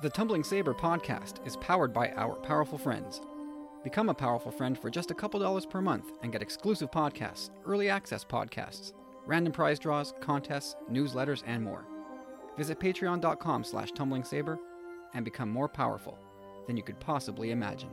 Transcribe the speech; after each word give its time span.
The 0.00 0.08
Tumbling 0.08 0.44
Saber 0.44 0.74
podcast 0.74 1.44
is 1.44 1.56
powered 1.56 1.92
by 1.92 2.10
our 2.10 2.36
powerful 2.36 2.78
friends. 2.78 3.20
Become 3.82 4.10
a 4.10 4.14
powerful 4.14 4.52
friend 4.52 4.78
for 4.78 4.90
just 4.90 5.10
a 5.10 5.14
couple 5.14 5.40
dollars 5.40 5.66
per 5.66 5.80
month 5.82 6.12
and 6.22 6.30
get 6.30 6.40
exclusive 6.40 6.88
podcasts, 6.92 7.50
early 7.66 7.88
access 7.88 8.24
podcasts, 8.24 8.92
random 9.26 9.52
prize 9.52 9.80
draws, 9.80 10.14
contests, 10.20 10.76
newsletters, 10.88 11.42
and 11.46 11.64
more. 11.64 11.84
Visit 12.56 12.78
patreon.com 12.78 13.64
slash 13.64 13.90
tumblingsaber 13.90 14.56
and 15.14 15.24
become 15.24 15.50
more 15.50 15.68
powerful 15.68 16.16
than 16.68 16.76
you 16.76 16.84
could 16.84 17.00
possibly 17.00 17.50
imagine. 17.50 17.90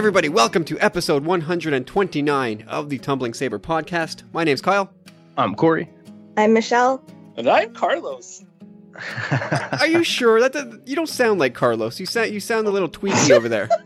Everybody, 0.00 0.30
welcome 0.30 0.64
to 0.64 0.78
episode 0.80 1.26
129 1.26 2.64
of 2.68 2.88
the 2.88 2.98
Tumbling 2.98 3.34
Saber 3.34 3.58
podcast. 3.58 4.22
My 4.32 4.44
name's 4.44 4.62
Kyle. 4.62 4.90
I'm 5.36 5.54
Corey. 5.54 5.90
I'm 6.38 6.54
Michelle. 6.54 7.04
And 7.36 7.46
I'm 7.46 7.74
Carlos. 7.74 8.42
Are 9.78 9.86
you 9.86 10.02
sure 10.04 10.40
that, 10.40 10.54
that 10.54 10.80
you 10.86 10.96
don't 10.96 11.06
sound 11.06 11.38
like 11.38 11.52
Carlos? 11.52 12.00
You 12.00 12.06
sound 12.06 12.30
you 12.30 12.40
sound 12.40 12.66
a 12.66 12.70
little 12.70 12.88
tweaky 12.88 13.30
over 13.30 13.48
there. 13.48 13.68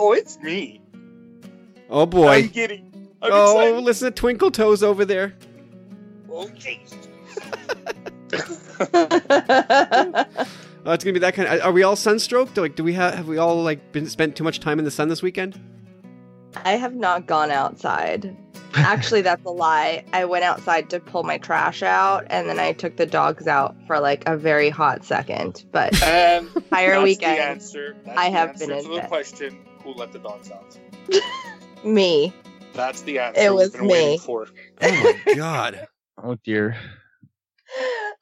Oh, 0.00 0.12
it's 0.12 0.38
me. 0.38 0.80
Oh 1.90 2.02
I'm 2.04 2.08
boy. 2.10 2.28
I'm 2.44 2.50
Oh, 3.20 3.58
excited. 3.58 3.82
listen 3.82 4.06
to 4.06 4.10
Twinkle 4.12 4.52
Toes 4.52 4.84
over 4.84 5.04
there. 5.04 5.34
Okay. 6.30 6.80
Oh, 10.88 10.92
it's 10.92 11.04
gonna 11.04 11.12
be 11.12 11.20
that 11.20 11.34
kind. 11.34 11.46
Of, 11.46 11.60
are 11.60 11.72
we 11.72 11.82
all 11.82 11.96
sunstroked? 11.96 12.56
Like, 12.56 12.74
do 12.74 12.82
we 12.82 12.94
have 12.94 13.12
have 13.12 13.28
we 13.28 13.36
all 13.36 13.62
like 13.62 13.92
been 13.92 14.06
spent 14.06 14.36
too 14.36 14.42
much 14.42 14.58
time 14.58 14.78
in 14.78 14.86
the 14.86 14.90
sun 14.90 15.08
this 15.10 15.20
weekend? 15.20 15.60
I 16.64 16.76
have 16.76 16.94
not 16.94 17.26
gone 17.26 17.50
outside. 17.50 18.34
Actually, 18.72 19.20
that's 19.20 19.44
a 19.44 19.50
lie. 19.50 20.02
I 20.14 20.24
went 20.24 20.44
outside 20.44 20.88
to 20.88 20.98
pull 20.98 21.24
my 21.24 21.36
trash 21.36 21.82
out, 21.82 22.24
and 22.30 22.48
then 22.48 22.58
I 22.58 22.72
took 22.72 22.96
the 22.96 23.04
dogs 23.04 23.46
out 23.46 23.76
for 23.86 24.00
like 24.00 24.26
a 24.26 24.34
very 24.34 24.70
hot 24.70 25.04
second. 25.04 25.62
But 25.72 26.02
And 26.02 26.48
um, 26.56 26.56
entire 26.56 26.92
that's 26.92 27.04
weekend, 27.04 27.36
the 27.36 27.42
answer. 27.42 27.96
That's 28.06 28.18
I 28.18 28.30
the 28.30 28.36
have 28.38 28.48
answer 28.48 28.66
been 28.66 28.78
in 28.78 28.84
to 28.84 28.88
the 28.88 29.00
bed. 29.00 29.08
question: 29.08 29.58
Who 29.84 29.92
let 29.92 30.12
the 30.12 30.20
dogs 30.20 30.50
out? 30.50 30.78
me. 31.84 32.32
That's 32.72 33.02
the 33.02 33.18
answer. 33.18 33.42
It 33.42 33.52
was 33.52 33.72
been 33.72 33.88
me. 33.88 34.16
For. 34.16 34.46
Oh 34.80 35.14
my 35.26 35.34
god. 35.34 35.86
Oh 36.20 36.34
dear. 36.42 36.76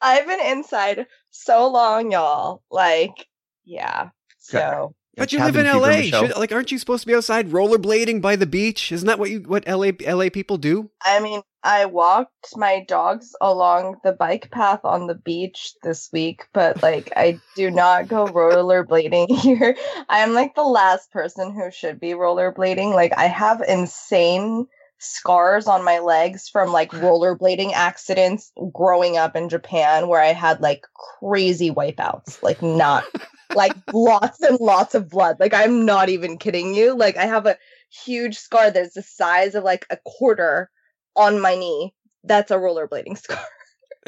I've 0.02 0.26
been 0.26 0.40
inside 0.40 1.06
so 1.44 1.70
long, 1.70 2.12
y'all. 2.12 2.62
Like, 2.70 3.26
yeah. 3.64 4.10
So 4.38 4.94
But 5.16 5.32
you 5.32 5.40
live 5.42 5.56
in 5.56 5.66
LA. 5.66 6.02
Should, 6.02 6.36
like, 6.36 6.52
aren't 6.52 6.70
you 6.70 6.78
supposed 6.78 7.02
to 7.02 7.06
be 7.06 7.14
outside 7.14 7.50
rollerblading 7.50 8.20
by 8.20 8.36
the 8.36 8.46
beach? 8.46 8.92
Isn't 8.92 9.06
that 9.06 9.18
what 9.18 9.30
you 9.30 9.40
what 9.40 9.66
LA 9.66 9.90
LA 10.06 10.28
people 10.30 10.58
do? 10.58 10.90
I 11.04 11.20
mean, 11.20 11.42
I 11.62 11.86
walked 11.86 12.56
my 12.56 12.84
dogs 12.86 13.34
along 13.40 13.96
the 14.04 14.12
bike 14.12 14.50
path 14.52 14.80
on 14.84 15.08
the 15.08 15.16
beach 15.16 15.72
this 15.82 16.08
week, 16.12 16.46
but 16.52 16.80
like 16.82 17.12
I 17.16 17.40
do 17.56 17.70
not 17.72 18.06
go 18.06 18.26
rollerblading 18.26 19.36
here. 19.40 19.76
I'm 20.08 20.32
like 20.32 20.54
the 20.54 20.62
last 20.62 21.10
person 21.10 21.52
who 21.52 21.70
should 21.72 21.98
be 21.98 22.10
rollerblading. 22.10 22.94
Like 22.94 23.14
I 23.16 23.26
have 23.26 23.62
insane 23.66 24.68
scars 24.98 25.66
on 25.66 25.84
my 25.84 25.98
legs 25.98 26.48
from 26.48 26.72
like 26.72 26.90
rollerblading 26.92 27.72
accidents 27.72 28.52
growing 28.72 29.16
up 29.16 29.36
in 29.36 29.48
Japan 29.48 30.08
where 30.08 30.20
I 30.20 30.32
had 30.32 30.60
like 30.60 30.86
crazy 31.20 31.70
wipeouts. 31.70 32.42
Like 32.42 32.62
not 32.62 33.04
like 33.54 33.76
lots 33.92 34.40
and 34.40 34.58
lots 34.60 34.94
of 34.94 35.08
blood. 35.08 35.38
Like 35.38 35.54
I'm 35.54 35.84
not 35.84 36.08
even 36.08 36.38
kidding 36.38 36.74
you. 36.74 36.96
Like 36.96 37.16
I 37.16 37.26
have 37.26 37.46
a 37.46 37.56
huge 38.04 38.36
scar 38.36 38.70
that's 38.70 38.94
the 38.94 39.02
size 39.02 39.54
of 39.54 39.64
like 39.64 39.86
a 39.90 39.98
quarter 40.04 40.70
on 41.14 41.40
my 41.40 41.54
knee. 41.54 41.94
That's 42.24 42.50
a 42.50 42.56
rollerblading 42.56 43.18
scar. 43.22 43.38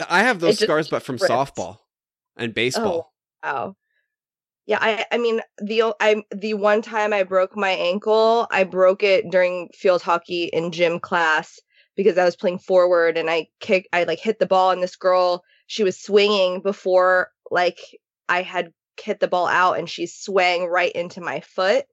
I 0.09 0.23
have 0.23 0.41
those 0.41 0.61
It 0.61 0.65
scars, 0.65 0.89
but 0.89 1.03
from 1.03 1.17
ripped. 1.17 1.31
softball 1.31 1.79
and 2.37 2.55
baseball. 2.55 3.13
Oh, 3.43 3.49
wow. 3.49 3.77
Yeah, 4.69 4.79
I 4.83 5.07
I 5.11 5.17
mean 5.17 5.41
the 5.57 5.95
I 5.99 6.23
the 6.31 6.53
one 6.53 6.83
time 6.83 7.15
I 7.15 7.23
broke 7.23 7.57
my 7.57 7.71
ankle, 7.71 8.47
I 8.51 8.65
broke 8.65 9.03
it 9.03 9.31
during 9.31 9.71
field 9.75 10.03
hockey 10.03 10.45
in 10.45 10.73
gym 10.73 11.01
class 11.01 11.59
because 11.97 12.19
I 12.19 12.25
was 12.27 12.37
playing 12.37 12.59
forward 12.59 13.17
and 13.17 13.31
I 13.31 13.49
kick 13.61 13.89
I 13.95 14.05
like 14.05 14.21
hit 14.21 14.39
the 14.39 14.47
ball 14.47 14.71
and 14.71 14.83
this 14.83 14.97
girl 14.97 15.43
she 15.69 15.85
was 15.85 15.99
swinging 15.99 16.61
before 16.61 17.31
like 17.51 17.79
I 18.29 18.43
had 18.43 18.75
hit 19.03 19.21
the 19.21 19.27
ball 19.29 19.47
out 19.47 19.79
and 19.79 19.89
she 19.89 20.07
swang 20.07 20.67
right 20.67 20.93
into 20.93 21.23
my 21.23 21.41
foot. 21.41 21.87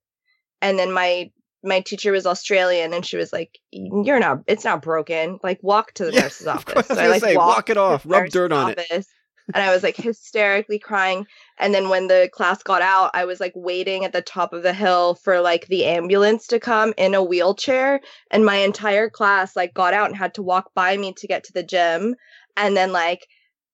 And 0.61 0.77
then 0.77 0.91
my 0.91 1.31
my 1.63 1.79
teacher 1.79 2.11
was 2.11 2.25
Australian 2.25 2.93
and 2.93 3.05
she 3.05 3.15
was 3.15 3.31
like 3.31 3.57
you're 3.71 4.19
not 4.19 4.39
it's 4.47 4.65
not 4.65 4.81
broken. 4.81 5.39
Like 5.41 5.59
walk 5.63 5.93
to 5.93 6.03
the 6.05 6.11
Yeah, 6.11 6.23
nurse's 6.23 6.47
office. 6.47 6.89
I 6.89 6.95
So 6.95 7.01
gonna 7.03 7.09
like, 7.11 7.21
say, 7.21 7.37
walk 7.37 7.69
it 7.69 7.77
off, 7.77 8.05
rub 8.05 8.29
dirt 8.31 8.51
on 8.51 8.69
it. 8.71 9.07
And 9.53 9.63
I 9.63 9.73
was 9.73 9.83
like 9.83 9.95
hysterically 9.95 10.79
crying. 10.79 11.27
And 11.59 11.73
then 11.73 11.89
when 11.89 12.07
the 12.07 12.29
class 12.33 12.63
got 12.63 12.81
out, 12.81 13.11
I 13.13 13.25
was 13.25 13.39
like 13.39 13.53
waiting 13.55 14.03
at 14.03 14.11
the 14.11 14.21
top 14.21 14.53
of 14.53 14.63
the 14.63 14.73
hill 14.73 15.15
for 15.15 15.39
like 15.41 15.67
the 15.67 15.85
ambulance 15.85 16.47
to 16.47 16.59
come 16.59 16.93
in 16.97 17.13
a 17.13 17.23
wheelchair. 17.23 18.01
And 18.31 18.45
my 18.45 18.55
entire 18.57 19.09
class 19.09 19.55
like 19.55 19.73
got 19.73 19.93
out 19.93 20.07
and 20.07 20.17
had 20.17 20.33
to 20.35 20.43
walk 20.43 20.71
by 20.73 20.97
me 20.97 21.13
to 21.13 21.27
get 21.27 21.43
to 21.45 21.53
the 21.53 21.63
gym. 21.63 22.15
And 22.57 22.75
then 22.75 22.91
like 22.91 23.27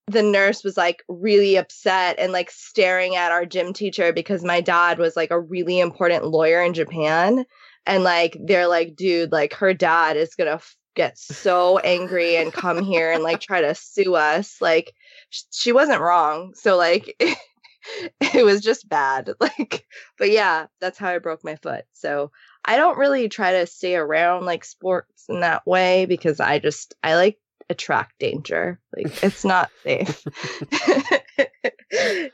the 0.07 0.23
nurse 0.23 0.63
was 0.63 0.75
like 0.75 1.03
really 1.07 1.55
upset 1.55 2.17
and 2.19 2.33
like 2.33 2.51
staring 2.51 3.15
at 3.15 3.31
our 3.31 3.45
gym 3.45 3.71
teacher 3.71 4.11
because 4.11 4.43
my 4.43 4.59
dad 4.59 4.99
was 4.99 5.15
like 5.15 5.31
a 5.31 5.39
really 5.39 5.79
important 5.79 6.25
lawyer 6.25 6.61
in 6.61 6.73
Japan. 6.73 7.45
And 7.85 8.03
like 8.03 8.37
they're 8.45 8.67
like, 8.67 8.95
dude, 8.95 9.31
like 9.31 9.53
her 9.53 9.73
dad 9.73 10.17
is 10.17 10.35
gonna 10.35 10.59
get 10.95 11.17
so 11.17 11.77
angry 11.79 12.35
and 12.35 12.53
come 12.53 12.83
here 12.83 13.11
and 13.11 13.23
like 13.23 13.39
try 13.39 13.61
to 13.61 13.75
sue 13.75 14.15
us. 14.15 14.57
Like 14.61 14.93
sh- 15.29 15.43
she 15.51 15.71
wasn't 15.71 16.01
wrong. 16.01 16.53
So 16.55 16.77
like 16.77 17.15
it 18.21 18.45
was 18.45 18.61
just 18.61 18.87
bad. 18.87 19.31
Like 19.39 19.85
but 20.17 20.31
yeah, 20.31 20.67
that's 20.79 20.97
how 20.97 21.09
I 21.09 21.17
broke 21.19 21.43
my 21.43 21.55
foot. 21.55 21.85
So 21.93 22.31
I 22.65 22.77
don't 22.77 22.97
really 22.97 23.29
try 23.29 23.53
to 23.53 23.67
stay 23.67 23.95
around 23.95 24.45
like 24.45 24.63
sports 24.65 25.25
in 25.29 25.39
that 25.41 25.65
way 25.65 26.05
because 26.05 26.39
I 26.39 26.59
just 26.59 26.93
I 27.03 27.15
like 27.15 27.37
attract 27.69 28.19
danger. 28.19 28.79
Like 28.95 29.23
it's 29.23 29.45
not 29.45 29.69
safe. 29.83 30.23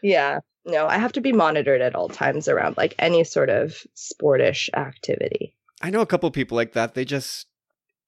yeah. 0.01 0.39
No, 0.65 0.85
I 0.85 0.97
have 0.97 1.13
to 1.13 1.21
be 1.21 1.31
monitored 1.31 1.79
at 1.79 1.95
all 1.95 2.09
times 2.09 2.49
around 2.49 2.75
like 2.75 2.93
any 2.99 3.23
sort 3.23 3.49
of 3.49 3.85
sportish 3.95 4.69
activity. 4.75 5.55
I 5.81 5.91
know 5.91 6.01
a 6.01 6.05
couple 6.05 6.29
people 6.31 6.57
like 6.57 6.73
that. 6.73 6.93
They 6.93 7.05
just 7.05 7.46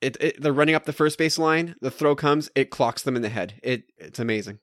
it, 0.02 0.18
it 0.20 0.42
they're 0.42 0.54
running 0.54 0.76
up 0.76 0.86
the 0.86 0.94
first 0.94 1.18
base 1.18 1.38
line. 1.38 1.76
The 1.82 1.92
throw 1.92 2.16
comes, 2.16 2.50
it 2.56 2.70
clocks 2.70 3.04
them 3.04 3.16
in 3.16 3.22
the 3.22 3.30
head. 3.30 3.56
It 3.64 3.84
it's 3.98 4.20
amazing. 4.20 4.60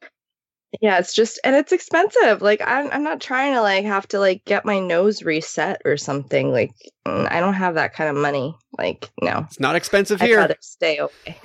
Yeah, 0.80 0.98
it's 0.98 1.14
just 1.14 1.38
and 1.44 1.56
it's 1.56 1.72
expensive. 1.72 2.42
Like 2.42 2.60
I'm 2.64 2.90
I'm 2.90 3.02
not 3.02 3.20
trying 3.20 3.54
to 3.54 3.62
like 3.62 3.84
have 3.84 4.06
to 4.08 4.18
like 4.18 4.44
get 4.44 4.64
my 4.64 4.78
nose 4.78 5.22
reset 5.22 5.80
or 5.84 5.96
something. 5.96 6.50
Like 6.50 6.72
mm, 7.06 7.30
I 7.30 7.40
don't 7.40 7.54
have 7.54 7.74
that 7.74 7.94
kind 7.94 8.10
of 8.10 8.16
money. 8.16 8.54
Like 8.76 9.10
no. 9.22 9.44
It's 9.46 9.60
not 9.60 9.76
expensive 9.76 10.20
I'd 10.20 10.26
here. 10.26 10.38
rather 10.38 10.56
stay 10.60 10.98
away. 10.98 11.10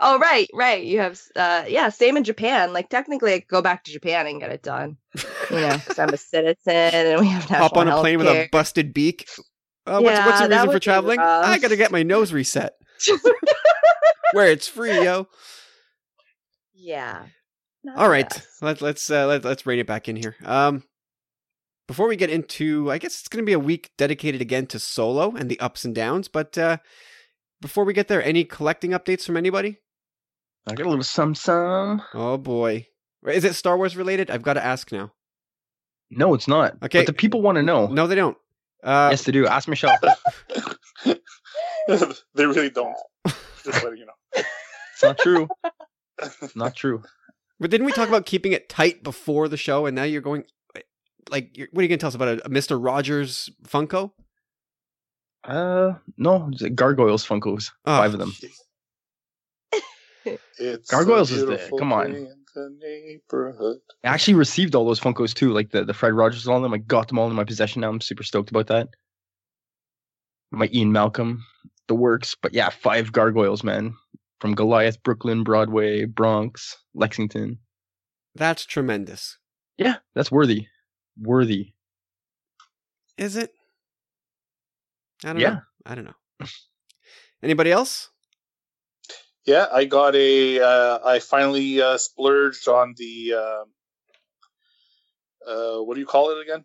oh 0.00 0.18
right, 0.18 0.48
right. 0.52 0.84
You 0.84 1.00
have 1.00 1.20
uh 1.36 1.64
yeah, 1.68 1.88
same 1.88 2.16
in 2.16 2.24
Japan. 2.24 2.72
Like 2.72 2.88
technically 2.88 3.34
I 3.34 3.40
could 3.40 3.48
go 3.48 3.62
back 3.62 3.84
to 3.84 3.92
Japan 3.92 4.26
and 4.26 4.40
get 4.40 4.50
it 4.50 4.62
done. 4.62 4.96
You 5.50 5.60
know, 5.60 5.76
because 5.76 5.98
I'm 5.98 6.12
a 6.12 6.16
citizen 6.18 6.74
and 6.74 7.20
we 7.20 7.28
have 7.28 7.48
national 7.48 7.68
Hop 7.68 7.76
on 7.76 7.88
a 7.88 7.98
plane 8.00 8.18
with 8.18 8.26
a 8.26 8.48
busted 8.50 8.92
beak. 8.92 9.28
Uh, 9.86 10.00
what's, 10.00 10.18
what's 10.18 10.40
the 10.40 10.48
reason 10.48 10.70
for 10.70 10.78
traveling? 10.78 11.18
I 11.18 11.58
gotta 11.58 11.76
get 11.76 11.92
my 11.92 12.02
nose 12.02 12.32
reset. 12.32 12.74
Where 14.32 14.46
it's 14.46 14.66
free, 14.68 15.04
yo. 15.04 15.28
Yeah. 16.74 17.26
Not 17.84 17.98
All 17.98 18.08
right, 18.08 18.28
best. 18.28 18.62
let, 18.62 18.80
let's 18.80 19.10
uh, 19.10 19.26
let, 19.26 19.44
let's 19.44 19.66
rein 19.66 19.78
it 19.78 19.86
back 19.86 20.08
in 20.08 20.16
here. 20.16 20.36
Um, 20.42 20.84
before 21.86 22.08
we 22.08 22.16
get 22.16 22.30
into, 22.30 22.90
I 22.90 22.96
guess 22.96 23.20
it's 23.20 23.28
going 23.28 23.44
to 23.44 23.46
be 23.46 23.52
a 23.52 23.58
week 23.58 23.90
dedicated 23.98 24.40
again 24.40 24.66
to 24.68 24.78
solo 24.78 25.34
and 25.36 25.50
the 25.50 25.60
ups 25.60 25.84
and 25.84 25.94
downs. 25.94 26.28
But 26.28 26.56
uh, 26.56 26.78
before 27.60 27.84
we 27.84 27.92
get 27.92 28.08
there, 28.08 28.22
any 28.22 28.44
collecting 28.44 28.92
updates 28.92 29.24
from 29.24 29.36
anybody? 29.36 29.76
I 30.66 30.72
got 30.72 30.86
a 30.86 30.88
little 30.88 31.04
some 31.04 31.34
some. 31.34 32.02
Oh 32.14 32.38
boy, 32.38 32.86
is 33.26 33.44
it 33.44 33.54
Star 33.54 33.76
Wars 33.76 33.96
related? 33.98 34.30
I've 34.30 34.42
got 34.42 34.54
to 34.54 34.64
ask 34.64 34.90
now. 34.90 35.12
No, 36.10 36.32
it's 36.32 36.48
not. 36.48 36.76
Okay. 36.82 37.00
But 37.00 37.06
the 37.06 37.12
people 37.12 37.42
want 37.42 37.56
to 37.56 37.62
know. 37.62 37.86
No, 37.86 38.06
they 38.06 38.14
don't. 38.14 38.36
Uh, 38.84 39.08
yes, 39.10 39.24
they 39.24 39.32
do. 39.32 39.46
Ask 39.46 39.66
Michelle. 39.66 39.96
they 41.88 42.46
really 42.46 42.70
don't. 42.70 42.94
Just 43.64 43.82
letting 43.82 43.98
you 43.98 44.06
know. 44.06 44.12
it's 44.92 45.02
not 45.02 45.18
true. 45.18 45.48
It's 46.22 46.54
Not 46.54 46.76
true. 46.76 47.02
But 47.58 47.70
didn't 47.70 47.86
we 47.86 47.92
talk 47.92 48.08
about 48.08 48.26
keeping 48.26 48.52
it 48.52 48.68
tight 48.68 49.02
before 49.02 49.48
the 49.48 49.56
show, 49.56 49.86
and 49.86 49.94
now 49.96 50.02
you're 50.02 50.20
going 50.20 50.44
like, 51.30 51.56
you're, 51.56 51.68
what 51.72 51.80
are 51.80 51.82
you 51.84 51.88
going 51.88 51.98
to 51.98 52.02
tell 52.02 52.08
us 52.08 52.14
about 52.14 52.28
a, 52.28 52.46
a 52.46 52.48
Mister 52.48 52.78
Rogers 52.78 53.48
Funko? 53.66 54.12
Uh, 55.44 55.94
no, 56.16 56.50
it's 56.52 56.62
Gargoyles 56.62 57.26
Funkos. 57.26 57.70
Oh, 57.84 57.96
Five 57.98 58.14
of 58.14 58.20
them. 58.20 58.32
It's 60.58 60.90
Gargoyles 60.90 61.30
is 61.30 61.40
the- 61.40 61.48
beautiful 61.48 61.78
come 61.78 61.92
on. 61.92 62.28
Day 62.54 62.60
the 62.60 62.76
neighborhood. 62.80 63.78
I 64.04 64.08
actually 64.08 64.34
received 64.34 64.74
all 64.74 64.84
those 64.86 65.00
Funkos 65.00 65.34
too, 65.34 65.52
like 65.52 65.70
the, 65.70 65.84
the 65.84 65.94
Fred 65.94 66.12
Rogers 66.14 66.46
and 66.46 66.52
all 66.52 66.58
of 66.58 66.62
them. 66.62 66.74
I 66.74 66.78
got 66.78 67.08
them 67.08 67.18
all 67.18 67.28
in 67.28 67.34
my 67.36 67.44
possession 67.44 67.80
now. 67.80 67.90
I'm 67.90 68.00
super 68.00 68.22
stoked 68.22 68.50
about 68.50 68.68
that. 68.68 68.88
My 70.50 70.68
Ian 70.72 70.92
Malcolm, 70.92 71.44
the 71.88 71.94
works. 71.94 72.36
But 72.40 72.54
yeah, 72.54 72.70
five 72.70 73.12
gargoyles, 73.12 73.64
man. 73.64 73.94
From 74.40 74.54
Goliath, 74.54 75.02
Brooklyn, 75.02 75.42
Broadway, 75.42 76.04
Bronx, 76.04 76.76
Lexington. 76.94 77.58
That's 78.34 78.66
tremendous. 78.66 79.38
Yeah, 79.78 79.96
that's 80.14 80.30
worthy. 80.30 80.68
Worthy. 81.18 81.72
Is 83.16 83.36
it? 83.36 83.52
I 85.24 85.32
don't 85.32 85.40
Yeah. 85.40 85.50
know. 85.50 85.60
I 85.86 85.94
don't 85.94 86.04
know. 86.04 86.46
Anybody 87.42 87.70
else? 87.70 88.10
Yeah, 89.46 89.66
I 89.70 89.84
got 89.84 90.14
a. 90.14 90.60
Uh, 90.60 90.98
I 91.04 91.18
finally 91.18 91.80
uh, 91.80 91.98
splurged 91.98 92.66
on 92.66 92.94
the. 92.96 93.34
Uh, 93.34 93.64
uh, 95.50 95.82
what 95.82 95.94
do 95.94 96.00
you 96.00 96.06
call 96.06 96.30
it 96.30 96.40
again? 96.40 96.64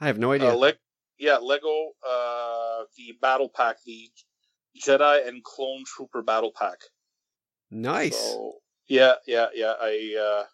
I 0.00 0.08
have 0.08 0.18
no 0.18 0.32
idea. 0.32 0.50
Uh, 0.50 0.56
leg, 0.56 0.76
yeah, 1.18 1.36
Lego. 1.36 1.90
Uh, 2.06 2.82
the 2.96 3.16
battle 3.22 3.48
pack, 3.48 3.76
the 3.86 4.10
Jedi 4.84 5.28
and 5.28 5.44
Clone 5.44 5.84
Trooper 5.86 6.22
battle 6.22 6.52
pack. 6.54 6.78
nice. 7.70 8.16
So, 8.16 8.54
yeah, 8.88 9.14
yeah, 9.26 9.46
yeah. 9.54 9.74
I. 9.80 10.16
Uh, 10.20 10.44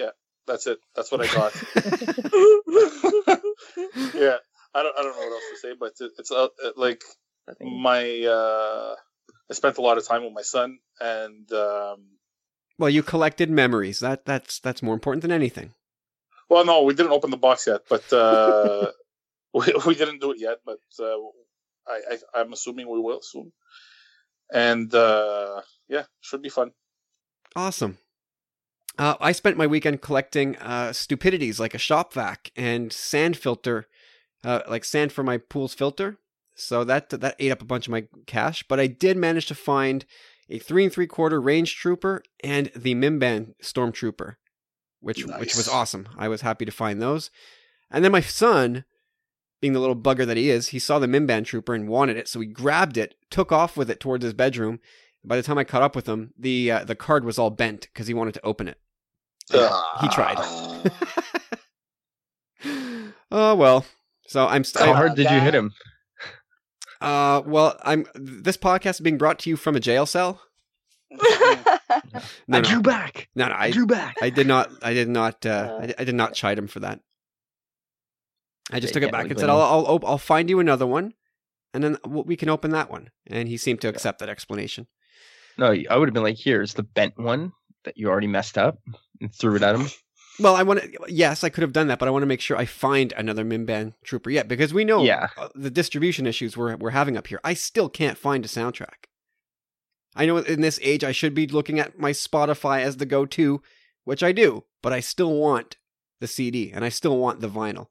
yeah, 0.00 0.10
that's 0.46 0.66
it. 0.66 0.78
That's 0.96 1.12
what 1.12 1.20
I 1.20 1.26
got. 1.26 1.52
yeah, 4.14 4.36
I 4.74 4.82
don't. 4.82 4.98
I 4.98 5.02
don't 5.02 5.14
know 5.14 5.24
what 5.24 5.32
else 5.32 5.50
to 5.52 5.58
say, 5.60 5.74
but 5.78 5.92
it, 6.00 6.12
it's 6.18 6.30
uh, 6.30 6.44
uh, 6.44 6.48
like 6.76 7.02
my. 7.60 8.24
I 9.50 9.54
spent 9.54 9.78
a 9.78 9.82
lot 9.82 9.98
of 9.98 10.06
time 10.06 10.24
with 10.24 10.32
my 10.32 10.42
son, 10.42 10.78
and 11.00 11.50
um, 11.52 12.06
well, 12.78 12.90
you 12.90 13.02
collected 13.02 13.50
memories. 13.50 14.00
That 14.00 14.24
that's 14.24 14.58
that's 14.60 14.82
more 14.82 14.94
important 14.94 15.22
than 15.22 15.32
anything. 15.32 15.74
well, 16.48 16.64
no, 16.64 16.82
we 16.82 16.94
didn't 16.94 17.12
open 17.12 17.30
the 17.30 17.36
box 17.36 17.66
yet, 17.66 17.82
but 17.88 18.12
uh, 18.12 18.90
we 19.54 19.72
we 19.86 19.94
didn't 19.94 20.20
do 20.20 20.32
it 20.32 20.40
yet. 20.40 20.58
But 20.64 20.80
uh, 20.98 21.16
I, 21.86 22.00
I 22.10 22.40
I'm 22.40 22.52
assuming 22.52 22.88
we 22.88 23.00
will 23.00 23.20
soon, 23.22 23.52
and 24.52 24.92
uh, 24.94 25.62
yeah, 25.88 26.04
should 26.20 26.42
be 26.42 26.48
fun. 26.48 26.72
Awesome. 27.56 27.98
Uh, 28.96 29.16
I 29.20 29.32
spent 29.32 29.56
my 29.56 29.66
weekend 29.66 30.02
collecting 30.02 30.56
uh, 30.56 30.92
stupidities 30.92 31.58
like 31.58 31.74
a 31.74 31.78
shop 31.78 32.12
vac 32.12 32.52
and 32.56 32.92
sand 32.92 33.36
filter, 33.36 33.88
uh, 34.44 34.60
like 34.68 34.84
sand 34.84 35.12
for 35.12 35.24
my 35.24 35.38
pool's 35.38 35.74
filter. 35.74 36.18
So 36.54 36.84
that 36.84 37.10
that 37.10 37.36
ate 37.38 37.52
up 37.52 37.62
a 37.62 37.66
bunch 37.66 37.86
of 37.86 37.92
my 37.92 38.06
cash. 38.26 38.64
But 38.68 38.80
I 38.80 38.86
did 38.86 39.16
manage 39.16 39.46
to 39.46 39.54
find 39.54 40.04
a 40.48 40.58
three 40.58 40.84
and 40.84 40.92
three 40.92 41.06
quarter 41.06 41.40
range 41.40 41.76
trooper 41.76 42.22
and 42.42 42.70
the 42.76 42.94
Mimban 42.94 43.54
stormtrooper, 43.62 44.36
which 45.00 45.24
which 45.26 45.56
was 45.56 45.68
awesome. 45.68 46.08
I 46.16 46.28
was 46.28 46.42
happy 46.42 46.64
to 46.64 46.72
find 46.72 47.00
those. 47.00 47.30
And 47.90 48.04
then 48.04 48.12
my 48.12 48.20
son, 48.20 48.84
being 49.60 49.72
the 49.72 49.80
little 49.80 49.96
bugger 49.96 50.26
that 50.26 50.36
he 50.36 50.50
is, 50.50 50.68
he 50.68 50.78
saw 50.78 50.98
the 50.98 51.06
Mimban 51.06 51.44
trooper 51.44 51.74
and 51.74 51.88
wanted 51.88 52.16
it, 52.16 52.28
so 52.28 52.40
he 52.40 52.46
grabbed 52.46 52.96
it, 52.96 53.14
took 53.30 53.52
off 53.52 53.76
with 53.76 53.90
it 53.90 54.00
towards 54.00 54.24
his 54.24 54.34
bedroom. 54.34 54.80
By 55.24 55.36
the 55.36 55.42
time 55.42 55.58
I 55.58 55.64
caught 55.64 55.82
up 55.82 55.96
with 55.96 56.06
him, 56.06 56.32
the 56.38 56.70
uh, 56.70 56.84
the 56.84 56.94
card 56.94 57.24
was 57.24 57.38
all 57.38 57.50
bent 57.50 57.82
because 57.92 58.06
he 58.06 58.14
wanted 58.14 58.34
to 58.34 58.44
open 58.44 58.68
it. 58.68 58.78
he 60.00 60.08
tried. 60.08 60.36
oh 63.30 63.54
well. 63.54 63.84
So 64.26 64.46
I'm. 64.46 64.64
St- 64.64 64.84
How 64.84 64.94
hard 64.94 65.16
did 65.16 65.30
you 65.30 65.40
hit 65.40 65.54
him? 65.54 65.72
Uh, 67.00 67.42
well, 67.44 67.78
I'm. 67.82 68.06
This 68.14 68.56
podcast 68.56 68.90
is 68.96 69.00
being 69.00 69.18
brought 69.18 69.38
to 69.40 69.50
you 69.50 69.56
from 69.56 69.76
a 69.76 69.80
jail 69.80 70.06
cell. 70.06 70.40
No, 72.48 72.58
I 72.58 72.60
no, 72.60 72.62
drew 72.62 72.82
back. 72.82 73.28
no, 73.36 73.46
no. 73.46 73.54
I 73.54 73.66
I, 73.66 73.70
drew 73.70 73.86
back. 73.86 74.16
I 74.20 74.30
did 74.30 74.46
not. 74.48 74.68
I 74.82 74.94
did 74.94 75.08
not. 75.08 75.46
Uh, 75.46 75.48
Uh. 75.50 75.86
I, 75.86 75.94
I 76.00 76.04
did 76.04 76.14
not 76.14 76.34
chide 76.34 76.58
him 76.58 76.66
for 76.66 76.80
that. 76.80 77.00
I 78.72 78.80
just 78.80 78.92
They 78.92 79.00
took 79.00 79.08
it 79.08 79.12
back 79.12 79.30
and 79.30 79.38
said, 79.38 79.46
blame 79.46 79.56
"I'll. 79.58 79.86
I'll, 79.86 80.00
I'll 80.04 80.18
find 80.18 80.50
you 80.50 80.58
another 80.58 80.86
one, 80.86 81.14
and 81.72 81.84
then 81.84 81.98
we 82.04 82.36
can 82.36 82.48
open 82.48 82.72
that 82.72 82.90
one." 82.90 83.10
And 83.28 83.48
he 83.48 83.56
seemed 83.56 83.80
to 83.82 83.88
accept 83.88 84.18
that 84.20 84.28
explanation. 84.28 84.86
No, 85.56 85.72
I 85.88 85.96
would 85.96 86.08
have 86.08 86.14
been 86.14 86.22
like, 86.24 86.38
here's 86.38 86.74
the 86.74 86.82
bent 86.82 87.16
one 87.16 87.52
that 87.84 87.96
you 87.96 88.08
already 88.08 88.26
messed 88.26 88.58
up 88.58 88.78
and 89.20 89.32
threw 89.32 89.54
it 89.56 89.62
at 89.62 89.76
him. 89.76 89.86
Well, 90.40 90.56
I 90.56 90.62
want 90.64 90.80
to. 90.82 90.90
Yes, 91.08 91.44
I 91.44 91.48
could 91.48 91.62
have 91.62 91.72
done 91.72 91.86
that, 91.88 91.98
but 91.98 92.08
I 92.08 92.10
want 92.10 92.22
to 92.22 92.26
make 92.26 92.40
sure 92.40 92.56
I 92.56 92.64
find 92.64 93.12
another 93.16 93.44
Mimban 93.44 93.94
trooper 94.02 94.30
yet 94.30 94.48
because 94.48 94.74
we 94.74 94.84
know 94.84 95.02
Yeah. 95.04 95.28
uh, 95.36 95.48
the 95.54 95.70
distribution 95.70 96.26
issues 96.26 96.56
we're 96.56 96.76
we're 96.76 96.90
having 96.90 97.16
up 97.16 97.28
here. 97.28 97.40
I 97.44 97.54
still 97.54 97.88
can't 97.88 98.18
find 98.18 98.44
a 98.44 98.48
soundtrack. 98.48 99.06
I 100.16 100.26
know 100.26 100.38
in 100.38 100.60
this 100.60 100.78
age 100.82 101.04
I 101.04 101.12
should 101.12 101.34
be 101.34 101.46
looking 101.46 101.78
at 101.78 101.98
my 101.98 102.12
Spotify 102.12 102.82
as 102.82 102.96
the 102.98 103.06
go-to, 103.06 103.62
which 104.04 104.22
I 104.22 104.32
do, 104.32 104.64
but 104.82 104.92
I 104.92 105.00
still 105.00 105.34
want 105.34 105.76
the 106.20 106.26
CD 106.28 106.70
and 106.72 106.84
I 106.84 106.88
still 106.88 107.18
want 107.18 107.40
the 107.40 107.48
vinyl. 107.48 107.86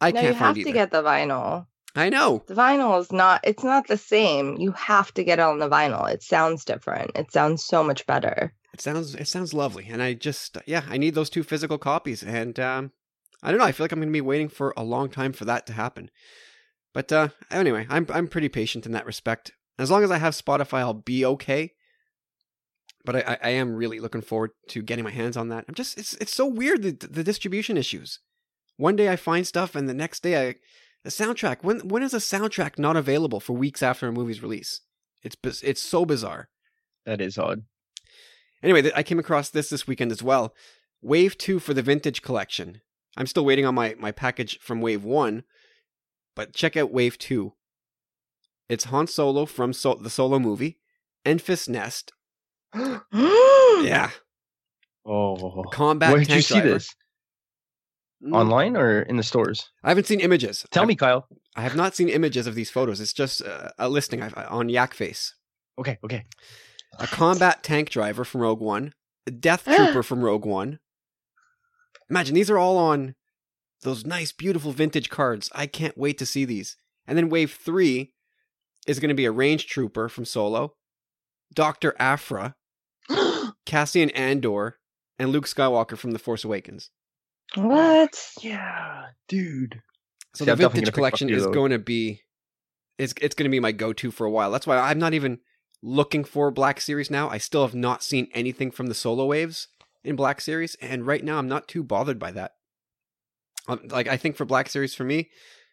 I 0.00 0.10
no, 0.10 0.20
can't 0.20 0.26
you 0.26 0.34
have 0.34 0.38
find 0.38 0.54
to 0.56 0.60
either. 0.60 0.72
get 0.72 0.90
the 0.90 1.02
vinyl. 1.02 1.66
I 1.96 2.08
know. 2.10 2.42
The 2.46 2.54
vinyl 2.54 3.00
is 3.00 3.12
not. 3.12 3.40
It's 3.44 3.62
not 3.62 3.86
the 3.86 3.96
same. 3.96 4.56
You 4.56 4.72
have 4.72 5.14
to 5.14 5.22
get 5.24 5.38
it 5.38 5.42
on 5.42 5.58
the 5.60 5.68
vinyl. 5.68 6.10
It 6.12 6.22
sounds 6.24 6.64
different. 6.64 7.12
It 7.14 7.30
sounds 7.32 7.64
so 7.64 7.84
much 7.84 8.04
better. 8.06 8.52
It 8.74 8.80
sounds 8.80 9.14
it 9.14 9.28
sounds 9.28 9.54
lovely, 9.54 9.86
and 9.88 10.02
I 10.02 10.14
just 10.14 10.58
yeah 10.66 10.82
I 10.88 10.98
need 10.98 11.14
those 11.14 11.30
two 11.30 11.44
physical 11.44 11.78
copies, 11.78 12.24
and 12.24 12.58
um, 12.58 12.90
I 13.40 13.50
don't 13.50 13.60
know. 13.60 13.64
I 13.64 13.70
feel 13.70 13.84
like 13.84 13.92
I'm 13.92 14.00
going 14.00 14.08
to 14.08 14.12
be 14.12 14.20
waiting 14.20 14.48
for 14.48 14.74
a 14.76 14.82
long 14.82 15.10
time 15.10 15.32
for 15.32 15.44
that 15.44 15.64
to 15.68 15.72
happen. 15.72 16.10
But 16.92 17.12
uh, 17.12 17.28
anyway, 17.52 17.86
I'm 17.88 18.04
I'm 18.12 18.26
pretty 18.26 18.48
patient 18.48 18.84
in 18.84 18.90
that 18.90 19.06
respect. 19.06 19.52
As 19.78 19.92
long 19.92 20.02
as 20.02 20.10
I 20.10 20.18
have 20.18 20.34
Spotify, 20.34 20.80
I'll 20.80 20.92
be 20.92 21.24
okay. 21.24 21.74
But 23.04 23.16
I, 23.16 23.38
I, 23.40 23.50
am 23.50 23.76
really 23.76 24.00
looking 24.00 24.22
forward 24.22 24.52
to 24.70 24.82
getting 24.82 25.04
my 25.04 25.10
hands 25.10 25.36
on 25.36 25.50
that. 25.50 25.66
I'm 25.68 25.74
just 25.74 25.96
it's 25.96 26.14
it's 26.14 26.34
so 26.34 26.44
weird 26.44 26.82
the 26.82 26.90
the 26.90 27.22
distribution 27.22 27.76
issues. 27.76 28.18
One 28.76 28.96
day 28.96 29.08
I 29.08 29.14
find 29.14 29.46
stuff, 29.46 29.76
and 29.76 29.88
the 29.88 29.94
next 29.94 30.24
day 30.24 30.48
I 30.48 30.54
the 31.04 31.10
soundtrack. 31.10 31.58
When 31.62 31.78
when 31.88 32.02
is 32.02 32.12
a 32.12 32.16
soundtrack 32.16 32.76
not 32.76 32.96
available 32.96 33.38
for 33.38 33.52
weeks 33.52 33.84
after 33.84 34.08
a 34.08 34.12
movie's 34.12 34.42
release? 34.42 34.80
It's 35.22 35.36
it's 35.62 35.82
so 35.82 36.04
bizarre. 36.04 36.48
That 37.06 37.20
is 37.20 37.38
odd. 37.38 37.62
Anyway, 38.64 38.82
th- 38.82 38.94
I 38.96 39.02
came 39.04 39.18
across 39.20 39.50
this 39.50 39.68
this 39.68 39.86
weekend 39.86 40.10
as 40.10 40.22
well. 40.22 40.54
Wave 41.02 41.36
2 41.38 41.60
for 41.60 41.74
the 41.74 41.82
vintage 41.82 42.22
collection. 42.22 42.80
I'm 43.16 43.26
still 43.26 43.44
waiting 43.44 43.66
on 43.66 43.74
my, 43.74 43.94
my 43.98 44.10
package 44.10 44.58
from 44.58 44.80
Wave 44.80 45.04
1, 45.04 45.44
but 46.34 46.52
check 46.54 46.76
out 46.76 46.90
Wave 46.90 47.18
2. 47.18 47.52
It's 48.68 48.84
Han 48.84 49.06
Solo 49.06 49.44
from 49.46 49.72
so- 49.72 49.94
the 49.94 50.10
Solo 50.10 50.38
movie, 50.38 50.78
Enfys 51.24 51.68
Nest. 51.68 52.12
Yeah. 53.84 54.10
Oh. 55.04 55.64
Combat 55.70 56.10
Where 56.10 56.20
did 56.20 56.28
tank 56.28 56.36
you 56.38 56.42
see 56.42 56.54
driver. 56.54 56.68
this? 56.70 56.94
Online 58.32 58.76
or 58.76 59.02
in 59.02 59.16
the 59.16 59.22
stores? 59.22 59.68
I 59.82 59.90
haven't 59.90 60.06
seen 60.06 60.20
images. 60.20 60.64
Tell 60.70 60.84
I've- 60.84 60.88
me, 60.88 60.96
Kyle. 60.96 61.28
I 61.56 61.60
have 61.62 61.76
not 61.76 61.94
seen 61.94 62.08
images 62.08 62.46
of 62.46 62.54
these 62.54 62.70
photos. 62.70 63.00
It's 63.00 63.12
just 63.12 63.42
uh, 63.42 63.70
a 63.78 63.88
listing 63.88 64.22
I've, 64.22 64.34
on 64.48 64.68
Yakface. 64.68 65.32
Okay, 65.78 65.98
okay. 66.02 66.24
A 66.98 67.06
combat 67.06 67.62
tank 67.62 67.90
driver 67.90 68.24
from 68.24 68.40
Rogue 68.40 68.60
One, 68.60 68.94
a 69.26 69.30
death 69.30 69.64
trooper 69.76 70.02
from 70.02 70.24
Rogue 70.24 70.44
One. 70.44 70.78
Imagine 72.10 72.34
these 72.34 72.50
are 72.50 72.58
all 72.58 72.76
on 72.76 73.14
those 73.82 74.04
nice, 74.04 74.32
beautiful 74.32 74.72
vintage 74.72 75.10
cards. 75.10 75.50
I 75.54 75.66
can't 75.66 75.98
wait 75.98 76.18
to 76.18 76.26
see 76.26 76.44
these. 76.44 76.76
And 77.06 77.18
then 77.18 77.28
wave 77.28 77.52
three 77.52 78.12
is 78.86 79.00
going 79.00 79.10
to 79.10 79.14
be 79.14 79.24
a 79.24 79.32
range 79.32 79.66
trooper 79.66 80.08
from 80.08 80.24
Solo, 80.24 80.74
Doctor 81.52 81.94
Aphra, 81.98 82.56
Cassian 83.66 84.10
Andor, 84.10 84.78
and 85.18 85.30
Luke 85.30 85.46
Skywalker 85.46 85.96
from 85.96 86.12
The 86.12 86.18
Force 86.18 86.44
Awakens. 86.44 86.90
what? 87.54 88.18
Yeah, 88.40 89.06
dude. 89.28 89.82
So 90.34 90.44
See, 90.44 90.46
the 90.46 90.52
I'm 90.52 90.58
vintage 90.58 90.72
gonna 90.72 90.80
pick 90.82 90.88
up 90.88 90.94
collection 90.94 91.28
a 91.28 91.30
few 91.30 91.36
of 91.36 91.48
is 91.50 91.54
going 91.54 91.70
to 91.70 91.78
be 91.78 92.22
it's 92.98 93.14
it's 93.20 93.34
going 93.34 93.44
to 93.44 93.50
be 93.50 93.60
my 93.60 93.72
go-to 93.72 94.10
for 94.10 94.26
a 94.26 94.30
while. 94.30 94.50
That's 94.50 94.66
why 94.66 94.78
I'm 94.78 94.98
not 94.98 95.14
even 95.14 95.38
looking 95.84 96.24
for 96.24 96.50
Black 96.50 96.80
Series 96.80 97.10
now. 97.10 97.28
I 97.28 97.38
still 97.38 97.62
have 97.62 97.74
not 97.74 98.02
seen 98.02 98.28
anything 98.32 98.70
from 98.70 98.86
the 98.86 98.94
solo 98.94 99.26
waves 99.26 99.68
in 100.02 100.16
Black 100.16 100.40
Series, 100.40 100.74
and 100.76 101.06
right 101.06 101.22
now 101.22 101.38
I'm 101.38 101.48
not 101.48 101.68
too 101.68 101.84
bothered 101.84 102.18
by 102.18 102.32
that. 102.32 102.54
Um, 103.68 103.80
like 103.90 104.08
I 104.08 104.16
think 104.16 104.36
for 104.36 104.46
Black 104.46 104.68
Series 104.68 104.94
for 104.94 105.04
me, 105.04 105.30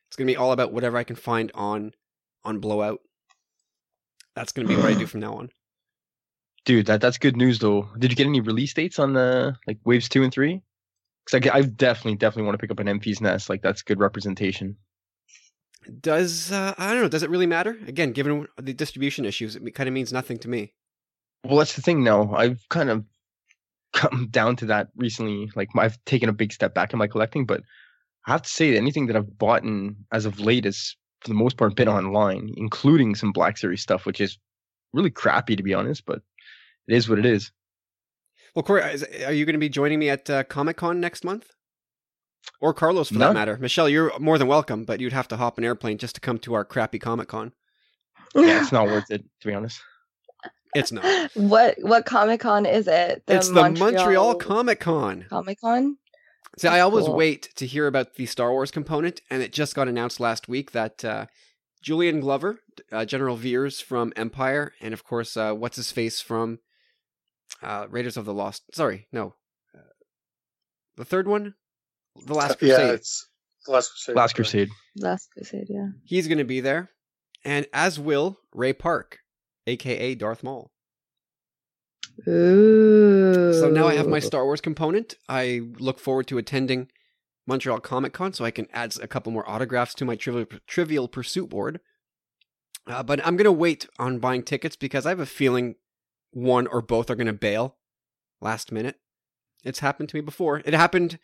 it's 0.08 0.18
going 0.18 0.28
to 0.28 0.32
be 0.34 0.38
all 0.38 0.52
about 0.52 0.74
whatever 0.74 0.98
I 0.98 1.06
can 1.06 1.16
find 1.16 1.50
on 1.56 1.94
on 2.44 2.60
Blowout. 2.60 3.00
That's 4.36 4.52
going 4.52 4.68
to 4.68 4.74
be 4.74 4.80
what 4.80 4.92
I 4.92 4.98
do 4.98 5.06
from 5.08 5.22
now 5.22 5.36
on. 5.36 5.50
Dude, 6.66 6.86
that 6.88 7.02
that's 7.02 7.18
good 7.18 7.38
news 7.38 7.60
though. 7.60 7.90
Did 7.98 8.12
you 8.12 8.18
get 8.18 8.28
any 8.28 8.42
release 8.42 8.74
dates 8.74 9.00
on 9.00 9.14
the 9.14 9.56
like 9.66 9.80
waves 9.86 10.10
two 10.10 10.24
and 10.24 10.32
three? 10.32 10.62
Because 11.26 11.50
I, 11.50 11.58
I 11.58 11.62
definitely 11.62 12.16
definitely 12.16 12.44
want 12.44 12.56
to 12.56 12.62
pick 12.62 12.72
up 12.72 12.80
an 12.80 12.88
Enfys 12.88 13.22
Nest. 13.22 13.50
Like 13.50 13.62
that's 13.62 13.82
good 13.82 14.00
representation. 14.00 14.76
Does 16.00 16.52
uh, 16.52 16.74
I 16.78 16.92
don't 16.92 17.02
know? 17.02 17.08
Does 17.08 17.24
it 17.24 17.30
really 17.30 17.48
matter? 17.48 17.78
Again, 17.88 18.12
given 18.12 18.48
the 18.58 18.74
distribution 18.74 19.26
issues, 19.26 19.56
it 19.56 19.76
kind 19.76 19.88
of 19.88 19.94
means 19.94 20.14
nothing 20.14 20.38
to 20.40 20.48
me. 20.48 20.74
Well, 21.44 21.58
that's 21.58 21.76
the 21.76 21.82
thing 21.82 22.04
now. 22.04 22.34
I've 22.34 22.64
kind 22.70 22.90
of 22.90 23.04
come 23.94 24.28
down 24.30 24.56
to 24.58 24.66
that 24.68 24.90
recently. 24.96 25.50
Like 25.56 25.70
I've 25.76 26.04
taken 26.06 26.30
a 26.30 26.34
big 26.34 26.54
step 26.54 26.74
back 26.74 26.94
in 26.94 27.00
my 27.00 27.08
collecting, 27.08 27.46
but 27.46 27.62
I 28.28 28.32
have 28.32 28.44
to 28.44 28.50
say 28.50 28.78
anything 28.78 29.08
that 29.08 29.16
I've 29.16 29.38
bought 29.38 29.64
in 29.64 29.96
as 30.12 30.26
of 30.26 30.40
late 30.40 30.66
has 30.66 30.96
for 31.22 31.30
the 31.30 31.36
most 31.36 31.58
part 31.58 31.76
been 31.76 31.88
online, 31.90 32.52
including 32.58 33.16
some 33.16 33.32
Black 33.32 33.58
Series 33.58 33.82
stuff, 33.82 34.06
which 34.06 34.22
is 34.22 34.38
really 34.94 35.12
crappy 35.12 35.56
to 35.56 35.64
be 35.64 35.74
honest, 35.74 36.06
but 36.06 36.22
it 36.88 36.96
is 36.96 37.10
what 37.10 37.20
it 37.20 37.26
is. 37.26 37.52
Well, 38.56 38.64
Corey, 38.64 38.82
are 39.26 39.32
you 39.32 39.46
going 39.46 39.54
to 39.54 39.60
be 39.60 39.70
joining 39.70 40.00
me 40.00 40.10
at 40.10 40.30
uh, 40.30 40.44
Comic 40.44 40.78
Con 40.78 41.00
next 41.00 41.24
month? 41.24 41.52
Or 42.60 42.74
Carlos, 42.74 43.10
for 43.10 43.16
No. 43.16 43.28
that 43.28 43.34
matter. 43.34 43.58
Michelle, 43.58 43.90
you're 43.90 44.18
more 44.20 44.38
than 44.38 44.48
welcome, 44.48 44.84
but 44.86 45.00
you'd 45.00 45.14
have 45.14 45.28
to 45.30 45.38
hop 45.38 45.58
an 45.58 45.64
airplane 45.64 45.98
just 45.98 46.16
to 46.16 46.22
come 46.22 46.38
to 46.40 46.54
our 46.54 46.64
crappy 46.66 47.00
Comic 47.00 47.28
Con. 47.28 47.54
Yeah, 48.36 48.60
it's 48.62 48.72
not 48.72 48.86
worth 48.88 49.10
it 49.12 49.24
to 49.42 49.48
be 49.48 49.54
honest. 49.54 49.82
It's 50.74 50.92
not. 50.92 51.32
what 51.34 51.76
what 51.82 52.06
Comic 52.06 52.40
Con 52.42 52.66
is 52.66 52.88
it? 52.88 53.24
it's 53.28 53.50
the 53.50 53.70
Montreal 53.72 54.36
Comic 54.36 54.80
Con. 54.80 55.26
Comic 55.30 55.60
Con. 55.60 55.98
See, 56.58 56.68
I 56.68 56.80
always 56.82 57.06
Cool. 57.06 57.16
wait 57.16 57.50
to 57.56 57.66
hear 57.66 57.88
about 57.88 58.16
the 58.16 58.26
Star 58.26 58.52
Wars 58.52 58.72
component, 58.72 59.22
and 59.30 59.42
it 59.42 59.54
just 59.54 59.74
got 59.76 59.88
announced 59.88 60.20
last 60.20 60.48
week 60.50 60.72
that 60.72 61.04
uh, 61.06 61.26
Julian 61.82 62.20
Glover, 62.20 62.60
uh, 62.92 63.06
General 63.06 63.38
Veers 63.38 63.80
from 63.82 64.12
Empire, 64.16 64.74
and 64.82 64.94
of 64.94 65.04
course, 65.04 65.36
uh, 65.38 65.54
what's 65.54 65.78
his 65.78 65.92
face 65.92 66.20
from 66.22 66.60
uh, 67.64 67.88
Raiders 67.90 68.18
of 68.18 68.26
the 68.26 68.34
Lost. 68.34 68.64
Sorry, 68.76 69.08
no, 69.14 69.36
uh, 69.74 69.80
the 70.98 71.06
third 71.06 71.26
one, 71.28 71.56
the 72.26 72.34
Last 72.34 72.60
Crusade. 72.60 72.80
Yeah, 72.80 72.94
it's 72.94 73.28
Last 73.68 73.90
Crusade. 73.92 74.16
Last 74.16 74.36
Crusade. 74.36 74.70
Last 74.96 75.30
Crusade, 75.32 75.68
yeah. 75.70 75.88
He's 76.04 76.28
going 76.28 76.38
to 76.38 76.44
be 76.44 76.60
there, 76.60 76.92
and 77.46 77.68
as 77.74 78.00
will 78.00 78.40
Ray 78.54 78.74
Park, 78.74 79.20
aka 79.68 80.16
Darth 80.16 80.44
Maul. 80.44 80.72
Ooh. 82.28 83.54
So 83.54 83.70
now 83.70 83.88
I 83.88 83.96
have 83.96 84.08
my 84.08 84.20
Star 84.20 84.46
Wars 84.46 84.62
component. 84.62 85.16
I 85.28 85.62
look 85.80 86.00
forward 86.00 86.28
to 86.28 86.38
attending 86.38 86.90
Montreal 87.48 87.80
Comic 87.80 88.14
Con 88.14 88.34
so 88.34 88.46
I 88.46 88.52
can 88.52 88.68
add 88.74 88.96
a 89.02 89.08
couple 89.08 89.32
more 89.32 89.50
autographs 89.50 89.94
to 89.96 90.06
my 90.06 90.16
Trivial, 90.16 90.46
trivial 90.68 91.08
Pursuit 91.08 91.50
board. 91.50 91.80
Uh, 92.88 93.04
but 93.04 93.26
I'm 93.26 93.38
going 93.38 93.46
to 93.46 93.52
wait 93.52 93.88
on 94.00 94.20
buying 94.20 94.44
tickets 94.44 94.76
because 94.76 95.06
I 95.06 95.10
have 95.10 95.20
a 95.20 95.26
feeling 95.26 95.76
one 96.32 96.68
or 96.68 96.82
both 96.82 97.10
are 97.10 97.16
going 97.16 97.28
to 97.28 97.34
bail 97.34 97.78
last 98.40 98.72
minute. 98.72 98.98
It's 99.64 99.80
happened 99.80 100.10
to 100.10 100.16
me 100.16 100.22
before. 100.22 100.62
It 100.66 100.74
happened. 100.74 101.20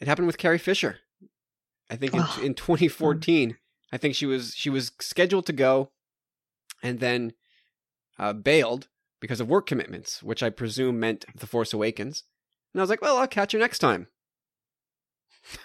It 0.00 0.08
happened 0.08 0.26
with 0.26 0.38
Carrie 0.38 0.58
Fisher. 0.58 0.98
I 1.90 1.96
think 1.96 2.14
in, 2.14 2.20
Ugh. 2.20 2.44
in 2.44 2.54
2014. 2.54 3.56
I 3.92 3.96
think 3.96 4.14
she 4.14 4.26
was 4.26 4.54
she 4.54 4.70
was 4.70 4.92
scheduled 5.00 5.46
to 5.46 5.52
go, 5.52 5.90
and 6.82 7.00
then 7.00 7.32
uh, 8.18 8.32
bailed 8.32 8.88
because 9.20 9.40
of 9.40 9.48
work 9.48 9.66
commitments, 9.66 10.22
which 10.22 10.42
I 10.42 10.50
presume 10.50 11.00
meant 11.00 11.24
The 11.34 11.46
Force 11.46 11.72
Awakens. 11.72 12.24
And 12.72 12.80
I 12.80 12.82
was 12.82 12.90
like, 12.90 13.02
well, 13.02 13.18
I'll 13.18 13.26
catch 13.26 13.52
her 13.52 13.58
next 13.58 13.80
time. 13.80 14.06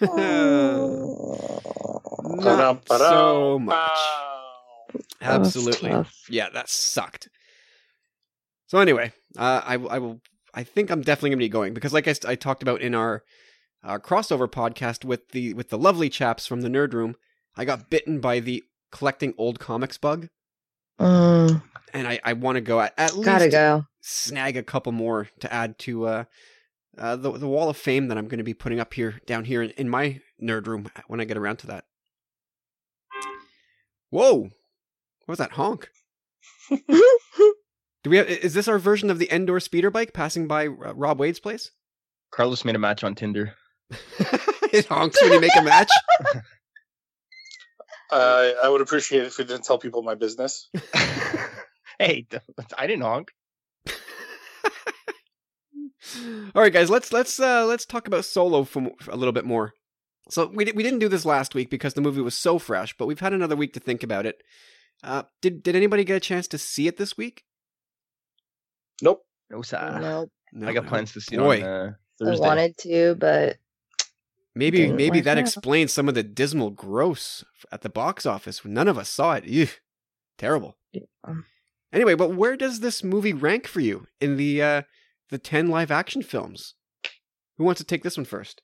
Not 0.00 0.08
so 2.88 3.58
much. 3.58 3.98
Absolutely. 5.20 6.04
Yeah, 6.28 6.48
that 6.50 6.68
sucked. 6.68 7.28
So 8.66 8.78
anyway, 8.78 9.12
uh, 9.38 9.62
I, 9.64 9.74
I 9.74 9.98
will. 9.98 10.20
I 10.52 10.64
think 10.64 10.90
I'm 10.90 11.02
definitely 11.02 11.30
gonna 11.30 11.38
be 11.38 11.48
going 11.48 11.74
because, 11.74 11.92
like 11.92 12.08
I 12.08 12.34
talked 12.34 12.62
about 12.62 12.80
in 12.80 12.94
our 12.94 13.22
uh, 13.86 13.98
crossover 13.98 14.48
podcast 14.48 15.04
with 15.04 15.30
the 15.30 15.54
with 15.54 15.70
the 15.70 15.78
lovely 15.78 16.08
chaps 16.10 16.46
from 16.46 16.60
the 16.62 16.68
Nerd 16.68 16.92
Room, 16.92 17.16
I 17.56 17.64
got 17.64 17.88
bitten 17.88 18.20
by 18.20 18.40
the 18.40 18.64
collecting 18.92 19.32
old 19.38 19.58
comics 19.58 19.96
bug, 19.98 20.28
Mm, 21.00 21.62
and 21.92 22.08
I, 22.08 22.18
I 22.24 22.32
want 22.32 22.56
to 22.56 22.60
go 22.62 22.80
at, 22.80 22.94
at 22.96 23.14
least 23.14 23.26
gotta 23.26 23.48
go. 23.48 23.86
snag 24.00 24.56
a 24.56 24.62
couple 24.62 24.92
more 24.92 25.28
to 25.40 25.52
add 25.52 25.78
to 25.80 26.06
uh, 26.06 26.24
uh, 26.98 27.16
the 27.16 27.32
the 27.32 27.48
wall 27.48 27.68
of 27.68 27.76
fame 27.76 28.08
that 28.08 28.18
I'm 28.18 28.28
going 28.28 28.38
to 28.38 28.44
be 28.44 28.54
putting 28.54 28.80
up 28.80 28.94
here 28.94 29.20
down 29.26 29.44
here 29.44 29.62
in, 29.62 29.70
in 29.70 29.88
my 29.88 30.20
nerd 30.42 30.66
room 30.66 30.88
when 31.06 31.20
I 31.20 31.24
get 31.24 31.36
around 31.36 31.58
to 31.58 31.66
that. 31.68 31.84
Whoa, 34.10 34.34
what 34.40 34.52
was 35.28 35.38
that 35.38 35.52
honk? 35.52 35.90
Do 38.02 38.10
we 38.10 38.16
have? 38.18 38.28
Is 38.28 38.54
this 38.54 38.68
our 38.68 38.78
version 38.78 39.10
of 39.10 39.18
the 39.18 39.32
Endor 39.32 39.60
speeder 39.60 39.90
bike 39.90 40.12
passing 40.12 40.46
by 40.46 40.66
uh, 40.68 40.94
Rob 40.94 41.18
Wade's 41.18 41.40
place? 41.40 41.72
Carlos 42.30 42.64
made 42.64 42.76
a 42.76 42.78
match 42.78 43.04
on 43.04 43.14
Tinder. 43.14 43.54
it 44.72 44.86
honks 44.86 45.20
when 45.22 45.32
you 45.32 45.40
make 45.40 45.56
a 45.56 45.62
match. 45.62 45.90
I 48.10 48.54
I 48.64 48.68
would 48.68 48.80
appreciate 48.80 49.22
it 49.22 49.26
if 49.26 49.38
you 49.38 49.44
didn't 49.44 49.64
tell 49.64 49.78
people 49.78 50.02
my 50.02 50.14
business. 50.14 50.68
hey, 51.98 52.26
I 52.78 52.86
didn't 52.86 53.02
honk. 53.02 53.32
All 56.54 56.62
right, 56.62 56.72
guys, 56.72 56.88
let's 56.88 57.12
let's 57.12 57.40
uh, 57.40 57.66
let's 57.66 57.84
talk 57.84 58.06
about 58.06 58.24
Solo 58.24 58.64
for 58.64 58.90
a 59.08 59.16
little 59.16 59.32
bit 59.32 59.44
more. 59.44 59.74
So 60.30 60.46
we 60.46 60.64
di- 60.64 60.72
we 60.72 60.82
didn't 60.82 61.00
do 61.00 61.08
this 61.08 61.24
last 61.24 61.54
week 61.54 61.68
because 61.70 61.94
the 61.94 62.00
movie 62.00 62.20
was 62.20 62.34
so 62.34 62.58
fresh, 62.58 62.96
but 62.96 63.06
we've 63.06 63.20
had 63.20 63.32
another 63.32 63.56
week 63.56 63.72
to 63.74 63.80
think 63.80 64.02
about 64.02 64.26
it. 64.26 64.42
Uh, 65.02 65.24
did 65.42 65.62
did 65.62 65.76
anybody 65.76 66.04
get 66.04 66.16
a 66.16 66.20
chance 66.20 66.48
to 66.48 66.58
see 66.58 66.86
it 66.86 66.96
this 66.96 67.16
week? 67.16 67.44
Nope. 69.02 69.24
No, 69.50 69.62
sir. 69.62 69.98
nope. 70.00 70.30
No, 70.52 70.68
I 70.68 70.72
got 70.72 70.84
no. 70.84 70.88
plans 70.88 71.12
to 71.12 71.20
see 71.20 71.36
Boy. 71.36 71.56
it 71.56 71.64
on 71.64 72.28
uh, 72.28 72.32
I 72.32 72.38
wanted 72.38 72.78
to, 72.78 73.14
but 73.16 73.58
Maybe 74.56 74.90
maybe 74.90 75.20
that 75.20 75.36
explains 75.36 75.92
some 75.92 76.08
of 76.08 76.14
the 76.14 76.22
dismal 76.22 76.70
gross 76.70 77.44
at 77.70 77.82
the 77.82 77.90
box 77.90 78.24
office. 78.24 78.64
None 78.64 78.88
of 78.88 78.96
us 78.96 79.10
saw 79.10 79.34
it. 79.34 79.44
Ew, 79.44 79.68
terrible. 80.38 80.76
um, 81.22 81.44
Anyway, 81.92 82.14
but 82.14 82.34
where 82.34 82.56
does 82.56 82.80
this 82.80 83.04
movie 83.04 83.32
rank 83.34 83.66
for 83.66 83.80
you 83.80 84.06
in 84.20 84.36
the 84.38 84.62
uh, 84.62 84.82
the 85.30 85.38
ten 85.38 85.68
live 85.68 85.90
action 85.90 86.22
films? 86.22 86.74
Who 87.58 87.64
wants 87.64 87.80
to 87.80 87.84
take 87.86 88.02
this 88.02 88.16
one 88.16 88.24
first? 88.24 88.62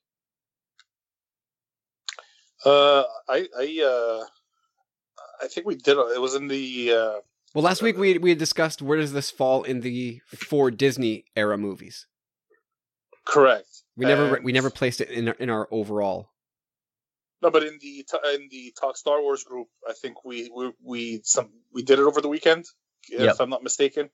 Uh, 2.64 3.04
I 3.28 3.48
I 3.58 3.82
uh, 3.84 4.24
I 5.44 5.48
think 5.48 5.66
we 5.66 5.74
did. 5.74 5.96
It 5.98 6.20
was 6.20 6.34
in 6.34 6.48
the 6.48 6.92
uh, 6.92 7.20
Well, 7.54 7.64
last 7.64 7.82
week 7.82 7.96
we 7.98 8.16
we 8.18 8.30
had 8.30 8.38
discussed 8.38 8.80
where 8.82 8.98
does 8.98 9.12
this 9.12 9.30
fall 9.30 9.62
in 9.64 9.80
the 9.80 10.20
four 10.26 10.70
Disney 10.70 11.24
era 11.36 11.58
movies. 11.58 12.06
correct. 13.26 13.81
We 13.96 14.06
never 14.06 14.36
And- 14.36 14.44
we 14.44 14.52
never 14.52 14.70
placed 14.70 15.00
it 15.00 15.10
in 15.10 15.28
our, 15.28 15.34
in 15.34 15.50
our 15.50 15.68
overall. 15.70 16.30
No, 17.42 17.50
but 17.50 17.64
in 17.64 17.78
the 17.80 18.06
in 18.34 18.48
the 18.50 18.72
talk 18.80 18.96
Star 18.96 19.20
Wars 19.20 19.42
group, 19.44 19.68
I 19.88 19.92
think 19.94 20.24
we 20.24 20.48
we 20.54 20.72
we 20.82 21.20
some 21.24 21.50
we 21.72 21.82
did 21.82 21.98
it 21.98 22.02
over 22.04 22.20
the 22.20 22.28
weekend, 22.28 22.64
Yep. 23.10 23.34
if 23.34 23.40
I'm 23.40 23.50
not 23.50 23.62
mistaken. 23.64 24.10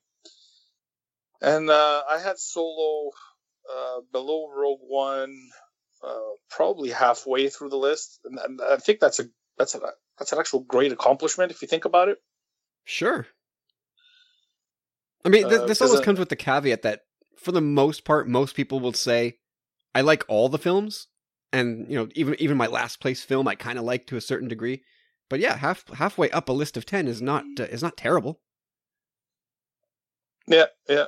And 1.41 1.69
uh, 1.69 2.03
I 2.09 2.17
had 2.19 2.39
Solo 2.39 3.11
uh, 3.71 3.99
below 4.11 4.49
Rogue 4.49 4.79
One, 4.81 5.35
uh, 6.03 6.19
probably 6.49 6.89
halfway 6.89 7.49
through 7.49 7.69
the 7.69 7.77
list, 7.77 8.19
and, 8.25 8.39
and 8.39 8.59
I 8.61 8.77
think 8.77 8.99
that's 8.99 9.19
a 9.19 9.25
that's 9.57 9.75
a 9.75 9.79
that's 10.17 10.33
an 10.33 10.39
actual 10.39 10.61
great 10.61 10.91
accomplishment 10.91 11.51
if 11.51 11.61
you 11.61 11.67
think 11.67 11.85
about 11.85 12.09
it. 12.09 12.17
Sure. 12.83 13.27
I 15.23 15.29
mean, 15.29 15.47
th- 15.49 15.61
Uh, 15.61 15.85
always 15.85 15.99
uh, 15.99 16.03
comes 16.03 16.17
with 16.17 16.29
the 16.29 16.35
caveat 16.35 16.81
that, 16.81 17.01
for 17.37 17.51
the 17.51 17.61
most 17.61 18.05
part, 18.05 18.27
most 18.27 18.55
people 18.55 18.79
will 18.79 18.93
say, 18.93 19.37
"I 19.93 20.01
like 20.01 20.23
all 20.27 20.49
the 20.49 20.57
films," 20.57 21.07
and 21.51 21.89
you 21.89 21.95
know, 21.97 22.07
even 22.15 22.35
even 22.39 22.57
my 22.57 22.67
last 22.67 22.99
place 22.99 23.23
film, 23.23 23.47
I 23.47 23.55
kind 23.55 23.79
of 23.79 23.85
like 23.85 24.07
to 24.07 24.17
a 24.17 24.21
certain 24.21 24.47
degree. 24.47 24.83
But 25.29 25.39
yeah, 25.39 25.57
half 25.57 25.87
halfway 25.89 26.29
up 26.31 26.49
a 26.49 26.53
list 26.53 26.77
of 26.77 26.85
ten 26.85 27.07
is 27.07 27.21
not 27.21 27.43
uh, 27.59 27.63
is 27.63 27.83
not 27.83 27.97
terrible. 27.97 28.41
Yeah, 30.47 30.65
yeah, 30.87 31.05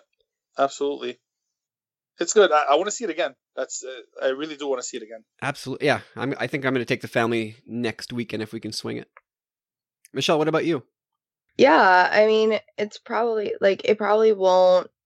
absolutely. 0.57 1.19
It's 2.19 2.33
good. 2.33 2.51
I, 2.51 2.65
I 2.71 2.75
want 2.75 2.85
to 2.85 2.91
see 2.91 3.03
it 3.03 3.09
again. 3.09 3.33
That's 3.55 3.83
uh, 3.83 4.25
I 4.25 4.29
really 4.29 4.55
do 4.55 4.67
want 4.67 4.81
to 4.81 4.87
see 4.87 4.97
it 4.97 5.03
again. 5.03 5.23
Absolutely, 5.41 5.87
yeah. 5.87 6.01
I'm, 6.15 6.35
I 6.39 6.47
think 6.47 6.65
I'm 6.65 6.73
going 6.73 6.85
to 6.85 6.93
take 6.93 7.01
the 7.01 7.07
family 7.07 7.57
next 7.65 8.13
weekend 8.13 8.43
if 8.43 8.53
we 8.53 8.59
can 8.59 8.71
swing 8.71 8.97
it. 8.97 9.07
Michelle, 10.13 10.37
what 10.37 10.47
about 10.47 10.65
you? 10.65 10.83
yeah, 11.57 12.09
I 12.11 12.25
mean, 12.25 12.59
it's 12.77 12.97
probably 12.97 13.53
like 13.61 13.81
it 13.85 13.97
probably 13.97 14.33
won't. 14.33 14.89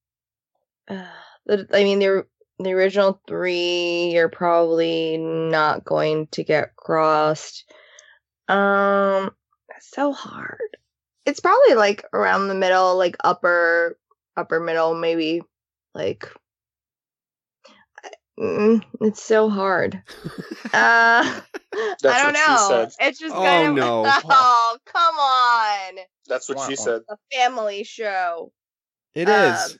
Uh, 1.47 1.63
I 1.75 1.83
mean, 1.83 1.99
the 1.99 2.25
the 2.59 2.71
original 2.73 3.19
three, 3.27 4.11
you're 4.13 4.29
probably 4.29 5.17
not 5.17 5.83
going 5.83 6.27
to 6.27 6.43
get 6.43 6.75
crossed. 6.75 7.65
Um, 8.47 9.31
it's 9.75 9.89
so 9.91 10.13
hard. 10.13 10.59
It's 11.25 11.39
probably 11.39 11.75
like 11.75 12.05
around 12.13 12.47
the 12.47 12.55
middle, 12.55 12.97
like 12.97 13.17
upper 13.23 13.97
upper 14.37 14.59
middle, 14.59 14.93
maybe 14.95 15.41
like. 15.93 16.29
Mm, 18.39 18.83
it's 19.01 19.23
so 19.23 19.49
hard. 19.49 20.01
Uh, 20.73 21.23
I 21.23 21.41
don't 22.03 22.03
what 22.03 22.37
she 22.37 22.43
know. 22.47 22.67
said. 22.67 22.91
It's 22.99 23.19
just 23.19 23.33
Oh, 23.33 23.41
kind 23.41 23.69
of 23.69 23.75
no. 23.75 24.03
oh 24.29 24.77
come 24.85 25.15
on, 25.15 26.03
That's 26.27 26.49
what 26.49 26.57
Wah, 26.57 26.67
she 26.67 26.75
said. 26.75 27.01
a 27.07 27.15
family 27.31 27.85
show. 27.85 28.51
It 29.13 29.29
is 29.29 29.71
Um, 29.73 29.79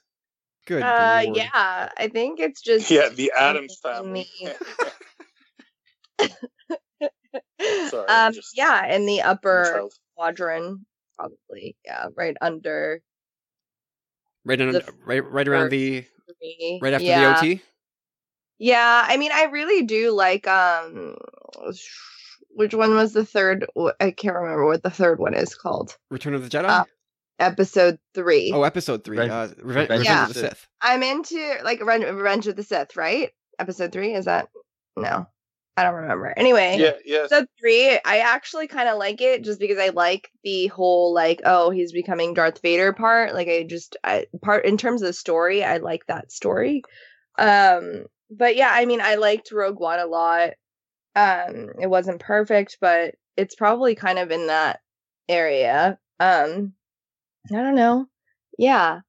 good. 0.65 0.83
Uh, 0.83 1.21
lord. 1.25 1.37
yeah, 1.37 1.89
I 1.97 2.07
think 2.11 2.39
it's 2.39 2.61
just 2.63 2.91
Yeah, 2.91 3.09
the 3.09 3.31
Addams 3.37 3.77
family. 3.81 4.27
Sorry, 7.89 8.07
um, 8.07 8.33
just- 8.33 8.57
yeah, 8.57 8.93
in 8.93 9.05
the 9.05 9.21
upper 9.21 9.71
child. 9.73 9.93
quadrant, 10.15 10.81
probably. 11.17 11.75
Yeah, 11.85 12.07
right 12.15 12.35
under 12.41 13.01
right 14.43 14.61
on, 14.61 14.71
the 14.71 14.85
right 15.05 15.23
right 15.31 15.47
around 15.47 15.69
the 15.69 16.05
right 16.81 16.93
after 16.93 17.05
yeah. 17.05 17.33
the 17.33 17.39
OT. 17.39 17.61
Yeah, 18.57 19.05
I 19.05 19.17
mean, 19.17 19.31
I 19.33 19.45
really 19.45 19.83
do 19.83 20.11
like 20.11 20.47
um, 20.47 21.15
which 22.51 22.73
one 22.73 22.95
was 22.95 23.11
the 23.13 23.25
third? 23.25 23.65
I 23.99 24.11
can't 24.11 24.35
remember 24.35 24.65
what 24.65 24.81
the 24.81 24.89
third 24.89 25.19
one 25.19 25.33
is 25.33 25.55
called. 25.55 25.97
Return 26.09 26.33
of 26.33 26.49
the 26.49 26.57
Jedi. 26.57 26.69
Uh, 26.69 26.85
Episode 27.39 27.99
three. 28.13 28.51
oh, 28.53 28.63
episode 28.63 29.03
three. 29.03 29.17
Revenge- 29.19 29.51
uh, 29.51 29.55
Reve- 29.61 29.75
Revenge 29.89 29.89
Revenge, 29.89 30.07
of 30.09 30.21
of 30.21 30.27
the 30.29 30.33
the 30.33 30.39
Sith. 30.39 30.49
Sith. 30.51 30.67
I'm 30.81 31.03
into 31.03 31.55
like 31.63 31.83
Ren- 31.83 32.15
Revenge 32.15 32.47
of 32.47 32.55
the 32.55 32.63
Sith, 32.63 32.95
right? 32.95 33.31
Episode 33.59 33.91
three 33.91 34.13
is 34.13 34.25
that? 34.25 34.47
No, 34.95 35.27
I 35.75 35.83
don't 35.83 35.95
remember. 35.95 36.33
Anyway, 36.37 36.77
Yeah, 36.79 36.93
yeah. 37.05 37.19
episode 37.19 37.47
three, 37.59 37.99
I 38.05 38.19
actually 38.19 38.67
kind 38.67 38.87
of 38.87 38.97
like 38.97 39.19
it 39.21 39.43
just 39.43 39.59
because 39.59 39.77
I 39.77 39.89
like 39.89 40.29
the 40.45 40.67
whole 40.67 41.13
like, 41.13 41.41
oh, 41.43 41.71
he's 41.71 41.91
becoming 41.91 42.33
Darth 42.33 42.61
Vader 42.61 42.93
part. 42.93 43.33
Like, 43.33 43.49
I 43.49 43.63
just 43.63 43.97
I, 44.03 44.27
part 44.41 44.65
in 44.65 44.77
terms 44.77 45.01
of 45.01 45.07
the 45.07 45.13
story, 45.13 45.63
I 45.63 45.77
like 45.77 46.05
that 46.07 46.31
story. 46.31 46.83
Um, 47.37 48.05
but 48.31 48.55
yeah, 48.55 48.69
I 48.71 48.85
mean, 48.85 49.01
I 49.01 49.15
liked 49.15 49.51
Rogue 49.51 49.79
One 49.79 49.99
a 49.99 50.05
lot. 50.05 50.51
Um, 51.17 51.71
it 51.81 51.87
wasn't 51.89 52.21
perfect, 52.21 52.77
but 52.79 53.15
it's 53.35 53.55
probably 53.55 53.95
kind 53.95 54.19
of 54.19 54.31
in 54.31 54.47
that 54.47 54.79
area. 55.27 55.97
Um, 56.21 56.71
I 57.51 57.55
don't 57.61 57.75
know. 57.75 58.07
Yeah, 58.57 59.01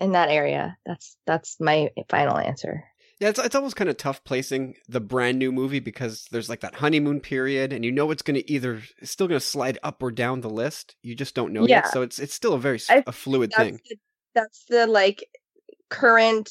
in 0.00 0.12
that 0.12 0.28
area. 0.30 0.76
That's 0.86 1.16
that's 1.26 1.56
my 1.60 1.90
final 2.08 2.38
answer. 2.38 2.84
Yeah, 3.18 3.30
it's 3.30 3.38
it's 3.38 3.54
almost 3.54 3.76
kind 3.76 3.88
of 3.88 3.96
tough 3.96 4.22
placing 4.24 4.74
the 4.88 5.00
brand 5.00 5.38
new 5.38 5.50
movie 5.50 5.80
because 5.80 6.26
there's 6.30 6.48
like 6.48 6.60
that 6.60 6.74
honeymoon 6.74 7.20
period, 7.20 7.72
and 7.72 7.84
you 7.84 7.92
know 7.92 8.10
it's 8.10 8.22
going 8.22 8.34
to 8.34 8.50
either 8.50 8.82
it's 8.98 9.10
still 9.10 9.26
going 9.28 9.40
to 9.40 9.46
slide 9.46 9.78
up 9.82 10.02
or 10.02 10.10
down 10.10 10.40
the 10.42 10.50
list. 10.50 10.96
You 11.02 11.14
just 11.14 11.34
don't 11.34 11.52
know 11.52 11.66
Yeah. 11.66 11.76
yet, 11.76 11.88
so 11.88 12.02
it's 12.02 12.18
it's 12.18 12.34
still 12.34 12.52
a 12.52 12.58
very 12.58 12.80
I 12.90 13.02
a 13.06 13.12
fluid 13.12 13.52
that's 13.56 13.64
thing. 13.64 13.80
The, 13.88 13.96
that's 14.34 14.64
the 14.68 14.86
like 14.86 15.24
current 15.88 16.50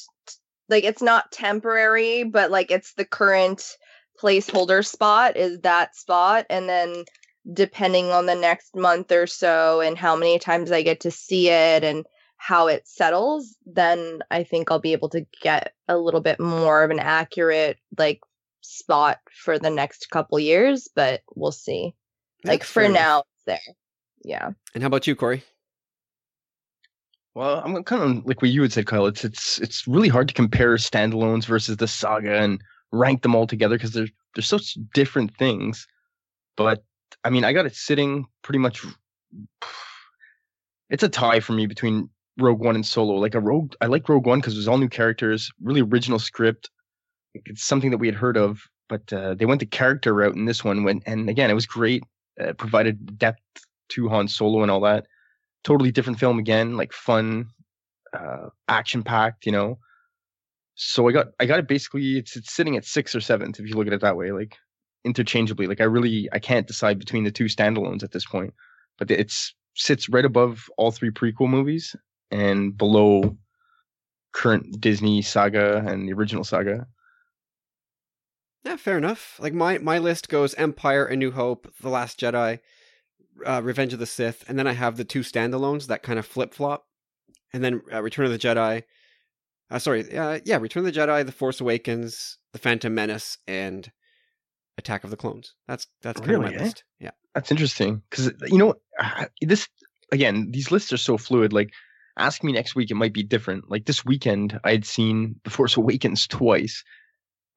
like 0.68 0.84
it's 0.84 1.02
not 1.02 1.30
temporary 1.30 2.24
but 2.24 2.50
like 2.50 2.70
it's 2.70 2.94
the 2.94 3.04
current 3.04 3.76
placeholder 4.20 4.84
spot 4.84 5.36
is 5.36 5.60
that 5.60 5.94
spot 5.94 6.46
and 6.50 6.68
then 6.68 7.04
depending 7.52 8.10
on 8.10 8.26
the 8.26 8.34
next 8.34 8.74
month 8.74 9.12
or 9.12 9.26
so 9.26 9.80
and 9.80 9.96
how 9.98 10.16
many 10.16 10.38
times 10.38 10.72
I 10.72 10.82
get 10.82 11.00
to 11.00 11.10
see 11.10 11.48
it 11.48 11.84
and 11.84 12.04
how 12.38 12.66
it 12.66 12.86
settles 12.86 13.56
then 13.64 14.20
I 14.30 14.44
think 14.44 14.70
I'll 14.70 14.78
be 14.78 14.92
able 14.92 15.08
to 15.10 15.26
get 15.42 15.72
a 15.88 15.96
little 15.96 16.20
bit 16.20 16.40
more 16.40 16.82
of 16.82 16.90
an 16.90 16.98
accurate 16.98 17.78
like 17.98 18.20
spot 18.60 19.18
for 19.32 19.58
the 19.58 19.70
next 19.70 20.10
couple 20.10 20.38
years 20.38 20.88
but 20.94 21.22
we'll 21.34 21.52
see 21.52 21.94
like 22.44 22.64
for 22.64 22.82
fair 22.82 22.90
now 22.90 23.20
it's 23.20 23.44
there 23.46 23.74
yeah 24.24 24.50
And 24.74 24.82
how 24.82 24.88
about 24.88 25.06
you, 25.06 25.16
Corey? 25.16 25.42
Well, 27.34 27.62
I'm 27.64 27.84
kind 27.84 28.02
of 28.02 28.26
like 28.26 28.40
what 28.40 28.50
you 28.50 28.62
had 28.62 28.72
said, 28.72 28.86
Kyle. 28.86 29.06
It's 29.06 29.24
it's 29.24 29.58
it's 29.60 29.86
really 29.86 30.08
hard 30.08 30.28
to 30.28 30.34
compare 30.34 30.74
standalones 30.76 31.44
versus 31.44 31.76
the 31.76 31.86
saga 31.86 32.34
and 32.38 32.62
rank 32.92 33.22
them 33.22 33.34
all 33.34 33.46
together 33.46 33.76
because 33.76 33.92
they're 33.92 34.08
they're 34.34 34.42
such 34.42 34.78
different 34.94 35.36
things. 35.36 35.86
But 36.56 36.82
I 37.24 37.30
mean, 37.30 37.44
I 37.44 37.52
got 37.52 37.66
it 37.66 37.74
sitting 37.74 38.26
pretty 38.42 38.58
much. 38.58 38.84
It's 40.90 41.02
a 41.02 41.08
tie 41.08 41.40
for 41.40 41.52
me 41.52 41.66
between 41.66 42.08
Rogue 42.38 42.60
One 42.60 42.74
and 42.74 42.86
Solo. 42.86 43.14
Like 43.14 43.34
a 43.34 43.40
Rogue, 43.40 43.74
I 43.80 43.86
like 43.86 44.08
Rogue 44.08 44.26
One 44.26 44.40
because 44.40 44.54
it 44.54 44.58
was 44.58 44.68
all 44.68 44.78
new 44.78 44.88
characters, 44.88 45.50
really 45.60 45.82
original 45.82 46.18
script. 46.18 46.70
It's 47.34 47.64
something 47.64 47.90
that 47.90 47.98
we 47.98 48.06
had 48.06 48.14
heard 48.16 48.36
of, 48.36 48.60
but 48.88 49.12
uh, 49.12 49.34
they 49.34 49.46
went 49.46 49.60
the 49.60 49.66
character 49.66 50.14
route 50.14 50.36
in 50.36 50.44
this 50.44 50.64
one. 50.64 50.84
When 50.84 51.02
and 51.06 51.28
again, 51.28 51.50
it 51.50 51.54
was 51.54 51.66
great. 51.66 52.04
Uh, 52.40 52.52
provided 52.52 53.18
depth 53.18 53.40
to 53.88 54.08
Han 54.08 54.28
Solo 54.28 54.62
and 54.62 54.70
all 54.70 54.80
that 54.80 55.06
totally 55.66 55.90
different 55.90 56.20
film 56.20 56.38
again, 56.38 56.76
like 56.76 56.92
fun, 56.92 57.48
uh, 58.16 58.48
action 58.68 59.02
packed, 59.02 59.46
you 59.46 59.52
know. 59.52 59.78
So 60.76 61.08
I 61.08 61.12
got 61.12 61.26
I 61.40 61.46
got 61.46 61.58
it 61.58 61.66
basically 61.66 62.18
it's 62.18 62.36
it's 62.36 62.54
sitting 62.54 62.76
at 62.76 62.84
six 62.84 63.14
or 63.14 63.20
seventh 63.20 63.58
if 63.58 63.66
you 63.66 63.74
look 63.74 63.88
at 63.88 63.92
it 63.92 64.02
that 64.02 64.16
way, 64.16 64.30
like 64.30 64.56
interchangeably. 65.06 65.66
Like 65.66 65.80
I 65.80 65.84
really 65.84 66.28
I 66.32 66.38
can't 66.38 66.66
decide 66.66 66.98
between 66.98 67.24
the 67.24 67.30
two 67.30 67.44
standalones 67.44 68.02
at 68.02 68.12
this 68.12 68.26
point, 68.26 68.52
but 68.98 69.10
it's 69.10 69.54
sits 69.74 70.08
right 70.08 70.24
above 70.24 70.68
all 70.76 70.90
three 70.90 71.10
prequel 71.10 71.48
movies 71.48 71.94
and 72.30 72.76
below 72.76 73.36
current 74.32 74.80
Disney 74.80 75.22
saga 75.22 75.84
and 75.86 76.08
the 76.08 76.12
original 76.12 76.44
saga. 76.44 76.86
Yeah, 78.64 78.76
fair 78.76 78.98
enough. 78.98 79.38
Like 79.38 79.54
my 79.54 79.78
my 79.78 79.98
list 79.98 80.28
goes 80.28 80.54
Empire, 80.54 81.06
A 81.06 81.16
New 81.16 81.30
Hope, 81.30 81.72
The 81.80 81.88
Last 81.88 82.18
Jedi, 82.18 82.58
uh, 83.46 83.62
Revenge 83.62 83.92
of 83.92 84.00
the 84.00 84.06
Sith, 84.06 84.44
and 84.48 84.58
then 84.58 84.66
I 84.66 84.72
have 84.72 84.96
the 84.96 85.04
two 85.04 85.20
standalones 85.20 85.86
that 85.86 86.02
kind 86.02 86.18
of 86.18 86.26
flip 86.26 86.52
flop, 86.52 86.86
and 87.52 87.62
then 87.62 87.80
uh, 87.92 88.02
Return 88.02 88.26
of 88.26 88.32
the 88.32 88.38
Jedi. 88.38 88.82
Uh, 89.70 89.78
sorry, 89.78 90.16
uh, 90.16 90.40
yeah, 90.44 90.58
Return 90.58 90.86
of 90.86 90.92
the 90.92 91.00
Jedi, 91.00 91.24
The 91.24 91.32
Force 91.32 91.60
Awakens, 91.60 92.38
The 92.52 92.58
Phantom 92.58 92.94
Menace, 92.94 93.38
and 93.46 93.90
Attack 94.78 95.04
of 95.04 95.10
the 95.10 95.16
Clones. 95.16 95.54
That's 95.66 95.86
that's 96.02 96.20
kind 96.20 96.32
of 96.32 96.40
Really, 96.40 96.54
my 96.54 96.60
eh? 96.60 96.64
list. 96.64 96.84
Yeah. 97.00 97.10
That's 97.34 97.50
interesting 97.50 98.02
because 98.10 98.32
you 98.46 98.58
know 98.58 98.74
this 99.40 99.68
again. 100.12 100.50
These 100.50 100.70
lists 100.70 100.92
are 100.92 100.98
so 100.98 101.18
fluid. 101.18 101.52
Like, 101.52 101.70
ask 102.16 102.42
me 102.42 102.52
next 102.52 102.74
week, 102.74 102.90
it 102.90 102.94
might 102.94 103.12
be 103.12 103.22
different. 103.22 103.70
Like 103.70 103.84
this 103.86 104.04
weekend, 104.04 104.58
I 104.64 104.70
had 104.72 104.84
seen 104.86 105.38
The 105.44 105.50
Force 105.50 105.76
Awakens 105.76 106.26
twice. 106.26 106.82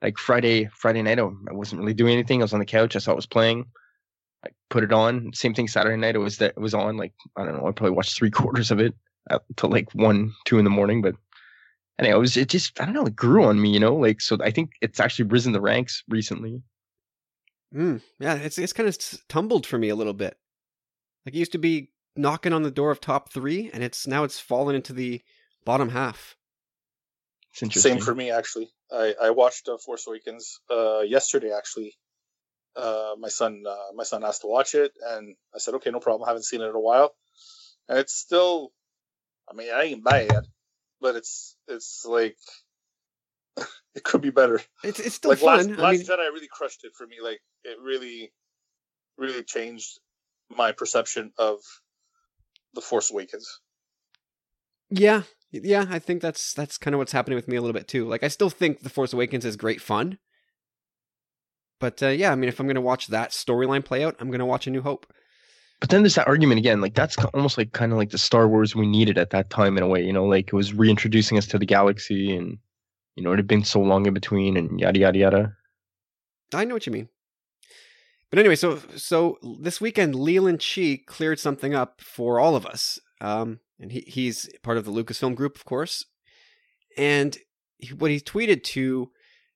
Like 0.01 0.17
Friday, 0.17 0.69
Friday 0.73 1.01
night, 1.01 1.19
I 1.19 1.27
wasn't 1.51 1.81
really 1.81 1.93
doing 1.93 2.13
anything. 2.13 2.41
I 2.41 2.45
was 2.45 2.53
on 2.53 2.59
the 2.59 2.65
couch. 2.65 2.95
I 2.95 2.99
saw 2.99 3.11
it 3.11 3.17
was 3.17 3.25
playing. 3.25 3.65
I 4.45 4.49
put 4.69 4.85
it 4.85 4.93
on. 4.93 5.31
Same 5.33 5.53
thing 5.53 5.67
Saturday 5.67 5.97
night. 5.97 6.15
It 6.15 6.19
was 6.19 6.37
that 6.37 6.53
it 6.55 6.59
was 6.59 6.73
on. 6.73 6.95
Like 6.95 7.13
I 7.35 7.43
don't 7.43 7.57
know. 7.57 7.67
I 7.67 7.71
probably 7.71 7.95
watched 7.95 8.17
three 8.17 8.31
quarters 8.39 8.71
of 8.71 8.79
it 8.79 8.93
up 9.29 9.43
till 9.57 9.69
like 9.69 9.91
one, 9.93 10.33
two 10.45 10.57
in 10.57 10.63
the 10.63 10.69
morning. 10.69 11.01
But 11.01 11.15
anyway, 11.99 12.15
it 12.15 12.19
was 12.19 12.37
it 12.37 12.47
just 12.47 12.79
I 12.79 12.85
don't 12.85 12.93
know. 12.93 13.05
It 13.05 13.15
grew 13.15 13.43
on 13.43 13.61
me, 13.61 13.71
you 13.71 13.79
know. 13.79 13.95
Like 13.95 14.21
so, 14.21 14.37
I 14.41 14.51
think 14.51 14.71
it's 14.81 14.99
actually 15.01 15.25
risen 15.25 15.51
the 15.51 15.61
ranks 15.61 16.03
recently. 16.07 16.61
Mm, 17.73 18.01
yeah, 18.19 18.35
it's 18.35 18.57
it's 18.57 18.73
kind 18.73 18.89
of 18.89 18.97
tumbled 19.27 19.65
for 19.65 19.77
me 19.77 19.89
a 19.89 19.95
little 19.95 20.13
bit. 20.13 20.37
Like 21.25 21.35
it 21.35 21.39
used 21.39 21.51
to 21.51 21.57
be 21.57 21.91
knocking 22.15 22.53
on 22.53 22.63
the 22.63 22.71
door 22.71 22.91
of 22.91 22.99
top 22.99 23.31
three, 23.31 23.69
and 23.71 23.83
it's 23.83 24.07
now 24.07 24.23
it's 24.23 24.39
fallen 24.39 24.75
into 24.75 24.93
the 24.93 25.21
bottom 25.65 25.89
half. 25.89 26.35
It's 27.51 27.63
interesting. 27.63 27.93
Same 27.93 28.01
for 28.01 28.15
me, 28.15 28.31
actually. 28.31 28.71
I 28.91 29.13
I 29.21 29.29
watched 29.31 29.67
uh, 29.67 29.77
Force 29.77 30.07
Awakens 30.07 30.59
uh, 30.71 31.01
yesterday. 31.01 31.51
Actually, 31.51 31.95
uh, 32.75 33.13
my 33.19 33.29
son 33.29 33.63
uh, 33.67 33.93
my 33.93 34.03
son 34.03 34.23
asked 34.23 34.41
to 34.41 34.47
watch 34.47 34.73
it, 34.73 34.91
and 35.07 35.35
I 35.53 35.59
said, 35.59 35.75
okay, 35.75 35.91
no 35.91 35.99
problem. 35.99 36.25
I 36.25 36.31
haven't 36.31 36.45
seen 36.45 36.61
it 36.61 36.69
in 36.69 36.75
a 36.75 36.79
while, 36.79 37.13
and 37.87 37.99
it's 37.99 38.13
still. 38.13 38.71
I 39.51 39.55
mean, 39.55 39.69
I 39.73 39.83
ain't 39.83 40.03
bad, 40.03 40.45
but 41.01 41.15
it's 41.15 41.55
it's 41.67 42.05
like 42.07 42.37
it 43.95 44.03
could 44.03 44.21
be 44.21 44.29
better. 44.29 44.61
It's 44.83 44.99
it's 44.99 45.15
still 45.15 45.31
like 45.31 45.39
fun. 45.39 45.75
Last, 45.75 45.79
I 45.79 45.91
mean, 45.91 46.01
Jedi 46.01 46.33
really 46.33 46.47
crushed 46.51 46.83
it 46.83 46.93
for 46.97 47.05
me. 47.07 47.17
Like 47.23 47.39
it 47.63 47.77
really, 47.83 48.31
really 49.17 49.43
changed 49.43 49.99
my 50.49 50.71
perception 50.71 51.31
of 51.37 51.59
the 52.73 52.81
Force 52.81 53.11
Awakens. 53.11 53.59
yeah, 54.89 55.23
yeah. 55.51 55.85
I 55.89 55.99
think 55.99 56.21
that's 56.21 56.53
that's 56.53 56.77
kind 56.77 56.93
of 56.93 56.99
what's 56.99 57.11
happening 57.11 57.35
with 57.35 57.47
me 57.47 57.55
a 57.55 57.61
little 57.61 57.73
bit 57.73 57.87
too. 57.87 58.07
Like 58.07 58.23
I 58.23 58.27
still 58.27 58.49
think 58.49 58.81
The 58.81 58.89
Force 58.89 59.13
Awakens 59.13 59.45
is 59.45 59.55
great 59.55 59.81
fun, 59.81 60.17
but 61.79 62.01
uh, 62.03 62.09
yeah, 62.09 62.31
I 62.31 62.35
mean, 62.35 62.49
if 62.49 62.59
I'm 62.59 62.67
gonna 62.67 62.81
watch 62.81 63.07
that 63.07 63.31
storyline 63.31 63.83
play 63.85 64.03
out, 64.03 64.15
I'm 64.19 64.31
gonna 64.31 64.45
watch 64.45 64.67
A 64.67 64.71
New 64.71 64.81
Hope. 64.81 65.11
But 65.79 65.89
then 65.89 66.03
there's 66.03 66.15
that 66.15 66.27
argument 66.27 66.59
again, 66.59 66.81
like 66.81 66.93
that's 66.93 67.17
almost 67.33 67.57
like 67.57 67.71
kind 67.71 67.91
of 67.91 67.97
like 67.97 68.09
the 68.09 68.17
Star 68.17 68.47
Wars 68.49 68.75
we 68.75 68.85
needed 68.85 69.17
at 69.17 69.29
that 69.29 69.49
time 69.49 69.77
in 69.77 69.83
a 69.83 69.87
way, 69.87 70.03
you 70.03 70.11
know, 70.11 70.25
like 70.25 70.47
it 70.47 70.53
was 70.53 70.73
reintroducing 70.73 71.37
us 71.37 71.47
to 71.47 71.57
the 71.57 71.65
galaxy 71.65 72.35
and 72.35 72.57
you 73.15 73.23
know, 73.23 73.33
it 73.33 73.37
had 73.37 73.47
been 73.47 73.63
so 73.63 73.79
long 73.79 74.05
in 74.05 74.13
between 74.13 74.57
and 74.57 74.79
yada 74.79 74.99
yada 74.99 75.17
yada. 75.19 75.53
I 76.53 76.65
know 76.65 76.73
what 76.73 76.85
you 76.85 76.93
mean. 76.93 77.09
But 78.29 78.39
anyway, 78.39 78.55
so 78.55 78.79
so 78.95 79.37
this 79.59 79.81
weekend, 79.81 80.15
Leland 80.15 80.59
Chee 80.59 80.97
cleared 80.97 81.39
something 81.39 81.73
up 81.73 82.01
for 82.01 82.39
all 82.39 82.55
of 82.55 82.65
us. 82.65 82.99
Um, 83.21 83.59
and 83.79 83.91
he, 83.91 84.01
he's 84.07 84.49
part 84.61 84.77
of 84.77 84.85
the 84.85 84.91
Lucasfilm 84.91 85.35
group, 85.35 85.55
of 85.55 85.65
course. 85.65 86.05
And 86.97 87.37
he, 87.77 87.93
what 87.93 88.11
he 88.11 88.19
tweeted 88.19 88.63
to 88.63 89.11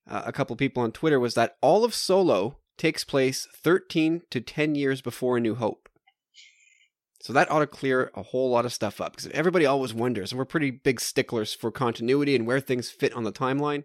uh, 0.08 0.22
a 0.26 0.32
couple 0.32 0.56
people 0.56 0.82
on 0.82 0.92
Twitter 0.92 1.20
was 1.20 1.34
that 1.34 1.56
all 1.60 1.84
of 1.84 1.94
Solo 1.94 2.58
takes 2.76 3.04
place 3.04 3.46
13 3.54 4.22
to 4.30 4.40
10 4.40 4.74
years 4.74 5.00
before 5.00 5.36
A 5.36 5.40
New 5.40 5.54
Hope. 5.54 5.88
So 7.24 7.32
that 7.32 7.50
ought 7.50 7.60
to 7.60 7.66
clear 7.66 8.10
a 8.14 8.22
whole 8.22 8.50
lot 8.50 8.66
of 8.66 8.72
stuff 8.74 9.00
up 9.00 9.12
because 9.16 9.30
everybody 9.32 9.64
always 9.64 9.94
wonders, 9.94 10.30
and 10.30 10.38
we're 10.38 10.44
pretty 10.44 10.70
big 10.70 11.00
sticklers 11.00 11.54
for 11.54 11.70
continuity 11.70 12.36
and 12.36 12.46
where 12.46 12.60
things 12.60 12.90
fit 12.90 13.14
on 13.14 13.24
the 13.24 13.32
timeline. 13.32 13.84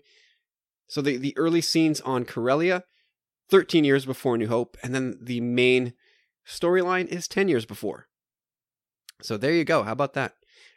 So 0.89 1.01
the, 1.01 1.15
the 1.15 1.37
early 1.37 1.61
scenes 1.61 2.01
on 2.01 2.25
Corellia, 2.25 2.83
13 3.49 3.85
years 3.85 4.05
before 4.05 4.37
New 4.37 4.49
Hope, 4.49 4.75
and 4.83 4.93
then 4.93 5.17
the 5.21 5.39
main 5.39 5.93
storyline 6.45 7.07
is 7.07 7.29
10 7.29 7.47
years 7.47 7.65
before. 7.65 8.07
So 9.21 9.37
there 9.37 9.53
you 9.53 9.63
go. 9.63 9.83
How 9.83 9.93
about 9.93 10.15
that? 10.15 10.33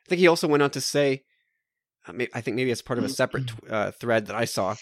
I 0.07 0.09
think 0.09 0.21
he 0.21 0.29
also 0.29 0.47
went 0.47 0.63
on 0.63 0.71
to 0.71 0.81
say, 0.81 1.25
uh, 2.07 2.27
I 2.33 2.41
think 2.41 2.55
maybe 2.55 2.71
as 2.71 2.81
part 2.81 3.01
of 3.01 3.05
a 3.05 3.09
separate 3.09 3.51
uh, 3.69 3.91
thread 3.91 4.27
that 4.27 4.37
I 4.37 4.45
saw, 4.45 4.77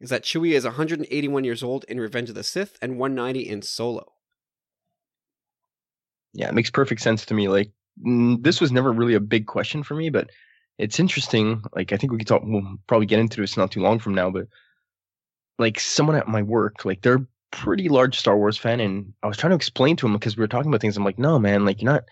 is 0.00 0.08
that 0.08 0.24
Chewie 0.24 0.52
is 0.52 0.64
181 0.64 1.44
years 1.44 1.62
old 1.62 1.84
in 1.84 2.00
Revenge 2.00 2.30
of 2.30 2.34
the 2.34 2.42
Sith 2.42 2.78
and 2.80 2.96
190 2.98 3.46
in 3.46 3.60
Solo. 3.60 4.13
Yeah, 6.34 6.48
it 6.48 6.54
makes 6.54 6.70
perfect 6.70 7.00
sense 7.00 7.24
to 7.26 7.34
me. 7.34 7.48
Like 7.48 7.72
this 7.96 8.60
was 8.60 8.72
never 8.72 8.92
really 8.92 9.14
a 9.14 9.20
big 9.20 9.46
question 9.46 9.82
for 9.82 9.94
me, 9.94 10.10
but 10.10 10.30
it's 10.78 10.98
interesting. 11.00 11.62
Like 11.74 11.92
I 11.92 11.96
think 11.96 12.12
we 12.12 12.18
could 12.18 12.26
talk. 12.26 12.42
We'll 12.44 12.76
probably 12.88 13.06
get 13.06 13.20
into 13.20 13.40
this 13.40 13.56
not 13.56 13.70
too 13.70 13.80
long 13.80 13.98
from 13.98 14.14
now, 14.14 14.30
but 14.30 14.48
like 15.58 15.78
someone 15.78 16.16
at 16.16 16.28
my 16.28 16.42
work, 16.42 16.84
like 16.84 17.02
they're 17.02 17.26
pretty 17.52 17.88
large 17.88 18.18
Star 18.18 18.36
Wars 18.36 18.58
fan, 18.58 18.80
and 18.80 19.12
I 19.22 19.28
was 19.28 19.36
trying 19.36 19.52
to 19.52 19.56
explain 19.56 19.96
to 19.96 20.06
him 20.06 20.12
because 20.14 20.36
we 20.36 20.40
were 20.42 20.48
talking 20.48 20.70
about 20.70 20.80
things. 20.80 20.96
I'm 20.96 21.04
like, 21.04 21.18
no, 21.18 21.38
man, 21.38 21.64
like 21.64 21.80
you're 21.80 21.92
not. 21.92 22.04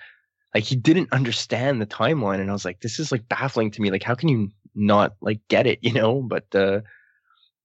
Like 0.55 0.65
he 0.65 0.77
didn't 0.77 1.13
understand 1.13 1.81
the 1.81 1.87
timeline, 1.87 2.41
and 2.41 2.51
I 2.51 2.53
was 2.53 2.65
like, 2.65 2.81
this 2.81 3.01
is 3.01 3.11
like 3.11 3.29
baffling 3.29 3.71
to 3.73 3.81
me. 3.83 3.91
Like, 3.91 4.03
how 4.03 4.15
can 4.15 4.29
you 4.29 4.51
not 4.75 5.15
like 5.21 5.41
get 5.49 5.67
it? 5.67 5.81
You 5.83 5.93
know, 5.95 6.23
but 6.23 6.45
uh, 6.55 6.83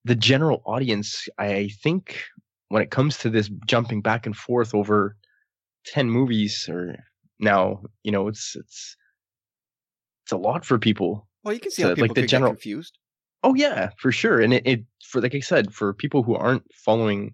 the 0.06 0.16
general 0.16 0.62
audience, 0.66 1.28
I 1.38 1.70
think, 1.84 2.24
when 2.70 2.82
it 2.82 2.92
comes 2.92 3.18
to 3.20 3.30
this 3.30 3.50
jumping 3.68 4.02
back 4.02 4.26
and 4.26 4.36
forth 4.36 4.74
over 4.74 5.16
ten 5.94 6.10
movies, 6.10 6.68
or 6.70 6.96
now, 7.40 7.82
you 8.04 8.12
know, 8.12 8.28
it's 8.28 8.56
it's 8.56 8.96
it's 10.26 10.32
a 10.32 10.38
lot 10.38 10.66
for 10.66 10.78
people. 10.78 11.28
Well, 11.44 11.54
you 11.54 11.60
can 11.60 11.72
see 11.72 11.84
how 11.84 11.94
like, 11.96 12.14
the 12.14 12.28
general- 12.28 12.52
confused. 12.52 12.98
Oh 13.44 13.54
yeah, 13.54 13.92
for 13.98 14.12
sure. 14.12 14.42
And 14.42 14.54
it, 14.54 14.68
it 14.68 14.84
for 15.06 15.22
like 15.22 15.36
I 15.36 15.40
said, 15.40 15.74
for 15.74 15.94
people 15.94 16.24
who 16.24 16.36
aren't 16.36 16.64
following 16.74 17.34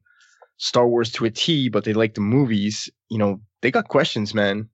Star 0.57 0.87
Wars 0.87 1.11
to 1.13 1.25
a 1.25 1.31
T, 1.31 1.69
but 1.69 1.85
they 1.85 1.93
like 1.93 2.13
the 2.13 2.21
movies, 2.21 2.89
you 3.09 3.17
know, 3.17 3.41
they 3.61 3.71
got 3.71 3.87
questions, 3.87 4.33
man. 4.33 4.69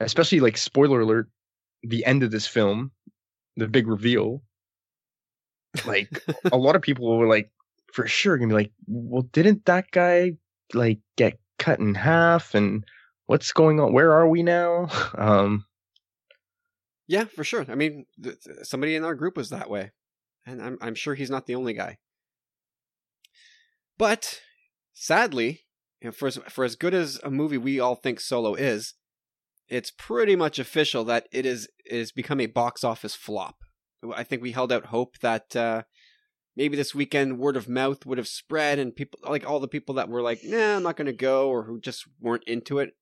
Especially 0.00 0.40
like 0.40 0.56
spoiler 0.56 1.00
alert, 1.00 1.28
the 1.82 2.04
end 2.04 2.22
of 2.22 2.30
this 2.30 2.46
film, 2.46 2.90
the 3.56 3.68
big 3.68 3.86
reveal. 3.86 4.42
Like 5.86 6.22
a 6.52 6.58
lot 6.58 6.76
of 6.76 6.82
people 6.82 7.16
were 7.16 7.28
like, 7.28 7.50
for 7.92 8.06
sure, 8.06 8.36
gonna 8.36 8.48
be 8.48 8.54
like, 8.54 8.72
well, 8.86 9.22
didn't 9.22 9.64
that 9.66 9.90
guy 9.90 10.32
like 10.74 10.98
get 11.16 11.38
cut 11.64 11.80
in 11.80 11.94
half? 11.94 12.54
And 12.54 12.84
what's 13.26 13.52
going 13.52 13.80
on? 13.80 13.92
Where 13.92 14.12
are 14.12 14.28
we 14.28 14.42
now? 14.42 14.88
Um, 15.18 15.64
Yeah, 17.06 17.24
for 17.24 17.44
sure. 17.44 17.64
I 17.68 17.74
mean, 17.74 18.06
th- 18.22 18.36
somebody 18.62 18.94
in 18.96 19.04
our 19.04 19.14
group 19.14 19.36
was 19.36 19.50
that 19.50 19.70
way, 19.70 19.92
and 20.46 20.62
I'm 20.62 20.78
I'm 20.80 20.94
sure 20.94 21.14
he's 21.14 21.30
not 21.30 21.46
the 21.46 21.54
only 21.54 21.72
guy. 21.74 21.98
But 23.96 24.40
sadly, 24.92 25.66
you 26.00 26.08
know, 26.08 26.12
for 26.12 26.28
as, 26.28 26.38
for 26.48 26.64
as 26.64 26.76
good 26.76 26.94
as 26.94 27.20
a 27.22 27.30
movie 27.30 27.58
we 27.58 27.80
all 27.80 27.94
think 27.94 28.20
Solo 28.20 28.54
is, 28.54 28.94
it's 29.68 29.92
pretty 29.96 30.36
much 30.36 30.58
official 30.58 31.04
that 31.04 31.26
it 31.32 31.46
is 31.46 31.68
it 31.84 31.98
has 31.98 32.12
become 32.12 32.40
a 32.40 32.46
box 32.46 32.84
office 32.84 33.14
flop. 33.14 33.56
I 34.14 34.24
think 34.24 34.42
we 34.42 34.52
held 34.52 34.72
out 34.72 34.86
hope 34.86 35.18
that 35.20 35.56
uh, 35.56 35.82
maybe 36.56 36.76
this 36.76 36.94
weekend 36.94 37.38
word 37.38 37.56
of 37.56 37.68
mouth 37.68 38.06
would 38.06 38.18
have 38.18 38.28
spread, 38.28 38.78
and 38.78 38.94
people 38.94 39.18
like 39.22 39.48
all 39.48 39.60
the 39.60 39.68
people 39.68 39.94
that 39.96 40.08
were 40.08 40.22
like, 40.22 40.44
"Nah, 40.44 40.76
I'm 40.76 40.82
not 40.82 40.96
going 40.96 41.06
to 41.06 41.12
go," 41.12 41.48
or 41.48 41.64
who 41.64 41.80
just 41.80 42.06
weren't 42.20 42.44
into 42.44 42.78
it, 42.78 42.96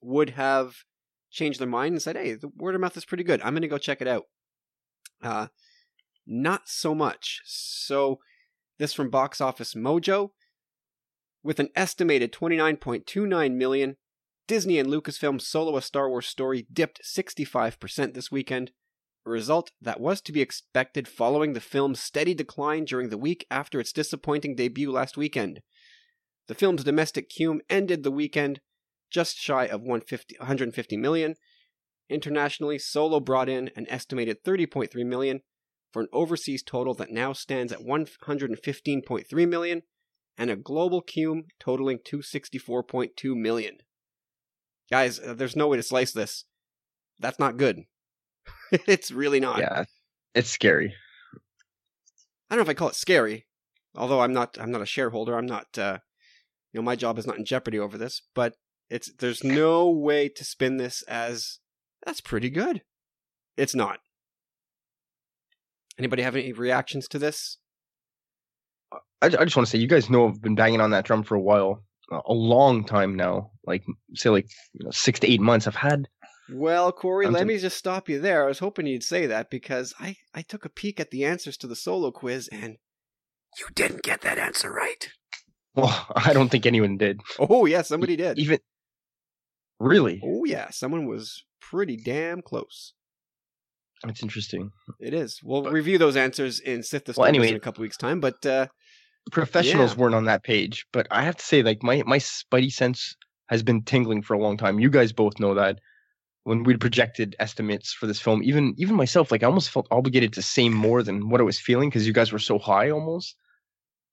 would 0.00 0.30
have 0.30 0.84
changed 1.30 1.60
their 1.60 1.68
mind 1.68 1.92
and 1.92 2.02
said, 2.02 2.16
"Hey, 2.16 2.34
the 2.34 2.48
word 2.48 2.74
of 2.74 2.80
mouth 2.80 2.96
is 2.96 3.04
pretty 3.04 3.24
good. 3.24 3.40
I'm 3.42 3.54
going 3.54 3.62
to 3.62 3.68
go 3.68 3.78
check 3.78 4.00
it 4.00 4.08
out." 4.08 4.24
Uh, 5.22 5.48
not 6.26 6.68
so 6.68 6.94
much. 6.94 7.40
So, 7.44 8.20
this 8.78 8.92
from 8.92 9.10
Box 9.10 9.40
Office 9.40 9.74
Mojo, 9.74 10.30
with 11.42 11.60
an 11.60 11.68
estimated 11.74 12.32
29.29 12.32 13.54
million, 13.54 13.96
Disney 14.46 14.78
and 14.78 14.88
Lucasfilm 14.88 15.40
Solo: 15.40 15.76
A 15.76 15.82
Star 15.82 16.08
Wars 16.08 16.26
Story 16.26 16.66
dipped 16.72 17.00
65% 17.04 18.14
this 18.14 18.30
weekend. 18.30 18.72
A 19.26 19.30
result 19.30 19.72
that 19.82 20.00
was 20.00 20.20
to 20.22 20.32
be 20.32 20.40
expected 20.40 21.08
following 21.08 21.52
the 21.52 21.60
film's 21.60 21.98
steady 21.98 22.32
decline 22.32 22.84
during 22.84 23.08
the 23.08 23.18
week 23.18 23.44
after 23.50 23.80
its 23.80 23.92
disappointing 23.92 24.54
debut 24.54 24.92
last 24.92 25.16
weekend. 25.16 25.62
The 26.46 26.54
film's 26.54 26.84
domestic 26.84 27.28
cume 27.28 27.60
ended 27.68 28.04
the 28.04 28.12
weekend 28.12 28.60
just 29.10 29.36
shy 29.36 29.64
of 29.64 29.80
150, 29.80 30.36
150 30.38 30.96
million. 30.96 31.34
Internationally, 32.08 32.78
Solo 32.78 33.18
brought 33.18 33.48
in 33.48 33.70
an 33.74 33.86
estimated 33.88 34.44
30.3 34.44 35.04
million 35.04 35.40
for 35.92 36.02
an 36.02 36.08
overseas 36.12 36.62
total 36.62 36.94
that 36.94 37.10
now 37.10 37.32
stands 37.32 37.72
at 37.72 37.80
115.3 37.80 39.48
million 39.48 39.82
and 40.38 40.50
a 40.50 40.56
global 40.56 41.02
cume 41.02 41.46
totaling 41.58 41.98
264.2 41.98 43.36
million. 43.36 43.78
Guys, 44.88 45.18
uh, 45.18 45.34
there's 45.34 45.56
no 45.56 45.66
way 45.66 45.78
to 45.78 45.82
slice 45.82 46.12
this. 46.12 46.44
That's 47.18 47.40
not 47.40 47.56
good. 47.56 47.86
it's 48.86 49.10
really 49.10 49.40
not. 49.40 49.58
yeah, 49.58 49.84
it's 50.34 50.50
scary. 50.50 50.94
I 52.48 52.54
don't 52.54 52.64
know 52.64 52.70
if 52.70 52.76
I 52.76 52.78
call 52.78 52.88
it 52.88 52.94
scary, 52.94 53.46
although 53.94 54.20
I'm 54.20 54.32
not. 54.32 54.56
I'm 54.60 54.70
not 54.70 54.82
a 54.82 54.86
shareholder. 54.86 55.36
I'm 55.36 55.46
not. 55.46 55.66
Uh, 55.76 55.98
you 56.72 56.80
know, 56.80 56.84
my 56.84 56.96
job 56.96 57.18
is 57.18 57.26
not 57.26 57.38
in 57.38 57.44
jeopardy 57.44 57.78
over 57.78 57.98
this. 57.98 58.22
But 58.34 58.54
it's 58.90 59.12
there's 59.18 59.42
no 59.42 59.90
way 59.90 60.28
to 60.28 60.44
spin 60.44 60.76
this 60.76 61.02
as 61.02 61.58
that's 62.04 62.20
pretty 62.20 62.50
good. 62.50 62.82
It's 63.56 63.74
not. 63.74 63.98
Anybody 65.98 66.22
have 66.22 66.36
any 66.36 66.52
reactions 66.52 67.08
to 67.08 67.18
this? 67.18 67.58
I, 68.92 69.26
I 69.26 69.28
just 69.28 69.56
want 69.56 69.66
to 69.66 69.70
say, 69.70 69.78
you 69.78 69.88
guys 69.88 70.10
know 70.10 70.28
I've 70.28 70.42
been 70.42 70.54
banging 70.54 70.80
on 70.80 70.90
that 70.90 71.06
drum 71.06 71.22
for 71.22 71.34
a 71.34 71.40
while, 71.40 71.82
a 72.12 72.20
a 72.26 72.32
long 72.32 72.84
time 72.84 73.16
now. 73.16 73.50
Like, 73.66 73.82
say, 74.14 74.28
like 74.28 74.48
you 74.74 74.84
know, 74.84 74.90
six 74.90 75.18
to 75.20 75.30
eight 75.30 75.40
months. 75.40 75.66
I've 75.66 75.74
had. 75.74 76.06
Well, 76.52 76.92
Corey, 76.92 77.26
I'm 77.26 77.32
let 77.32 77.40
just- 77.40 77.48
me 77.48 77.58
just 77.58 77.76
stop 77.76 78.08
you 78.08 78.20
there. 78.20 78.44
I 78.44 78.46
was 78.48 78.58
hoping 78.60 78.86
you'd 78.86 79.02
say 79.02 79.26
that 79.26 79.50
because 79.50 79.94
I 79.98 80.16
I 80.34 80.42
took 80.42 80.64
a 80.64 80.68
peek 80.70 81.00
at 81.00 81.10
the 81.10 81.24
answers 81.24 81.56
to 81.58 81.66
the 81.66 81.76
solo 81.76 82.10
quiz 82.10 82.48
and 82.52 82.76
you 83.58 83.66
didn't 83.74 84.02
get 84.02 84.20
that 84.22 84.38
answer 84.38 84.70
right. 84.72 85.08
Well, 85.74 86.06
I 86.16 86.32
don't 86.32 86.48
think 86.50 86.66
anyone 86.66 86.96
did. 86.96 87.20
Oh 87.38 87.66
yeah, 87.66 87.82
somebody 87.82 88.16
did. 88.16 88.38
Even. 88.38 88.58
Really, 89.78 90.20
Oh 90.24 90.44
yeah, 90.44 90.70
someone 90.70 91.06
was 91.06 91.44
pretty 91.60 91.96
damn 91.96 92.40
close. 92.42 92.94
it's 94.06 94.22
interesting. 94.22 94.70
It 95.00 95.12
is. 95.12 95.40
We'll 95.42 95.62
But- 95.62 95.72
review 95.72 95.98
those 95.98 96.16
answers 96.16 96.60
in 96.60 96.82
Sith 96.82 97.04
the 97.06 97.14
Well, 97.16 97.26
anyway- 97.28 97.48
in 97.50 97.56
a 97.56 97.60
couple 97.60 97.82
weeks' 97.82 97.96
time. 97.96 98.20
But 98.20 98.44
uh, 98.46 98.68
Professionals 99.32 99.92
Yeah. 99.94 99.98
weren't 100.00 100.14
on 100.14 100.26
that 100.26 100.44
page, 100.44 100.86
but 100.92 101.08
I 101.10 101.22
have 101.24 101.36
to 101.36 101.44
say, 101.44 101.62
like 101.62 101.82
my 101.82 102.02
my 102.06 102.18
spidey 102.18 102.70
sense 102.72 103.16
has 103.48 103.62
been 103.64 103.82
tingling 103.82 104.22
for 104.22 104.34
a 104.34 104.38
long 104.38 104.56
time. 104.56 104.78
You 104.78 104.88
guys 104.90 105.12
both 105.12 105.38
know 105.40 105.54
that. 105.54 105.78
When 106.46 106.62
we 106.62 106.76
projected 106.76 107.34
estimates 107.40 107.92
for 107.92 108.06
this 108.06 108.20
film, 108.20 108.40
even 108.44 108.74
even 108.78 108.94
myself, 108.94 109.32
like 109.32 109.42
I 109.42 109.46
almost 109.46 109.70
felt 109.70 109.88
obligated 109.90 110.34
to 110.34 110.42
say 110.42 110.68
more 110.68 111.02
than 111.02 111.28
what 111.28 111.40
I 111.40 111.44
was 111.44 111.58
feeling 111.58 111.88
because 111.88 112.06
you 112.06 112.12
guys 112.12 112.30
were 112.30 112.38
so 112.38 112.56
high 112.56 112.90
almost. 112.90 113.34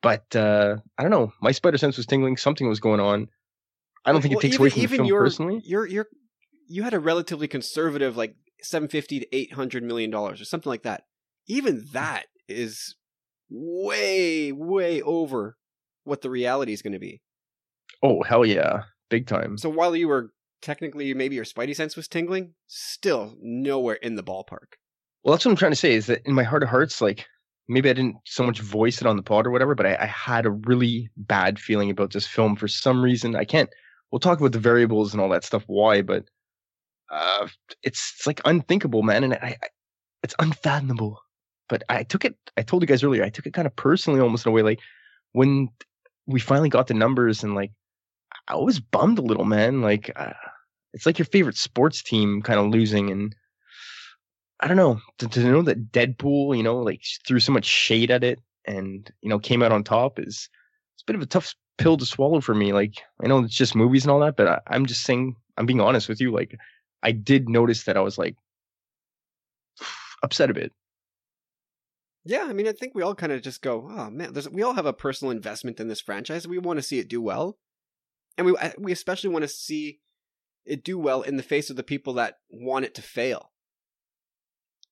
But 0.01 0.35
uh 0.35 0.77
I 0.97 1.03
don't 1.03 1.11
know. 1.11 1.31
My 1.43 1.51
spider 1.51 1.77
sense 1.77 1.95
was 1.95 2.07
tingling. 2.07 2.37
Something 2.37 2.67
was 2.67 2.79
going 2.79 2.99
on. 2.99 3.27
I 4.03 4.11
don't 4.11 4.21
think 4.23 4.31
well, 4.31 4.39
it 4.39 4.41
takes 4.41 4.55
even, 4.55 4.61
away 4.61 4.69
from 4.71 4.79
the 4.79 4.83
even 4.83 4.97
film 4.97 5.07
your, 5.07 5.21
personally. 5.21 5.61
Your 5.63 5.85
your 5.85 6.07
you 6.67 6.81
had 6.81 6.95
a 6.95 6.99
relatively 6.99 7.47
conservative 7.47 8.17
like 8.17 8.35
seven 8.63 8.87
fifty 8.89 9.19
to 9.19 9.27
eight 9.35 9.53
hundred 9.53 9.83
million 9.83 10.09
dollars 10.09 10.41
or 10.41 10.45
something 10.45 10.71
like 10.71 10.83
that. 10.83 11.03
Even 11.47 11.85
that 11.93 12.25
is 12.47 12.95
way 13.51 14.51
way 14.51 15.03
over 15.03 15.55
what 16.03 16.21
the 16.21 16.31
reality 16.31 16.73
is 16.73 16.81
going 16.81 16.93
to 16.93 16.99
be. 16.99 17.21
Oh 18.01 18.23
hell 18.23 18.43
yeah, 18.43 18.85
big 19.11 19.27
time. 19.27 19.59
So 19.59 19.69
while 19.69 19.95
you 19.95 20.07
were 20.07 20.31
technically 20.63 21.13
maybe 21.13 21.35
your 21.35 21.45
spidey 21.45 21.75
sense 21.75 21.95
was 21.95 22.07
tingling, 22.07 22.53
still 22.67 23.35
nowhere 23.41 23.95
in 23.95 24.15
the 24.15 24.23
ballpark. 24.23 24.77
Well, 25.23 25.33
that's 25.33 25.45
what 25.45 25.51
I'm 25.51 25.57
trying 25.57 25.71
to 25.71 25.77
say 25.77 25.93
is 25.93 26.07
that 26.07 26.21
in 26.25 26.33
my 26.33 26.43
heart 26.43 26.63
of 26.63 26.69
hearts, 26.69 27.01
like 27.01 27.27
maybe 27.67 27.89
I 27.89 27.93
didn't 27.93 28.17
so 28.25 28.43
much 28.43 28.59
voice 28.59 28.99
it 28.99 29.07
on 29.07 29.15
the 29.15 29.23
pod 29.23 29.45
or 29.45 29.51
whatever, 29.51 29.75
but 29.75 29.85
I, 29.85 29.95
I 30.01 30.05
had 30.05 30.45
a 30.45 30.51
really 30.51 31.09
bad 31.15 31.59
feeling 31.59 31.89
about 31.89 32.11
this 32.11 32.25
film 32.25 32.55
for 32.55 32.67
some 32.67 33.03
reason. 33.03 33.35
I 33.35 33.45
can't. 33.45 33.69
We'll 34.11 34.19
talk 34.19 34.39
about 34.39 34.51
the 34.51 34.59
variables 34.59 35.13
and 35.13 35.21
all 35.21 35.29
that 35.29 35.43
stuff. 35.43 35.63
Why? 35.67 36.01
But 36.01 36.25
uh, 37.11 37.47
it's 37.83 38.13
it's 38.15 38.27
like 38.27 38.41
unthinkable, 38.45 39.03
man, 39.03 39.23
and 39.23 39.33
I, 39.35 39.57
I 39.61 39.67
it's 40.23 40.35
unfathomable. 40.39 41.19
But 41.69 41.83
I 41.89 42.03
took 42.03 42.25
it. 42.25 42.35
I 42.57 42.61
told 42.61 42.83
you 42.83 42.87
guys 42.87 43.03
earlier. 43.03 43.23
I 43.23 43.29
took 43.29 43.45
it 43.45 43.53
kind 43.53 43.65
of 43.65 43.75
personally, 43.75 44.19
almost 44.19 44.45
in 44.45 44.51
a 44.51 44.53
way. 44.53 44.61
Like 44.61 44.79
when 45.31 45.69
we 46.27 46.39
finally 46.39 46.69
got 46.69 46.87
the 46.87 46.93
numbers, 46.93 47.43
and 47.43 47.55
like 47.55 47.71
I 48.47 48.55
was 48.55 48.79
bummed 48.79 49.19
a 49.19 49.23
little, 49.23 49.45
man. 49.45 49.81
Like 49.81 50.11
uh, 50.15 50.33
it's 50.93 51.05
like 51.05 51.17
your 51.17 51.25
favorite 51.25 51.57
sports 51.57 52.01
team 52.03 52.41
kind 52.41 52.59
of 52.59 52.67
losing, 52.67 53.09
and 53.09 53.35
I 54.59 54.67
don't 54.67 54.77
know 54.77 54.99
to, 55.19 55.27
to 55.27 55.39
know 55.39 55.61
that 55.63 55.91
Deadpool, 55.91 56.55
you 56.55 56.63
know, 56.63 56.77
like 56.77 57.01
threw 57.27 57.39
so 57.39 57.51
much 57.51 57.65
shade 57.65 58.11
at 58.11 58.23
it 58.23 58.39
and 58.65 59.11
you 59.21 59.29
know 59.29 59.39
came 59.39 59.61
out 59.61 59.71
on 59.71 59.83
top 59.83 60.19
is 60.19 60.49
it's 60.95 61.03
a 61.03 61.05
bit 61.05 61.15
of 61.15 61.21
a 61.21 61.27
tough 61.27 61.53
pill 61.77 61.97
to 61.97 62.05
swallow 62.05 62.41
for 62.41 62.53
me. 62.53 62.73
Like 62.73 63.01
I 63.23 63.27
know 63.27 63.39
it's 63.39 63.55
just 63.55 63.75
movies 63.75 64.03
and 64.03 64.11
all 64.11 64.19
that, 64.19 64.37
but 64.37 64.47
I, 64.47 64.59
I'm 64.67 64.85
just 64.85 65.03
saying 65.03 65.35
I'm 65.57 65.65
being 65.65 65.81
honest 65.81 66.07
with 66.07 66.21
you. 66.21 66.31
Like 66.31 66.57
I 67.01 67.11
did 67.11 67.49
notice 67.49 67.83
that 67.83 67.97
I 67.97 68.01
was 68.01 68.17
like 68.17 68.35
upset 70.23 70.49
a 70.49 70.53
bit. 70.53 70.71
Yeah, 72.25 72.45
I 72.47 72.53
mean, 72.53 72.69
I 72.69 72.71
think 72.71 72.95
we 72.95 73.01
all 73.01 73.15
kind 73.15 73.33
of 73.33 73.41
just 73.41 73.61
go, 73.61 73.85
"Oh 73.89 74.09
man, 74.09 74.33
we 74.51 74.63
all 74.63 74.73
have 74.73 74.85
a 74.85 74.93
personal 74.93 75.31
investment 75.31 75.79
in 75.81 75.89
this 75.89 75.99
franchise. 75.99 76.47
We 76.47 76.57
want 76.57 76.77
to 76.77 76.83
see 76.83 76.99
it 76.99 77.09
do 77.09 77.21
well, 77.21 77.57
and 78.37 78.47
we 78.47 78.55
we 78.77 78.93
especially 78.93 79.29
want 79.29 79.43
to 79.43 79.49
see 79.49 79.99
it 80.65 80.83
do 80.83 80.97
well 80.97 81.21
in 81.21 81.37
the 81.37 81.43
face 81.43 81.69
of 81.69 81.75
the 81.75 81.83
people 81.83 82.13
that 82.13 82.37
want 82.49 82.85
it 82.85 82.95
to 82.95 83.01
fail. 83.01 83.51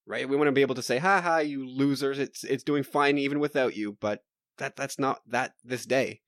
Right? 0.06 0.28
We 0.28 0.36
want 0.36 0.48
to 0.48 0.54
be 0.54 0.62
able 0.62 0.76
to 0.76 0.82
say, 0.82 0.98
"Ha 0.98 1.22
ha, 1.22 1.38
you 1.38 1.68
losers! 1.68 2.20
It's 2.20 2.44
it's 2.44 2.64
doing 2.64 2.84
fine 2.84 3.18
even 3.18 3.40
without 3.40 3.76
you." 3.76 3.98
But 4.00 4.24
that 4.58 4.76
that's 4.76 5.00
not 5.00 5.22
that 5.28 5.54
this 5.64 5.86
day. 5.86 6.22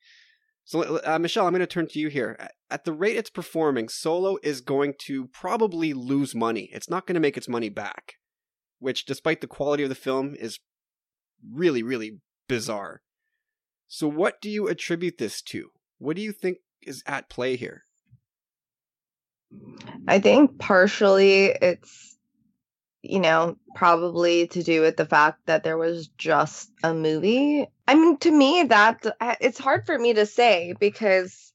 So, 0.65 0.99
uh, 0.99 1.19
Michelle, 1.19 1.45
I'm 1.45 1.51
going 1.51 1.59
to 1.59 1.67
turn 1.67 1.87
to 1.87 1.99
you 1.99 2.07
here. 2.07 2.37
At 2.69 2.85
the 2.85 2.93
rate 2.93 3.17
it's 3.17 3.29
performing, 3.29 3.89
Solo 3.89 4.37
is 4.41 4.61
going 4.61 4.93
to 4.99 5.27
probably 5.27 5.93
lose 5.93 6.33
money. 6.33 6.69
It's 6.71 6.89
not 6.89 7.05
going 7.05 7.15
to 7.15 7.19
make 7.19 7.35
its 7.35 7.49
money 7.49 7.69
back, 7.69 8.13
which, 8.79 9.05
despite 9.05 9.41
the 9.41 9.47
quality 9.47 9.83
of 9.83 9.89
the 9.89 9.95
film, 9.95 10.35
is 10.35 10.59
really, 11.51 11.83
really 11.83 12.19
bizarre. 12.47 13.01
So, 13.87 14.07
what 14.07 14.41
do 14.41 14.49
you 14.49 14.67
attribute 14.69 15.17
this 15.17 15.41
to? 15.43 15.71
What 15.97 16.15
do 16.15 16.21
you 16.21 16.31
think 16.31 16.59
is 16.81 17.03
at 17.05 17.29
play 17.29 17.57
here? 17.57 17.83
I 20.07 20.19
think 20.19 20.59
partially 20.59 21.45
it's, 21.45 22.17
you 23.01 23.19
know, 23.19 23.57
probably 23.75 24.47
to 24.47 24.63
do 24.63 24.81
with 24.81 24.97
the 24.97 25.05
fact 25.05 25.45
that 25.45 25.63
there 25.63 25.77
was 25.77 26.07
just 26.17 26.71
a 26.83 26.93
movie. 26.93 27.67
I 27.87 27.95
mean, 27.95 28.17
to 28.19 28.31
me, 28.31 28.63
that 28.63 29.05
it's 29.41 29.59
hard 29.59 29.85
for 29.85 29.97
me 29.97 30.13
to 30.13 30.25
say 30.25 30.73
because 30.79 31.53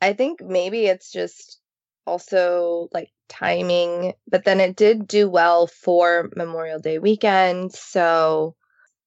I 0.00 0.12
think 0.12 0.40
maybe 0.42 0.86
it's 0.86 1.12
just 1.12 1.60
also 2.06 2.88
like 2.92 3.10
timing, 3.28 4.14
but 4.26 4.44
then 4.44 4.60
it 4.60 4.76
did 4.76 5.06
do 5.06 5.28
well 5.28 5.66
for 5.66 6.30
Memorial 6.36 6.78
Day 6.78 6.98
weekend. 6.98 7.72
So 7.72 8.56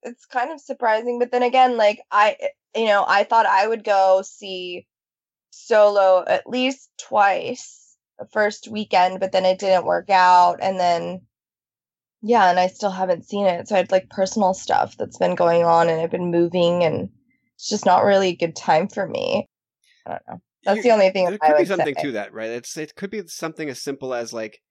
it's 0.03 0.25
kind 0.25 0.51
of 0.51 0.59
surprising. 0.59 1.19
But 1.19 1.31
then 1.31 1.43
again, 1.43 1.77
like, 1.77 1.99
I, 2.11 2.37
you 2.75 2.85
know, 2.85 3.03
I 3.07 3.23
thought 3.23 3.45
I 3.45 3.67
would 3.67 3.83
go 3.83 4.21
see 4.23 4.87
solo 5.51 6.23
at 6.25 6.47
least 6.47 6.89
twice 6.97 7.80
first 8.27 8.67
weekend, 8.67 9.19
but 9.19 9.31
then 9.31 9.45
it 9.45 9.59
didn't 9.59 9.85
work 9.85 10.09
out. 10.09 10.59
And 10.61 10.79
then, 10.79 11.21
yeah, 12.21 12.49
and 12.49 12.59
I 12.59 12.67
still 12.67 12.91
haven't 12.91 13.25
seen 13.25 13.45
it. 13.45 13.67
So 13.67 13.75
I 13.75 13.79
had 13.79 13.91
like 13.91 14.09
personal 14.09 14.53
stuff 14.53 14.97
that's 14.97 15.17
been 15.17 15.35
going 15.35 15.63
on 15.63 15.89
and 15.89 16.01
I've 16.01 16.11
been 16.11 16.31
moving 16.31 16.83
and 16.83 17.09
it's 17.55 17.69
just 17.69 17.85
not 17.85 18.03
really 18.03 18.29
a 18.29 18.35
good 18.35 18.55
time 18.55 18.87
for 18.87 19.07
me. 19.07 19.47
I 20.05 20.09
don't 20.11 20.21
know. 20.27 20.41
That's 20.63 20.83
the 20.83 20.91
only 20.91 21.09
thing 21.09 21.25
There 21.25 21.37
could 21.37 21.57
be 21.57 21.65
something 21.65 21.95
say. 21.95 22.01
to 22.01 22.11
that, 22.13 22.33
right? 22.33 22.49
It's 22.51 22.77
it 22.77 22.95
could 22.95 23.09
be 23.09 23.27
something 23.27 23.69
as 23.69 23.81
simple 23.81 24.13
as 24.13 24.31
like 24.31 24.61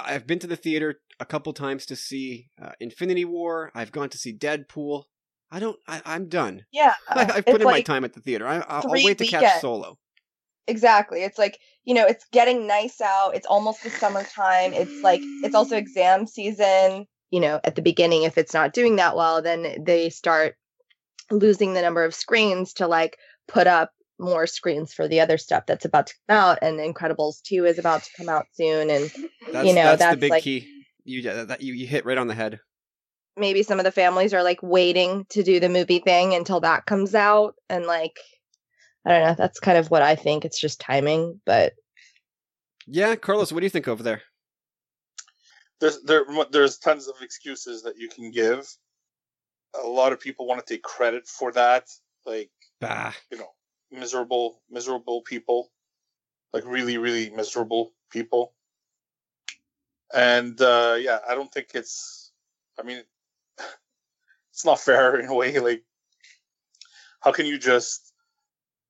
I've 0.00 0.26
been 0.26 0.38
to 0.40 0.46
the 0.46 0.56
theater 0.56 1.00
a 1.20 1.26
couple 1.26 1.52
times 1.52 1.86
to 1.86 1.96
see 1.96 2.48
uh, 2.60 2.72
Infinity 2.80 3.24
War. 3.24 3.70
I've 3.74 3.92
gone 3.92 4.08
to 4.10 4.18
see 4.18 4.36
Deadpool. 4.36 5.04
I 5.50 5.60
don't. 5.60 5.78
I, 5.86 6.02
I'm 6.04 6.28
done. 6.28 6.64
Yeah. 6.72 6.94
I, 7.08 7.22
I've 7.22 7.36
it's 7.38 7.50
put 7.50 7.60
in 7.60 7.68
my 7.68 7.82
time 7.82 8.04
at 8.04 8.14
the 8.14 8.20
theater. 8.20 8.46
I, 8.46 8.56
I'll, 8.56 8.84
I'll 8.86 9.02
wait 9.02 9.18
to 9.18 9.26
catch. 9.26 9.60
Solo. 9.60 9.98
Exactly. 10.68 11.22
It's 11.22 11.38
like, 11.38 11.58
you 11.84 11.94
know, 11.94 12.06
it's 12.06 12.24
getting 12.32 12.66
nice 12.66 13.00
out. 13.00 13.34
It's 13.34 13.46
almost 13.46 13.82
the 13.82 13.90
summertime. 13.90 14.72
It's 14.72 15.02
like, 15.02 15.20
it's 15.42 15.54
also 15.54 15.76
exam 15.76 16.26
season. 16.26 17.06
You 17.30 17.40
know, 17.40 17.60
at 17.64 17.74
the 17.76 17.82
beginning, 17.82 18.22
if 18.24 18.36
it's 18.38 18.52
not 18.54 18.72
doing 18.74 18.96
that 18.96 19.16
well, 19.16 19.42
then 19.42 19.82
they 19.84 20.10
start 20.10 20.56
losing 21.30 21.72
the 21.74 21.82
number 21.82 22.04
of 22.04 22.14
screens 22.14 22.74
to 22.74 22.86
like 22.86 23.16
put 23.48 23.66
up 23.66 23.90
more 24.18 24.46
screens 24.46 24.92
for 24.92 25.08
the 25.08 25.20
other 25.20 25.38
stuff 25.38 25.64
that's 25.66 25.84
about 25.84 26.06
to 26.08 26.14
come 26.28 26.36
out. 26.36 26.58
And 26.62 26.78
Incredibles 26.78 27.42
2 27.42 27.64
is 27.64 27.78
about 27.78 28.02
to 28.04 28.10
come 28.16 28.28
out 28.28 28.46
soon. 28.52 28.90
And 28.90 29.10
That's, 29.50 29.66
You 29.66 29.74
know, 29.74 29.96
that's, 29.96 30.14
the 30.14 30.20
big 30.20 30.30
like- 30.30 30.42
key. 30.44 30.68
You, 31.04 31.22
that- 31.22 31.62
you 31.62 31.72
you 31.74 31.86
hit 31.88 32.04
right 32.04 32.18
on 32.18 32.28
the 32.28 32.34
head. 32.34 32.60
maybe 33.36 33.62
some 33.64 33.80
of 33.80 33.84
the 33.84 33.90
families 33.90 34.32
are 34.34 34.42
like 34.44 34.62
waiting 34.62 35.26
to 35.30 35.42
do 35.42 35.58
the 35.58 35.68
movie 35.70 35.98
thing 35.98 36.34
until 36.34 36.60
that 36.60 36.86
comes 36.86 37.14
out. 37.14 37.54
And 37.68 37.86
like, 37.86 38.20
I 39.04 39.10
don't 39.10 39.22
know. 39.26 39.34
That's 39.36 39.60
kind 39.60 39.78
of 39.78 39.90
what 39.90 40.02
I 40.02 40.14
think. 40.14 40.44
It's 40.44 40.60
just 40.60 40.80
timing. 40.80 41.40
But 41.44 41.72
Yeah, 42.86 43.16
Carlos, 43.16 43.52
what 43.52 43.60
do 43.60 43.66
you 43.66 43.70
think 43.70 43.88
over 43.88 44.02
there? 44.02 44.22
there's 45.82 46.00
there 46.02 46.24
there's 46.52 46.78
tons 46.78 47.08
of 47.08 47.16
excuses 47.20 47.82
that 47.82 47.98
you 47.98 48.08
can 48.08 48.30
give. 48.30 48.72
A 49.82 49.86
lot 49.86 50.12
of 50.12 50.20
people 50.20 50.46
want 50.46 50.64
to 50.64 50.74
take 50.74 50.84
credit 50.84 51.26
for 51.26 51.50
that, 51.52 51.88
like 52.24 52.50
Bah. 52.80 53.12
you 53.32 53.38
know, 53.38 53.50
miserable, 53.90 54.62
miserable 54.70 55.22
people, 55.22 55.72
like 56.52 56.64
really, 56.64 56.98
really 56.98 57.30
miserable 57.30 57.94
people. 58.10 58.54
And 60.14 60.60
uh, 60.60 60.96
yeah, 61.00 61.18
I 61.28 61.34
don't 61.34 61.52
think 61.52 61.70
it's. 61.74 62.30
I 62.78 62.84
mean, 62.84 63.02
it's 64.52 64.64
not 64.64 64.78
fair 64.78 65.18
in 65.18 65.26
a 65.26 65.34
way. 65.34 65.58
Like, 65.58 65.82
how 67.20 67.32
can 67.32 67.44
you 67.46 67.58
just? 67.58 68.11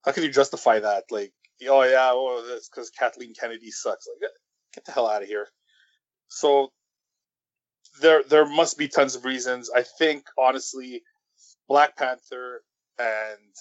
How 0.04 0.12
can 0.12 0.22
you 0.24 0.30
justify 0.30 0.80
that? 0.80 1.04
Like, 1.10 1.32
oh 1.68 1.82
yeah, 1.82 2.12
well 2.12 2.44
that's 2.48 2.68
because 2.68 2.90
Kathleen 2.90 3.34
Kennedy 3.38 3.70
sucks. 3.70 4.06
Like, 4.06 4.30
get 4.74 4.84
the 4.84 4.92
hell 4.92 5.08
out 5.08 5.22
of 5.22 5.28
here. 5.28 5.48
So 6.28 6.72
there, 8.00 8.22
there 8.28 8.46
must 8.46 8.78
be 8.78 8.88
tons 8.88 9.14
of 9.14 9.24
reasons. 9.24 9.70
I 9.74 9.82
think 9.82 10.24
honestly, 10.38 11.02
Black 11.68 11.96
Panther 11.96 12.62
and 12.98 13.54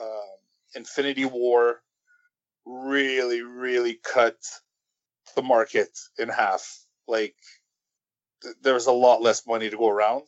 um, 0.00 0.36
Infinity 0.74 1.24
War 1.24 1.80
really, 2.66 3.42
really 3.42 3.98
cut 4.04 4.36
the 5.36 5.42
market 5.42 5.90
in 6.18 6.28
half. 6.28 6.84
Like, 7.06 7.34
th- 8.42 8.56
there's 8.62 8.86
a 8.86 8.92
lot 8.92 9.22
less 9.22 9.46
money 9.46 9.70
to 9.70 9.76
go 9.76 9.88
around. 9.88 10.24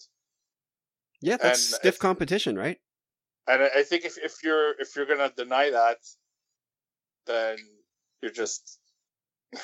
Yeah, 1.20 1.36
that's 1.36 1.70
And 1.70 1.80
stiff 1.80 1.94
if- 1.96 1.98
competition, 1.98 2.56
right? 2.56 2.78
And 3.48 3.62
I 3.62 3.70
I 3.76 3.82
think 3.82 4.04
if, 4.04 4.18
if 4.18 4.42
you're 4.42 4.72
if 4.78 4.94
you're 4.96 5.06
gonna 5.06 5.32
deny 5.36 5.70
that, 5.70 5.98
then 7.26 7.58
you're 8.22 8.32
just 8.32 8.78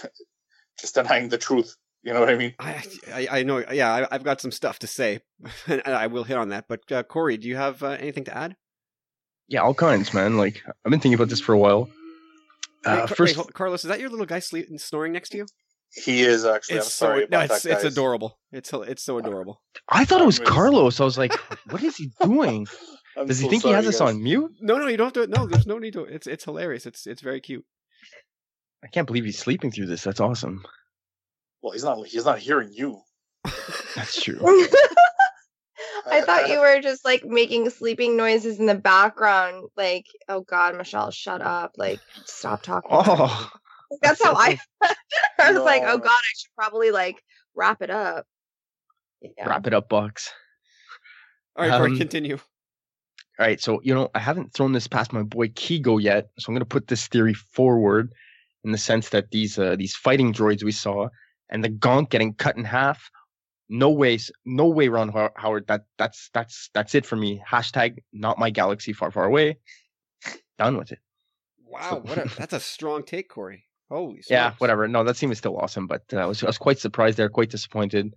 just 0.81 0.95
denying 0.95 1.29
the 1.29 1.39
truth. 1.39 1.77
You 2.03 2.13
know 2.13 2.21
what 2.21 2.29
I 2.29 2.37
mean? 2.37 2.55
I, 2.61 2.85
I, 3.13 3.29
I 3.31 3.43
know. 3.43 3.65
Yeah, 3.69 3.93
I, 3.93 4.15
I've 4.15 4.23
got 4.23 4.41
some 4.41 4.53
stuff 4.53 4.79
to 4.81 4.87
say, 4.87 5.21
and 5.67 5.83
I 5.87 6.07
will 6.07 6.23
hit 6.23 6.37
on 6.37 6.51
that. 6.51 6.67
But 6.69 6.93
uh, 6.93 7.03
Corey, 7.03 7.37
do 7.37 7.49
you 7.49 7.57
have 7.57 7.83
uh, 7.83 7.97
anything 7.99 8.25
to 8.25 8.37
add? 8.37 8.57
Yeah, 9.49 9.63
all 9.63 9.75
kinds, 9.75 10.15
man. 10.15 10.37
Like 10.37 10.63
I've 10.67 10.91
been 10.91 11.01
thinking 11.01 11.15
about 11.15 11.29
this 11.29 11.41
for 11.41 11.53
a 11.53 11.59
while. 11.59 11.89
Uh, 12.85 13.07
Car- 13.07 13.17
first, 13.17 13.37
wait, 13.37 13.53
Carlos, 13.55 13.85
is 13.85 13.89
that 13.89 13.99
your 13.99 14.09
little 14.09 14.27
guy 14.27 14.39
sleep 14.39 14.69
snoring 14.79 15.13
next 15.13 15.31
to 15.31 15.39
you? 15.39 15.47
He 15.97 16.23
is 16.23 16.45
actually. 16.45 16.77
I'm 16.77 16.79
It's 16.81 16.93
so 16.93 17.07
sorry 17.07 17.27
no, 17.31 17.41
it's 17.41 17.63
that, 17.63 17.73
it's 17.73 17.85
adorable. 17.85 18.39
It's 18.53 18.71
it's 18.73 19.03
so 19.03 19.19
adorable. 19.19 19.63
I 19.89 20.05
thought 20.05 20.21
it 20.21 20.27
was 20.27 20.39
Carlos. 20.39 21.01
I 21.01 21.05
was 21.05 21.17
like, 21.17 21.33
what 21.71 21.83
is 21.83 21.97
he 21.97 22.11
doing? 22.21 22.67
I'm 23.17 23.27
Does 23.27 23.39
he 23.39 23.45
so 23.45 23.51
think 23.51 23.63
he 23.63 23.71
has 23.71 23.87
us 23.87 24.01
on 24.01 24.23
mute? 24.23 24.53
No, 24.61 24.77
no, 24.77 24.89
you 24.89 24.99
don't 24.99 25.17
have 25.17 25.25
to. 25.25 25.31
No, 25.31 25.47
there's 25.47 25.67
no 25.67 25.79
need 25.79 25.95
to. 25.95 26.05
It's 26.05 26.27
it's 26.27 26.45
hilarious. 26.45 26.85
It's 26.85 27.07
it's 27.07 27.23
very 27.23 27.41
cute. 27.41 27.65
I 28.85 28.89
can't 28.89 29.07
believe 29.07 29.25
he's 29.25 29.39
sleeping 29.39 29.71
through 29.71 29.87
this. 29.87 30.05
That's 30.05 30.21
awesome. 30.21 30.65
Well, 31.63 31.73
he's 31.73 31.85
not. 31.85 32.07
He's 32.07 32.27
not 32.27 32.39
hearing 32.39 32.71
you. 32.73 33.01
That's 33.97 34.23
true. 34.23 34.39
I 36.09 36.21
thought 36.21 36.49
you 36.49 36.61
were 36.61 36.81
just 36.81 37.05
like 37.05 37.25
making 37.25 37.71
sleeping 37.71 38.17
noises 38.17 38.61
in 38.61 38.67
the 38.67 38.75
background. 38.75 39.69
Like, 39.77 40.05
oh 40.29 40.43
God, 40.43 40.77
Michelle, 40.77 41.11
shut 41.11 41.41
up. 41.41 41.73
Like, 41.79 42.01
stop 42.27 42.63
talking. 42.63 42.91
Oh, 42.93 43.51
That's 44.03 44.23
how 44.23 44.35
I. 44.35 44.59
I 45.39 45.53
was 45.53 45.63
like, 45.63 45.83
oh 45.85 45.99
God, 45.99 46.09
I 46.09 46.33
should 46.37 46.51
probably 46.57 46.91
like 46.91 47.23
wrap 47.55 47.83
it 47.83 47.91
up. 47.91 48.27
Yeah. 49.21 49.49
wrap 49.49 49.67
it 49.67 49.75
up, 49.75 49.89
box. 49.89 50.31
All 51.57 51.67
right, 51.67 51.79
Corey, 51.79 51.93
Um, 51.93 51.99
continue. 51.99 52.39
All 53.39 53.47
right, 53.47 53.61
so 53.61 53.81
you 53.83 53.95
know 53.95 54.11
I 54.15 54.19
haven't 54.19 54.55
thrown 54.55 54.73
this 54.73 54.87
past 54.87 55.13
my 55.13 55.23
boy 55.23 55.49
Kigo 55.49 56.01
yet, 56.01 56.29
so 56.39 56.49
I'm 56.49 56.55
gonna 56.55 56.65
put 56.65 56.89
this 56.89 57.07
theory 57.07 57.35
forward 57.35 58.13
in 58.65 58.73
the 58.73 58.79
sense 58.79 59.11
that 59.11 59.31
these 59.31 59.59
uh, 59.59 59.77
these 59.77 59.95
fighting 59.95 60.33
droids 60.33 60.63
we 60.63 60.73
saw 60.73 61.09
and 61.51 61.63
the 61.63 61.69
Gonk 61.69 62.11
getting 62.11 62.35
cut 62.35 62.57
in 62.57 62.65
half. 62.65 63.11
No 63.69 63.91
ways, 63.91 64.31
no 64.45 64.69
way, 64.69 64.89
Ron 64.89 65.13
Howard. 65.37 65.67
That 65.67 65.83
that's 65.99 66.31
that's 66.33 66.71
that's 66.73 66.95
it 66.95 67.05
for 67.05 67.17
me. 67.17 67.43
Hashtag 67.49 67.99
not 68.13 68.39
my 68.39 68.51
galaxy 68.51 68.93
far 68.93 69.11
far 69.11 69.25
away. 69.25 69.59
Done 70.59 70.77
with 70.77 70.93
it. 70.93 71.01
Wow, 71.65 72.01
what 72.05 72.19
a 72.19 72.29
that's 72.39 72.53
a 72.53 72.61
strong 72.61 73.03
take, 73.03 73.29
Corey. 73.29 73.66
Holy 73.91 74.23
Yeah, 74.29 74.51
smokes. 74.51 74.61
whatever. 74.61 74.89
No, 74.89 75.05
that 75.05 75.17
scene 75.17 75.29
was 75.29 75.39
still 75.39 75.57
awesome, 75.59 75.87
but 75.87 76.03
uh, 76.13 76.17
I 76.19 76.27
was 76.27 76.43
I 76.43 76.47
was 76.47 76.59
quite 76.59 76.79
surprised 76.79 77.17
there, 77.19 77.29
quite 77.29 77.51
disappointed. 77.51 78.15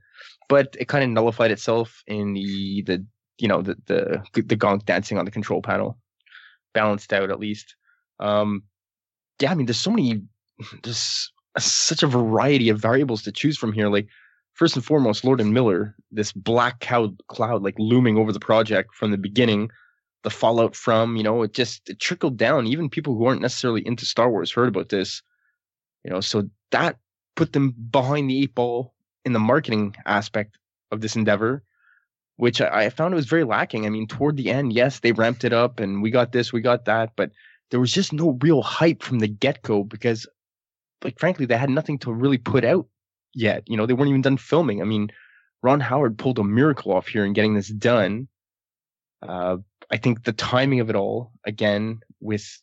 But 0.48 0.76
it 0.80 0.88
kind 0.88 1.04
of 1.04 1.10
nullified 1.12 1.52
itself 1.52 2.04
in 2.08 2.34
the 2.34 2.82
the 2.84 3.06
you 3.38 3.48
know 3.48 3.62
the 3.62 3.76
the 3.86 4.24
the 4.34 4.58
gonk 4.58 4.86
dancing 4.86 5.18
on 5.18 5.26
the 5.26 5.32
control 5.32 5.62
panel, 5.62 5.98
balanced 6.74 7.14
out 7.14 7.30
at 7.30 7.40
least. 7.40 7.76
Um, 8.20 8.64
yeah, 9.42 9.52
I 9.52 9.56
mean, 9.56 9.68
there's 9.68 9.80
so 9.80 9.92
many, 9.92 10.22
there's 10.84 11.32
such 11.58 12.04
a 12.04 12.08
variety 12.08 12.70
of 12.70 12.80
variables 12.80 13.22
to 13.24 13.32
choose 13.32 13.58
from 13.58 13.72
here. 13.72 13.90
Like 13.90 14.08
first 14.54 14.76
and 14.76 14.84
foremost, 14.84 15.24
Lord 15.24 15.40
and 15.40 15.54
Miller, 15.54 15.96
this 16.12 16.32
black 16.32 16.80
cloud 16.82 17.22
cloud 17.28 17.64
like 17.64 17.76
looming 17.78 18.18
over 18.18 18.34
the 18.34 18.40
project 18.40 18.96
from 18.96 19.12
the 19.12 19.18
beginning. 19.18 19.70
The 20.24 20.30
fallout 20.30 20.76
from, 20.76 21.16
you 21.16 21.24
know, 21.24 21.44
it 21.44 21.54
just 21.54 21.90
it 21.90 22.00
trickled 22.02 22.36
down. 22.36 22.68
Even 22.68 22.90
people 22.90 23.16
who 23.16 23.26
aren't 23.26 23.40
necessarily 23.42 23.86
into 23.88 24.06
Star 24.06 24.30
Wars 24.30 24.52
heard 24.52 24.68
about 24.68 24.90
this 24.90 25.22
you 26.04 26.10
know 26.10 26.22
so 26.22 26.50
that 26.72 26.98
put 27.36 27.54
them 27.54 27.74
behind 27.92 28.30
the 28.30 28.44
eight 28.44 28.56
ball 28.56 28.94
in 29.26 29.34
the 29.34 29.40
marketing 29.40 29.96
aspect 30.06 30.58
of 30.92 31.02
this 31.02 31.16
endeavor 31.16 31.64
which 32.38 32.62
I, 32.62 32.86
I 32.86 32.90
found 32.90 33.14
it 33.14 33.18
was 33.18 33.26
very 33.26 33.44
lacking. 33.44 33.86
I 33.86 33.90
mean 33.90 34.08
toward 34.08 34.38
the 34.38 34.50
end 34.50 34.74
yes 34.74 35.00
they 35.00 35.12
ramped 35.12 35.44
it 35.44 35.54
up 35.54 35.80
and 35.80 36.02
we 36.02 36.10
got 36.12 36.32
this 36.32 36.54
we 36.54 36.62
got 36.62 36.86
that 36.86 37.12
but 37.16 37.32
there 37.72 37.80
was 37.80 37.92
just 37.92 38.14
no 38.14 38.38
real 38.42 38.62
hype 38.62 39.04
from 39.04 39.20
the 39.20 39.28
get-go 39.28 39.84
because 39.84 40.26
like 41.04 41.20
frankly 41.20 41.46
they 41.46 41.58
had 41.58 41.70
nothing 41.70 42.00
to 42.00 42.12
really 42.14 42.38
put 42.38 42.66
out 42.66 42.88
yet. 43.34 43.64
You 43.68 43.78
know 43.78 43.86
they 43.86 43.94
weren't 43.94 44.10
even 44.10 44.22
done 44.22 44.38
filming. 44.38 44.82
I 44.82 44.86
mean 44.86 45.10
ron 45.62 45.80
howard 45.82 46.18
pulled 46.18 46.40
a 46.40 46.44
miracle 46.44 46.94
off 46.94 47.08
here 47.08 47.26
in 47.26 47.34
getting 47.34 47.54
this 47.56 47.68
done. 47.70 48.28
Uh, 49.22 49.58
i 49.92 49.98
think 49.98 50.24
the 50.24 50.32
timing 50.32 50.80
of 50.80 50.90
it 50.90 50.96
all 50.96 51.34
again 51.46 52.00
with 52.22 52.62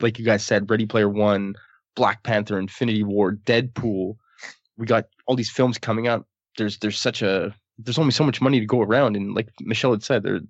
like 0.00 0.18
you 0.18 0.24
guys 0.24 0.44
said 0.44 0.68
ready 0.68 0.84
player 0.84 1.08
one 1.08 1.54
Black 1.96 2.22
Panther, 2.22 2.58
Infinity 2.58 3.02
War, 3.02 3.32
Deadpool. 3.32 4.16
We 4.76 4.86
got 4.86 5.06
all 5.26 5.36
these 5.36 5.50
films 5.50 5.78
coming 5.78 6.08
out. 6.08 6.26
There's 6.58 6.78
there's 6.78 6.98
such 6.98 7.22
a 7.22 7.54
there's 7.78 7.98
only 7.98 8.12
so 8.12 8.24
much 8.24 8.40
money 8.40 8.60
to 8.60 8.66
go 8.66 8.80
around, 8.80 9.16
and 9.16 9.34
like 9.34 9.48
Michelle 9.60 9.92
had 9.92 10.02
said, 10.02 10.22
there 10.22 10.40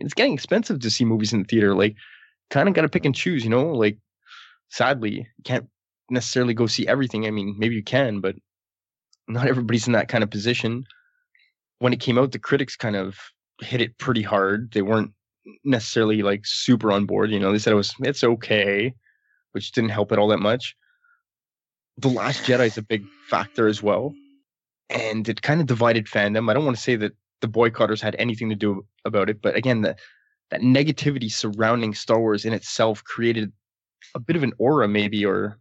it's 0.00 0.14
getting 0.14 0.32
expensive 0.34 0.80
to 0.80 0.90
see 0.90 1.04
movies 1.04 1.32
in 1.32 1.40
the 1.40 1.44
theater. 1.44 1.74
Like, 1.74 1.94
kind 2.50 2.68
of 2.68 2.74
got 2.74 2.82
to 2.82 2.88
pick 2.88 3.04
and 3.04 3.14
choose, 3.14 3.44
you 3.44 3.50
know. 3.50 3.70
Like, 3.70 3.98
sadly, 4.70 5.10
you 5.10 5.24
can't 5.44 5.68
necessarily 6.10 6.54
go 6.54 6.66
see 6.66 6.86
everything. 6.88 7.26
I 7.26 7.30
mean, 7.30 7.54
maybe 7.58 7.74
you 7.74 7.84
can, 7.84 8.20
but 8.20 8.34
not 9.28 9.46
everybody's 9.46 9.86
in 9.86 9.92
that 9.92 10.08
kind 10.08 10.24
of 10.24 10.30
position. 10.30 10.84
When 11.78 11.92
it 11.92 12.00
came 12.00 12.18
out, 12.18 12.32
the 12.32 12.38
critics 12.38 12.76
kind 12.76 12.96
of 12.96 13.18
hit 13.60 13.80
it 13.80 13.98
pretty 13.98 14.22
hard. 14.22 14.72
They 14.72 14.82
weren't 14.82 15.12
necessarily 15.64 16.22
like 16.22 16.42
super 16.44 16.90
on 16.92 17.06
board. 17.06 17.30
You 17.30 17.38
know, 17.38 17.52
they 17.52 17.58
said 17.58 17.72
it 17.72 17.76
was 17.76 17.94
it's 18.00 18.24
okay, 18.24 18.94
which 19.52 19.72
didn't 19.72 19.90
help 19.90 20.12
it 20.12 20.18
all 20.18 20.28
that 20.28 20.38
much. 20.38 20.76
The 21.98 22.08
Last 22.08 22.44
Jedi 22.44 22.66
is 22.66 22.78
a 22.78 22.82
big 22.82 23.04
factor 23.28 23.66
as 23.66 23.82
well, 23.82 24.14
and 24.88 25.28
it 25.28 25.42
kind 25.42 25.60
of 25.60 25.66
divided 25.66 26.06
fandom. 26.06 26.50
I 26.50 26.54
don't 26.54 26.64
want 26.64 26.76
to 26.76 26.82
say 26.82 26.96
that 26.96 27.12
the 27.40 27.48
boycotters 27.48 28.00
had 28.00 28.16
anything 28.18 28.48
to 28.48 28.54
do 28.54 28.86
about 29.04 29.30
it, 29.30 29.42
but 29.42 29.56
again, 29.56 29.82
the 29.82 29.96
that 30.50 30.62
negativity 30.62 31.30
surrounding 31.30 31.94
Star 31.94 32.18
Wars 32.18 32.44
in 32.44 32.52
itself 32.52 33.04
created 33.04 33.52
a 34.14 34.18
bit 34.18 34.36
of 34.36 34.42
an 34.42 34.52
aura, 34.58 34.88
maybe, 34.88 35.24
or 35.24 35.58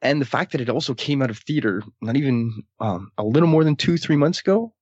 and 0.00 0.20
the 0.20 0.26
fact 0.26 0.52
that 0.52 0.60
it 0.60 0.68
also 0.68 0.94
came 0.94 1.22
out 1.22 1.30
of 1.30 1.38
theater 1.38 1.82
not 2.00 2.16
even 2.16 2.64
um, 2.80 3.10
a 3.18 3.24
little 3.24 3.48
more 3.48 3.62
than 3.62 3.76
two, 3.76 3.96
three 3.96 4.16
months 4.16 4.40
ago. 4.40 4.72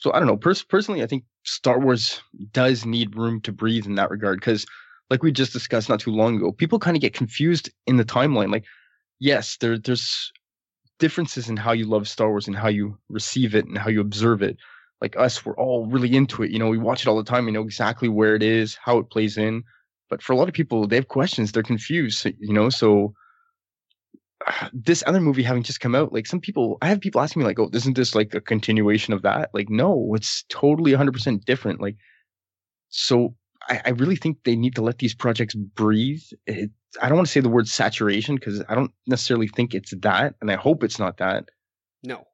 So 0.00 0.12
I 0.12 0.18
don't 0.18 0.28
know. 0.28 0.36
Pers- 0.36 0.64
personally, 0.64 1.02
I 1.02 1.06
think 1.06 1.24
Star 1.44 1.78
Wars 1.78 2.20
does 2.52 2.84
need 2.84 3.16
room 3.16 3.40
to 3.42 3.52
breathe 3.52 3.86
in 3.86 3.96
that 3.96 4.10
regard 4.10 4.40
because, 4.40 4.66
like 5.10 5.22
we 5.22 5.32
just 5.32 5.52
discussed 5.52 5.88
not 5.88 6.00
too 6.00 6.10
long 6.10 6.36
ago, 6.36 6.52
people 6.52 6.78
kind 6.78 6.96
of 6.96 7.00
get 7.00 7.14
confused 7.14 7.70
in 7.86 7.96
the 7.96 8.04
timeline. 8.04 8.52
Like, 8.52 8.64
yes, 9.18 9.56
there 9.60 9.78
there's 9.78 10.32
differences 10.98 11.48
in 11.48 11.56
how 11.56 11.72
you 11.72 11.86
love 11.86 12.08
Star 12.08 12.28
Wars 12.28 12.46
and 12.46 12.56
how 12.56 12.68
you 12.68 12.98
receive 13.08 13.54
it 13.54 13.66
and 13.66 13.78
how 13.78 13.88
you 13.88 14.00
observe 14.00 14.42
it. 14.42 14.56
Like 15.00 15.16
us, 15.16 15.44
we're 15.44 15.56
all 15.56 15.86
really 15.86 16.14
into 16.16 16.42
it. 16.42 16.50
You 16.50 16.58
know, 16.58 16.68
we 16.68 16.78
watch 16.78 17.02
it 17.02 17.08
all 17.08 17.16
the 17.16 17.24
time. 17.24 17.46
We 17.46 17.52
know 17.52 17.62
exactly 17.62 18.08
where 18.08 18.34
it 18.34 18.42
is, 18.42 18.76
how 18.82 18.98
it 18.98 19.10
plays 19.10 19.38
in. 19.38 19.62
But 20.10 20.22
for 20.22 20.32
a 20.32 20.36
lot 20.36 20.48
of 20.48 20.54
people, 20.54 20.86
they 20.86 20.96
have 20.96 21.08
questions. 21.08 21.52
They're 21.52 21.62
confused. 21.62 22.26
You 22.40 22.52
know, 22.52 22.68
so 22.68 23.14
this 24.72 25.04
other 25.06 25.20
movie 25.20 25.42
having 25.42 25.62
just 25.62 25.80
come 25.80 25.94
out, 25.94 26.12
like 26.12 26.26
some 26.26 26.40
people, 26.40 26.78
I 26.82 26.88
have 26.88 27.00
people 27.00 27.20
asking 27.20 27.40
me 27.40 27.46
like, 27.46 27.58
"Oh, 27.58 27.70
isn't 27.72 27.96
this 27.96 28.14
like 28.14 28.34
a 28.34 28.40
continuation 28.40 29.14
of 29.14 29.22
that?" 29.22 29.50
Like, 29.54 29.70
no, 29.70 30.12
it's 30.14 30.44
totally 30.48 30.92
100% 30.92 31.44
different. 31.44 31.80
Like, 31.80 31.96
so 32.88 33.34
I, 33.68 33.80
I 33.86 33.90
really 33.90 34.16
think 34.16 34.38
they 34.44 34.56
need 34.56 34.74
to 34.76 34.82
let 34.82 34.98
these 34.98 35.14
projects 35.14 35.54
breathe. 35.54 36.22
It, 36.46 36.70
I 37.02 37.08
don't 37.08 37.16
want 37.16 37.26
to 37.26 37.32
say 37.32 37.40
the 37.40 37.48
word 37.48 37.68
saturation 37.68 38.36
because 38.36 38.62
I 38.68 38.74
don't 38.74 38.92
necessarily 39.06 39.48
think 39.48 39.74
it's 39.74 39.92
that, 40.00 40.34
and 40.40 40.50
I 40.50 40.56
hope 40.56 40.82
it's 40.82 40.98
not 40.98 41.18
that. 41.18 41.50
No, 42.02 42.26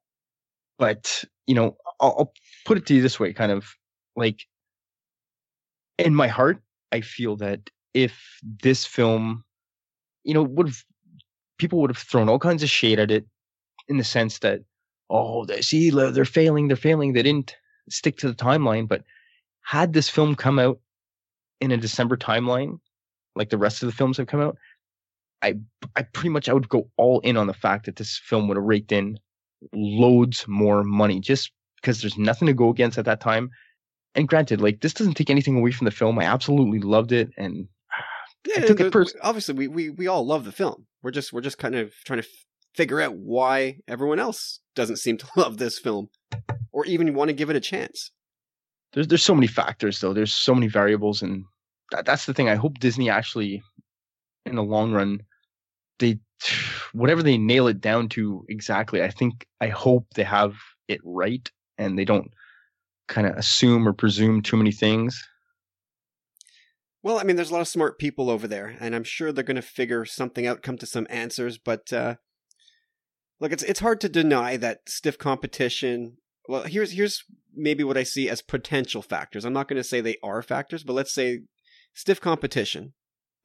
but 0.77 1.23
you 1.47 1.55
know, 1.55 1.77
I'll, 1.99 2.15
I'll 2.17 2.33
put 2.65 2.77
it 2.77 2.85
to 2.87 2.95
you 2.95 3.01
this 3.01 3.19
way, 3.19 3.33
kind 3.33 3.51
of 3.51 3.75
like 4.15 4.45
in 5.97 6.15
my 6.15 6.27
heart, 6.27 6.61
I 6.91 7.01
feel 7.01 7.35
that 7.37 7.69
if 7.93 8.39
this 8.41 8.85
film, 8.85 9.43
you 10.23 10.33
know, 10.33 10.43
would 10.43 10.67
have 10.67 10.83
people 11.57 11.79
would 11.81 11.89
have 11.89 11.97
thrown 11.97 12.29
all 12.29 12.39
kinds 12.39 12.63
of 12.63 12.69
shade 12.69 12.99
at 12.99 13.11
it 13.11 13.25
in 13.87 13.97
the 13.97 14.03
sense 14.03 14.39
that, 14.39 14.61
oh, 15.09 15.45
they 15.45 15.61
see, 15.61 15.89
they're 15.89 16.25
failing, 16.25 16.67
they're 16.67 16.77
failing. 16.77 17.13
They 17.13 17.23
didn't 17.23 17.55
stick 17.89 18.17
to 18.17 18.27
the 18.27 18.35
timeline. 18.35 18.87
But 18.87 19.03
had 19.61 19.93
this 19.93 20.09
film 20.09 20.35
come 20.35 20.59
out 20.59 20.79
in 21.61 21.71
a 21.71 21.77
December 21.77 22.17
timeline, 22.17 22.79
like 23.35 23.49
the 23.49 23.57
rest 23.57 23.83
of 23.83 23.87
the 23.87 23.95
films 23.95 24.17
have 24.17 24.27
come 24.27 24.41
out, 24.41 24.57
I 25.41 25.55
I 25.95 26.03
pretty 26.03 26.29
much 26.29 26.49
I 26.49 26.53
would 26.53 26.69
go 26.69 26.89
all 26.97 27.19
in 27.21 27.37
on 27.37 27.47
the 27.47 27.53
fact 27.53 27.85
that 27.85 27.97
this 27.97 28.17
film 28.17 28.47
would 28.47 28.57
have 28.57 28.63
raked 28.63 28.91
in 28.91 29.19
loads 29.73 30.47
more 30.47 30.83
money 30.83 31.19
just 31.19 31.51
because 31.81 32.01
there's 32.01 32.17
nothing 32.17 32.47
to 32.47 32.53
go 32.53 32.69
against 32.69 32.97
at 32.97 33.05
that 33.05 33.21
time. 33.21 33.49
And 34.15 34.27
granted, 34.27 34.61
like 34.61 34.81
this 34.81 34.93
doesn't 34.93 35.15
take 35.15 35.29
anything 35.29 35.57
away 35.57 35.71
from 35.71 35.85
the 35.85 35.91
film. 35.91 36.17
I 36.19 36.23
absolutely 36.23 36.79
loved 36.79 37.11
it, 37.11 37.29
and 37.37 37.67
yeah, 38.47 38.63
I 38.63 38.67
took 38.67 38.79
it 38.79 38.91
pers- 38.91 39.15
obviously 39.21 39.55
we, 39.55 39.67
we 39.67 39.89
we 39.89 40.07
all 40.07 40.25
love 40.25 40.45
the 40.45 40.51
film. 40.51 40.87
We're 41.03 41.11
just 41.11 41.33
we're 41.33 41.41
just 41.41 41.57
kind 41.57 41.75
of 41.75 41.93
trying 42.05 42.21
to 42.21 42.27
f- 42.27 42.45
figure 42.73 43.01
out 43.01 43.15
why 43.15 43.79
everyone 43.87 44.19
else 44.19 44.61
doesn't 44.75 44.97
seem 44.97 45.17
to 45.17 45.27
love 45.35 45.57
this 45.57 45.77
film, 45.77 46.09
or 46.71 46.85
even 46.85 47.13
want 47.13 47.29
to 47.29 47.33
give 47.33 47.49
it 47.49 47.55
a 47.55 47.61
chance. 47.61 48.11
There's 48.95 49.07
there's 49.09 49.23
so 49.23 49.35
many 49.35 49.47
factors 49.47 49.99
though. 49.99 50.13
There's 50.13 50.33
so 50.33 50.55
many 50.55 50.67
variables, 50.67 51.21
and 51.21 51.43
that, 51.91 52.05
that's 52.05 52.25
the 52.25 52.33
thing. 52.33 52.49
I 52.49 52.55
hope 52.55 52.79
Disney 52.79 53.09
actually, 53.09 53.61
in 54.45 54.55
the 54.55 54.63
long 54.63 54.93
run, 54.93 55.21
they 55.99 56.19
whatever 56.93 57.21
they 57.21 57.37
nail 57.37 57.67
it 57.67 57.81
down 57.81 58.09
to 58.09 58.45
exactly. 58.49 59.03
I 59.03 59.11
think 59.11 59.45
I 59.59 59.67
hope 59.67 60.07
they 60.15 60.23
have 60.23 60.55
it 60.87 61.01
right, 61.03 61.51
and 61.77 61.99
they 61.99 62.05
don't 62.05 62.31
kind 63.07 63.27
of 63.27 63.35
assume 63.35 63.87
or 63.87 63.93
presume 63.93 64.41
too 64.41 64.57
many 64.57 64.71
things. 64.71 65.21
Well, 67.03 67.19
I 67.19 67.23
mean, 67.23 67.35
there's 67.35 67.51
a 67.51 67.53
lot 67.53 67.61
of 67.61 67.67
smart 67.67 67.99
people 67.99 68.31
over 68.31 68.47
there, 68.47 68.77
and 68.79 68.95
I'm 68.95 69.03
sure 69.03 69.31
they're 69.31 69.43
going 69.43 69.55
to 69.57 69.61
figure 69.61 70.05
something 70.05 70.47
out, 70.47 70.63
come 70.63 70.77
to 70.79 70.87
some 70.87 71.05
answers. 71.09 71.57
But 71.57 71.91
uh, 71.91 72.15
look, 73.41 73.51
it's 73.51 73.61
it's 73.63 73.81
hard 73.81 73.99
to 74.01 74.09
deny 74.09 74.55
that 74.57 74.87
stiff 74.87 75.17
competition. 75.17 76.17
Well, 76.47 76.63
here's 76.63 76.91
here's 76.91 77.23
maybe 77.53 77.83
what 77.83 77.97
I 77.97 78.03
see 78.03 78.29
as 78.29 78.41
potential 78.41 79.01
factors. 79.01 79.45
I'm 79.45 79.53
not 79.53 79.67
going 79.67 79.77
to 79.77 79.83
say 79.83 80.01
they 80.01 80.17
are 80.23 80.41
factors, 80.41 80.83
but 80.83 80.93
let's 80.93 81.13
say 81.13 81.41
stiff 81.93 82.21
competition. 82.21 82.93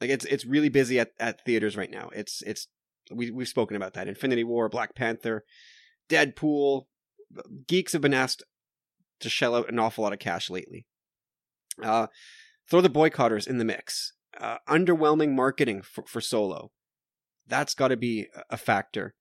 Like 0.01 0.11
it's 0.11 0.25
it's 0.27 0.45
really 0.45 0.69
busy 0.69 0.99
at, 0.99 1.11
at 1.19 1.45
theaters 1.45 1.77
right 1.77 1.91
now. 1.91 2.11
It's 2.15 2.43
it's 2.43 2.69
we 3.11 3.31
we've 3.31 3.49
spoken 3.49 3.77
about 3.77 3.95
that. 3.95 4.09
Infinity 4.09 4.45
War, 4.45 4.69
Black 4.69 4.95
Panther, 4.95 5.45
Deadpool. 6.09 6.85
Geeks 7.67 7.93
have 7.93 8.03
been 8.03 8.15
asked 8.15 8.43
to 9.21 9.29
shell 9.29 9.55
out 9.55 9.69
an 9.71 9.79
awful 9.79 10.03
lot 10.03 10.13
of 10.13 10.19
cash 10.19 10.51
lately. 10.51 10.87
Uh, 11.83 12.09
Throw 12.71 12.81
the 12.81 12.89
boycotters 12.89 13.49
in 13.49 13.59
the 13.59 13.65
mix. 13.65 14.13
Uh, 14.39 14.59
underwhelming 14.69 15.35
marketing 15.35 15.83
for, 15.83 16.05
for 16.07 16.21
Solo. 16.21 16.71
That's 17.47 17.75
got 17.75 17.89
to 17.89 17.97
be 17.97 18.29
a 18.49 18.57
factor. 18.57 19.15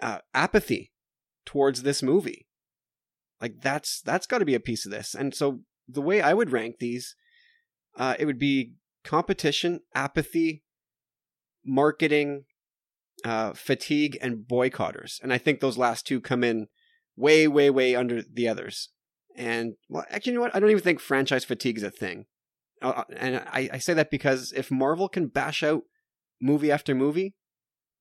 Uh, 0.00 0.18
apathy 0.32 0.92
towards 1.44 1.82
this 1.82 2.04
movie. 2.04 2.46
Like 3.40 3.60
that's 3.60 4.00
that's 4.00 4.26
got 4.26 4.38
to 4.38 4.44
be 4.44 4.54
a 4.54 4.60
piece 4.60 4.84
of 4.84 4.92
this. 4.92 5.14
And 5.14 5.34
so 5.34 5.60
the 5.88 6.02
way 6.02 6.20
I 6.20 6.34
would 6.34 6.52
rank 6.52 6.76
these, 6.78 7.14
uh, 7.96 8.14
it 8.18 8.26
would 8.26 8.38
be 8.38 8.72
competition, 9.04 9.80
apathy, 9.94 10.64
marketing, 11.64 12.44
uh, 13.24 13.52
fatigue, 13.52 14.18
and 14.20 14.44
boycotters. 14.48 15.22
And 15.22 15.32
I 15.32 15.38
think 15.38 15.60
those 15.60 15.78
last 15.78 16.06
two 16.06 16.20
come 16.20 16.44
in 16.44 16.68
way, 17.16 17.48
way, 17.48 17.70
way 17.70 17.94
under 17.94 18.22
the 18.22 18.48
others. 18.48 18.90
And 19.36 19.74
well, 19.88 20.04
actually, 20.10 20.32
you 20.32 20.38
know 20.38 20.42
what? 20.42 20.54
I 20.54 20.60
don't 20.60 20.70
even 20.70 20.82
think 20.82 21.00
franchise 21.00 21.44
fatigue 21.44 21.78
is 21.78 21.82
a 21.82 21.90
thing. 21.90 22.26
Uh, 22.82 22.88
uh, 22.88 23.04
and 23.16 23.36
I, 23.36 23.70
I 23.72 23.78
say 23.78 23.94
that 23.94 24.10
because 24.10 24.52
if 24.52 24.70
Marvel 24.70 25.08
can 25.08 25.26
bash 25.28 25.62
out 25.62 25.82
movie 26.40 26.70
after 26.70 26.94
movie, 26.94 27.34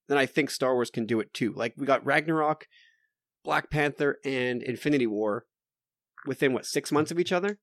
then 0.07 0.17
I 0.17 0.25
think 0.25 0.49
Star 0.49 0.73
Wars 0.73 0.89
can 0.89 1.05
do 1.05 1.19
it 1.19 1.33
too. 1.33 1.53
Like 1.53 1.73
we 1.77 1.85
got 1.85 2.05
Ragnarok, 2.05 2.67
Black 3.47 3.69
Panther, 3.69 4.19
and 4.25 4.61
Infinity 4.61 5.07
War 5.07 5.45
within 6.25 6.51
what 6.51 6.65
six 6.65 6.91
months 6.91 7.11
of 7.11 7.19
each 7.19 7.31
other. 7.31 7.57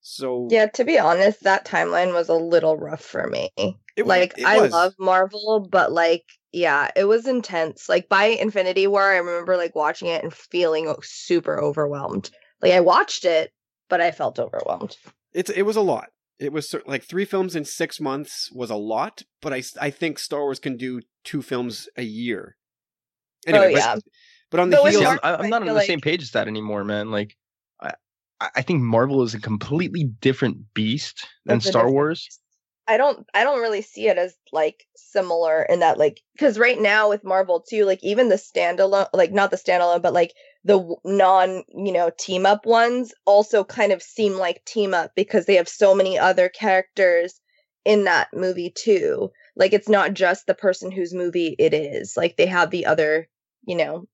So 0.00 0.48
yeah, 0.50 0.66
to 0.66 0.84
be 0.84 0.98
honest, 0.98 1.44
that 1.44 1.64
timeline 1.64 2.12
was 2.12 2.28
a 2.28 2.34
little 2.34 2.76
rough 2.76 3.00
for 3.00 3.28
me. 3.28 3.50
It, 3.96 4.04
like 4.04 4.42
I 4.42 4.58
love 4.66 4.94
Marvel, 4.98 5.68
but 5.70 5.92
like 5.92 6.24
yeah, 6.50 6.90
it 6.96 7.04
was 7.04 7.28
intense. 7.28 7.88
Like 7.88 8.08
by 8.08 8.24
Infinity 8.24 8.88
War, 8.88 9.02
I 9.02 9.18
remember 9.18 9.56
like 9.56 9.76
watching 9.76 10.08
it 10.08 10.24
and 10.24 10.34
feeling 10.34 10.92
super 11.00 11.60
overwhelmed. 11.60 12.30
Like 12.60 12.72
I 12.72 12.80
watched 12.80 13.24
it, 13.24 13.52
but 13.88 14.00
I 14.00 14.10
felt 14.10 14.40
overwhelmed. 14.40 14.96
It's 15.32 15.50
it 15.50 15.62
was 15.62 15.76
a 15.76 15.80
lot. 15.80 16.08
It 16.40 16.52
was 16.52 16.74
like 16.86 17.04
three 17.04 17.24
films 17.24 17.54
in 17.54 17.64
six 17.64 18.00
months 18.00 18.50
was 18.52 18.70
a 18.70 18.76
lot, 18.76 19.22
but 19.40 19.52
I 19.52 19.62
I 19.80 19.90
think 19.90 20.18
Star 20.18 20.40
Wars 20.40 20.58
can 20.58 20.76
do 20.76 21.02
two 21.22 21.40
films 21.40 21.88
a 21.96 22.02
year. 22.02 22.56
Anyway, 23.46 23.66
oh, 23.66 23.78
yeah. 23.78 23.94
but, 23.94 24.04
but 24.52 24.60
on 24.60 24.70
the 24.70 24.76
but 24.80 24.92
heels, 24.92 25.04
I'm, 25.04 25.18
I'm, 25.22 25.50
not 25.50 25.62
on 25.62 25.66
the 25.66 25.74
like... 25.74 25.86
same 25.86 26.00
page 26.00 26.22
as 26.22 26.30
that 26.32 26.46
anymore, 26.46 26.84
man. 26.84 27.10
Like, 27.10 27.36
I 27.80 27.94
I 28.40 28.62
think 28.62 28.82
Marvel 28.82 29.22
is 29.22 29.34
a 29.34 29.40
completely 29.40 30.04
different 30.04 30.74
beast 30.74 31.26
than 31.46 31.60
Star 31.60 31.90
Wars. 31.90 32.38
I 32.86 32.96
don't 32.96 33.26
I 33.32 33.44
don't 33.44 33.60
really 33.60 33.82
see 33.82 34.08
it 34.08 34.18
as 34.18 34.34
like 34.52 34.84
similar 34.96 35.62
in 35.62 35.80
that 35.80 35.98
like 35.98 36.20
because 36.34 36.58
right 36.58 36.80
now 36.80 37.08
with 37.08 37.24
Marvel 37.24 37.60
too, 37.60 37.84
like 37.84 38.02
even 38.02 38.28
the 38.28 38.36
standalone 38.36 39.08
like 39.12 39.32
not 39.32 39.50
the 39.50 39.56
standalone, 39.56 40.02
but 40.02 40.12
like 40.12 40.34
the 40.64 40.94
non, 41.04 41.62
you 41.68 41.92
know, 41.92 42.10
team 42.18 42.44
up 42.44 42.66
ones 42.66 43.14
also 43.24 43.64
kind 43.64 43.92
of 43.92 44.02
seem 44.02 44.34
like 44.34 44.64
team 44.64 44.94
up 44.94 45.12
because 45.16 45.46
they 45.46 45.54
have 45.54 45.68
so 45.68 45.94
many 45.94 46.18
other 46.18 46.48
characters 46.48 47.40
in 47.84 48.04
that 48.04 48.28
movie 48.34 48.70
too. 48.76 49.30
Like 49.56 49.72
it's 49.72 49.88
not 49.88 50.14
just 50.14 50.46
the 50.46 50.54
person 50.54 50.90
whose 50.90 51.14
movie 51.14 51.54
it 51.58 51.72
is. 51.72 52.16
Like 52.16 52.36
they 52.36 52.46
have 52.46 52.70
the 52.70 52.86
other, 52.86 53.28
you 53.66 53.76
know, 53.76 54.06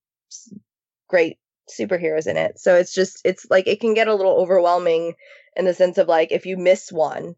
great 1.09 1.39
superheroes 1.69 2.27
in 2.27 2.37
it. 2.37 2.59
So 2.59 2.77
it's 2.77 2.95
just 2.95 3.21
it's 3.25 3.47
like 3.51 3.67
it 3.67 3.81
can 3.81 3.95
get 3.95 4.09
a 4.09 4.15
little 4.15 4.37
overwhelming 4.41 5.15
in 5.57 5.65
the 5.65 5.75
sense 5.75 5.99
of 5.99 6.09
like 6.09 6.33
if 6.33 6.47
you 6.47 6.57
miss 6.57 6.91
one, 6.93 7.35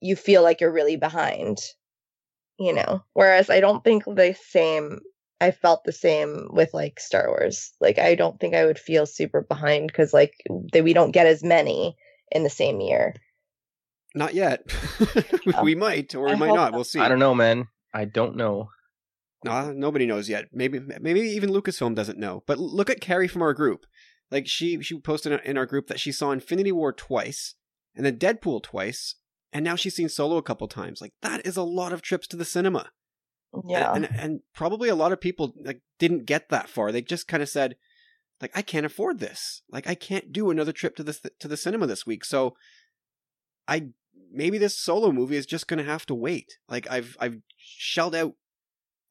you 0.00 0.16
feel 0.16 0.42
like 0.42 0.60
you're 0.60 0.72
really 0.72 0.96
behind. 0.96 1.58
You 2.58 2.72
know. 2.72 3.04
Whereas 3.12 3.50
I 3.50 3.60
don't 3.60 3.84
think 3.84 4.04
the 4.04 4.36
same 4.48 5.00
I 5.40 5.50
felt 5.50 5.84
the 5.84 5.92
same 5.92 6.48
with 6.50 6.72
like 6.72 6.98
Star 6.98 7.28
Wars. 7.28 7.72
Like 7.80 7.98
I 7.98 8.14
don't 8.14 8.40
think 8.40 8.54
I 8.54 8.64
would 8.64 8.78
feel 8.78 9.06
super 9.06 9.42
behind 9.42 9.88
because 9.88 10.14
like 10.14 10.34
that 10.72 10.84
we 10.84 10.94
don't 10.94 11.10
get 11.10 11.26
as 11.26 11.42
many 11.42 11.96
in 12.30 12.42
the 12.42 12.50
same 12.50 12.80
year. 12.80 13.14
Not 14.14 14.32
yet. 14.32 14.62
we 15.62 15.74
might, 15.74 16.14
or 16.14 16.26
we 16.26 16.32
I 16.32 16.36
might 16.36 16.46
not. 16.48 16.54
not. 16.54 16.72
We'll 16.72 16.84
see. 16.84 17.00
I 17.00 17.08
don't 17.08 17.18
know, 17.18 17.34
man. 17.34 17.68
I 17.92 18.06
don't 18.06 18.36
know. 18.36 18.70
Nah, 19.46 19.68
uh, 19.68 19.72
nobody 19.72 20.06
knows 20.06 20.28
yet. 20.28 20.46
Maybe, 20.52 20.78
maybe 20.78 21.20
even 21.20 21.50
Lucasfilm 21.50 21.94
doesn't 21.94 22.18
know. 22.18 22.42
But 22.46 22.58
look 22.58 22.90
at 22.90 23.00
Carrie 23.00 23.28
from 23.28 23.42
our 23.42 23.54
group. 23.54 23.86
Like 24.30 24.46
she, 24.46 24.82
she 24.82 24.98
posted 24.98 25.40
in 25.44 25.56
our 25.56 25.66
group 25.66 25.86
that 25.86 26.00
she 26.00 26.12
saw 26.12 26.32
Infinity 26.32 26.72
War 26.72 26.92
twice, 26.92 27.54
and 27.94 28.04
then 28.04 28.18
Deadpool 28.18 28.62
twice, 28.62 29.14
and 29.52 29.64
now 29.64 29.76
she's 29.76 29.94
seen 29.94 30.08
Solo 30.08 30.36
a 30.36 30.42
couple 30.42 30.68
times. 30.68 31.00
Like 31.00 31.12
that 31.22 31.46
is 31.46 31.56
a 31.56 31.62
lot 31.62 31.92
of 31.92 32.02
trips 32.02 32.26
to 32.28 32.36
the 32.36 32.44
cinema. 32.44 32.90
Yeah. 33.64 33.92
and, 33.94 34.04
and 34.04 34.20
and 34.20 34.40
probably 34.54 34.88
a 34.88 34.94
lot 34.94 35.12
of 35.12 35.20
people 35.20 35.54
like 35.64 35.80
didn't 35.98 36.26
get 36.26 36.48
that 36.50 36.68
far. 36.68 36.92
They 36.92 37.02
just 37.02 37.28
kind 37.28 37.42
of 37.42 37.48
said, 37.48 37.76
like, 38.40 38.50
I 38.54 38.62
can't 38.62 38.86
afford 38.86 39.18
this. 39.18 39.62
Like, 39.70 39.86
I 39.86 39.94
can't 39.94 40.32
do 40.32 40.50
another 40.50 40.72
trip 40.72 40.96
to 40.96 41.02
the 41.02 41.30
to 41.38 41.48
the 41.48 41.56
cinema 41.56 41.86
this 41.86 42.06
week. 42.06 42.24
So, 42.24 42.56
I 43.66 43.88
maybe 44.30 44.58
this 44.58 44.78
solo 44.78 45.12
movie 45.12 45.36
is 45.36 45.46
just 45.46 45.68
gonna 45.68 45.84
have 45.84 46.06
to 46.06 46.14
wait. 46.14 46.58
Like, 46.68 46.90
I've 46.90 47.16
I've 47.20 47.38
shelled 47.56 48.14
out 48.14 48.34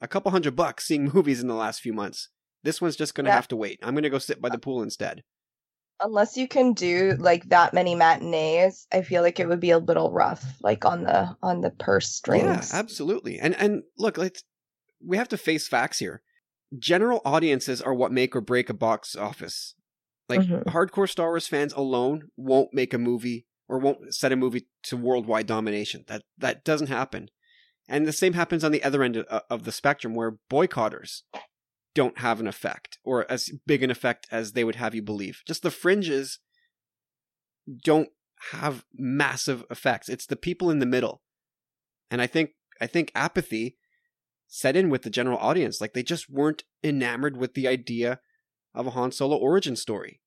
a 0.05 0.07
couple 0.07 0.31
hundred 0.31 0.55
bucks 0.55 0.85
seeing 0.85 1.05
movies 1.13 1.41
in 1.41 1.47
the 1.47 1.55
last 1.55 1.81
few 1.81 1.91
months. 1.91 2.29
This 2.63 2.79
one's 2.81 2.95
just 2.95 3.13
gonna 3.15 3.29
Yeah. 3.29 3.35
have 3.35 3.47
to 3.49 3.55
wait. 3.55 3.79
I'm 3.83 3.95
gonna 3.95 4.09
go 4.09 4.19
sit 4.19 4.39
by 4.41 4.49
the 4.49 4.57
pool 4.59 4.81
instead. 4.81 5.23
Unless 6.01 6.35
you 6.37 6.47
can 6.47 6.73
do 6.73 7.15
like 7.19 7.47
that 7.49 7.73
many 7.73 7.95
matinees, 7.95 8.85
I 8.91 9.01
feel 9.01 9.21
like 9.21 9.39
it 9.39 9.47
would 9.47 9.59
be 9.61 9.71
a 9.71 9.77
little 9.79 10.11
rough, 10.11 10.43
like 10.61 10.85
on 10.85 11.03
the 11.03 11.35
on 11.41 11.61
the 11.61 11.71
purse 11.71 12.09
strings. 12.09 12.71
Yeah, 12.71 12.79
absolutely. 12.79 13.39
And 13.39 13.55
and 13.55 13.83
look, 13.97 14.17
let's 14.17 14.43
we 15.05 15.17
have 15.17 15.29
to 15.29 15.37
face 15.37 15.67
facts 15.67 15.99
here. 15.99 16.21
General 16.77 17.21
audiences 17.25 17.81
are 17.81 17.93
what 17.93 18.11
make 18.11 18.35
or 18.35 18.41
break 18.41 18.69
a 18.69 18.73
box 18.73 19.15
office. 19.15 19.75
Like 20.27 20.41
Mhm. 20.41 20.63
hardcore 20.65 21.09
Star 21.09 21.27
Wars 21.29 21.47
fans 21.47 21.71
alone 21.73 22.29
won't 22.35 22.73
make 22.73 22.93
a 22.93 22.97
movie 22.97 23.45
or 23.69 23.79
won't 23.79 24.13
set 24.13 24.31
a 24.31 24.35
movie 24.35 24.67
to 24.83 24.97
worldwide 24.97 25.47
domination. 25.47 26.03
That 26.07 26.23
that 26.37 26.63
doesn't 26.63 26.87
happen. 26.87 27.29
And 27.87 28.07
the 28.07 28.13
same 28.13 28.33
happens 28.33 28.63
on 28.63 28.71
the 28.71 28.83
other 28.83 29.03
end 29.03 29.17
of, 29.17 29.63
the 29.63 29.71
spectrum 29.71 30.15
where 30.15 30.37
boycotters 30.49 31.21
don't 31.93 32.17
have 32.19 32.39
an 32.39 32.47
effect 32.47 32.97
or 33.03 33.29
as 33.31 33.51
big 33.65 33.83
an 33.83 33.91
effect 33.91 34.27
as 34.31 34.51
they 34.51 34.63
would 34.63 34.75
have 34.75 34.95
you 34.95 35.01
believe. 35.01 35.41
Just 35.45 35.61
the 35.61 35.71
fringes 35.71 36.39
don't 37.83 38.09
have 38.51 38.85
massive 38.93 39.63
effects. 39.69 40.09
It's 40.09 40.25
the 40.25 40.35
people 40.35 40.69
in 40.69 40.79
the 40.79 40.85
middle. 40.85 41.21
And 42.11 42.21
I 42.21 42.27
think 42.27 42.51
I 42.81 42.87
think 42.87 43.11
apathy 43.15 43.77
set 44.47 44.75
in 44.75 44.89
with 44.89 45.03
the 45.03 45.09
general 45.09 45.37
audience. 45.37 45.79
Like 45.79 45.93
they 45.93 46.03
just 46.03 46.29
weren't 46.29 46.63
enamored 46.83 47.37
with 47.37 47.53
the 47.53 47.67
idea 47.67 48.19
of 48.73 48.87
a 48.87 48.91
Han 48.91 49.11
Solo 49.11 49.37
origin 49.37 49.75
story. 49.75 50.21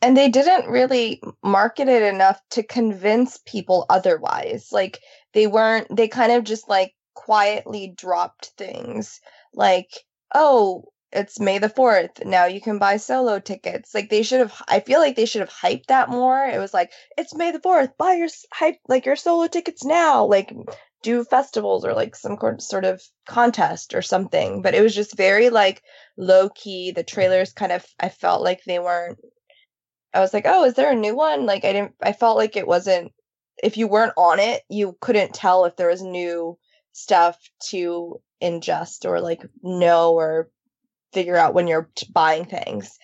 And 0.00 0.16
they 0.16 0.28
didn't 0.28 0.70
really 0.70 1.22
market 1.42 1.88
it 1.88 2.02
enough 2.02 2.40
to 2.50 2.62
convince 2.62 3.38
people 3.46 3.86
otherwise. 3.88 4.68
Like 4.72 5.00
they 5.34 5.46
weren't 5.46 5.94
they 5.94 6.08
kind 6.08 6.32
of 6.32 6.44
just 6.44 6.68
like 6.68 6.94
quietly 7.14 7.94
dropped 7.96 8.52
things. 8.58 9.20
Like 9.54 9.90
oh 10.34 10.84
it's 11.12 11.38
may 11.38 11.58
the 11.58 11.68
4th 11.68 12.24
now 12.24 12.46
you 12.46 12.60
can 12.60 12.78
buy 12.78 12.96
solo 12.96 13.38
tickets. 13.38 13.94
Like 13.94 14.08
they 14.10 14.22
should 14.22 14.40
have 14.40 14.62
i 14.68 14.80
feel 14.80 14.98
like 15.00 15.16
they 15.16 15.26
should 15.26 15.40
have 15.40 15.50
hyped 15.50 15.86
that 15.86 16.08
more. 16.08 16.44
It 16.44 16.58
was 16.58 16.72
like 16.74 16.92
it's 17.18 17.34
may 17.34 17.50
the 17.50 17.60
4th 17.60 17.96
buy 17.98 18.14
your 18.14 18.28
hype 18.52 18.78
like 18.88 19.06
your 19.06 19.16
solo 19.16 19.46
tickets 19.46 19.84
now. 19.84 20.24
Like 20.24 20.54
do 21.02 21.24
festivals 21.24 21.84
or 21.84 21.94
like 21.94 22.14
some 22.14 22.38
sort 22.58 22.84
of 22.84 23.02
contest 23.26 23.94
or 23.94 24.02
something. 24.02 24.62
But 24.62 24.74
it 24.74 24.82
was 24.82 24.94
just 24.94 25.16
very 25.16 25.50
like 25.50 25.82
low 26.16 26.48
key 26.48 26.92
the 26.92 27.02
trailers 27.02 27.52
kind 27.52 27.72
of 27.72 27.84
i 28.00 28.08
felt 28.08 28.42
like 28.42 28.62
they 28.64 28.78
weren't 28.78 29.18
I 30.14 30.20
was 30.20 30.34
like, 30.34 30.44
oh, 30.46 30.64
is 30.64 30.74
there 30.74 30.92
a 30.92 30.96
new 30.96 31.16
one? 31.16 31.46
Like, 31.46 31.64
I 31.64 31.72
didn't, 31.72 31.94
I 32.02 32.12
felt 32.12 32.36
like 32.36 32.56
it 32.56 32.66
wasn't, 32.66 33.12
if 33.62 33.76
you 33.76 33.88
weren't 33.88 34.12
on 34.16 34.38
it, 34.40 34.62
you 34.68 34.96
couldn't 35.00 35.34
tell 35.34 35.64
if 35.64 35.76
there 35.76 35.88
was 35.88 36.02
new 36.02 36.58
stuff 36.92 37.38
to 37.70 38.20
ingest 38.42 39.06
or 39.06 39.20
like 39.20 39.42
know 39.62 40.12
or 40.14 40.50
figure 41.12 41.36
out 41.36 41.54
when 41.54 41.66
you're 41.66 41.90
buying 42.12 42.44
things. 42.44 42.98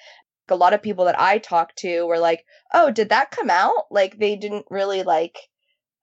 A 0.50 0.56
lot 0.56 0.72
of 0.72 0.82
people 0.82 1.06
that 1.06 1.18
I 1.18 1.38
talked 1.38 1.78
to 1.78 2.04
were 2.04 2.18
like, 2.18 2.44
oh, 2.72 2.90
did 2.90 3.11
that 3.11 3.30
come 3.30 3.50
out? 3.50 3.84
Like, 3.90 4.18
they 4.18 4.36
didn't 4.36 4.66
really 4.70 5.02
like, 5.02 5.38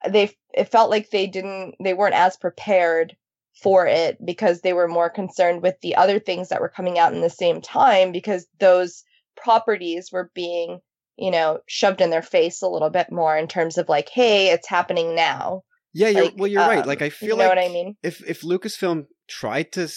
they, 0.08 0.32
it 0.54 0.72
felt 0.72 0.92
like 0.92 1.10
they 1.10 1.28
didn't, 1.28 1.76
they 1.84 1.94
weren't 1.94 2.16
as 2.16 2.38
prepared 2.38 3.16
for 3.62 3.88
it 3.88 4.24
because 4.24 4.62
they 4.62 4.74
were 4.74 4.88
more 4.88 5.10
concerned 5.10 5.62
with 5.62 5.80
the 5.82 5.96
other 5.96 6.20
things 6.20 6.50
that 6.50 6.62
were 6.62 6.70
coming 6.70 7.00
out 7.00 7.14
in 7.14 7.22
the 7.22 7.30
same 7.30 7.62
time 7.62 8.12
because 8.12 8.46
those 8.60 9.04
properties 9.36 10.12
were 10.12 10.32
being 10.36 10.80
you 11.18 11.32
know, 11.32 11.60
shoved 11.68 12.02
in 12.02 12.10
their 12.10 12.22
face 12.22 12.62
a 12.62 12.68
little 12.68 12.90
bit 12.90 13.12
more 13.12 13.38
in 13.38 13.48
terms 13.48 13.78
of 13.78 13.90
like, 13.90 14.10
hey, 14.10 14.50
it's 14.52 14.68
happening 14.68 15.16
now. 15.16 15.64
Yeah, 15.94 16.10
you're, 16.10 16.26
Like, 16.26 16.34
well, 16.38 16.48
you're 16.48 16.62
right. 16.68 16.82
um, 16.82 16.88
Like 16.88 17.02
I 17.02 17.10
You 17.10 17.28
feel 17.28 17.38
know 17.38 17.44
like 17.44 17.50
what 17.50 17.60
I 17.60 17.70
mean? 17.70 17.96
if 18.04 18.22
if 18.28 18.42
Lucasfilm 18.42 19.06
tried 19.28 19.72
to, 19.74 19.88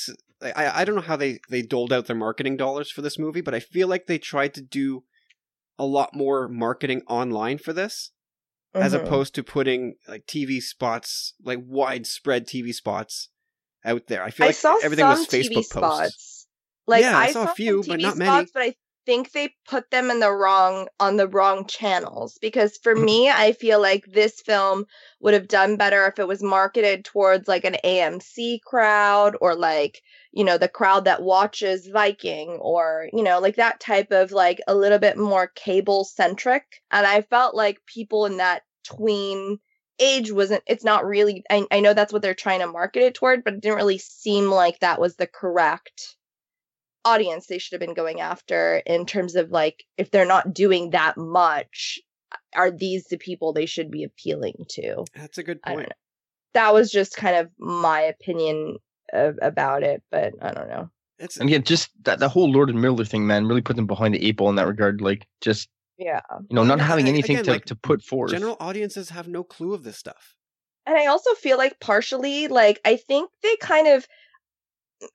I 0.43 0.81
I 0.81 0.85
don't 0.85 0.95
know 0.95 1.01
how 1.01 1.17
they 1.17 1.41
they 1.51 1.63
doled 1.63 1.93
out 1.93 2.07
their 2.07 2.17
marketing 2.17 2.57
dollars 2.57 2.91
for 2.91 3.03
this 3.03 3.19
movie, 3.19 3.41
but 3.41 3.55
I 3.55 3.61
feel 3.61 3.89
like 3.89 4.07
they 4.07 4.19
tried 4.19 4.55
to 4.55 4.63
do 4.63 5.05
a 5.79 5.85
lot 5.87 6.15
more 6.15 6.49
marketing 6.49 7.03
online 7.09 7.59
for 7.59 7.73
this, 7.73 8.13
as 8.75 8.93
Mhm. 8.93 9.05
opposed 9.05 9.35
to 9.35 9.43
putting 9.43 9.95
like 10.07 10.27
TV 10.27 10.61
spots, 10.61 11.35
like 11.43 11.61
widespread 11.65 12.47
TV 12.47 12.73
spots 12.73 13.29
out 13.85 14.07
there. 14.07 14.23
I 14.23 14.31
feel 14.31 14.47
I 14.47 14.51
like 14.51 14.57
saw 14.57 14.79
everything 14.83 15.07
some 15.07 15.27
was 15.27 15.27
Facebook 15.29 15.51
TV 15.51 15.53
posts. 15.55 15.71
spots. 15.71 16.47
Like 16.87 17.03
Yeah, 17.03 17.19
I 17.19 17.27
I, 17.27 17.33
saw 17.33 17.45
a 17.45 17.55
few, 17.55 17.85
but 17.87 18.01
not 18.01 18.17
many. 18.17 18.31
spots, 18.31 18.51
but 18.53 18.63
I 18.63 18.75
think 19.09 19.33
they 19.33 19.55
put 19.67 19.91
them 19.91 20.11
in 20.11 20.21
the 20.21 20.31
wrong 20.31 20.87
on 21.01 21.17
the 21.17 21.27
wrong 21.27 21.65
channels 21.67 22.37
because 22.43 22.77
for 22.83 22.95
Mm. 22.95 23.05
me, 23.07 23.31
I 23.31 23.53
feel 23.53 23.81
like 23.81 24.05
this 24.05 24.43
film 24.43 24.85
would 25.21 25.33
have 25.33 25.49
done 25.49 25.77
better 25.77 26.05
if 26.07 26.19
it 26.19 26.29
was 26.29 26.43
marketed 26.43 27.07
towards 27.07 27.49
like 27.49 27.65
an 27.65 27.79
AMC 27.83 28.61
crowd 28.61 29.35
or 29.41 29.55
like 29.55 30.03
you 30.33 30.45
know 30.45 30.59
the 30.59 30.69
crowd 30.69 31.07
that 31.07 31.23
watches 31.23 31.87
Viking 31.87 32.51
or 32.61 33.09
you 33.15 33.23
know 33.23 33.39
like 33.39 33.57
that 33.57 33.81
type 33.81 34.13
of 34.13 34.31
like 34.31 34.59
a 34.69 34.75
little 34.75 34.99
bit 34.99 35.17
more 35.17 35.47
cable 35.55 36.05
centric. 36.05 36.65
And 36.91 37.07
I 37.07 37.23
felt 37.23 37.55
like 37.55 37.87
people 37.87 38.27
in 38.27 38.37
that 38.37 38.65
tween 38.85 39.59
age 39.99 40.31
wasn't 40.31 40.63
it's 40.67 40.85
not 40.85 41.07
really 41.07 41.45
I, 41.51 41.67
I 41.71 41.81
know 41.81 41.95
that's 41.95 42.13
what 42.13 42.21
they're 42.21 42.35
trying 42.35 42.61
to 42.61 42.67
market 42.67 43.03
it 43.05 43.15
toward 43.15 43.43
but 43.43 43.55
it 43.55 43.63
didn't 43.63 43.79
really 43.79 43.99
seem 43.99 44.51
like 44.51 44.81
that 44.81 45.01
was 45.01 45.17
the 45.17 45.27
correct 45.27 46.18
audience 47.13 47.47
they 47.47 47.59
should 47.59 47.75
have 47.77 47.87
been 47.87 47.95
going 48.03 48.21
after 48.21 48.83
in 48.87 49.07
terms 49.07 49.35
of 49.37 49.51
like 49.51 49.85
if 49.97 50.11
they're 50.11 50.33
not 50.37 50.53
doing 50.55 50.91
that 50.91 51.17
much 51.17 51.99
are 52.55 52.71
these 52.71 53.05
the 53.11 53.17
people 53.29 53.53
they 53.53 53.67
should 53.67 53.91
be 53.91 54.05
appealing 54.05 54.57
to 54.69 55.05
That's 55.15 55.39
a 55.39 55.43
good 55.43 55.61
i 55.65 55.71
don't 55.71 55.79
point. 55.79 55.89
know 55.89 55.95
that 56.55 56.75
was 56.75 56.91
just 56.91 57.17
kind 57.17 57.37
of 57.37 57.51
my 57.59 58.01
opinion 58.01 58.77
of, 59.13 59.39
about 59.41 59.83
it 59.83 60.03
but 60.11 60.33
i 60.43 60.51
don't 60.53 60.69
know 60.69 60.91
It's 61.19 61.37
And 61.39 61.49
again, 61.49 61.65
just 61.65 61.91
that 62.05 62.19
the 62.21 62.29
whole 62.29 62.51
Lord 62.57 62.69
and 62.71 62.81
Miller 62.81 63.05
thing, 63.05 63.27
man, 63.27 63.47
really 63.49 63.61
put 63.69 63.77
them 63.77 63.87
behind 63.89 64.15
the 64.15 64.23
eight 64.27 64.37
ball 64.37 64.51
in 64.51 64.57
that 64.57 64.69
regard. 64.75 65.01
Like, 65.01 65.27
just 65.41 65.69
yeah 65.99 66.21
you 66.49 66.55
know, 66.57 66.65
not 66.65 66.79
Yeah, 66.79 66.87
having 66.93 67.09
anything 67.09 67.37
again, 67.37 67.45
to, 67.47 67.51
like, 67.57 67.65
to 67.73 67.77
put 67.91 68.03
forth. 68.11 68.31
general 68.31 68.57
audiences 68.61 69.11
have 69.11 69.27
no 69.29 69.43
clue 69.55 69.73
of 69.75 69.83
this 69.83 69.97
stuff. 70.05 70.37
And 70.87 70.97
I 70.97 71.07
also 71.07 71.35
feel 71.35 71.59
like 71.59 71.81
partially, 71.81 72.47
like, 72.49 72.81
I 72.85 72.95
think 72.97 73.31
they 73.43 73.57
kind 73.57 73.89
of, 73.89 74.07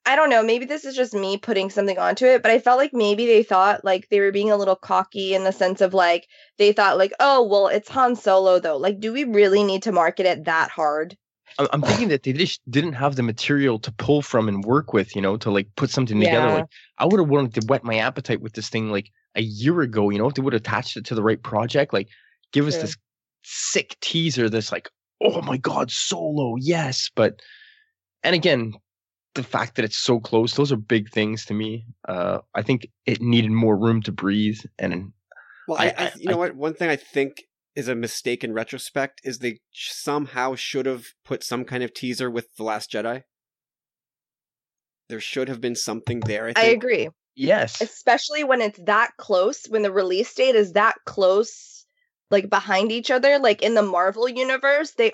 I 0.06 0.16
don't 0.16 0.30
know, 0.30 0.42
maybe 0.42 0.64
this 0.64 0.84
is 0.84 0.96
just 0.96 1.12
me 1.12 1.36
putting 1.36 1.68
something 1.68 1.98
onto 1.98 2.24
it, 2.24 2.42
but 2.42 2.50
I 2.50 2.58
felt 2.58 2.78
like 2.78 2.94
maybe 2.94 3.26
they 3.26 3.42
thought 3.42 3.84
like 3.84 4.08
they 4.08 4.20
were 4.20 4.32
being 4.32 4.50
a 4.50 4.56
little 4.56 4.76
cocky 4.76 5.34
in 5.34 5.44
the 5.44 5.52
sense 5.52 5.82
of 5.82 5.92
like, 5.92 6.26
they 6.56 6.72
thought 6.72 6.96
like, 6.96 7.12
oh, 7.20 7.46
well, 7.46 7.68
it's 7.68 7.90
Han 7.90 8.16
Solo 8.16 8.58
though. 8.58 8.78
Like, 8.78 8.98
do 8.98 9.12
we 9.12 9.24
really 9.24 9.62
need 9.62 9.82
to 9.82 9.92
market 9.92 10.24
it 10.24 10.44
that 10.46 10.70
hard? 10.70 11.16
I'm, 11.58 11.82
thinking 11.82 12.08
that 12.08 12.22
they 12.22 12.32
just 12.32 12.60
didn't 12.70 12.94
have 12.94 13.16
the 13.16 13.22
material 13.22 13.78
to 13.80 13.92
pull 13.92 14.22
from 14.22 14.48
and 14.48 14.64
work 14.64 14.92
with, 14.92 15.14
you 15.14 15.22
know, 15.22 15.36
to 15.36 15.50
like 15.50 15.68
put 15.76 15.90
something 15.90 16.18
together. 16.18 16.48
Yeah. 16.48 16.54
Like, 16.54 16.66
I 16.98 17.04
would 17.04 17.20
have 17.20 17.28
wanted 17.28 17.54
to 17.60 17.66
whet 17.66 17.84
my 17.84 17.98
appetite 17.98 18.40
with 18.40 18.54
this 18.54 18.68
thing 18.68 18.90
like 18.90 19.10
a 19.36 19.42
year 19.42 19.82
ago, 19.82 20.10
you 20.10 20.18
know, 20.18 20.28
if 20.28 20.34
they 20.34 20.42
would 20.42 20.54
have 20.54 20.62
attached 20.62 20.96
it 20.96 21.04
to 21.06 21.14
the 21.14 21.22
right 21.22 21.42
project, 21.42 21.92
like 21.92 22.08
give 22.52 22.66
us 22.66 22.78
this 22.78 22.96
sick 23.42 23.96
teaser 24.00 24.48
this 24.48 24.72
like, 24.72 24.88
oh 25.20 25.42
my 25.42 25.58
God, 25.58 25.90
solo, 25.90 26.56
yes. 26.56 27.10
But, 27.14 27.40
and 28.22 28.34
again, 28.34 28.72
the 29.34 29.42
fact 29.42 29.76
that 29.76 29.84
it's 29.84 29.96
so 29.98 30.20
close, 30.20 30.54
those 30.54 30.70
are 30.72 30.76
big 30.76 31.10
things 31.10 31.44
to 31.46 31.54
me. 31.54 31.86
Uh, 32.08 32.38
I 32.54 32.62
think 32.62 32.86
it 33.06 33.20
needed 33.20 33.50
more 33.50 33.76
room 33.76 34.00
to 34.02 34.12
breathe. 34.12 34.60
And 34.78 35.12
Well, 35.68 35.78
I, 35.78 35.86
I- 35.86 35.94
I, 35.98 36.04
I- 36.06 36.12
you 36.16 36.26
know 36.28 36.36
I- 36.36 36.38
what? 36.38 36.56
One 36.56 36.74
thing 36.74 36.88
I 36.90 36.96
think 36.96 37.42
is 37.74 37.88
a 37.88 37.94
mistake 37.96 38.44
in 38.44 38.52
retrospect 38.52 39.20
is 39.24 39.38
they 39.38 39.58
somehow 39.72 40.54
should 40.54 40.86
have 40.86 41.06
put 41.24 41.42
some 41.42 41.64
kind 41.64 41.82
of 41.82 41.92
teaser 41.92 42.30
with 42.30 42.46
the 42.56 42.62
Last 42.62 42.92
Jedi. 42.92 43.22
There 45.08 45.20
should 45.20 45.48
have 45.48 45.60
been 45.60 45.74
something 45.74 46.20
there. 46.20 46.48
I, 46.48 46.52
I 46.56 46.64
agree. 46.66 47.08
yes, 47.34 47.80
Especially 47.80 48.44
when 48.44 48.60
it's 48.60 48.78
that 48.86 49.10
close, 49.18 49.64
when 49.68 49.82
the 49.82 49.92
release 49.92 50.32
date 50.34 50.54
is 50.54 50.72
that 50.72 50.94
close, 51.04 51.84
like 52.30 52.48
behind 52.48 52.90
each 52.92 53.10
other, 53.10 53.38
like 53.38 53.60
in 53.62 53.74
the 53.74 53.82
Marvel 53.82 54.28
universe, 54.28 54.92
they 54.96 55.12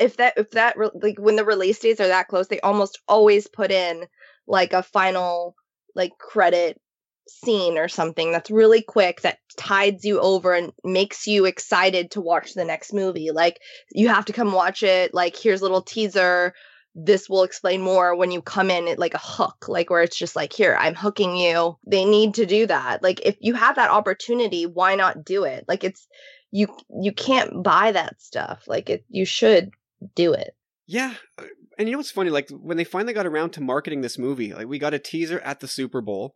if 0.00 0.16
that 0.16 0.34
if 0.36 0.50
that 0.52 0.76
re- 0.76 0.90
like 0.94 1.18
when 1.18 1.36
the 1.36 1.44
release 1.44 1.78
dates 1.78 2.00
are 2.00 2.08
that 2.08 2.28
close, 2.28 2.48
they 2.48 2.60
almost 2.60 2.98
always 3.06 3.46
put 3.46 3.70
in 3.70 4.06
like 4.46 4.72
a 4.72 4.82
final 4.82 5.54
like 5.94 6.12
credit 6.18 6.80
scene 7.28 7.78
or 7.78 7.88
something 7.88 8.32
that's 8.32 8.50
really 8.50 8.82
quick 8.82 9.20
that 9.20 9.38
tides 9.56 10.04
you 10.04 10.20
over 10.20 10.52
and 10.54 10.72
makes 10.82 11.26
you 11.26 11.44
excited 11.44 12.10
to 12.10 12.20
watch 12.20 12.54
the 12.54 12.64
next 12.64 12.92
movie. 12.92 13.30
Like 13.30 13.60
you 13.92 14.08
have 14.08 14.24
to 14.26 14.32
come 14.32 14.52
watch 14.52 14.82
it. 14.82 15.14
Like 15.14 15.36
here's 15.36 15.60
a 15.60 15.64
little 15.64 15.82
teaser. 15.82 16.54
This 16.94 17.28
will 17.28 17.44
explain 17.44 17.82
more 17.82 18.16
when 18.16 18.32
you 18.32 18.42
come 18.42 18.68
in 18.68 18.88
it 18.88 18.98
like 18.98 19.14
a 19.14 19.20
hook, 19.22 19.68
like 19.68 19.90
where 19.90 20.02
it's 20.02 20.18
just 20.18 20.34
like, 20.34 20.52
here, 20.52 20.76
I'm 20.78 20.96
hooking 20.96 21.36
you. 21.36 21.78
They 21.86 22.04
need 22.04 22.34
to 22.34 22.46
do 22.46 22.66
that. 22.66 23.00
Like 23.02 23.20
if 23.24 23.36
you 23.38 23.54
have 23.54 23.76
that 23.76 23.90
opportunity, 23.90 24.66
why 24.66 24.96
not 24.96 25.24
do 25.24 25.44
it? 25.44 25.64
Like 25.68 25.84
it's 25.84 26.08
you 26.50 26.66
you 27.00 27.12
can't 27.12 27.62
buy 27.62 27.92
that 27.92 28.20
stuff. 28.20 28.64
Like 28.66 28.90
it 28.90 29.04
you 29.08 29.24
should 29.24 29.70
do 30.14 30.32
it. 30.32 30.54
Yeah. 30.86 31.14
uh, 31.38 31.44
And 31.78 31.88
you 31.88 31.92
know 31.92 31.98
what's 31.98 32.10
funny? 32.10 32.30
Like 32.30 32.50
when 32.50 32.76
they 32.76 32.84
finally 32.84 33.12
got 33.12 33.26
around 33.26 33.50
to 33.50 33.60
marketing 33.60 34.00
this 34.00 34.18
movie, 34.18 34.52
like 34.52 34.66
we 34.66 34.78
got 34.78 34.94
a 34.94 34.98
teaser 34.98 35.40
at 35.40 35.60
the 35.60 35.68
Super 35.68 36.00
Bowl 36.00 36.34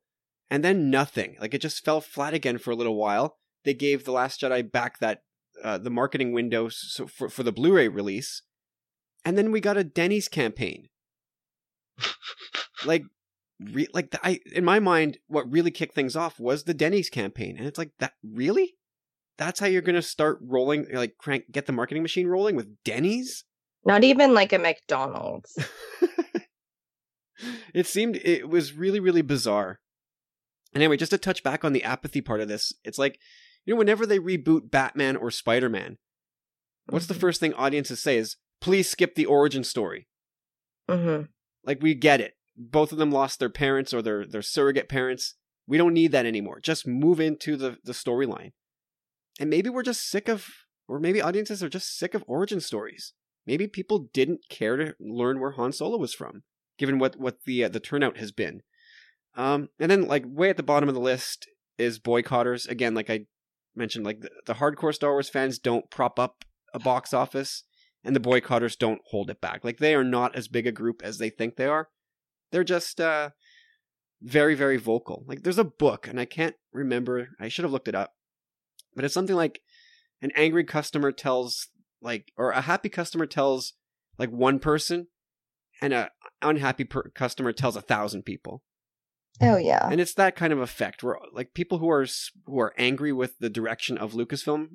and 0.51 0.65
then 0.65 0.91
nothing. 0.91 1.37
Like 1.41 1.55
it 1.55 1.61
just 1.61 1.85
fell 1.85 2.01
flat 2.01 2.35
again 2.35 2.59
for 2.59 2.71
a 2.71 2.77
little 2.77 2.97
while. 2.97 3.37
They 3.65 3.75
gave 3.75 4.05
The 4.05 4.13
Last 4.13 4.41
Jedi 4.41 4.71
back 4.71 4.99
that 5.01 5.23
uh, 5.63 5.79
the 5.79 5.91
marketing 5.91 6.33
window 6.33 6.69
so 6.69 7.07
for, 7.07 7.29
for 7.29 7.43
the 7.43 7.53
Blu-ray 7.53 7.89
release. 7.89 8.43
And 9.25 9.39
then 9.39 9.51
we 9.51 9.61
got 9.61 9.77
a 9.77 9.85
Denny's 9.85 10.29
campaign. 10.29 10.89
like 12.85 13.05
re- 13.61 13.89
like 13.95 14.11
the, 14.11 14.21
I 14.25 14.41
in 14.53 14.65
my 14.65 14.81
mind 14.81 15.19
what 15.27 15.51
really 15.51 15.71
kicked 15.71 15.95
things 15.95 16.17
off 16.17 16.39
was 16.39 16.65
the 16.65 16.75
Denny's 16.75 17.09
campaign. 17.09 17.57
And 17.57 17.67
it's 17.67 17.79
like 17.79 17.93
that 17.99 18.13
really? 18.23 18.75
That's 19.37 19.59
how 19.59 19.67
you're 19.67 19.83
going 19.83 19.95
to 19.95 20.03
start 20.03 20.39
rolling 20.41 20.87
like 20.93 21.15
crank 21.19 21.51
get 21.51 21.67
the 21.67 21.73
marketing 21.73 22.03
machine 22.03 22.27
rolling 22.27 22.57
with 22.57 22.83
Denny's? 22.85 23.45
Not 23.85 24.05
even 24.05 24.33
like 24.35 24.53
a 24.53 24.59
McDonald's. 24.59 25.57
it 27.75 27.87
seemed 27.87 28.17
it 28.17 28.49
was 28.49 28.73
really 28.73 29.01
really 29.01 29.23
bizarre. 29.23 29.81
And 30.73 30.83
anyway 30.83 30.97
just 30.97 31.11
to 31.11 31.19
touch 31.19 31.43
back 31.43 31.65
on 31.65 31.73
the 31.73 31.85
apathy 31.85 32.21
part 32.21 32.41
of 32.41 32.49
this 32.49 32.73
it's 32.85 32.99
like 32.99 33.19
you 33.65 33.75
know 33.75 33.79
whenever 33.79 34.07
they 34.07 34.19
reboot 34.19 34.71
batman 34.71 35.17
or 35.17 35.31
spider-man 35.31 35.99
what's 36.89 37.07
the 37.07 37.15
Mhm. 37.15 37.21
first 37.21 37.41
thing 37.41 37.55
audiences 37.55 38.01
say 38.03 38.17
is 38.19 38.37
please 38.61 38.89
skip 38.91 39.15
the 39.15 39.27
origin 39.27 39.65
story. 39.65 40.09
Hmm 40.89 41.23
like 41.65 41.83
we 41.83 41.95
get 41.95 42.21
it. 42.21 42.35
Both 42.57 42.93
of 42.93 42.99
them 42.99 43.11
lost 43.11 43.39
their 43.39 43.49
parents 43.51 43.93
or 43.95 44.03
their 44.03 44.27
their 44.27 44.43
surrogate 44.43 44.89
parents. 44.89 45.35
We 45.67 45.79
don't 45.79 45.95
need 45.95 46.13
that 46.13 46.27
anymore. 46.27 46.61
Just 46.61 46.87
move 46.87 47.21
into 47.21 47.57
the 47.57 47.79
the 47.83 47.93
storyline. 47.93 48.53
And 49.41 49.51
maybe 49.51 49.71
we're 49.71 49.83
just 49.83 50.09
sick 50.09 50.29
of 50.29 50.47
or 50.87 51.01
maybe 51.01 51.21
audiences 51.23 51.63
are 51.63 51.69
just 51.69 51.97
sick 51.99 52.15
of 52.15 52.23
origin 52.29 52.61
stories 52.61 53.13
maybe 53.47 53.67
people 53.67 54.09
didn't 54.13 54.49
care 54.49 54.77
to 54.77 54.95
learn 55.01 55.41
where 55.41 55.53
han 55.53 55.73
solo 55.73 55.97
was 55.99 56.15
from 56.15 56.43
given 56.79 56.99
what 56.99 57.17
what 57.19 57.39
the 57.45 57.65
uh, 57.65 57.69
the 57.69 57.81
turnout 57.81 58.19
has 58.19 58.33
been. 58.33 58.63
Um 59.37 59.69
and 59.79 59.91
then 59.91 60.07
like 60.07 60.25
way 60.27 60.51
at 60.51 60.57
the 60.57 60.63
bottom 60.63 60.89
of 60.89 60.95
the 60.95 61.01
list 61.01 61.49
is 61.79 61.99
boycotters. 61.99 62.69
Again 62.69 62.95
like 62.95 63.11
i 63.11 63.27
mentioned 63.75 64.05
like 64.05 64.21
the, 64.21 64.31
the 64.47 64.55
hardcore 64.55 64.95
star 64.95 65.13
wars 65.13 65.29
fans 65.29 65.59
don't 65.59 65.91
prop 65.91 66.19
up 66.19 66.45
a 66.73 66.79
box 66.79 67.13
office 67.13 67.65
and 68.05 68.15
the 68.15 68.21
boycotters 68.21 68.79
don't 68.79 69.01
hold 69.11 69.31
it 69.31 69.41
back. 69.41 69.65
Like 69.65 69.79
they 69.79 69.95
are 69.95 70.05
not 70.05 70.37
as 70.37 70.49
big 70.49 70.67
a 70.67 70.73
group 70.73 71.03
as 71.03 71.19
they 71.19 71.31
think 71.31 71.57
they 71.57 71.67
are. 71.67 71.89
They're 72.53 72.65
just 72.65 73.01
uh 73.01 73.31
very 74.23 74.55
very 74.55 74.77
vocal. 74.77 75.25
Like 75.27 75.43
there's 75.43 75.59
a 75.59 75.65
book 75.65 76.07
and 76.09 76.21
i 76.21 76.25
can't 76.25 76.57
remember. 76.73 77.31
I 77.41 77.49
should 77.49 77.65
have 77.65 77.73
looked 77.73 77.89
it 77.89 77.95
up. 77.95 78.13
But 78.95 79.05
it's 79.05 79.15
something 79.15 79.37
like 79.37 79.61
an 80.23 80.31
angry 80.37 80.65
customer 80.65 81.11
tells 81.11 81.69
like 82.05 82.33
or 82.37 82.51
a 82.51 82.61
happy 82.61 82.89
customer 82.89 83.27
tells 83.27 83.73
like 84.19 84.31
one 84.31 84.61
person 84.61 85.09
and 85.81 85.93
a 85.93 86.11
unhappy 86.43 86.85
per- 86.85 87.11
customer 87.11 87.53
tells 87.53 87.75
a 87.75 87.81
thousand 87.81 88.23
people. 88.23 88.63
Oh 89.41 89.57
yeah. 89.57 89.89
and 89.91 90.01
it's 90.01 90.15
that 90.15 90.37
kind 90.37 90.53
of 90.53 90.61
effect 90.61 91.03
where 91.03 91.19
like 91.33 91.55
people 91.55 91.79
who 91.79 91.91
are 91.91 92.07
who 92.47 92.61
are 92.61 92.73
angry 92.79 93.13
with 93.13 93.37
the 93.41 93.51
direction 93.51 93.99
of 93.99 94.13
Lucasfilm 94.13 94.69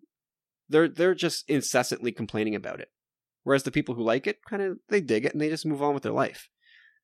they're 0.67 0.89
they're 0.89 1.15
just 1.15 1.49
incessantly 1.49 2.11
complaining 2.11 2.55
about 2.55 2.80
it. 2.80 2.89
Whereas 3.43 3.63
the 3.63 3.71
people 3.71 3.95
who 3.95 4.03
like 4.03 4.27
it 4.27 4.39
kind 4.47 4.61
of 4.61 4.77
they 4.89 5.01
dig 5.01 5.25
it 5.25 5.32
and 5.34 5.41
they 5.41 5.49
just 5.49 5.65
move 5.65 5.82
on 5.82 5.93
with 5.93 6.03
their 6.03 6.11
life. 6.11 6.49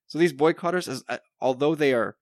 So 0.06 0.18
these 0.18 0.32
boycotters 0.32 0.86
as 0.86 1.02
uh, 1.08 1.18
although 1.40 1.74
they 1.74 1.94
are 1.94 2.16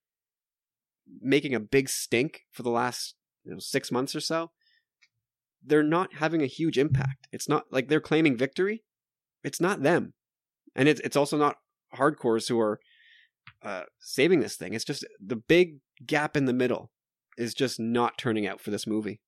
making 1.20 1.54
a 1.54 1.60
big 1.60 1.88
stink 1.88 2.42
for 2.50 2.62
the 2.62 2.70
last 2.70 3.14
you 3.44 3.52
know, 3.52 3.58
6 3.58 3.92
months 3.92 4.14
or 4.14 4.20
so 4.20 4.52
they're 5.66 5.82
not 5.82 6.14
having 6.14 6.42
a 6.42 6.46
huge 6.46 6.78
impact 6.78 7.28
it's 7.32 7.48
not 7.48 7.64
like 7.70 7.88
they're 7.88 8.00
claiming 8.00 8.36
victory 8.36 8.82
it's 9.42 9.60
not 9.60 9.82
them 9.82 10.12
and 10.74 10.88
it's 10.88 11.00
it's 11.00 11.16
also 11.16 11.36
not 11.36 11.56
hardcores 11.94 12.48
who 12.48 12.60
are 12.60 12.80
uh, 13.62 13.82
saving 13.98 14.40
this 14.40 14.56
thing. 14.56 14.74
It's 14.74 14.84
just 14.84 15.06
the 15.24 15.36
big 15.36 15.78
gap 16.04 16.36
in 16.36 16.44
the 16.44 16.52
middle 16.52 16.90
is 17.36 17.54
just 17.54 17.80
not 17.80 18.18
turning 18.18 18.46
out 18.46 18.60
for 18.60 18.70
this 18.70 18.86
movie. 18.86 19.20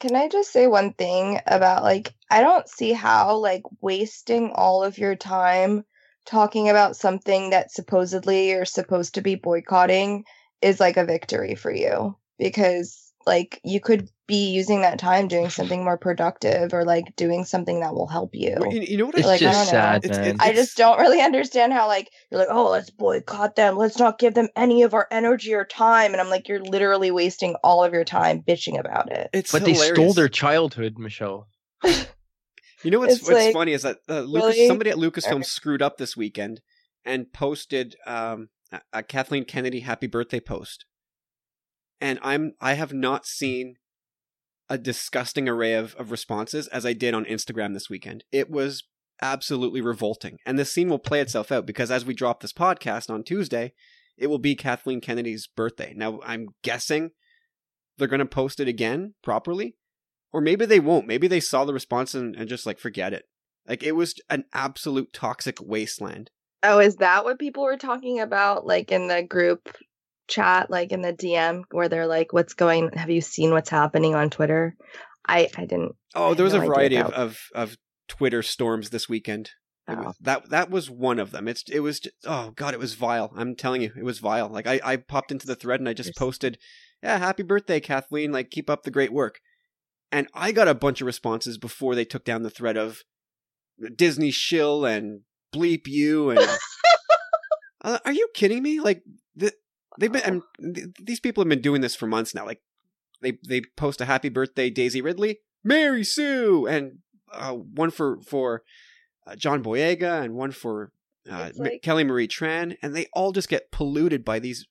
Can 0.00 0.14
I 0.14 0.28
just 0.28 0.52
say 0.52 0.66
one 0.66 0.92
thing 0.92 1.40
about 1.46 1.82
like 1.82 2.14
I 2.30 2.40
don't 2.40 2.68
see 2.68 2.92
how 2.92 3.36
like 3.36 3.62
wasting 3.80 4.52
all 4.54 4.84
of 4.84 4.98
your 4.98 5.16
time 5.16 5.84
talking 6.24 6.68
about 6.68 6.94
something 6.94 7.50
that 7.50 7.72
supposedly 7.72 8.50
you're 8.50 8.64
supposed 8.64 9.14
to 9.14 9.22
be 9.22 9.34
boycotting 9.34 10.24
is 10.60 10.78
like 10.78 10.96
a 10.98 11.04
victory 11.04 11.54
for 11.54 11.72
you 11.72 12.16
because 12.38 13.07
like 13.28 13.60
you 13.62 13.78
could 13.80 14.08
be 14.26 14.50
using 14.50 14.82
that 14.82 14.98
time 14.98 15.28
doing 15.28 15.48
something 15.48 15.84
more 15.84 15.96
productive 15.96 16.74
or 16.74 16.84
like 16.84 17.14
doing 17.16 17.44
something 17.44 17.80
that 17.80 17.94
will 17.94 18.08
help 18.08 18.34
you. 18.34 18.56
You, 18.70 18.80
you 18.82 18.96
know 18.98 19.06
what? 19.06 19.14
It's 19.14 19.26
I, 19.26 19.30
Like, 19.30 19.42
I 19.42 19.44
just 19.44 19.58
don't 19.70 19.74
know. 19.74 19.80
sad, 19.80 20.04
It's- 20.04 20.18
man. 20.18 20.28
it's- 20.34 20.48
I 20.48 20.52
just 20.52 20.76
don't 20.76 20.98
really 20.98 21.20
understand 21.22 21.72
how 21.72 21.86
like 21.86 22.10
you're 22.30 22.38
like, 22.40 22.48
oh, 22.50 22.70
let's 22.70 22.90
boycott 22.90 23.56
them. 23.56 23.76
Let's 23.76 23.98
not 23.98 24.18
give 24.18 24.34
them 24.34 24.48
any 24.56 24.82
of 24.82 24.92
our 24.92 25.06
energy 25.10 25.54
or 25.54 25.64
time. 25.64 26.12
And 26.12 26.20
I'm 26.20 26.28
like, 26.28 26.48
you're 26.48 26.60
literally 26.62 27.10
wasting 27.10 27.54
all 27.62 27.84
of 27.84 27.92
your 27.94 28.04
time 28.04 28.42
bitching 28.42 28.78
about 28.78 29.10
it. 29.12 29.30
it's 29.32 29.52
but 29.52 29.64
they 29.64 29.74
stole 29.74 30.12
their 30.12 30.28
childhood, 30.28 30.98
Michelle. 30.98 31.48
You 32.84 32.92
know 32.92 33.00
what's 33.00 33.14
It's 33.14 33.22
what's 33.22 33.34
like, 33.46 33.52
funny 33.52 33.72
is 33.72 33.82
that 33.82 33.98
uh, 34.08 34.20
Lucas, 34.20 34.54
really? 34.56 34.68
somebody 34.68 34.90
at 34.90 34.96
Lucasfilm 34.98 35.32
Okay. 35.32 35.42
screwed 35.42 35.82
up 35.82 35.98
this 35.98 36.16
weekend 36.16 36.60
and 37.04 37.32
posted 37.32 37.96
um, 38.06 38.50
a, 38.70 38.80
a 38.92 39.02
Kathleen 39.02 39.44
Kennedy 39.44 39.80
happy 39.80 40.06
birthday 40.06 40.38
post, 40.38 40.84
and 42.00 42.18
I'm 42.22 42.52
I 42.60 42.74
have 42.74 42.92
not 42.92 43.26
seen 43.26 43.76
a 44.68 44.78
disgusting 44.78 45.48
array 45.48 45.74
of, 45.74 45.94
of 45.94 46.10
responses 46.10 46.68
as 46.68 46.84
I 46.84 46.92
did 46.92 47.14
on 47.14 47.24
Instagram 47.24 47.72
this 47.72 47.88
weekend. 47.88 48.24
It 48.30 48.50
was 48.50 48.84
absolutely 49.20 49.80
revolting, 49.80 50.38
and 50.46 50.58
this 50.58 50.72
scene 50.72 50.88
will 50.88 50.98
play 50.98 51.20
itself 51.20 51.50
out 51.50 51.66
because 51.66 51.90
as 51.90 52.04
we 52.04 52.14
drop 52.14 52.40
this 52.40 52.52
podcast 52.52 53.10
on 53.10 53.24
Tuesday, 53.24 53.72
it 54.16 54.28
will 54.28 54.38
be 54.38 54.54
Kathleen 54.54 55.00
Kennedy's 55.00 55.46
birthday. 55.46 55.92
Now 55.96 56.20
I'm 56.24 56.48
guessing 56.62 57.10
they're 57.96 58.08
going 58.08 58.20
to 58.20 58.26
post 58.26 58.60
it 58.60 58.68
again 58.68 59.14
properly 59.22 59.74
or 60.32 60.40
maybe 60.40 60.66
they 60.66 60.80
won't. 60.80 61.06
Maybe 61.06 61.28
they 61.28 61.40
saw 61.40 61.64
the 61.64 61.72
response 61.72 62.14
and, 62.14 62.36
and 62.36 62.48
just 62.48 62.66
like 62.66 62.78
forget 62.78 63.12
it. 63.12 63.24
Like 63.66 63.82
it 63.82 63.92
was 63.92 64.14
an 64.30 64.44
absolute 64.52 65.12
toxic 65.12 65.58
wasteland. 65.60 66.30
Oh, 66.62 66.80
is 66.80 66.96
that 66.96 67.24
what 67.24 67.38
people 67.38 67.64
were 67.64 67.76
talking 67.76 68.20
about? 68.20 68.66
Like 68.66 68.90
in 68.90 69.08
the 69.08 69.22
group 69.22 69.76
chat, 70.28 70.70
like 70.70 70.92
in 70.92 71.02
the 71.02 71.12
DM, 71.12 71.62
where 71.70 71.88
they're 71.88 72.06
like, 72.06 72.32
"What's 72.32 72.54
going? 72.54 72.90
Have 72.92 73.10
you 73.10 73.20
seen 73.20 73.50
what's 73.52 73.70
happening 73.70 74.14
on 74.14 74.30
Twitter?" 74.30 74.76
I 75.26 75.48
I 75.56 75.64
didn't. 75.66 75.96
Oh, 76.14 76.34
there 76.34 76.44
was 76.44 76.54
no 76.54 76.62
a 76.62 76.66
variety 76.66 76.96
of, 76.96 77.10
of 77.12 77.38
of 77.54 77.76
Twitter 78.08 78.42
storms 78.42 78.90
this 78.90 79.08
weekend. 79.08 79.50
Oh. 79.88 79.96
was- 79.96 80.16
that 80.20 80.50
that 80.50 80.70
was 80.70 80.90
one 80.90 81.18
of 81.18 81.30
them. 81.30 81.48
It's 81.48 81.64
it 81.70 81.80
was 81.80 82.00
just, 82.00 82.14
oh 82.26 82.50
god, 82.54 82.74
it 82.74 82.80
was 82.80 82.94
vile. 82.94 83.32
I'm 83.36 83.56
telling 83.56 83.82
you, 83.82 83.92
it 83.96 84.04
was 84.04 84.18
vile. 84.20 84.48
Like 84.48 84.66
I 84.66 84.80
I 84.84 84.96
popped 84.96 85.32
into 85.32 85.46
the 85.46 85.56
thread 85.56 85.80
and 85.80 85.88
I 85.88 85.92
just 85.94 86.08
There's- 86.08 86.18
posted, 86.18 86.58
yeah, 87.02 87.18
happy 87.18 87.42
birthday, 87.42 87.80
Kathleen. 87.80 88.32
Like 88.32 88.50
keep 88.50 88.68
up 88.70 88.82
the 88.84 88.90
great 88.90 89.12
work. 89.12 89.40
And 90.10 90.28
I 90.32 90.52
got 90.52 90.68
a 90.68 90.74
bunch 90.74 91.02
of 91.02 91.06
responses 91.06 91.58
before 91.58 91.94
they 91.94 92.06
took 92.06 92.24
down 92.24 92.42
the 92.42 92.48
thread 92.50 92.78
of 92.78 93.02
Disney 93.94 94.30
shill 94.30 94.86
and 94.86 95.20
bleep 95.54 95.86
you 95.86 96.30
and 96.30 96.40
Uh, 97.80 97.98
are 98.04 98.12
you 98.12 98.28
kidding 98.34 98.60
me? 98.62 98.80
Like 98.80 99.02
they've 99.98 100.12
been 100.12 100.22
and 100.22 100.42
th- 100.74 100.88
these 101.02 101.20
people 101.20 101.42
have 101.42 101.48
been 101.48 101.60
doing 101.60 101.80
this 101.80 101.94
for 101.94 102.06
months 102.06 102.34
now. 102.34 102.46
Like 102.46 102.62
they 103.20 103.38
they 103.46 103.62
post 103.76 104.00
a 104.00 104.04
happy 104.06 104.28
birthday 104.28 104.70
Daisy 104.70 105.00
Ridley, 105.00 105.40
Mary 105.64 106.04
Sue, 106.04 106.66
and 106.66 106.98
uh, 107.32 107.52
one 107.52 107.90
for 107.90 108.20
for 108.22 108.62
uh, 109.26 109.36
John 109.36 109.62
Boyega 109.62 110.22
and 110.22 110.34
one 110.34 110.52
for 110.52 110.92
uh, 111.30 111.50
like- 111.56 111.82
Kelly 111.82 112.04
Marie 112.04 112.28
Tran, 112.28 112.76
and 112.82 112.94
they 112.94 113.06
all 113.12 113.32
just 113.32 113.48
get 113.48 113.70
polluted 113.70 114.24
by 114.24 114.38
these 114.38 114.66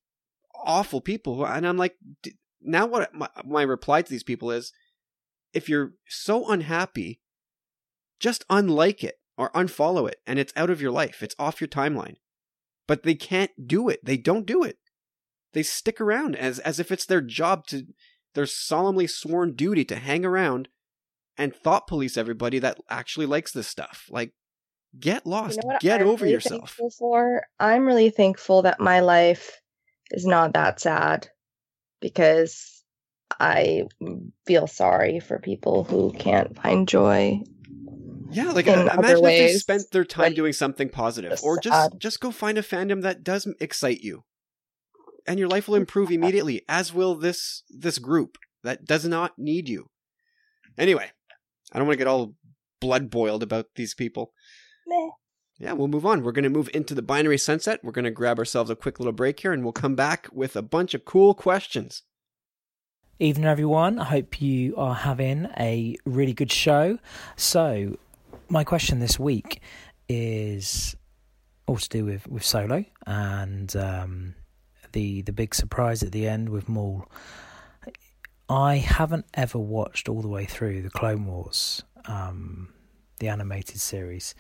awful 0.65 1.01
people. 1.01 1.45
And 1.45 1.67
I'm 1.67 1.77
like, 1.77 1.95
d- 2.23 2.33
now 2.61 2.85
what 2.87 3.13
my, 3.13 3.29
my 3.45 3.61
reply 3.61 4.01
to 4.01 4.09
these 4.09 4.23
people 4.23 4.49
is, 4.49 4.71
if 5.53 5.69
you're 5.69 5.93
so 6.07 6.49
unhappy, 6.49 7.19
just 8.19 8.43
unlike 8.49 9.03
it 9.03 9.19
or 9.37 9.51
unfollow 9.51 10.09
it, 10.09 10.17
and 10.25 10.39
it's 10.39 10.53
out 10.55 10.71
of 10.71 10.81
your 10.81 10.91
life. 10.91 11.21
It's 11.21 11.35
off 11.37 11.61
your 11.61 11.67
timeline 11.67 12.15
but 12.87 13.03
they 13.03 13.15
can't 13.15 13.67
do 13.67 13.89
it. 13.89 13.99
They 14.03 14.17
don't 14.17 14.45
do 14.45 14.63
it. 14.63 14.77
They 15.57 15.63
stick 15.63 15.99
around 15.99 16.35
as 16.35 16.59
as 16.59 16.79
if 16.79 16.91
it's 16.91 17.07
their 17.07 17.19
job 17.19 17.65
to 17.69 17.87
their 18.35 18.45
solemnly 18.45 19.07
sworn 19.07 19.55
duty 19.55 19.83
to 19.85 19.95
hang 19.95 20.23
around 20.23 20.67
and 21.35 21.55
thought 21.55 21.87
police 21.87 22.15
everybody 22.15 22.59
that 22.59 22.77
actually 22.91 23.25
likes 23.25 23.53
this 23.53 23.65
stuff. 23.65 24.05
Like 24.11 24.33
get 24.99 25.25
lost. 25.25 25.57
You 25.63 25.67
know 25.67 25.77
get 25.79 26.01
I'm 26.01 26.09
over 26.09 26.25
really 26.25 26.33
yourself. 26.33 26.77
For 26.99 27.47
I'm 27.59 27.87
really 27.87 28.11
thankful 28.11 28.61
that 28.61 28.79
my 28.79 28.99
life 28.99 29.59
is 30.11 30.27
not 30.27 30.53
that 30.53 30.79
sad. 30.79 31.29
because 31.99 32.83
I 33.39 33.83
feel 34.45 34.67
sorry 34.67 35.19
for 35.19 35.39
people 35.39 35.83
who 35.83 36.13
can't 36.13 36.55
find 36.61 36.87
joy. 36.87 37.41
Yeah, 38.29 38.51
like 38.51 38.67
in 38.67 38.79
imagine 38.79 39.17
if 39.17 39.23
they 39.23 39.53
spent 39.53 39.83
their 39.91 40.03
time 40.03 40.27
like, 40.27 40.35
doing 40.35 40.53
something 40.53 40.89
positive, 40.89 41.39
or 41.43 41.59
just 41.59 41.91
sad. 41.91 41.99
just 41.99 42.19
go 42.19 42.31
find 42.31 42.57
a 42.57 42.61
fandom 42.61 43.01
that 43.03 43.23
does 43.23 43.47
excite 43.59 44.01
you, 44.01 44.23
and 45.27 45.39
your 45.39 45.47
life 45.47 45.67
will 45.67 45.75
improve 45.75 46.11
immediately. 46.11 46.63
As 46.67 46.93
will 46.93 47.15
this 47.15 47.63
this 47.69 47.99
group 47.99 48.37
that 48.63 48.85
does 48.85 49.05
not 49.05 49.37
need 49.37 49.69
you. 49.69 49.89
Anyway, 50.77 51.11
I 51.71 51.77
don't 51.77 51.87
want 51.87 51.95
to 51.95 52.03
get 52.03 52.07
all 52.07 52.35
blood 52.79 53.09
boiled 53.09 53.43
about 53.43 53.67
these 53.75 53.93
people. 53.93 54.33
Meh. 54.87 55.09
Yeah, 55.59 55.73
we'll 55.73 55.87
move 55.87 56.05
on. 56.05 56.21
We're 56.21 56.33
going 56.33 56.43
to 56.43 56.49
move 56.49 56.69
into 56.73 56.93
the 56.93 57.01
binary 57.01 57.39
sunset. 57.39 57.79
We're 57.83 57.91
going 57.91 58.05
to 58.05 58.11
grab 58.11 58.37
ourselves 58.37 58.69
a 58.69 58.75
quick 58.75 58.99
little 58.99 59.13
break 59.13 59.39
here, 59.39 59.51
and 59.51 59.63
we'll 59.63 59.73
come 59.73 59.95
back 59.95 60.27
with 60.31 60.55
a 60.55 60.61
bunch 60.61 60.93
of 60.93 61.03
cool 61.03 61.33
questions. 61.33 62.03
Evening, 63.19 63.47
everyone. 63.47 63.97
I 63.97 64.03
hope 64.03 64.39
you 64.39 64.75
are 64.75 64.93
having 64.93 65.47
a 65.59 65.97
really 66.05 66.33
good 66.33 66.51
show. 66.51 66.99
So, 67.35 67.97
my 68.49 68.63
question 68.63 68.99
this 68.99 69.17
week 69.19 69.59
is 70.07 70.95
all 71.65 71.77
to 71.77 71.89
do 71.89 72.05
with, 72.05 72.27
with 72.27 72.45
Solo 72.45 72.85
and 73.07 73.75
um, 73.75 74.35
the 74.97 75.21
the 75.21 75.31
big 75.31 75.53
surprise 75.53 76.01
at 76.01 76.11
the 76.11 76.27
end 76.27 76.49
with 76.49 76.67
Maul. 76.67 77.05
I 78.49 78.77
haven't 78.77 79.27
ever 79.35 79.59
watched 79.59 80.09
all 80.09 80.23
the 80.23 80.27
way 80.27 80.45
through 80.45 80.81
the 80.81 80.89
Clone 80.89 81.27
Wars, 81.27 81.83
um, 82.05 82.73
the 83.19 83.27
animated 83.27 83.79
series. 83.79 84.33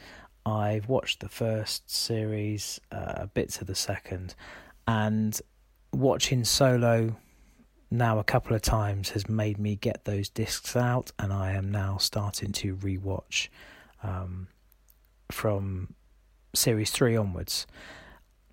I've 0.47 0.89
watched 0.89 1.19
the 1.19 1.29
first 1.29 1.91
series, 1.91 2.79
uh, 2.91 3.27
bits 3.27 3.61
of 3.61 3.67
the 3.67 3.75
second, 3.75 4.33
and 4.87 5.39
watching 5.93 6.43
Solo 6.43 7.17
now 7.91 8.17
a 8.17 8.23
couple 8.23 8.55
of 8.55 8.63
times 8.63 9.09
has 9.09 9.29
made 9.29 9.59
me 9.59 9.75
get 9.75 10.05
those 10.05 10.27
discs 10.27 10.75
out, 10.75 11.11
and 11.19 11.31
I 11.31 11.51
am 11.51 11.69
now 11.69 11.97
starting 11.97 12.51
to 12.53 12.75
rewatch 12.77 13.49
um, 14.01 14.47
from 15.29 15.93
series 16.55 16.89
three 16.89 17.15
onwards 17.15 17.67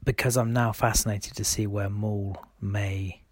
because 0.05 0.37
I'm 0.37 0.53
now 0.53 0.73
fascinated 0.73 1.35
to 1.37 1.45
see 1.45 1.67
where 1.67 1.89
Maul 1.89 2.37
may 2.61 3.23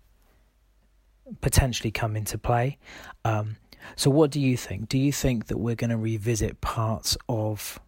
potentially 1.40 1.90
come 1.90 2.16
into 2.16 2.38
play. 2.38 2.78
Um, 3.24 3.56
so, 3.96 4.10
what 4.10 4.30
do 4.30 4.40
you 4.40 4.56
think? 4.56 4.88
Do 4.88 4.98
you 4.98 5.12
think 5.12 5.46
that 5.46 5.58
we're 5.58 5.74
going 5.74 5.90
to 5.90 5.96
revisit 5.96 6.60
parts 6.60 7.16
of, 7.28 7.80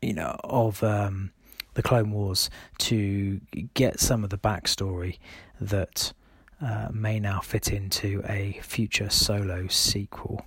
you 0.00 0.12
know, 0.12 0.36
of 0.44 0.82
um, 0.82 1.30
the 1.74 1.82
Clone 1.82 2.10
Wars 2.10 2.50
to 2.78 3.40
get 3.74 4.00
some 4.00 4.24
of 4.24 4.30
the 4.30 4.38
backstory 4.38 5.18
that 5.60 6.12
uh, 6.60 6.88
may 6.92 7.20
now 7.20 7.40
fit 7.40 7.72
into 7.72 8.22
a 8.26 8.58
future 8.62 9.10
solo 9.10 9.68
sequel? 9.68 10.44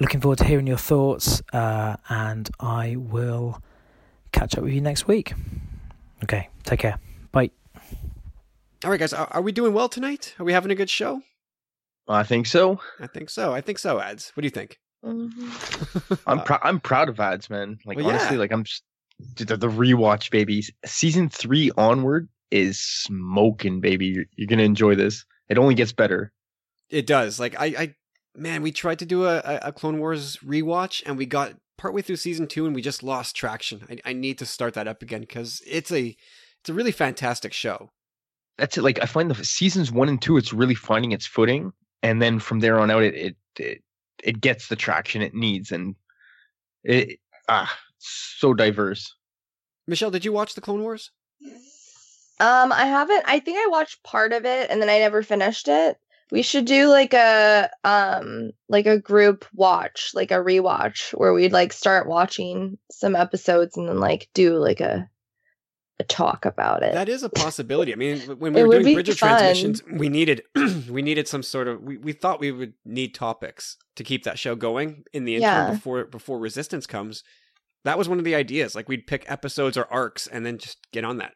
Looking 0.00 0.20
forward 0.20 0.38
to 0.38 0.44
hearing 0.44 0.68
your 0.68 0.76
thoughts, 0.76 1.42
uh, 1.52 1.96
and 2.08 2.48
I 2.60 2.94
will 2.96 3.60
catch 4.32 4.56
up 4.56 4.64
with 4.64 4.72
you 4.72 4.80
next 4.80 5.06
week. 5.06 5.32
Okay, 6.24 6.48
take 6.64 6.80
care. 6.80 6.98
Bye. 7.32 7.50
All 8.84 8.90
right, 8.90 9.00
guys, 9.00 9.12
are, 9.12 9.26
are 9.30 9.42
we 9.42 9.52
doing 9.52 9.72
well 9.72 9.88
tonight? 9.88 10.34
Are 10.38 10.44
we 10.44 10.52
having 10.52 10.70
a 10.70 10.74
good 10.74 10.90
show? 10.90 11.22
I 12.08 12.22
think 12.22 12.46
so. 12.46 12.80
I 13.00 13.06
think 13.06 13.28
so. 13.30 13.52
I 13.52 13.60
think 13.60 13.78
so. 13.78 14.00
Ads. 14.00 14.30
What 14.34 14.42
do 14.42 14.46
you 14.46 14.50
think? 14.50 14.78
Mhm. 15.04 16.18
I'm 16.26 16.38
Uh, 16.40 16.44
proud. 16.44 16.60
I'm 16.62 16.80
proud 16.80 17.08
of 17.08 17.20
ads, 17.20 17.50
man. 17.50 17.78
Like 17.84 17.98
Well, 17.98 18.08
honestly, 18.08 18.36
yeah. 18.36 18.40
like 18.40 18.52
I'm 18.52 18.64
just 18.64 18.82
the, 19.36 19.56
the 19.56 19.68
rewatch, 19.68 20.30
babies. 20.30 20.70
Season 20.84 21.28
three 21.28 21.70
onward 21.76 22.28
is 22.50 22.80
smoking, 22.80 23.80
baby. 23.80 24.06
You're, 24.06 24.24
you're 24.36 24.46
gonna 24.46 24.62
enjoy 24.62 24.94
this. 24.94 25.24
It 25.48 25.58
only 25.58 25.74
gets 25.74 25.92
better. 25.92 26.32
It 26.90 27.06
does. 27.06 27.38
Like 27.38 27.54
I, 27.60 27.66
I 27.66 27.94
man, 28.34 28.62
we 28.62 28.72
tried 28.72 28.98
to 29.00 29.06
do 29.06 29.26
a, 29.26 29.36
a 29.38 29.58
a 29.64 29.72
Clone 29.72 29.98
Wars 29.98 30.38
rewatch, 30.38 31.02
and 31.06 31.18
we 31.18 31.26
got 31.26 31.52
partway 31.78 32.02
through 32.02 32.16
season 32.16 32.46
two, 32.46 32.66
and 32.66 32.74
we 32.74 32.82
just 32.82 33.02
lost 33.02 33.34
traction. 33.34 33.86
I, 33.88 34.10
I 34.10 34.12
need 34.12 34.36
to 34.38 34.46
start 34.46 34.74
that 34.74 34.88
up 34.88 35.00
again 35.00 35.20
because 35.20 35.62
it's 35.66 35.90
a 35.90 36.14
it's 36.60 36.68
a 36.68 36.74
really 36.74 36.92
fantastic 36.92 37.54
show. 37.54 37.90
That's 38.58 38.76
it. 38.76 38.82
Like 38.82 39.02
I 39.02 39.06
find 39.06 39.30
the 39.30 39.44
seasons 39.44 39.90
one 39.90 40.08
and 40.10 40.20
two, 40.20 40.36
it's 40.36 40.52
really 40.52 40.74
finding 40.74 41.12
its 41.12 41.26
footing, 41.26 41.72
and 42.02 42.20
then 42.20 42.38
from 42.38 42.60
there 42.60 42.78
on 42.78 42.90
out, 42.90 43.02
it 43.02 43.14
it 43.14 43.36
it, 43.58 43.82
it 44.22 44.40
gets 44.42 44.68
the 44.68 44.76
traction 44.76 45.22
it 45.22 45.34
needs, 45.34 45.72
and 45.72 45.94
it 46.84 47.18
ah 47.48 47.74
so 47.98 48.52
diverse. 48.52 49.14
Michelle, 49.86 50.10
did 50.10 50.24
you 50.24 50.32
watch 50.32 50.54
the 50.54 50.60
Clone 50.60 50.82
Wars? 50.82 51.10
Um, 52.40 52.72
I 52.72 52.84
haven't. 52.84 53.24
I 53.26 53.40
think 53.40 53.58
I 53.58 53.68
watched 53.68 54.02
part 54.04 54.32
of 54.32 54.44
it 54.44 54.70
and 54.70 54.80
then 54.80 54.88
I 54.88 54.98
never 54.98 55.22
finished 55.22 55.66
it. 55.66 55.96
We 56.30 56.42
should 56.42 56.64
do 56.66 56.88
like 56.88 57.14
a 57.14 57.70
um 57.84 58.50
like 58.68 58.86
a 58.86 58.98
group 58.98 59.46
watch, 59.54 60.10
like 60.14 60.30
a 60.30 60.34
rewatch 60.36 61.12
where 61.12 61.32
we'd 61.32 61.52
like 61.52 61.72
start 61.72 62.06
watching 62.06 62.78
some 62.90 63.16
episodes 63.16 63.76
and 63.76 63.88
then 63.88 63.98
like 64.00 64.28
do 64.34 64.56
like 64.56 64.80
a 64.80 65.08
a 66.00 66.04
talk 66.04 66.44
about 66.44 66.84
it. 66.84 66.92
That 66.94 67.08
is 67.08 67.24
a 67.24 67.28
possibility. 67.28 67.92
I 67.92 67.96
mean, 67.96 68.20
when 68.38 68.52
we 68.54 68.60
It 68.60 68.66
were 68.68 68.78
doing 68.80 68.94
Bridger 68.94 69.14
fun. 69.14 69.30
transmissions, 69.30 69.82
we 69.90 70.08
needed 70.08 70.42
we 70.88 71.02
needed 71.02 71.26
some 71.26 71.42
sort 71.42 71.66
of 71.66 71.82
we, 71.82 71.96
we 71.96 72.12
thought 72.12 72.40
we 72.40 72.52
would 72.52 72.74
need 72.84 73.14
topics 73.14 73.76
to 73.96 74.04
keep 74.04 74.24
that 74.24 74.38
show 74.38 74.54
going 74.54 75.04
in 75.12 75.24
the 75.24 75.34
interim 75.36 75.66
Yeah. 75.66 75.70
before 75.72 76.04
before 76.04 76.38
Resistance 76.38 76.86
comes. 76.86 77.24
That 77.84 77.96
was 77.98 78.08
one 78.08 78.18
of 78.18 78.24
the 78.24 78.34
ideas. 78.34 78.74
Like 78.74 78.88
we'd 78.88 79.06
pick 79.06 79.24
episodes 79.30 79.76
or 79.76 79.86
arcs 79.90 80.26
and 80.26 80.44
then 80.44 80.58
just 80.58 80.78
get 80.92 81.04
on 81.04 81.16
that. 81.18 81.32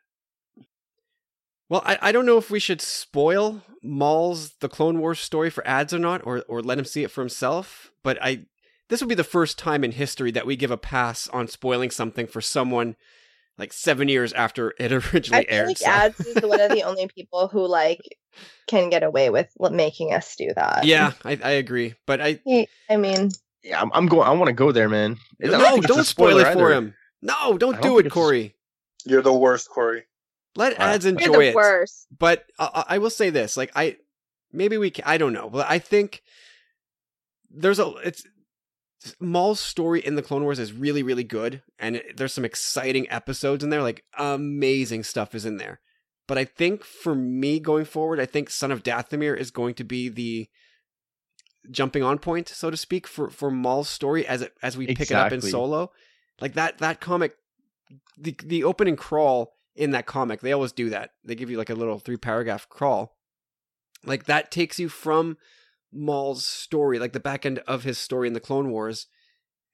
Well, 1.73 1.81
I, 1.87 1.99
I 2.03 2.13
don't 2.13 2.27
know 2.27 2.37
if 2.37 2.51
we 2.51 2.59
should 2.61 2.83
spoil 2.83 3.63
Maul's 3.83 4.51
the 4.61 4.69
Clone 4.69 4.99
Wars 5.01 5.21
story 5.21 5.49
for 5.49 5.67
ads 5.67 5.95
or 5.95 5.99
not, 5.99 6.21
or 6.27 6.45
or 6.47 6.61
let 6.61 6.79
him 6.79 6.85
see 6.85 7.03
it 7.03 7.11
for 7.11 7.23
himself. 7.23 7.91
But 8.05 8.19
I 8.21 8.43
this 8.91 9.01
would 9.01 9.09
be 9.09 9.15
the 9.15 9.25
first 9.25 9.59
time 9.59 9.83
in 9.83 9.93
history 9.93 10.31
that 10.33 10.45
we 10.45 10.55
give 10.55 10.71
a 10.71 10.77
pass 10.77 11.29
on 11.29 11.49
spoiling 11.49 11.91
something 11.91 12.27
for 12.27 12.43
someone 12.43 12.95
like 13.57 13.73
seven 13.73 14.09
years 14.11 14.35
after 14.35 14.75
it 14.79 14.93
originally 15.15 15.47
I 15.49 15.51
feel 15.51 15.59
aired. 15.61 15.69
like 15.69 15.79
so- 15.79 15.87
Ads 15.87 16.21
is 16.21 16.43
one 16.43 16.61
of 16.61 16.73
the 16.73 16.83
only 16.87 17.09
people 17.09 17.49
who 17.49 17.67
like 17.67 18.01
can 18.67 18.91
get 18.91 19.03
away 19.03 19.31
with 19.31 19.49
making 19.71 20.13
us 20.13 20.37
do 20.37 20.51
that. 20.55 20.85
Yeah, 20.85 21.13
I, 21.25 21.39
I 21.43 21.51
agree, 21.53 21.95
but 22.07 22.21
I 22.21 22.39
I 22.91 22.99
mean, 22.99 23.31
Yeah, 23.63 23.81
I'm, 23.81 23.91
I'm 23.95 24.09
going. 24.09 24.29
I 24.29 24.33
want 24.33 24.49
to 24.49 24.53
go 24.53 24.73
there, 24.73 24.91
man. 24.91 25.17
I 25.43 25.47
don't 25.47 25.59
no, 25.59 25.65
think 25.71 25.85
it's 25.85 25.93
a 25.93 25.95
don't 25.95 26.05
spoil 26.05 26.37
it 26.37 26.53
for 26.53 26.67
either. 26.71 26.73
him. 26.75 26.95
No, 27.23 27.57
don't 27.57 27.77
I 27.77 27.81
don't 27.81 27.83
do 27.83 27.97
think 27.97 28.07
it, 28.09 28.11
Corey. 28.13 28.55
You're 29.07 29.23
the 29.23 29.33
worst, 29.33 29.71
Corey. 29.71 30.05
Let 30.55 30.79
All 30.79 30.87
right. 30.87 30.95
ads 30.95 31.05
you're 31.05 31.15
enjoy 31.15 31.33
the 31.33 31.41
it. 31.49 31.55
worst. 31.55 32.07
But 32.17 32.45
I, 32.59 32.85
I 32.89 32.99
will 32.99 33.11
say 33.11 33.31
this: 33.31 33.57
like 33.57 33.73
I, 33.75 33.97
maybe 34.53 34.77
we, 34.77 34.91
can, 34.91 35.05
I 35.07 35.19
don't 35.19 35.33
know, 35.33 35.49
but 35.49 35.67
I 35.69 35.79
think 35.79 36.23
there's 37.51 37.79
a 37.79 37.89
it's 38.05 38.27
Maul's 39.19 39.61
story 39.61 40.01
in 40.01 40.15
the 40.15 40.23
Clone 40.23 40.45
Wars 40.45 40.59
is 40.59 40.73
really 40.73 41.03
really 41.03 41.25
good, 41.25 41.63
and 41.79 41.97
it, 41.97 42.17
there's 42.17 42.33
some 42.33 42.45
exciting 42.45 43.11
episodes 43.11 43.65
in 43.65 43.71
there. 43.71 43.83
Like 43.83 44.05
amazing 44.19 45.05
stuff 45.05 45.35
is 45.35 45.45
in 45.47 45.57
there. 45.57 45.81
But 46.29 46.39
I 46.39 46.45
think 46.45 46.85
for 46.85 47.15
me 47.15 47.59
going 47.59 47.85
forward, 47.85 48.21
I 48.21 48.27
think 48.27 48.49
Son 48.49 48.71
of 48.71 48.83
Dathomir 48.83 49.37
is 49.37 49.51
going 49.51 49.75
to 49.75 49.85
be 49.85 50.09
the 50.09 50.49
jumping 51.71 52.03
on 52.03 52.19
point, 52.19 52.49
so 52.49 52.71
to 52.71 52.77
speak, 52.77 53.07
for 53.07 53.31
for 53.31 53.51
Maul's 53.51 53.89
story 53.89 54.27
as 54.27 54.43
it 54.43 54.53
as 54.63 54.77
we 54.77 54.87
pick 54.87 55.11
it 55.11 55.13
up 55.13 55.33
in 55.33 55.41
Solo. 55.41 55.91
Like 56.41 56.55
that 56.55 56.79
that 56.79 57.01
comic, 57.01 57.37
the 58.17 58.37
the 58.45 58.65
opening 58.65 58.97
crawl 58.97 59.55
in 59.75 59.91
that 59.93 60.07
comic, 60.07 60.41
they 60.41 60.53
always 60.53 60.73
do 60.73 60.91
that. 60.91 61.11
They 61.25 61.35
give 61.35 61.51
you 61.51 61.59
like 61.59 61.71
a 61.71 61.75
little 61.75 61.99
three 61.99 62.17
paragraph 62.17 62.69
crawl. 62.69 63.17
Like 64.05 64.25
that 64.25 64.51
takes 64.51 64.79
you 64.79 64.89
from 64.89 65.37
Maul's 65.93 66.47
story, 66.47 66.99
like 66.99 67.13
the 67.13 67.21
back 67.21 67.47
end 67.47 67.61
of 67.61 67.85
his 67.85 67.99
story 67.99 68.27
in 68.27 68.35
the 68.35 68.41
Clone 68.41 68.71
Wars, 68.71 69.07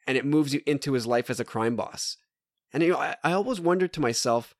and 0.06 0.16
it 0.16 0.24
moves 0.24 0.52
you 0.52 0.60
into 0.66 0.92
his 0.92 1.06
life 1.06 1.30
as 1.30 1.40
a 1.40 1.44
crime 1.44 1.76
boss. 1.76 2.16
And 2.72 2.82
you 2.82 2.90
know, 2.90 2.98
I, 2.98 3.16
I 3.24 3.32
always 3.32 3.60
wondered 3.60 3.92
to 3.94 4.00
myself, 4.00 4.54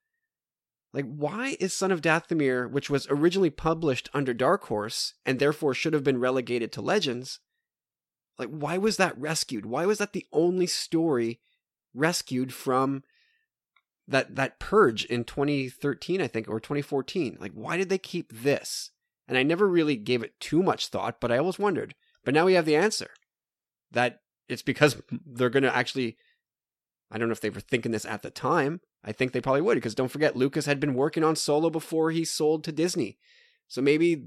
like, 0.95 1.05
why 1.05 1.57
is 1.61 1.75
Son 1.75 1.93
of 1.93 2.01
Dathomir, 2.01 2.71
which 2.71 2.89
was 2.89 3.07
originally 3.11 3.51
published 3.51 4.09
under 4.15 4.33
Dark 4.33 4.65
Horse 4.65 5.15
and 5.27 5.39
therefore 5.39 5.75
should 5.75 5.93
have 5.93 6.05
been 6.05 6.19
relegated 6.19 6.73
to 6.73 6.81
Legends, 6.81 7.41
like, 8.39 8.49
why 8.49 8.79
was 8.79 8.97
that 8.97 9.19
rescued? 9.19 9.67
Why 9.67 9.85
was 9.85 9.99
that 9.99 10.13
the 10.13 10.27
only 10.33 10.67
story 10.67 11.41
rescued 11.93 12.55
from 12.55 13.03
that 14.09 14.37
that 14.37 14.59
purge 14.59 15.05
in 15.05 15.25
2013, 15.25 16.21
I 16.21 16.27
think, 16.27 16.49
or 16.49 16.59
2014? 16.59 17.37
Like, 17.39 17.53
why 17.53 17.77
did 17.77 17.91
they 17.91 17.99
keep 17.99 18.33
this? 18.33 18.91
And 19.29 19.37
I 19.37 19.43
never 19.43 19.69
really 19.69 19.97
gave 19.97 20.23
it 20.23 20.41
too 20.41 20.63
much 20.63 20.89
thought, 20.89 21.21
but 21.21 21.31
I 21.31 21.39
always 21.39 21.59
wondered. 21.59 21.95
But 22.25 22.35
now 22.35 22.47
we 22.47 22.55
have 22.55 22.65
the 22.65 22.77
answer 22.77 23.11
that 23.93 24.21
it's 24.49 24.63
because 24.63 25.01
they're 25.27 25.51
going 25.51 25.63
to 25.63 25.75
actually. 25.75 26.17
I 27.11 27.17
don't 27.17 27.29
know 27.29 27.33
if 27.33 27.41
they 27.41 27.49
were 27.49 27.61
thinking 27.61 27.93
this 27.93 28.05
at 28.05 28.21
the 28.21 28.31
time. 28.31 28.81
I 29.03 29.13
think 29.13 29.33
they 29.33 29.41
probably 29.41 29.63
would, 29.63 29.77
because 29.77 29.95
don't 29.95 30.11
forget, 30.11 30.37
Lucas 30.37 30.67
had 30.67 30.79
been 30.79 30.93
working 30.93 31.25
on 31.25 31.37
Solo 31.37 31.71
before 31.71 32.11
he 32.11 32.23
sold 32.23 32.65
to 32.65 32.73
Disney. 32.73 33.17
So 33.67 33.81
maybe 33.81 34.25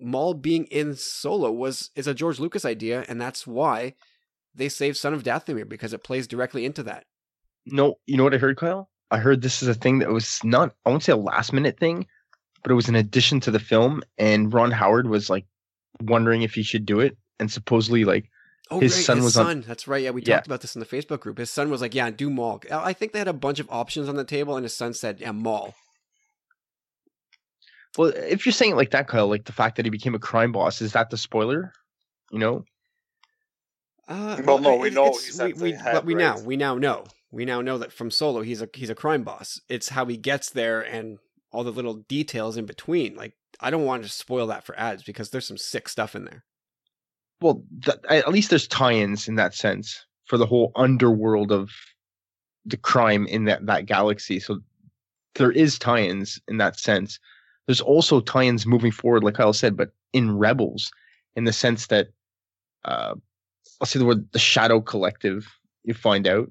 Maul 0.00 0.34
being 0.34 0.64
in 0.64 0.96
Solo 0.96 1.52
was 1.52 1.90
is 1.94 2.06
a 2.06 2.14
George 2.14 2.40
Lucas 2.40 2.64
idea, 2.64 3.04
and 3.08 3.20
that's 3.20 3.46
why 3.46 3.94
they 4.54 4.68
saved 4.68 4.96
Son 4.96 5.14
of 5.14 5.22
Dathomir 5.22 5.68
because 5.68 5.92
it 5.92 6.02
plays 6.02 6.26
directly 6.26 6.64
into 6.64 6.82
that. 6.84 7.04
No, 7.66 7.96
you 8.06 8.16
know 8.16 8.24
what 8.24 8.34
I 8.34 8.38
heard, 8.38 8.56
Kyle? 8.56 8.90
I 9.14 9.18
heard 9.18 9.42
this 9.42 9.62
is 9.62 9.68
a 9.68 9.74
thing 9.74 10.00
that 10.00 10.10
was 10.10 10.40
not. 10.44 10.74
I 10.84 10.90
won't 10.90 11.02
say 11.02 11.12
a 11.12 11.16
last 11.16 11.52
minute 11.52 11.78
thing, 11.78 12.06
but 12.62 12.72
it 12.72 12.74
was 12.74 12.88
an 12.88 12.96
addition 12.96 13.40
to 13.40 13.50
the 13.50 13.58
film, 13.60 14.02
and 14.18 14.52
Ron 14.52 14.70
Howard 14.72 15.08
was 15.08 15.30
like 15.30 15.46
wondering 16.00 16.42
if 16.42 16.54
he 16.54 16.62
should 16.62 16.84
do 16.84 17.00
it, 17.00 17.16
and 17.38 17.50
supposedly 17.50 18.04
like 18.04 18.30
Oh, 18.70 18.80
His 18.80 18.94
right, 18.96 19.04
son 19.04 19.16
his 19.18 19.24
was 19.24 19.36
on- 19.36 19.60
That's 19.60 19.86
right. 19.86 20.02
Yeah, 20.02 20.10
we 20.10 20.22
Yeah. 20.22 20.36
talked 20.36 20.46
about 20.46 20.62
this 20.62 20.74
in 20.74 20.80
the 20.80 20.86
Facebook 20.86 21.20
group. 21.20 21.36
His 21.36 21.50
son 21.50 21.68
was 21.70 21.82
like, 21.82 21.94
"Yeah, 21.94 22.08
do 22.10 22.30
Maul." 22.30 22.62
I 22.72 22.94
think 22.94 23.12
they 23.12 23.18
had 23.18 23.28
a 23.28 23.34
bunch 23.34 23.60
of 23.60 23.68
options 23.70 24.08
on 24.08 24.16
the 24.16 24.24
table, 24.24 24.56
and 24.56 24.64
his 24.64 24.74
son 24.74 24.94
said, 24.94 25.20
"Yeah, 25.20 25.32
Maul." 25.32 25.74
Well, 27.98 28.08
if 28.08 28.44
you're 28.46 28.52
saying 28.54 28.72
it 28.72 28.76
like 28.76 28.90
that, 28.92 29.06
Kyle, 29.06 29.28
like 29.28 29.44
the 29.44 29.52
fact 29.52 29.76
that 29.76 29.84
he 29.84 29.90
became 29.90 30.14
a 30.14 30.18
crime 30.18 30.50
boss, 30.52 30.80
is 30.82 30.92
that 30.94 31.10
the 31.10 31.16
spoiler? 31.18 31.72
You 32.32 32.38
know? 32.38 32.64
Uh, 34.08 34.40
Well, 34.44 34.58
no, 34.58 34.76
we 34.76 34.90
know 34.90 35.08
it's- 35.08 35.38
we, 35.38 35.52
we, 35.52 35.72
they 35.72 35.76
had 35.78 35.92
but 35.92 36.04
we 36.04 36.14
now 36.14 36.38
we 36.40 36.56
now 36.56 36.74
know 36.76 37.04
we 37.34 37.44
now 37.44 37.60
know 37.60 37.78
that 37.78 37.92
from 37.92 38.10
Solo 38.10 38.42
he's 38.42 38.62
a 38.62 38.68
he's 38.74 38.90
a 38.90 38.94
crime 38.94 39.24
boss. 39.24 39.60
It's 39.68 39.88
how 39.88 40.06
he 40.06 40.16
gets 40.16 40.50
there 40.50 40.80
and 40.80 41.18
all 41.50 41.64
the 41.64 41.72
little 41.72 41.94
details 42.08 42.56
in 42.56 42.64
between. 42.64 43.16
Like 43.16 43.34
I 43.60 43.70
don't 43.70 43.84
want 43.84 44.04
to 44.04 44.08
spoil 44.08 44.46
that 44.46 44.64
for 44.64 44.78
ads 44.78 45.02
because 45.02 45.30
there's 45.30 45.46
some 45.46 45.58
sick 45.58 45.88
stuff 45.88 46.14
in 46.14 46.24
there. 46.24 46.44
Well, 47.40 47.64
th- 47.84 47.98
at 48.08 48.32
least 48.32 48.50
there's 48.50 48.68
tie-ins 48.68 49.28
in 49.28 49.34
that 49.34 49.54
sense 49.54 50.06
for 50.26 50.38
the 50.38 50.46
whole 50.46 50.72
underworld 50.76 51.50
of 51.50 51.70
the 52.64 52.76
crime 52.76 53.26
in 53.26 53.44
that 53.44 53.66
that 53.66 53.86
galaxy. 53.86 54.38
So 54.38 54.60
there 55.34 55.50
is 55.50 55.78
tie-ins 55.78 56.40
in 56.48 56.58
that 56.58 56.78
sense. 56.78 57.18
There's 57.66 57.80
also 57.80 58.20
tie-ins 58.20 58.64
moving 58.64 58.92
forward, 58.92 59.24
like 59.24 59.34
Kyle 59.34 59.52
said, 59.52 59.76
but 59.76 59.90
in 60.12 60.38
Rebels, 60.38 60.92
in 61.34 61.44
the 61.44 61.52
sense 61.52 61.88
that 61.88 62.08
uh, 62.84 63.14
I'll 63.80 63.86
say 63.86 63.98
the 63.98 64.04
word 64.04 64.30
the 64.32 64.38
Shadow 64.38 64.80
Collective. 64.80 65.46
You 65.82 65.94
find 65.94 66.26
out, 66.26 66.48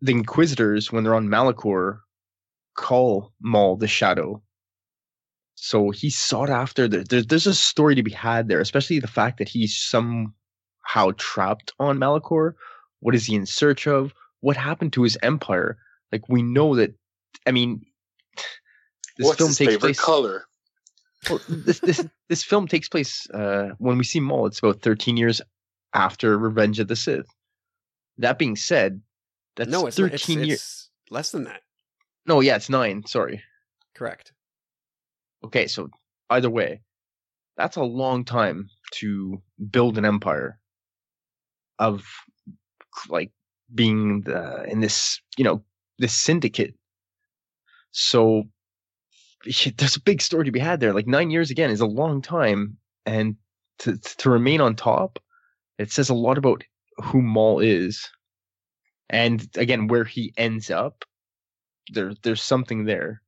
the 0.00 0.12
Inquisitors, 0.12 0.90
when 0.90 1.04
they're 1.04 1.14
on 1.14 1.28
Malachor, 1.28 2.00
call 2.76 3.32
Maul 3.40 3.76
the 3.76 3.88
Shadow. 3.88 4.42
So 5.54 5.90
he's 5.90 6.16
sought 6.16 6.48
after. 6.48 6.88
There, 6.88 7.04
there, 7.04 7.22
there's 7.22 7.46
a 7.46 7.54
story 7.54 7.94
to 7.94 8.02
be 8.02 8.12
had 8.12 8.48
there, 8.48 8.60
especially 8.60 8.98
the 8.98 9.06
fact 9.06 9.38
that 9.38 9.48
he's 9.48 9.76
somehow 9.76 11.12
trapped 11.18 11.72
on 11.78 11.98
Malachor. 11.98 12.54
What 13.00 13.14
is 13.14 13.26
he 13.26 13.34
in 13.34 13.46
search 13.46 13.86
of? 13.86 14.14
What 14.40 14.56
happened 14.56 14.94
to 14.94 15.02
his 15.02 15.18
empire? 15.22 15.76
Like 16.12 16.28
we 16.28 16.42
know 16.42 16.76
that. 16.76 16.94
I 17.46 17.52
mean, 17.52 17.84
this 19.18 19.26
What's 19.26 19.38
film 19.38 19.48
his 19.48 19.58
takes 19.58 19.72
favorite 19.72 19.80
place. 19.80 20.00
color? 20.00 20.44
Well, 21.28 21.40
this 21.48 21.80
this 21.80 22.06
this 22.30 22.42
film 22.42 22.66
takes 22.66 22.88
place 22.88 23.28
uh, 23.30 23.70
when 23.76 23.98
we 23.98 24.04
see 24.04 24.20
Maul. 24.20 24.46
It's 24.46 24.60
about 24.60 24.80
13 24.80 25.18
years 25.18 25.42
after 25.92 26.38
Revenge 26.38 26.78
of 26.80 26.88
the 26.88 26.96
Sith. 26.96 27.26
That 28.16 28.38
being 28.38 28.56
said, 28.56 29.02
that's 29.56 29.70
no, 29.70 29.86
it's 29.86 29.98
not- 29.98 30.10
13 30.10 30.38
it's, 30.38 30.46
years. 30.46 30.58
it's 30.58 30.90
less 31.10 31.30
than 31.30 31.44
that. 31.44 31.62
No, 32.26 32.40
yeah, 32.40 32.56
it's 32.56 32.70
nine. 32.70 33.04
Sorry. 33.06 33.42
Correct. 33.94 34.32
Okay, 35.44 35.66
so 35.66 35.88
either 36.30 36.50
way, 36.50 36.82
that's 37.56 37.76
a 37.76 37.82
long 37.82 38.24
time 38.24 38.68
to 38.92 39.42
build 39.70 39.98
an 39.98 40.04
empire 40.04 40.58
of 41.78 42.04
like 43.08 43.30
being 43.74 44.22
the, 44.22 44.64
in 44.64 44.80
this, 44.80 45.20
you 45.36 45.44
know, 45.44 45.62
this 45.98 46.14
syndicate. 46.14 46.74
So 47.92 48.44
there's 49.44 49.96
a 49.96 50.02
big 50.02 50.20
story 50.22 50.44
to 50.44 50.52
be 50.52 50.60
had 50.60 50.80
there. 50.80 50.92
Like 50.92 51.06
nine 51.06 51.30
years 51.30 51.50
again 51.50 51.70
is 51.70 51.80
a 51.80 51.86
long 51.86 52.22
time, 52.22 52.76
and 53.06 53.36
to 53.80 53.96
to 53.98 54.30
remain 54.30 54.60
on 54.60 54.76
top, 54.76 55.18
it 55.78 55.90
says 55.90 56.10
a 56.10 56.14
lot 56.14 56.38
about 56.38 56.62
who 56.98 57.22
Maul 57.22 57.60
is, 57.60 58.08
and 59.10 59.46
again 59.56 59.88
where 59.88 60.04
he 60.04 60.32
ends 60.36 60.70
up. 60.70 61.04
There, 61.92 62.14
there's 62.22 62.42
something 62.42 62.84
there. 62.84 63.22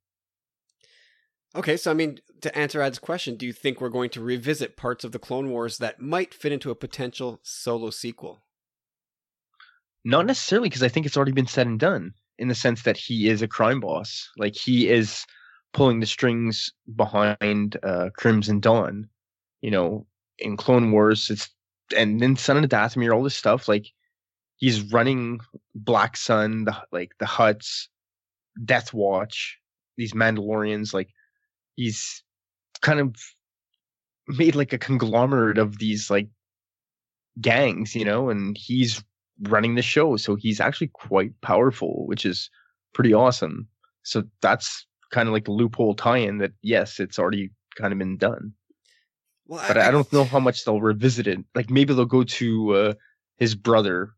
Okay, 1.55 1.77
so 1.77 1.91
I 1.91 1.93
mean, 1.93 2.19
to 2.41 2.57
answer 2.57 2.81
Ad's 2.81 2.97
question, 2.97 3.35
do 3.35 3.45
you 3.45 3.53
think 3.53 3.79
we're 3.79 3.89
going 3.89 4.09
to 4.11 4.21
revisit 4.21 4.77
parts 4.77 5.03
of 5.03 5.11
the 5.11 5.19
Clone 5.19 5.49
Wars 5.51 5.77
that 5.77 6.01
might 6.01 6.33
fit 6.33 6.51
into 6.51 6.71
a 6.71 6.75
potential 6.75 7.39
solo 7.43 7.91
sequel? 7.91 8.41
Not 10.03 10.25
necessarily 10.25 10.69
because 10.69 10.83
I 10.83 10.87
think 10.87 11.05
it's 11.05 11.15
already 11.15 11.31
been 11.31 11.47
said 11.47 11.67
and 11.67 11.79
done 11.79 12.13
in 12.39 12.47
the 12.47 12.55
sense 12.55 12.83
that 12.83 12.97
he 12.97 13.29
is 13.29 13.41
a 13.41 13.47
crime 13.47 13.79
boss. 13.79 14.29
Like 14.37 14.55
he 14.55 14.89
is 14.89 15.25
pulling 15.73 15.99
the 15.99 16.05
strings 16.05 16.73
behind 16.95 17.77
uh, 17.83 18.09
Crimson 18.17 18.59
Dawn. 18.59 19.07
You 19.61 19.71
know, 19.71 20.07
in 20.39 20.57
Clone 20.57 20.91
Wars, 20.91 21.29
it's 21.29 21.49
and 21.95 22.19
then 22.19 22.35
Son 22.35 22.57
of 22.57 22.63
the 22.63 22.75
Dathomir, 22.75 23.13
all 23.13 23.23
this 23.23 23.35
stuff. 23.35 23.67
Like 23.67 23.87
he's 24.57 24.91
running 24.91 25.39
Black 25.75 26.17
Sun, 26.17 26.65
the 26.65 26.75
like 26.91 27.13
the 27.19 27.25
Hutts, 27.25 27.87
Death 28.63 28.93
Watch, 28.93 29.59
these 29.97 30.13
Mandalorians. 30.13 30.93
Like 30.93 31.09
he's 31.75 32.23
kind 32.81 32.99
of 32.99 33.15
made 34.27 34.55
like 34.55 34.73
a 34.73 34.77
conglomerate 34.77 35.57
of 35.57 35.79
these 35.79 36.09
like 36.09 36.29
gangs, 37.41 37.95
you 37.95 38.05
know, 38.05 38.29
and 38.29 38.57
he's 38.57 39.03
running 39.41 39.75
the 39.75 39.81
show. 39.81 40.17
So 40.17 40.35
he's 40.35 40.59
actually 40.59 40.91
quite 40.93 41.39
powerful, 41.41 42.05
which 42.07 42.25
is 42.25 42.49
pretty 42.93 43.13
awesome. 43.13 43.67
So 44.03 44.23
that's 44.41 44.85
kind 45.11 45.27
of 45.27 45.33
like 45.33 45.45
the 45.45 45.51
loophole 45.51 45.95
tie-in 45.95 46.39
that 46.39 46.51
yes, 46.61 46.99
it's 46.99 47.19
already 47.19 47.51
kind 47.75 47.93
of 47.93 47.99
been 47.99 48.17
done. 48.17 48.53
Well, 49.47 49.63
But 49.67 49.77
I, 49.77 49.91
don't 49.91 50.11
know 50.13 50.23
how 50.23 50.39
much 50.39 50.63
they'll 50.63 50.81
revisit 50.81 51.27
it. 51.27 51.39
Like 51.53 51.69
maybe 51.69 51.93
they'll 51.93 52.05
go 52.05 52.23
to 52.23 52.73
uh, 52.75 52.93
his 53.37 53.55
brother 53.55 54.13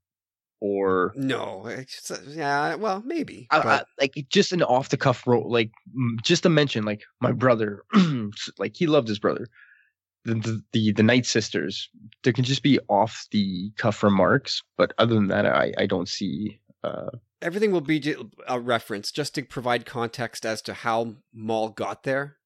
or 0.65 1.13
No, 1.15 1.67
it's, 1.67 2.09
uh, 2.09 2.19
yeah, 2.27 2.75
well, 2.75 3.03
maybe. 3.05 3.47
I, 3.51 3.59
I, 3.59 3.83
like 3.99 4.13
just 4.29 4.51
an 4.51 4.63
off 4.63 4.89
the 4.89 4.97
cuff 4.97 5.27
role, 5.27 5.49
like 5.49 5.71
just 6.23 6.43
to 6.43 6.49
mention, 6.49 6.83
like 6.85 7.03
my 7.21 7.31
brother, 7.31 7.83
like 8.57 8.75
he 8.75 8.87
loved 8.87 9.07
his 9.07 9.19
brother. 9.19 9.47
The, 10.23 10.33
the 10.33 10.63
the 10.71 10.91
the 10.93 11.03
Night 11.03 11.27
Sisters, 11.27 11.87
there 12.23 12.33
can 12.33 12.43
just 12.43 12.63
be 12.63 12.79
off 12.89 13.27
the 13.31 13.71
cuff 13.77 14.01
remarks, 14.01 14.63
but 14.75 14.93
other 14.97 15.13
than 15.13 15.27
that, 15.27 15.45
I 15.45 15.71
I 15.77 15.85
don't 15.85 16.09
see. 16.09 16.59
Uh, 16.83 17.11
Everything 17.41 17.71
will 17.71 17.81
be 17.81 18.15
a 18.47 18.59
reference 18.59 19.11
just 19.11 19.35
to 19.35 19.43
provide 19.43 19.85
context 19.85 20.45
as 20.45 20.63
to 20.63 20.73
how 20.73 21.15
Maul 21.31 21.69
got 21.69 22.03
there. 22.03 22.37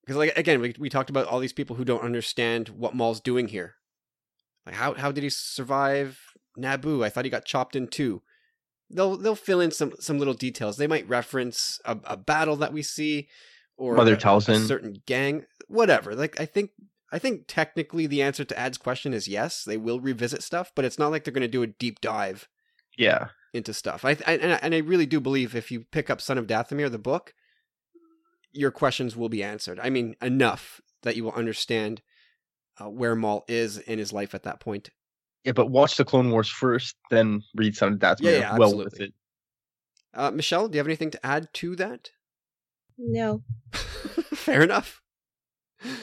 Because, 0.00 0.16
like, 0.16 0.36
again, 0.36 0.60
we, 0.60 0.74
we 0.78 0.88
talked 0.88 1.10
about 1.10 1.26
all 1.26 1.38
these 1.38 1.52
people 1.52 1.76
who 1.76 1.84
don't 1.84 2.02
understand 2.02 2.68
what 2.70 2.94
Maul's 2.94 3.20
doing 3.20 3.48
here. 3.48 3.74
Like, 4.64 4.74
how 4.74 4.94
how 4.94 5.12
did 5.12 5.22
he 5.22 5.30
survive 5.30 6.18
Naboo? 6.56 7.04
I 7.04 7.08
thought 7.08 7.24
he 7.24 7.30
got 7.30 7.44
chopped 7.44 7.76
in 7.76 7.88
two. 7.88 8.22
They'll 8.90 9.16
they'll 9.16 9.34
fill 9.34 9.60
in 9.60 9.70
some 9.70 9.94
some 9.98 10.18
little 10.18 10.34
details. 10.34 10.76
They 10.76 10.86
might 10.86 11.08
reference 11.08 11.80
a, 11.84 11.98
a 12.04 12.16
battle 12.16 12.56
that 12.56 12.72
we 12.72 12.82
see, 12.82 13.28
or 13.76 13.94
Mother 13.94 14.14
a, 14.14 14.16
a 14.16 14.66
certain 14.66 15.02
gang, 15.06 15.44
whatever. 15.68 16.14
Like, 16.14 16.40
I 16.40 16.46
think 16.46 16.70
I 17.12 17.18
think 17.18 17.44
technically 17.48 18.06
the 18.06 18.22
answer 18.22 18.44
to 18.44 18.58
Ad's 18.58 18.78
question 18.78 19.12
is 19.12 19.26
yes. 19.28 19.64
They 19.64 19.76
will 19.76 20.00
revisit 20.00 20.42
stuff, 20.42 20.70
but 20.74 20.84
it's 20.84 20.98
not 20.98 21.10
like 21.10 21.24
they're 21.24 21.32
going 21.34 21.42
to 21.42 21.48
do 21.48 21.62
a 21.62 21.66
deep 21.66 22.00
dive 22.00 22.48
yeah, 22.96 23.28
into 23.52 23.74
stuff. 23.74 24.04
I, 24.04 24.10
I 24.26 24.36
and 24.36 24.52
I- 24.52 24.60
and 24.62 24.74
I 24.74 24.78
really 24.78 25.06
do 25.06 25.20
believe 25.20 25.54
if 25.54 25.70
you 25.70 25.84
pick 25.90 26.08
up 26.08 26.20
Son 26.20 26.38
of 26.38 26.46
Dathomir, 26.46 26.90
the 26.90 26.98
book, 26.98 27.34
your 28.52 28.70
questions 28.70 29.16
will 29.16 29.28
be 29.28 29.42
answered. 29.42 29.80
I 29.82 29.90
mean, 29.90 30.14
enough 30.22 30.80
that 31.02 31.16
you 31.16 31.24
will 31.24 31.32
understand 31.32 32.02
uh, 32.80 32.88
where 32.88 33.14
Maul 33.14 33.44
is 33.48 33.78
in 33.78 33.98
his 33.98 34.12
life 34.12 34.34
at 34.34 34.42
that 34.44 34.60
point. 34.60 34.90
Yeah, 35.46 35.52
but 35.52 35.70
watch 35.70 35.96
the 35.96 36.04
Clone 36.04 36.32
Wars 36.32 36.48
first, 36.48 36.96
then 37.08 37.40
read 37.54 37.76
some 37.76 37.94
of 37.94 38.00
that. 38.00 38.20
Yeah, 38.20 38.32
yeah, 38.32 38.56
well 38.58 38.76
worth 38.76 38.86
absolutely. 38.88 39.06
it. 39.06 39.14
Uh, 40.12 40.30
Michelle, 40.32 40.66
do 40.66 40.74
you 40.74 40.80
have 40.80 40.88
anything 40.88 41.12
to 41.12 41.24
add 41.24 41.48
to 41.54 41.76
that? 41.76 42.10
No, 42.98 43.42
Fair 43.72 44.62
enough. 44.62 45.00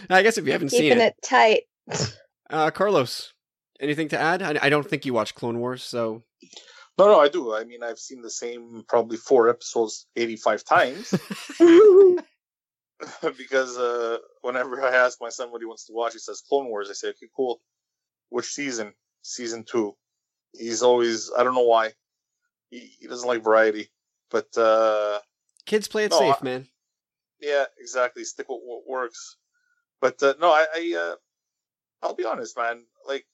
I 0.09 0.23
guess 0.23 0.37
if 0.37 0.45
you 0.45 0.53
haven't 0.53 0.69
seen 0.69 0.83
keeping 0.83 0.99
it, 0.99 1.15
it 1.17 1.27
tight. 1.27 1.63
Uh, 2.49 2.69
Carlos, 2.69 3.33
anything 3.79 4.09
to 4.09 4.19
add? 4.19 4.43
I, 4.43 4.59
I 4.61 4.69
don't 4.69 4.87
think 4.87 5.07
you 5.07 5.13
watch 5.13 5.33
Clone 5.33 5.57
Wars, 5.59 5.81
so 5.81 6.21
No, 6.99 7.07
no, 7.07 7.19
I 7.19 7.27
do. 7.27 7.55
I 7.55 7.63
mean, 7.63 7.81
I've 7.81 7.97
seen 7.97 8.21
the 8.21 8.29
same 8.29 8.83
probably 8.87 9.17
four 9.17 9.49
episodes 9.49 10.05
85 10.15 10.63
times 10.63 11.15
because 13.37 13.77
uh, 13.79 14.17
whenever 14.41 14.83
I 14.83 14.93
ask 14.93 15.17
my 15.19 15.29
son 15.29 15.51
what 15.51 15.61
he 15.61 15.65
wants 15.65 15.85
to 15.85 15.93
watch, 15.93 16.13
he 16.13 16.19
says 16.19 16.43
Clone 16.47 16.67
Wars. 16.67 16.89
I 16.91 16.93
say, 16.93 17.07
okay, 17.07 17.29
cool. 17.35 17.59
Which 18.29 18.45
season? 18.45 18.93
Season 19.23 19.63
two. 19.63 19.95
He's 20.53 20.83
always, 20.83 21.31
I 21.35 21.43
don't 21.43 21.55
know 21.55 21.63
why. 21.65 21.93
He, 22.69 22.79
he 22.99 23.07
doesn't 23.07 23.27
like 23.27 23.43
variety. 23.43 23.89
But 24.29 24.55
uh, 24.57 25.19
kids 25.65 25.87
play 25.87 26.05
it 26.05 26.11
No, 26.11 26.19
safe, 26.19 26.37
I- 26.41 26.45
man. 26.45 26.67
yeah, 27.41 27.65
exactly. 27.79 28.23
Stick 28.23 28.47
with 28.49 28.61
what 28.63 28.87
works. 28.87 29.37
But 30.01 30.21
uh, 30.21 30.33
no, 30.39 30.51
I, 30.51 30.65
I 30.75 30.95
uh, 31.11 31.15
I'll 32.01 32.15
be 32.15 32.25
honest, 32.25 32.57
man. 32.57 32.83
Like, 33.07 33.25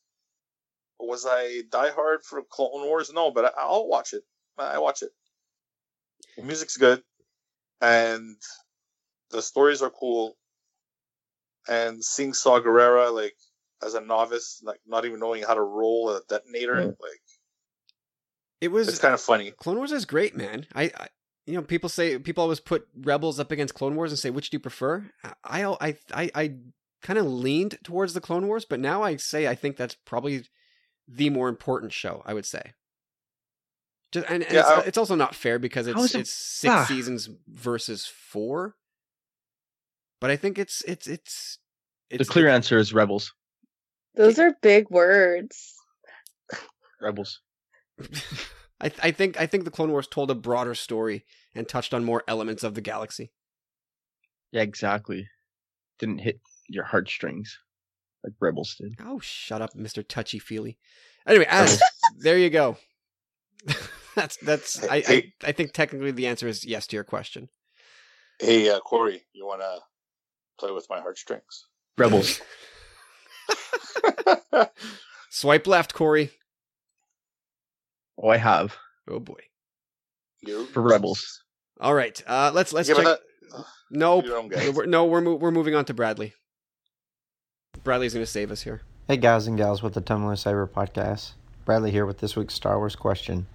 was 0.99 1.25
I 1.25 1.61
diehard 1.69 2.23
for 2.23 2.41
Clone 2.43 2.85
Wars? 2.85 3.11
No, 3.13 3.31
but 3.31 3.45
I, 3.45 3.51
I'll 3.57 3.87
watch 3.87 4.13
it. 4.13 4.23
I 4.57 4.77
watch 4.79 5.01
it. 5.01 5.11
The 6.37 6.43
music's 6.43 6.77
good, 6.77 7.01
and 7.81 8.35
the 9.31 9.41
stories 9.41 9.81
are 9.81 9.89
cool. 9.89 10.35
And 11.67 12.03
seeing 12.03 12.33
Saw 12.33 12.59
Gerrera 12.59 13.13
like 13.13 13.35
as 13.86 13.93
a 13.93 14.01
novice, 14.01 14.61
like 14.63 14.80
not 14.86 15.05
even 15.05 15.19
knowing 15.19 15.43
how 15.43 15.53
to 15.53 15.61
roll 15.61 16.09
a 16.09 16.21
detonator, 16.30 16.75
Yeah. 16.80 16.86
like 16.88 17.21
It 18.61 18.67
was 18.69 18.88
it's 18.88 18.99
kind 18.99 19.13
of 19.13 19.21
funny. 19.21 19.51
Clone 19.51 19.77
Wars 19.77 19.91
is 19.91 20.05
great, 20.05 20.36
man. 20.36 20.65
I, 20.75 20.84
I 20.97 21.07
you 21.45 21.53
know, 21.55 21.61
people 21.63 21.89
say 21.89 22.19
people 22.19 22.43
always 22.43 22.59
put 22.59 22.88
Rebels 22.95 23.39
up 23.39 23.51
against 23.51 23.73
Clone 23.73 23.95
Wars 23.95 24.11
and 24.11 24.19
say 24.19 24.30
which 24.30 24.49
do 24.49 24.55
you 24.55 24.59
prefer. 24.59 25.09
I 25.43 25.63
I 25.63 25.97
I 26.13 26.32
I 26.36 26.55
kind 27.01 27.17
of 27.17 27.25
leaned 27.25 27.77
towards 27.84 28.13
the 28.13 28.21
Clone 28.21 28.47
Wars, 28.47 28.65
but 28.65 28.80
now 28.80 29.01
I 29.01 29.15
say 29.15 29.47
I 29.47 29.55
think 29.55 29.77
that's 29.77 29.95
probably 30.05 30.43
the 31.07 31.30
more 31.30 31.47
important 31.49 31.93
show. 31.93 32.21
I 32.25 32.34
would 32.34 32.45
say. 32.45 32.73
Just, 34.11 34.25
and, 34.30 34.43
and 34.43 34.51
Yeah, 34.53 34.59
it's, 34.61 34.69
I- 34.69 34.82
it's 34.88 34.97
also 34.97 35.15
not 35.15 35.36
fair 35.36 35.57
because 35.59 35.88
it's 35.88 36.13
it- 36.15 36.19
it's 36.21 36.32
six 36.34 36.73
Ah. 36.73 36.86
seasons 36.86 37.30
versus 37.47 38.05
four. 38.05 38.75
But 40.19 40.32
I 40.32 40.36
think 40.36 40.57
it's 40.59 40.82
it's 40.86 41.07
it's 41.07 41.59
The 42.09 42.17
it's 42.17 42.30
clear 42.30 42.49
answer 42.49 42.77
is 42.77 42.93
Rebels. 42.93 43.34
Those 44.16 44.39
are 44.39 44.55
big 44.62 44.89
words. 44.89 45.76
Rebels. 47.01 47.39
I 48.82 48.91
I 49.01 49.12
think 49.12 49.39
I 49.39 49.45
think 49.45 49.66
the 49.66 49.72
Clone 49.72 49.91
Wars 49.91 50.07
told 50.07 50.32
a 50.32 50.36
broader 50.36 50.76
story 50.76 51.26
and 51.53 51.68
touched 51.68 51.93
on 51.93 52.05
more 52.05 52.24
elements 52.28 52.64
of 52.64 52.76
the 52.76 52.82
galaxy. 52.82 53.32
Yeah, 54.51 54.62
exactly. 54.62 55.28
Didn't 55.99 56.20
hit 56.20 56.39
your 56.68 56.86
heartstrings 56.86 57.57
like 58.24 58.34
Rebels 58.39 58.76
did. 58.76 58.95
Oh, 59.03 59.20
shut 59.20 59.62
up, 59.62 59.76
Mister 59.76 60.03
Touchy 60.03 60.39
Feely. 60.39 60.78
Anyway, 61.28 61.45
Adam, 61.47 61.78
there 62.20 62.38
you 62.38 62.49
go. 62.49 62.78
that's 64.16 64.38
that's. 64.38 64.84
I, 64.88 65.03
I 65.07 65.34
I 65.43 65.51
think 65.51 65.74
technically 65.74 66.12
the 66.12 66.28
answer 66.28 66.47
is 66.47 66.66
yes 66.66 66.88
to 66.88 66.95
your 66.95 67.03
question. 67.03 67.49
Hey, 68.39 68.70
uh, 68.70 68.80
Corey, 68.80 69.26
you 69.34 69.45
want 69.45 69.62
to 69.62 69.80
play 70.60 70.72
with 70.72 70.88
my 70.89 71.01
heartstrings? 71.01 71.68
Rebels. 71.97 72.41
Swipe 75.30 75.67
left, 75.67 75.93
Corey. 75.93 76.32
oh, 78.21 78.30
I 78.30 78.38
have 78.38 78.75
Oh 79.07 79.19
boy. 79.19 79.39
for 80.71 80.82
Rebels. 80.82 81.43
All 81.80 81.93
right. 81.93 82.21
Uh, 82.27 82.51
let's 82.53 82.73
let's 82.73 82.88
Give 82.88 82.97
check. 82.97 83.07
it 83.07 83.19
Nope. 83.91 84.25
You 84.25 84.30
don't 84.32 84.49
get 84.49 84.63
it. 84.65 84.73
We're, 84.75 84.86
no, 84.86 85.05
we're 85.05 85.21
mo- 85.21 85.36
we're 85.36 85.51
moving 85.51 85.73
on 85.75 85.86
to 85.86 85.93
Bradley. 85.93 86.34
Bradley's 87.84 88.13
going 88.13 88.25
to 88.25 88.32
save 88.32 88.51
us 88.51 88.61
here. 88.61 88.82
Hey 89.07 89.17
guys 89.17 89.47
and 89.47 89.57
gals 89.57 89.82
with 89.82 89.93
the 89.95 90.01
Tumbling 90.01 90.36
Saber 90.36 90.67
podcast. 90.67 91.32
Bradley 91.65 91.89
here 91.91 92.05
with 92.05 92.19
this 92.19 92.36
week's 92.36 92.53
Star 92.53 92.77
Wars 92.77 92.95
question. 92.95 93.47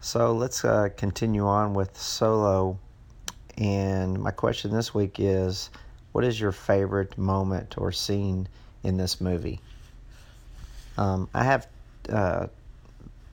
So 0.00 0.32
let's 0.32 0.64
uh, 0.64 0.88
continue 0.96 1.46
on 1.46 1.74
with 1.74 1.96
Solo. 1.96 2.78
And 3.58 4.18
my 4.18 4.30
question 4.30 4.72
this 4.72 4.94
week 4.94 5.16
is 5.18 5.70
what 6.12 6.24
is 6.24 6.40
your 6.40 6.52
favorite 6.52 7.16
moment 7.18 7.76
or 7.78 7.92
scene 7.92 8.48
in 8.82 8.96
this 8.96 9.20
movie? 9.20 9.60
Um, 10.96 11.28
I 11.34 11.44
have 11.44 11.66
uh, 12.08 12.46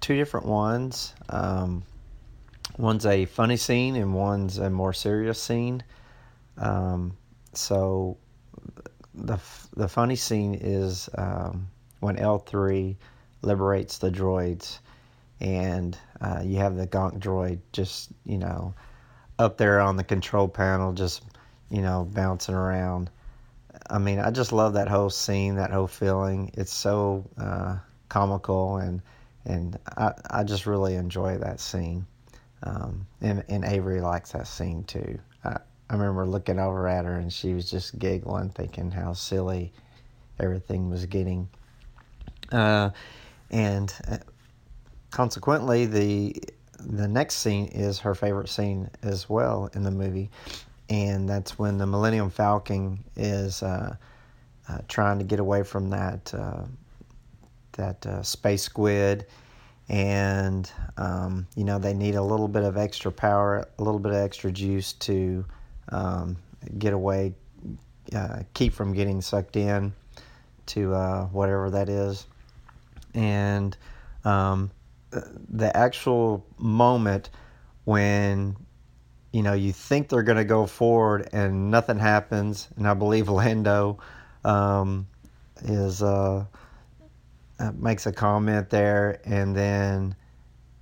two 0.01 0.15
different 0.15 0.45
ones. 0.45 1.13
Um, 1.29 1.83
one's 2.77 3.05
a 3.05 3.25
funny 3.25 3.57
scene 3.57 3.95
and 3.95 4.13
one's 4.13 4.57
a 4.57 4.69
more 4.69 4.93
serious 4.93 5.41
scene. 5.41 5.83
Um, 6.57 7.17
so 7.53 8.17
the 9.13 9.39
the 9.75 9.87
funny 9.87 10.15
scene 10.15 10.55
is 10.55 11.09
um, 11.17 11.67
when 11.99 12.17
L 12.17 12.39
three 12.39 12.97
liberates 13.41 13.97
the 13.97 14.11
droids, 14.11 14.79
and 15.41 15.97
uh, 16.21 16.41
you 16.43 16.57
have 16.57 16.75
the 16.75 16.87
Gonk 16.87 17.19
droid 17.19 17.59
just 17.71 18.09
you 18.25 18.37
know 18.37 18.73
up 19.39 19.57
there 19.57 19.79
on 19.79 19.97
the 19.97 20.03
control 20.03 20.47
panel, 20.47 20.93
just 20.93 21.23
you 21.69 21.81
know 21.81 22.07
bouncing 22.11 22.55
around. 22.55 23.09
I 23.89 23.99
mean, 23.99 24.19
I 24.19 24.31
just 24.31 24.51
love 24.51 24.73
that 24.73 24.87
whole 24.87 25.09
scene, 25.09 25.55
that 25.55 25.71
whole 25.71 25.87
feeling. 25.87 26.51
It's 26.55 26.73
so 26.73 27.25
uh, 27.37 27.77
comical, 28.09 28.77
and 28.77 29.01
and 29.45 29.79
I 29.97 30.13
I 30.29 30.43
just 30.43 30.65
really 30.65 30.95
enjoy 30.95 31.37
that 31.37 31.59
scene. 31.59 32.05
Um, 32.63 33.07
and 33.21 33.43
and 33.49 33.63
Avery 33.65 34.01
likes 34.01 34.31
that 34.31 34.47
scene 34.47 34.83
too. 34.83 35.19
I, 35.43 35.57
I 35.89 35.93
remember 35.93 36.25
looking 36.25 36.59
over 36.59 36.87
at 36.87 37.05
her 37.05 37.15
and 37.15 37.31
she 37.31 37.53
was 37.53 37.69
just 37.69 37.97
giggling, 37.97 38.49
thinking 38.49 38.91
how 38.91 39.13
silly 39.13 39.71
everything 40.39 40.89
was 40.89 41.05
getting. 41.05 41.47
Uh, 42.51 42.89
and 43.51 43.93
uh, 44.09 44.17
consequently, 45.11 45.85
the 45.85 46.35
the 46.79 47.07
next 47.07 47.37
scene 47.37 47.67
is 47.67 47.99
her 47.99 48.15
favorite 48.15 48.49
scene 48.49 48.89
as 49.01 49.29
well 49.29 49.69
in 49.73 49.83
the 49.83 49.91
movie, 49.91 50.29
and 50.89 51.27
that's 51.27 51.59
when 51.59 51.77
the 51.77 51.85
Millennium 51.85 52.29
Falcon 52.29 53.03
is 53.15 53.61
uh, 53.61 53.95
uh, 54.69 54.77
trying 54.87 55.19
to 55.19 55.25
get 55.25 55.39
away 55.39 55.63
from 55.63 55.89
that 55.89 56.33
uh, 56.33 56.63
that 57.73 58.05
uh, 58.05 58.23
space 58.23 58.63
squid. 58.63 59.25
And 59.89 60.69
um, 60.97 61.47
you 61.55 61.63
know 61.63 61.79
they 61.79 61.93
need 61.93 62.15
a 62.15 62.21
little 62.21 62.47
bit 62.47 62.63
of 62.63 62.77
extra 62.77 63.11
power, 63.11 63.67
a 63.77 63.83
little 63.83 63.99
bit 63.99 64.11
of 64.11 64.17
extra 64.17 64.51
juice 64.51 64.93
to 64.93 65.45
um, 65.89 66.37
get 66.77 66.93
away, 66.93 67.33
uh, 68.13 68.39
keep 68.53 68.73
from 68.73 68.93
getting 68.93 69.21
sucked 69.21 69.55
in 69.55 69.93
to 70.67 70.93
uh, 70.93 71.25
whatever 71.27 71.69
that 71.69 71.87
is, 71.87 72.27
and 73.13 73.77
um, 74.25 74.69
the 75.11 75.75
actual 75.75 76.45
moment 76.57 77.29
when 77.85 78.57
you 79.37 79.43
know 79.43 79.53
you 79.53 79.71
think 79.71 80.09
they're 80.09 80.23
going 80.23 80.37
to 80.37 80.45
go 80.45 80.65
forward 80.65 81.29
and 81.31 81.71
nothing 81.71 81.99
happens, 81.99 82.67
and 82.75 82.87
I 82.87 82.93
believe 82.93 83.29
Lando 83.41 83.99
um, 84.43 85.07
is. 85.63 86.01
Uh, 86.01 86.45
uh, 87.59 87.71
makes 87.75 88.05
a 88.05 88.11
comment 88.11 88.69
there, 88.69 89.19
and 89.25 89.55
then 89.55 90.15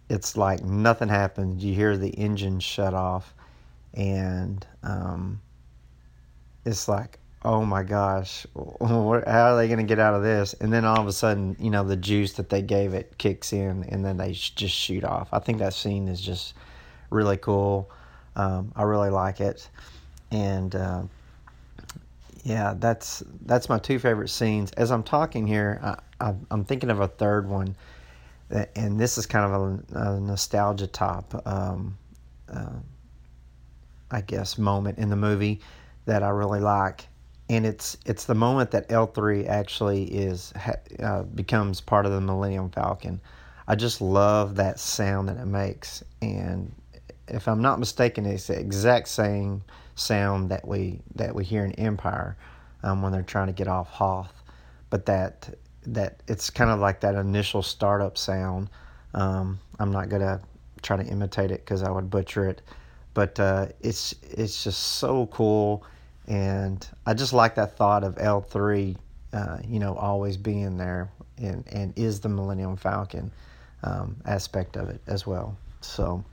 it's 0.09 0.35
like 0.35 0.61
nothing 0.63 1.07
happens. 1.07 1.63
You 1.63 1.73
hear 1.73 1.95
the 1.97 2.09
engine 2.09 2.59
shut 2.59 2.93
off, 2.93 3.33
and 3.93 4.65
um, 4.83 5.41
it's 6.65 6.89
like, 6.89 7.19
oh 7.43 7.63
my 7.63 7.83
gosh, 7.83 8.45
how 8.55 9.21
are 9.21 9.55
they 9.55 9.67
going 9.67 9.79
to 9.79 9.85
get 9.85 9.99
out 9.99 10.15
of 10.15 10.23
this? 10.23 10.53
And 10.55 10.73
then 10.73 10.83
all 10.83 10.99
of 10.99 11.07
a 11.07 11.13
sudden, 11.13 11.55
you 11.59 11.69
know, 11.69 11.85
the 11.85 11.95
juice 11.95 12.33
that 12.33 12.49
they 12.49 12.61
gave 12.61 12.93
it 12.93 13.17
kicks 13.17 13.53
in, 13.53 13.85
and 13.85 14.03
then 14.03 14.17
they 14.17 14.33
just 14.33 14.75
shoot 14.75 15.05
off. 15.05 15.29
I 15.31 15.39
think 15.39 15.59
that 15.59 15.73
scene 15.73 16.09
is 16.09 16.19
just 16.19 16.55
really 17.09 17.37
cool. 17.37 17.89
Um, 18.35 18.71
I 18.75 18.83
really 18.83 19.09
like 19.09 19.41
it, 19.41 19.67
and. 20.31 20.75
Uh, 20.75 21.03
yeah, 22.45 22.75
that's 22.77 23.23
that's 23.47 23.69
my 23.69 23.79
two 23.79 23.97
favorite 23.97 24.29
scenes. 24.29 24.71
As 24.73 24.91
I'm 24.91 25.01
talking 25.01 25.47
here, 25.47 25.79
I, 26.21 26.35
I'm 26.51 26.63
thinking 26.63 26.91
of 26.91 26.99
a 26.99 27.07
third 27.07 27.49
one, 27.49 27.75
and 28.75 28.99
this 28.99 29.17
is 29.17 29.25
kind 29.25 29.51
of 29.51 29.95
a, 29.95 29.99
a 29.99 30.19
nostalgia 30.19 30.85
top, 30.85 31.41
um, 31.47 31.97
uh, 32.47 32.77
I 34.11 34.21
guess, 34.21 34.59
moment 34.59 34.99
in 34.99 35.09
the 35.09 35.15
movie 35.15 35.59
that 36.05 36.21
I 36.21 36.29
really 36.29 36.59
like, 36.59 37.07
and 37.49 37.65
it's 37.65 37.97
it's 38.05 38.25
the 38.25 38.35
moment 38.35 38.69
that 38.71 38.89
L3 38.89 39.47
actually 39.47 40.03
is 40.03 40.53
uh, 40.99 41.23
becomes 41.23 41.81
part 41.81 42.05
of 42.05 42.11
the 42.11 42.21
Millennium 42.21 42.69
Falcon. 42.69 43.19
I 43.67 43.73
just 43.73 44.01
love 44.01 44.55
that 44.57 44.79
sound 44.79 45.29
that 45.29 45.37
it 45.37 45.47
makes, 45.47 46.03
and 46.21 46.71
if 47.27 47.47
I'm 47.47 47.61
not 47.61 47.79
mistaken, 47.79 48.25
it's 48.25 48.47
the 48.47 48.59
exact 48.59 49.07
same 49.07 49.63
sound 49.95 50.49
that 50.49 50.67
we 50.67 50.99
that 51.15 51.33
we 51.33 51.43
hear 51.43 51.65
in 51.65 51.71
Empire 51.73 52.37
um, 52.83 53.01
when 53.01 53.11
they're 53.11 53.23
trying 53.23 53.47
to 53.47 53.53
get 53.53 53.67
off 53.67 53.89
Hoth, 53.89 54.43
but 54.89 55.05
that 55.07 55.49
that 55.87 56.21
it's 56.27 56.49
kind 56.49 56.69
of 56.69 56.79
like 56.79 56.99
that 57.01 57.15
initial 57.15 57.61
startup 57.61 58.17
sound. 58.17 58.69
Um, 59.13 59.59
I'm 59.79 59.91
not 59.91 60.09
gonna 60.09 60.41
try 60.81 60.97
to 60.97 61.03
imitate 61.03 61.51
it 61.51 61.61
because 61.65 61.83
I 61.83 61.89
would 61.89 62.09
butcher 62.09 62.47
it, 62.47 62.61
but 63.13 63.39
uh, 63.39 63.67
it's 63.81 64.13
it's 64.21 64.63
just 64.63 64.79
so 64.79 65.27
cool, 65.27 65.83
and 66.27 66.87
I 67.05 67.13
just 67.13 67.33
like 67.33 67.55
that 67.55 67.75
thought 67.77 68.03
of 68.03 68.15
L3, 68.15 68.95
uh, 69.33 69.57
you 69.67 69.79
know, 69.79 69.95
always 69.95 70.37
being 70.37 70.77
there 70.77 71.09
and 71.37 71.63
and 71.71 71.97
is 71.97 72.19
the 72.19 72.29
Millennium 72.29 72.77
Falcon 72.77 73.31
um, 73.83 74.17
aspect 74.25 74.75
of 74.77 74.89
it 74.89 75.01
as 75.07 75.25
well. 75.25 75.57
So. 75.81 76.23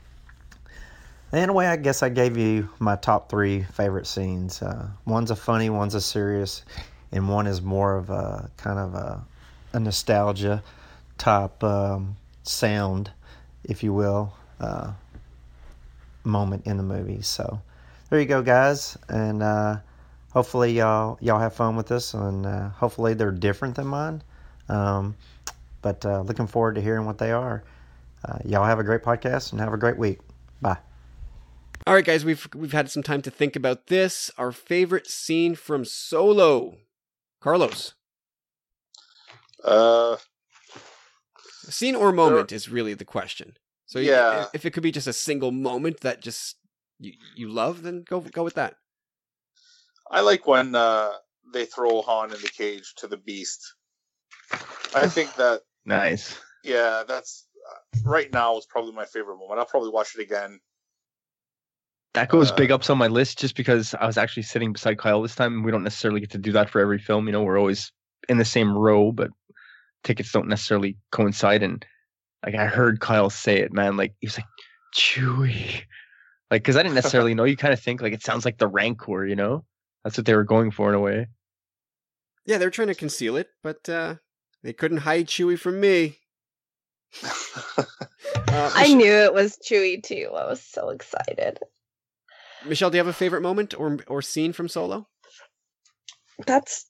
Anyway, 1.33 1.65
I 1.65 1.77
guess 1.77 2.03
I 2.03 2.11
gave 2.11 2.37
you 2.37 2.69
my 2.79 2.95
top 2.95 3.31
three 3.31 3.63
favorite 3.63 4.07
scenes. 4.07 4.61
Uh, 4.61 4.89
one's 5.07 5.31
a 5.31 5.37
funny, 5.37 5.71
one's 5.71 5.95
a 5.95 6.01
serious, 6.01 6.63
and 7.11 7.27
one 7.27 7.47
is 7.47 7.63
more 7.63 7.97
of 7.97 8.11
a 8.11 8.51
kind 8.59 8.79
of 8.79 8.95
a, 8.95 9.25
a 9.73 9.81
nostalgia 9.81 10.63
type 11.17 11.65
um, 11.65 12.17
sound, 12.43 13.11
if 13.65 13.83
you 13.83 13.95
will, 13.95 14.35
uh, 14.61 14.93
moment 16.23 16.67
in 16.67 16.77
the 16.77 16.83
movie. 16.83 17.23
So 17.23 17.63
there 18.11 18.21
you 18.21 18.27
go, 18.27 18.43
guys, 18.43 18.99
and 19.09 19.43
uh, 19.43 19.79
hopefully 20.35 20.73
y'all 20.73 21.17
y'all 21.23 21.41
have 21.41 21.55
fun 21.55 21.77
with 21.77 21.87
this, 21.87 22.13
and 22.13 22.45
uh, 22.45 22.69
hopefully 22.71 23.15
they're 23.15 23.31
different 23.31 23.77
than 23.77 23.87
mine. 23.87 24.23
Um, 24.69 25.17
but 25.81 26.05
uh, 26.05 26.21
looking 26.21 26.47
forward 26.47 26.75
to 26.75 26.83
hearing 26.83 27.07
what 27.07 27.17
they 27.17 27.33
are. 27.33 27.65
Uh, 28.23 28.39
y'all 28.45 28.65
have 28.65 28.79
a 28.79 28.85
great 28.85 29.03
podcast 29.03 29.53
and 29.53 29.61
have 29.63 29.73
a 29.73 29.79
great 29.79 29.97
week. 29.97 30.21
Bye. 31.85 31.91
All 31.91 31.95
right, 31.97 32.05
guys, 32.05 32.25
we've 32.25 32.49
we've 32.55 32.73
had 32.73 32.91
some 32.91 33.03
time 33.03 33.23
to 33.23 33.31
think 33.31 33.57
about 33.57 33.87
this. 33.89 34.31
Our 34.39 34.53
favorite 34.53 35.07
scene 35.09 35.55
from 35.55 35.85
Solo, 35.85 36.77
Carlos. 37.41 37.95
Uh, 39.65 40.17
Scene 41.69 41.95
or 41.95 42.11
moment 42.13 42.51
is 42.51 42.69
really 42.69 42.95
the 42.95 43.05
question. 43.05 43.57
So 43.87 44.01
Yeah. 44.01 44.47
if 44.53 44.65
it 44.65 44.73
could 44.73 44.83
be 44.83 44.91
just 44.91 45.07
a 45.07 45.13
single 45.13 45.53
moment 45.53 46.01
that 46.01 46.21
just 46.21 46.57
you, 46.99 47.13
you 47.37 47.49
love, 47.49 47.83
then 47.83 48.03
go 48.03 48.21
go 48.21 48.43
with 48.43 48.55
that. 48.55 48.75
I 50.11 50.21
like 50.21 50.47
when 50.47 50.75
uh, 50.75 51.13
they 51.55 51.65
throw 51.65 52.03
Han 52.03 52.33
in 52.35 52.41
the 52.41 52.49
cage 52.49 52.95
to 52.99 53.07
the 53.07 53.17
beast. 53.17 53.75
I 54.95 55.07
think 55.07 55.35
that 55.37 55.63
Nice. 55.85 56.37
yeah, 56.65 57.05
that's 57.07 57.47
uh, 57.71 58.01
right 58.05 58.33
now 58.33 58.57
is 58.59 58.67
probably 58.67 58.93
my 58.93 59.05
favorite 59.07 59.37
moment. 59.39 59.59
I'll 59.61 59.67
probably 59.67 59.91
watch 59.91 60.15
it 60.17 60.21
again. 60.23 60.61
That 62.15 62.29
goes 62.29 62.51
Uh, 62.51 62.55
big 62.57 62.71
ups 62.71 62.91
on 62.91 62.99
my 62.99 63.07
list 63.07 63.39
just 63.39 63.57
because 63.57 63.95
I 63.95 64.07
was 64.07 64.19
actually 64.19 64.43
sitting 64.43 64.73
beside 64.73 64.99
Kyle 64.99 65.23
this 65.23 65.35
time. 65.35 65.63
We 65.63 65.71
don't 65.71 65.83
necessarily 65.83 66.21
get 66.21 66.31
to 66.31 66.39
do 66.39 66.53
that 66.53 66.69
for 66.69 66.81
every 66.81 66.99
film. 66.99 67.27
You 67.27 67.33
know, 67.33 67.43
we're 67.43 67.59
always 67.59 67.91
in 68.29 68.39
the 68.39 68.45
same 68.45 68.77
row, 68.77 69.13
but 69.13 69.31
tickets 70.05 70.31
don't 70.31 70.49
necessarily 70.49 70.99
coincide. 71.11 71.63
And 71.63 71.85
like 72.45 72.55
I 72.55 72.67
heard 72.67 73.01
Kyle 73.01 73.31
say 73.31 73.61
it, 73.61 73.73
man. 73.73 73.97
Like 73.97 74.15
he 74.21 74.27
was 74.27 74.37
like, 74.37 74.47
Chewie. 74.95 75.83
Like, 76.51 76.63
because 76.63 76.77
I 76.77 76.83
didn't 76.83 76.95
necessarily 77.03 77.35
know. 77.35 77.45
You 77.45 77.57
kind 77.57 77.73
of 77.73 77.81
think 77.81 78.03
like 78.03 78.13
it 78.13 78.23
sounds 78.23 78.45
like 78.45 78.59
the 78.59 78.69
Rancor, 78.69 79.27
you 79.27 79.37
know? 79.37 79.65
That's 80.05 80.19
what 80.19 80.27
they 80.27 80.35
were 80.35 80.45
going 80.45 80.71
for 80.71 80.89
in 80.91 80.95
a 80.95 81.01
way. 81.01 81.29
Yeah, 82.45 82.59
they 82.59 82.67
were 82.67 82.71
trying 82.71 82.89
to 82.89 82.95
conceal 82.95 83.37
it, 83.37 83.49
but 83.63 83.89
uh, 83.89 84.17
they 84.63 84.73
couldn't 84.73 84.99
hide 84.99 85.29
Chewie 85.29 85.59
from 85.59 85.81
me. 85.81 86.19
Uh, 88.49 88.71
I 88.75 88.93
knew 88.93 89.11
it 89.11 89.33
was 89.33 89.57
Chewie 89.67 90.03
too. 90.03 90.29
I 90.35 90.45
was 90.47 90.61
so 90.63 90.91
excited. 90.91 91.59
Michelle, 92.67 92.91
do 92.91 92.97
you 92.97 93.01
have 93.01 93.09
a 93.09 93.13
favorite 93.13 93.43
moment 93.43 93.79
or 93.79 93.99
or 94.07 94.23
scene 94.23 94.53
from 94.53 94.69
Solo? 94.69 95.09
That's 96.47 96.87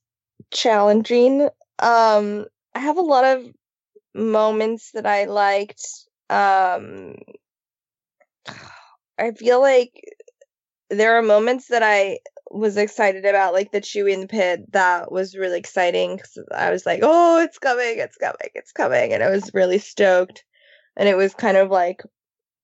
challenging. 0.51 1.49
Um, 1.79 2.47
I 2.75 2.79
have 2.79 2.97
a 2.97 3.03
lot 3.03 3.25
of 3.25 3.47
moments 4.15 4.93
that 4.93 5.07
I 5.07 5.25
liked. 5.25 5.85
Um, 6.31 7.17
I 9.19 9.33
feel 9.33 9.61
like 9.61 9.93
there 10.91 11.17
are 11.17 11.23
moments 11.23 11.69
that 11.69 11.83
I 11.83 12.19
was 12.51 12.77
excited 12.77 13.25
about, 13.25 13.55
like 13.55 13.73
the 13.73 13.81
Chewie 13.81 14.13
in 14.13 14.21
the 14.21 14.27
pit. 14.27 14.73
That 14.73 15.11
was 15.11 15.37
really 15.37 15.59
exciting 15.59 16.21
I 16.55 16.71
was 16.71 16.85
like, 16.85 17.01
"Oh, 17.03 17.41
it's 17.41 17.59
coming! 17.59 17.99
It's 17.99 18.17
coming! 18.17 18.51
It's 18.55 18.73
coming!" 18.73 19.13
And 19.13 19.23
I 19.23 19.31
was 19.31 19.51
really 19.55 19.79
stoked. 19.79 20.45
And 20.97 21.09
it 21.09 21.17
was 21.17 21.35
kind 21.35 21.57
of 21.57 21.71
like 21.71 22.03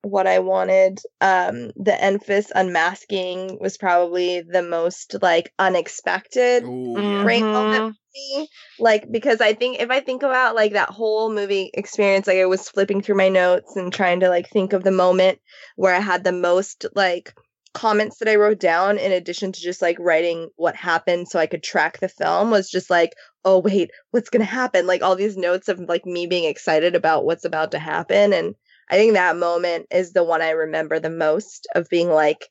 what 0.03 0.27
I 0.27 0.39
wanted. 0.39 1.01
Um, 1.21 1.73
the 1.77 1.97
Enfys 2.01 2.51
unmasking 2.55 3.59
was 3.61 3.77
probably 3.77 4.43
the 4.43 4.63
most 4.63 5.17
like 5.23 5.53
unexpected 5.59 6.65
Ooh, 6.65 6.95
Mm. 6.99 7.23
Great 7.23 7.43
Mm-hmm. 7.43 7.53
moment 7.53 7.97
me 8.15 8.49
like 8.79 9.11
because 9.11 9.41
i 9.43 9.53
think 9.53 9.81
if 9.81 9.91
i 9.91 10.01
think 10.01 10.23
about 10.23 10.55
like 10.55 10.73
that 10.73 10.89
whole 10.89 11.31
movie 11.31 11.71
experience 11.75 12.27
like 12.27 12.39
i 12.39 12.47
was 12.47 12.69
flipping 12.69 13.03
through 13.03 13.15
my 13.17 13.29
notes 13.29 13.77
and 13.77 13.93
trying 13.93 14.21
to 14.21 14.29
like 14.31 14.49
think 14.49 14.73
of 14.73 14.83
the 14.83 14.91
moment 14.91 15.39
where 15.77 15.95
i 15.95 16.01
had 16.01 16.25
the 16.25 16.33
most 16.33 16.87
like 16.95 17.35
comments 17.75 18.19
that 18.19 18.29
i 18.29 18.35
wrote 18.37 18.59
down 18.59 18.97
in 18.99 19.13
addition 19.13 19.53
to 19.53 19.61
just 19.61 19.83
like 19.83 19.99
writing 20.01 20.49
what 20.57 20.75
happened 20.75 21.29
so 21.29 21.39
i 21.39 21.47
could 21.47 21.63
track 21.63 21.99
the 22.01 22.09
film 22.09 22.51
was 22.51 22.71
just 22.71 22.89
like 22.89 23.13
oh 23.45 23.59
wait 23.59 23.91
what's 24.11 24.31
gonna 24.31 24.45
happen 24.45 24.87
like 24.87 25.03
all 25.03 25.15
these 25.15 25.37
notes 25.37 25.69
of 25.69 25.79
like 25.81 26.07
me 26.07 26.27
being 26.27 26.45
excited 26.45 26.95
about 26.97 27.25
what's 27.27 27.45
about 27.45 27.73
to 27.73 27.79
happen 27.79 28.33
and 28.33 28.55
i 28.91 28.97
think 28.97 29.15
that 29.15 29.37
moment 29.37 29.87
is 29.91 30.13
the 30.13 30.25
one 30.25 30.43
i 30.43 30.51
remember 30.51 30.99
the 30.99 31.11
most 31.11 31.67
of 31.75 31.89
being 31.89 32.11
like 32.11 32.47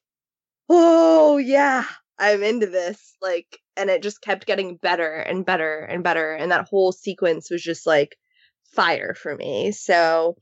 oh 0.70 1.38
yeah 1.38 1.84
i'm 2.20 2.44
into 2.44 2.68
this 2.68 3.16
like 3.22 3.60
and 3.76 3.90
it 3.90 4.02
just 4.02 4.22
kept 4.22 4.48
getting 4.48 4.76
better 4.78 5.14
and 5.14 5.46
better 5.46 5.80
and 5.80 6.04
better 6.04 6.34
and 6.34 6.52
that 6.52 6.68
whole 6.70 6.92
sequence 6.92 7.50
was 7.52 7.62
just 7.62 7.86
like 7.86 8.18
fire 8.78 9.14
for 9.14 9.36
me. 9.36 9.72
So 9.72 10.38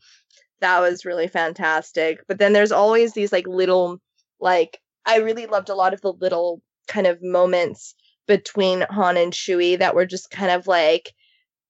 that 0.61 0.79
was 0.79 1.05
really 1.05 1.27
fantastic. 1.27 2.19
But 2.27 2.39
then 2.39 2.53
there's 2.53 2.71
always 2.71 3.13
these 3.13 3.31
like 3.31 3.47
little 3.47 3.99
like 4.39 4.79
i 5.05 5.17
really 5.19 5.45
loved 5.45 5.69
a 5.69 5.75
lot 5.75 5.93
of 5.93 6.01
the 6.01 6.11
little 6.11 6.61
kind 6.87 7.07
of 7.07 7.23
moments 7.23 7.95
between 8.27 8.81
han 8.89 9.15
and 9.15 9.31
Chewie 9.31 9.79
that 9.79 9.95
were 9.95 10.05
just 10.05 10.29
kind 10.29 10.51
of 10.51 10.67
like 10.67 11.13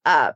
uh 0.06 0.32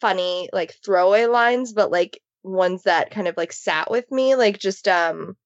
funny 0.00 0.48
like 0.52 0.74
throwaway 0.84 1.26
lines 1.26 1.72
but 1.72 1.92
like 1.92 2.20
ones 2.42 2.84
that 2.84 3.10
kind 3.10 3.28
of 3.28 3.36
like 3.36 3.52
sat 3.52 3.90
with 3.90 4.10
me 4.10 4.34
like 4.34 4.58
just 4.58 4.88
um 4.88 5.36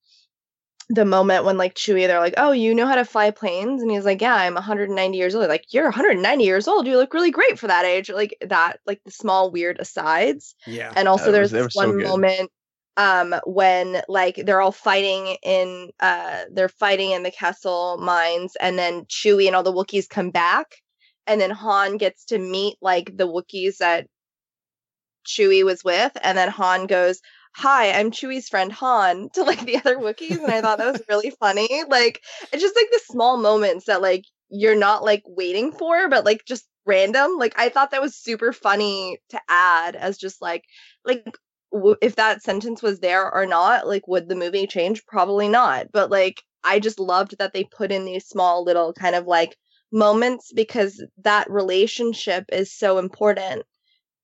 the 0.88 1.04
moment 1.04 1.44
when 1.44 1.56
like 1.56 1.74
Chewie, 1.74 2.06
they're 2.06 2.20
like, 2.20 2.34
"Oh, 2.36 2.52
you 2.52 2.74
know 2.74 2.86
how 2.86 2.96
to 2.96 3.04
fly 3.04 3.30
planes," 3.30 3.82
and 3.82 3.90
he's 3.90 4.04
like, 4.04 4.20
"Yeah, 4.20 4.34
I'm 4.34 4.54
190 4.54 5.16
years 5.16 5.34
old." 5.34 5.48
Like, 5.48 5.64
you're 5.70 5.84
190 5.84 6.44
years 6.44 6.68
old. 6.68 6.86
You 6.86 6.96
look 6.96 7.14
really 7.14 7.30
great 7.30 7.58
for 7.58 7.66
that 7.68 7.84
age. 7.84 8.10
Like 8.10 8.36
that, 8.46 8.78
like 8.86 9.00
the 9.04 9.10
small 9.10 9.50
weird 9.50 9.78
asides. 9.80 10.54
yeah. 10.66 10.92
And 10.94 11.08
also, 11.08 11.32
there's 11.32 11.50
this 11.50 11.64
were 11.64 11.70
so 11.70 11.86
one 11.88 12.02
moment 12.02 12.50
um 12.98 13.34
when 13.46 14.02
like 14.06 14.36
they're 14.36 14.60
all 14.60 14.70
fighting 14.70 15.38
in 15.42 15.88
uh 16.00 16.42
they're 16.52 16.68
fighting 16.68 17.12
in 17.12 17.22
the 17.22 17.30
Kessel 17.30 17.98
mines, 17.98 18.54
and 18.60 18.78
then 18.78 19.04
Chewie 19.06 19.46
and 19.46 19.56
all 19.56 19.62
the 19.62 19.72
Wookiees 19.72 20.08
come 20.08 20.30
back, 20.30 20.76
and 21.26 21.40
then 21.40 21.50
Han 21.50 21.96
gets 21.96 22.26
to 22.26 22.38
meet 22.38 22.76
like 22.82 23.16
the 23.16 23.26
Wookiees 23.26 23.78
that 23.78 24.06
Chewie 25.26 25.64
was 25.64 25.84
with, 25.84 26.12
and 26.22 26.36
then 26.38 26.48
Han 26.48 26.86
goes, 26.86 27.20
"Hi, 27.56 27.92
I'm 27.92 28.10
Chewie's 28.10 28.48
friend 28.48 28.72
Han," 28.72 29.30
to 29.34 29.42
like 29.44 29.60
the 29.64 29.76
other 29.76 29.96
Wookiees, 29.98 30.42
and 30.42 30.50
I 30.52 30.60
thought 30.62 30.78
that 30.78 30.92
was 30.92 31.02
really 31.08 31.30
funny. 31.30 31.84
Like 31.88 32.22
it's 32.52 32.62
just 32.62 32.76
like 32.76 32.88
the 32.90 33.00
small 33.06 33.36
moments 33.36 33.86
that 33.86 34.02
like 34.02 34.24
you're 34.50 34.76
not 34.76 35.04
like 35.04 35.22
waiting 35.26 35.72
for, 35.72 36.08
but 36.08 36.24
like 36.24 36.44
just 36.46 36.66
random. 36.86 37.38
Like 37.38 37.54
I 37.58 37.68
thought 37.68 37.90
that 37.92 38.02
was 38.02 38.16
super 38.16 38.52
funny 38.52 39.18
to 39.30 39.40
add 39.48 39.96
as 39.96 40.18
just 40.18 40.42
like 40.42 40.64
like 41.04 41.24
w- 41.72 41.96
if 42.02 42.16
that 42.16 42.42
sentence 42.42 42.82
was 42.82 43.00
there 43.00 43.32
or 43.32 43.46
not. 43.46 43.86
Like 43.86 44.06
would 44.08 44.28
the 44.28 44.34
movie 44.36 44.66
change? 44.66 45.04
Probably 45.06 45.48
not. 45.48 45.86
But 45.92 46.10
like 46.10 46.42
I 46.64 46.78
just 46.80 46.98
loved 47.00 47.38
that 47.38 47.52
they 47.52 47.64
put 47.64 47.90
in 47.92 48.04
these 48.04 48.26
small 48.26 48.64
little 48.64 48.92
kind 48.92 49.14
of 49.16 49.26
like 49.26 49.56
moments 49.92 50.52
because 50.54 51.04
that 51.18 51.50
relationship 51.50 52.44
is 52.52 52.72
so 52.72 52.98
important 52.98 53.64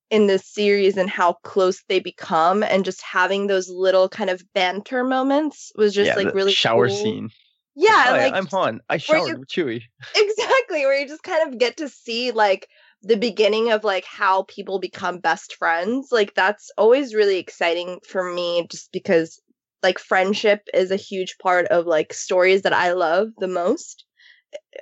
in 0.09 0.27
this 0.27 0.45
series 0.45 0.97
and 0.97 1.09
how 1.09 1.33
close 1.43 1.83
they 1.87 1.99
become 1.99 2.63
and 2.63 2.85
just 2.85 3.01
having 3.01 3.47
those 3.47 3.69
little 3.69 4.09
kind 4.09 4.29
of 4.29 4.41
banter 4.53 5.03
moments 5.03 5.71
was 5.75 5.93
just 5.93 6.07
yeah, 6.07 6.15
like 6.15 6.27
the 6.27 6.33
really 6.33 6.51
shower 6.51 6.87
cool. 6.87 6.97
scene. 6.97 7.29
Yeah, 7.75 7.91
Hi, 7.91 8.23
like 8.23 8.33
I'm 8.33 8.47
Han. 8.47 8.81
I 8.89 8.95
you- 8.95 8.99
showered 8.99 9.39
with 9.39 9.47
Chewie. 9.49 9.83
exactly 10.15 10.85
where 10.85 10.99
you 10.99 11.07
just 11.07 11.23
kind 11.23 11.47
of 11.51 11.59
get 11.59 11.77
to 11.77 11.87
see 11.89 12.31
like 12.31 12.67
the 13.01 13.15
beginning 13.15 13.71
of 13.71 13.83
like 13.83 14.05
how 14.05 14.43
people 14.43 14.79
become 14.79 15.19
best 15.19 15.55
friends 15.55 16.09
like 16.11 16.33
that's 16.33 16.69
always 16.77 17.15
really 17.15 17.37
exciting 17.37 17.99
for 18.05 18.33
me 18.33 18.67
just 18.69 18.91
because 18.91 19.41
like 19.81 19.97
friendship 19.99 20.61
is 20.73 20.91
a 20.91 20.97
huge 20.97 21.37
part 21.41 21.65
of 21.67 21.85
like 21.85 22.11
stories 22.11 22.63
that 22.63 22.73
i 22.73 22.91
love 22.91 23.29
the 23.37 23.47
most 23.47 24.03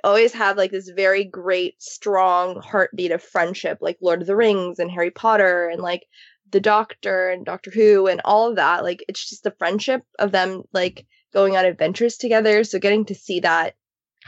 always 0.04 0.32
have 0.32 0.56
like 0.56 0.70
this 0.70 0.88
very 0.88 1.24
great 1.24 1.80
strong 1.82 2.60
heartbeat 2.60 3.10
of 3.10 3.22
friendship 3.22 3.78
like 3.80 3.98
lord 4.00 4.20
of 4.20 4.26
the 4.26 4.36
rings 4.36 4.78
and 4.78 4.90
harry 4.90 5.10
potter 5.10 5.68
and 5.68 5.82
like 5.82 6.04
the 6.50 6.60
doctor 6.60 7.30
and 7.30 7.44
doctor 7.44 7.70
who 7.70 8.06
and 8.06 8.20
all 8.24 8.48
of 8.48 8.56
that. 8.56 8.82
Like 8.82 9.04
it's 9.08 9.28
just 9.28 9.44
the 9.44 9.54
friendship 9.58 10.02
of 10.18 10.32
them 10.32 10.62
like 10.72 11.06
going 11.32 11.56
on 11.56 11.64
adventures 11.64 12.16
together. 12.16 12.64
So 12.64 12.78
getting 12.78 13.04
to 13.06 13.14
see 13.14 13.40
that 13.40 13.74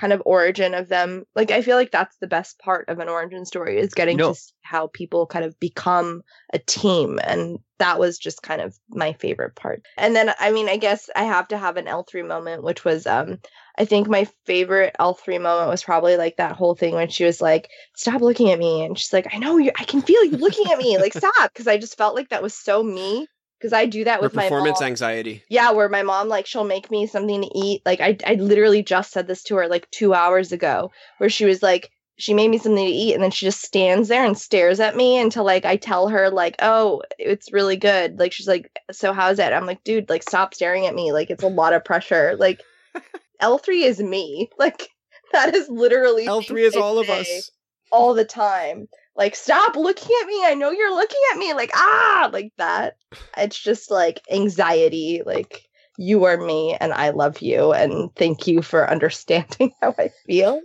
kind 0.01 0.13
of 0.13 0.23
origin 0.25 0.73
of 0.75 0.89
them. 0.89 1.25
Like 1.37 1.51
i 1.51 1.63
feel 1.63 1.77
like 1.77 1.91
that's 1.91 2.17
the 2.17 2.27
best 2.27 2.59
part 2.59 2.89
of 2.89 2.99
an 2.99 3.09
origin 3.09 3.45
story 3.45 3.79
is 3.79 3.95
getting 3.95 4.17
No. 4.17 4.31
to 4.31 4.35
see 4.35 4.53
how 4.63 4.87
people 4.87 5.27
kind 5.27 5.45
of 5.45 5.59
become 5.61 6.23
a 6.53 6.59
team 6.59 7.19
and 7.23 7.59
that 7.79 7.99
was 7.99 8.19
just 8.19 8.43
kind 8.43 8.61
of 8.61 8.79
my 8.91 9.13
favorite 9.15 9.55
part. 9.57 9.83
And 9.97 10.15
then 10.17 10.33
i 10.39 10.51
mean 10.53 10.69
i 10.69 10.77
guess 10.77 11.11
i 11.15 11.25
have 11.25 11.49
to 11.49 11.59
have 11.59 11.77
an 11.77 11.87
l3 11.87 12.27
moment 12.27 12.63
which 12.63 12.85
was 12.85 13.07
um 13.07 13.39
i 13.79 13.85
think 13.85 14.09
my 14.09 14.27
favorite 14.47 14.95
l3 15.01 15.41
moment 15.41 15.69
was 15.71 15.83
probably 15.83 16.17
like 16.17 16.37
that 16.37 16.57
whole 16.57 16.75
thing 16.75 16.95
when 16.95 17.09
she 17.09 17.25
was 17.25 17.41
like 17.41 17.69
stop 17.97 18.21
looking 18.21 18.51
at 18.51 18.59
me 18.59 18.85
and 18.85 18.99
she's 18.99 19.13
like 19.13 19.29
i 19.35 19.39
know 19.39 19.59
you 19.59 19.71
i 19.79 19.85
can 19.85 20.03
feel 20.03 20.25
you 20.25 20.37
looking 20.37 20.71
at 20.71 20.79
me 20.79 20.99
like 20.99 21.13
stop 21.23 21.53
because 21.53 21.67
i 21.67 21.77
just 21.79 21.97
felt 21.99 22.15
like 22.15 22.29
that 22.31 22.43
was 22.43 22.55
so 22.55 22.83
me 22.83 23.27
because 23.61 23.73
i 23.75 23.85
do 23.85 24.05
that 24.05 24.23
with 24.23 24.35
my 24.35 24.45
performance 24.45 24.81
anxiety. 24.81 25.43
yeah, 25.49 25.71
where 25.73 25.89
my 25.89 26.03
mom 26.03 26.29
like 26.29 26.47
she'll 26.47 26.65
make 26.65 26.91
me 26.91 27.07
something 27.07 27.43
to 27.43 27.51
eat. 27.55 27.83
Like 27.85 28.01
I 28.01 28.17
I 28.27 28.35
literally 28.35 28.83
just 28.83 29.13
said 29.13 29.27
this 29.27 29.43
to 29.45 29.57
her 29.57 29.69
like 29.69 29.91
2 29.91 30.15
hours 30.15 30.51
ago 30.53 30.91
where 31.19 31.29
she 31.31 31.45
was 31.45 31.63
like 31.63 31.91
she 32.19 32.35
made 32.35 32.49
me 32.49 32.59
something 32.59 32.85
to 32.85 32.91
eat 32.91 33.15
and 33.15 33.23
then 33.23 33.31
she 33.31 33.47
just 33.47 33.63
stands 33.63 34.09
there 34.09 34.25
and 34.25 34.37
stares 34.37 34.79
at 34.79 34.97
me 34.97 35.19
until 35.19 35.45
like 35.45 35.65
I 35.65 35.77
tell 35.77 36.09
her 36.09 36.29
like, 36.31 36.57
"Oh, 36.61 37.03
it's 37.19 37.51
really 37.53 37.77
good." 37.77 38.19
Like 38.19 38.33
she's 38.33 38.47
like, 38.49 38.71
"So 38.93 39.13
how's 39.15 39.39
it?" 39.39 39.53
I'm 39.55 39.65
like, 39.67 39.83
"Dude, 39.85 40.11
like 40.11 40.23
stop 40.23 40.53
staring 40.53 40.87
at 40.87 40.95
me. 40.95 41.13
Like 41.13 41.31
it's 41.31 41.43
a 41.43 41.49
lot 41.49 41.73
of 41.73 41.83
pressure." 41.85 42.37
Like 42.39 42.61
L3 43.43 43.85
is 43.85 44.01
me. 44.01 44.51
Like 44.59 44.89
that 45.33 45.55
is 45.55 45.69
literally 45.71 46.27
L3 46.27 46.59
is 46.61 46.77
all 46.77 46.99
of 46.99 47.09
us. 47.09 47.51
all 47.91 48.13
the 48.15 48.25
time. 48.25 48.89
Like, 49.17 49.35
stop 49.37 49.77
looking 49.77 50.17
at 50.23 50.27
me. 50.27 50.45
I 50.45 50.55
know 50.55 50.71
you're 50.71 50.95
looking 50.95 51.21
at 51.33 51.39
me. 51.39 51.53
Like, 51.53 51.71
ah, 51.75 52.31
like 52.33 52.53
that. 52.59 52.97
It's 53.37 53.59
just 53.59 53.91
like 53.91 54.21
anxiety. 54.31 55.23
Like, 55.27 55.69
you 55.99 56.25
are 56.25 56.39
me 56.39 56.77
and 56.81 56.93
I 56.93 57.11
love 57.11 57.43
you. 57.43 57.73
And 57.73 58.15
thank 58.17 58.47
you 58.47 58.63
for 58.63 58.89
understanding 58.91 59.73
how 59.83 59.95
I 59.99 60.11
feel. 60.27 60.61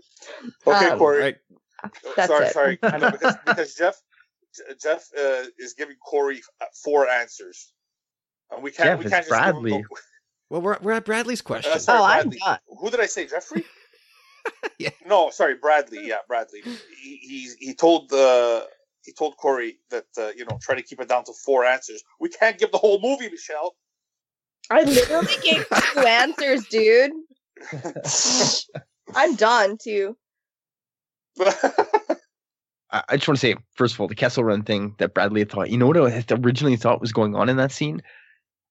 Okay, 0.66 0.90
Um, 0.92 0.98
Corey. 1.00 1.22
Right. 1.22 1.36
That's 2.16 2.28
sorry, 2.32 2.46
it. 2.46 2.54
sorry. 2.54 2.80
I 2.84 2.98
know 2.98 3.12
because, 3.12 3.36
because 3.46 3.76
Jeff 3.76 3.96
Jeff 4.82 5.10
uh, 5.20 5.44
is 5.60 5.74
giving 5.74 5.98
Corey 5.98 6.42
uh, 6.62 6.66
four 6.84 7.08
answers. 7.10 7.72
And 8.52 8.64
we 8.64 8.72
can't. 8.72 8.88
Jeff, 8.90 9.04
we 9.04 9.10
can't 9.10 9.26
just 9.26 9.38
give 9.38 9.56
him 9.56 9.62
Bradley. 9.64 9.86
Well, 10.50 10.62
we're 10.62 10.78
we're 10.82 10.94
at 10.94 11.04
Bradley's 11.06 11.42
question. 11.42 11.74
Uh, 11.74 11.78
sorry, 11.80 12.00
Oh, 12.00 12.04
I'm 12.06 12.30
Bradley. 12.30 12.40
done. 12.40 12.60
Who 12.80 12.90
did 12.90 13.00
I 13.02 13.08
say? 13.08 13.26
Jeffrey? 13.28 13.66
Yeah. 14.80 14.90
No, 15.06 15.30
sorry, 15.30 15.56
Bradley. 15.56 16.06
Yeah, 16.06 16.18
Bradley. 16.28 16.62
He 17.02 17.16
he, 17.18 17.50
he 17.60 17.74
told 17.74 18.10
the 18.10 18.68
he 19.06 19.14
told 19.14 19.38
Corey 19.38 19.78
that 19.90 20.06
uh, 20.18 20.32
you 20.36 20.46
know 20.46 20.58
try 20.62 20.76
to 20.76 20.82
keep 20.82 21.00
it 21.00 21.08
down 21.08 21.24
to 21.26 21.34
four 21.46 21.64
answers. 21.64 22.04
We 22.20 22.30
can't 22.30 22.58
give 22.58 22.72
the 22.72 22.78
whole 22.78 23.00
movie, 23.02 23.30
Michelle. 23.30 23.76
I 24.70 24.84
literally 24.84 25.34
gave 25.44 25.66
two 25.70 26.00
answers, 26.00 26.66
dude. 26.68 27.12
I'm 29.16 29.36
done 29.36 29.78
too. 29.82 30.18
I, 31.40 33.04
I 33.10 33.16
just 33.18 33.28
want 33.28 33.40
to 33.40 33.48
say, 33.48 33.56
first 33.76 33.94
of 33.94 34.02
all, 34.02 34.08
the 34.08 34.16
Kessel 34.16 34.44
Run 34.44 34.64
thing 34.64 34.96
that 34.98 35.14
Bradley 35.14 35.42
had 35.42 35.52
thought. 35.52 35.70
You 35.70 35.78
know 35.78 35.88
what 35.88 35.98
I 35.98 36.24
originally 36.32 36.76
thought 36.76 37.02
was 37.02 37.12
going 37.12 37.36
on 37.36 37.50
in 37.50 37.58
that 37.58 37.72
scene? 37.72 38.02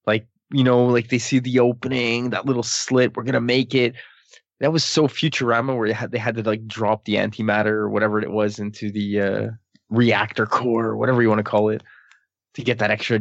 Like, 0.07 0.27
you 0.51 0.65
know, 0.65 0.85
like 0.85 1.09
they 1.09 1.19
see 1.19 1.39
the 1.39 1.61
opening, 1.61 2.31
that 2.31 2.47
little 2.47 2.63
slit. 2.63 3.17
We're 3.17 3.23
gonna 3.23 3.41
make 3.41 3.75
it. 3.75 3.95
That 4.65 4.73
was 4.73 4.83
so 4.83 5.07
Futurama, 5.07 5.77
where 5.77 5.89
they 5.89 5.93
had 5.93 6.11
they 6.11 6.17
had 6.17 6.37
to 6.37 6.43
like 6.43 6.67
drop 6.67 7.05
the 7.05 7.17
antimatter 7.17 7.67
or 7.67 7.91
whatever 7.91 8.19
it 8.19 8.31
was 8.31 8.59
into 8.59 8.91
the 8.91 9.21
uh, 9.21 9.49
reactor 9.91 10.47
core, 10.47 10.87
or 10.87 10.97
whatever 10.97 11.21
you 11.21 11.29
want 11.29 11.41
to 11.41 11.43
call 11.45 11.69
it, 11.69 11.83
to 12.55 12.63
get 12.63 12.79
that 12.79 12.91
extra 12.91 13.21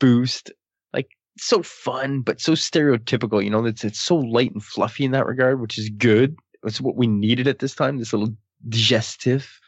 boost. 0.00 0.50
Like, 0.92 1.08
so 1.38 1.62
fun, 1.62 2.22
but 2.22 2.40
so 2.40 2.54
stereotypical. 2.54 3.44
You 3.44 3.50
know, 3.50 3.64
it's 3.64 3.84
it's 3.84 4.00
so 4.00 4.16
light 4.16 4.50
and 4.50 4.60
fluffy 4.60 5.04
in 5.04 5.12
that 5.12 5.24
regard, 5.24 5.60
which 5.60 5.78
is 5.78 5.88
good. 5.88 6.34
It's 6.64 6.80
what 6.80 6.96
we 6.96 7.06
needed 7.06 7.46
at 7.46 7.60
this 7.60 7.76
time. 7.76 7.98
This 7.98 8.12
little 8.12 8.34
digestive. 8.68 9.60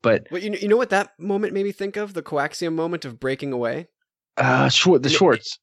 But 0.00 0.26
Well, 0.30 0.42
you 0.42 0.48
know, 0.48 0.58
you 0.58 0.68
know 0.68 0.78
what 0.78 0.88
that 0.88 1.10
moment 1.18 1.52
made 1.52 1.64
me 1.64 1.72
think 1.72 1.98
of? 1.98 2.14
The 2.14 2.22
coaxium 2.22 2.72
moment 2.72 3.04
of 3.04 3.20
breaking 3.20 3.52
away. 3.52 3.88
uh, 4.38 4.70
short 4.70 5.02
the 5.02 5.10
shorts. 5.10 5.58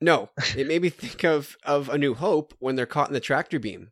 No, 0.00 0.30
it 0.56 0.66
made 0.66 0.80
me 0.80 0.88
think 0.88 1.24
of 1.24 1.58
of 1.64 1.90
A 1.90 1.98
New 1.98 2.14
Hope 2.14 2.54
when 2.58 2.74
they're 2.74 2.86
caught 2.86 3.08
in 3.08 3.14
the 3.14 3.20
tractor 3.20 3.58
beam. 3.58 3.90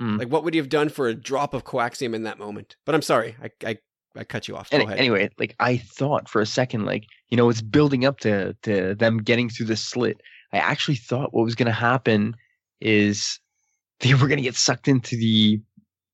Hmm. 0.00 0.16
Like, 0.16 0.28
what 0.28 0.42
would 0.44 0.54
you 0.54 0.60
have 0.62 0.70
done 0.70 0.88
for 0.88 1.08
a 1.08 1.14
drop 1.14 1.52
of 1.54 1.64
coaxium 1.64 2.14
in 2.14 2.22
that 2.22 2.38
moment? 2.38 2.76
But 2.86 2.94
I'm 2.94 3.02
sorry, 3.02 3.36
I 3.42 3.50
I, 3.64 3.78
I 4.16 4.24
cut 4.24 4.48
you 4.48 4.56
off. 4.56 4.70
Go 4.70 4.76
Any, 4.78 4.86
ahead. 4.86 4.98
anyway, 4.98 5.30
like 5.38 5.54
I 5.60 5.76
thought 5.76 6.28
for 6.28 6.40
a 6.40 6.46
second, 6.46 6.86
like 6.86 7.04
you 7.28 7.36
know, 7.36 7.48
it's 7.50 7.60
building 7.62 8.04
up 8.06 8.18
to 8.20 8.56
to 8.62 8.94
them 8.94 9.18
getting 9.18 9.50
through 9.50 9.66
the 9.66 9.76
slit. 9.76 10.20
I 10.52 10.58
actually 10.58 10.96
thought 10.96 11.34
what 11.34 11.44
was 11.44 11.54
going 11.54 11.66
to 11.66 11.72
happen 11.72 12.34
is 12.80 13.38
they 14.00 14.14
were 14.14 14.26
going 14.26 14.38
to 14.38 14.42
get 14.42 14.56
sucked 14.56 14.88
into 14.88 15.16
the 15.16 15.60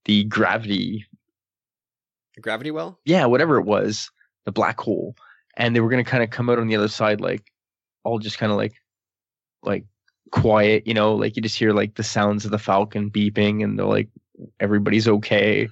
the 0.04 0.24
gravity, 0.24 1.06
the 2.34 2.40
Gravity 2.42 2.70
well. 2.72 2.98
yeah, 3.04 3.24
whatever 3.26 3.56
it 3.58 3.64
was, 3.66 4.10
the 4.44 4.52
black 4.52 4.80
hole, 4.80 5.14
and 5.56 5.74
they 5.74 5.80
were 5.80 5.88
going 5.90 6.04
to 6.04 6.10
kind 6.10 6.22
of 6.24 6.30
come 6.30 6.50
out 6.50 6.58
on 6.58 6.66
the 6.66 6.76
other 6.76 6.88
side, 6.88 7.20
like 7.20 7.44
all 8.04 8.18
just 8.18 8.38
kind 8.38 8.50
of 8.52 8.58
like 8.58 8.74
like 9.62 9.84
quiet, 10.30 10.86
you 10.86 10.94
know, 10.94 11.14
like 11.14 11.36
you 11.36 11.42
just 11.42 11.58
hear 11.58 11.72
like 11.72 11.94
the 11.94 12.02
sounds 12.02 12.44
of 12.44 12.50
the 12.50 12.58
Falcon 12.58 13.10
beeping, 13.10 13.62
and 13.62 13.78
they're 13.78 13.86
like 13.86 14.08
everybody's 14.60 15.08
okay. 15.08 15.68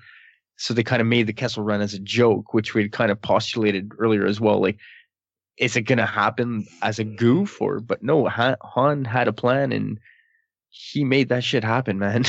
So 0.57 0.73
they 0.73 0.85
kind 0.85 1.03
of 1.03 1.09
made 1.09 1.27
the 1.27 1.33
Kessel 1.33 1.65
Run 1.65 1.81
as 1.81 1.95
a 1.95 1.99
joke, 1.99 2.55
which 2.55 2.75
we 2.75 2.83
had 2.83 2.93
kind 2.93 3.11
of 3.11 3.21
postulated 3.21 3.93
earlier 3.99 4.27
as 4.27 4.41
well. 4.41 4.61
Like, 4.61 4.79
is 5.59 5.77
it 5.77 5.83
going 5.83 5.99
to 5.99 6.07
happen 6.07 6.67
as 6.83 6.99
a 6.99 7.05
goof 7.05 7.61
or? 7.61 7.81
But 7.81 8.03
no, 8.03 8.29
Han, 8.29 9.05
had 9.05 9.29
a 9.29 9.33
plan 9.33 9.73
and 9.73 9.99
he 10.71 11.05
made 11.05 11.29
that 11.29 11.45
shit 11.45 11.65
happen, 11.65 11.99
man. 11.99 12.25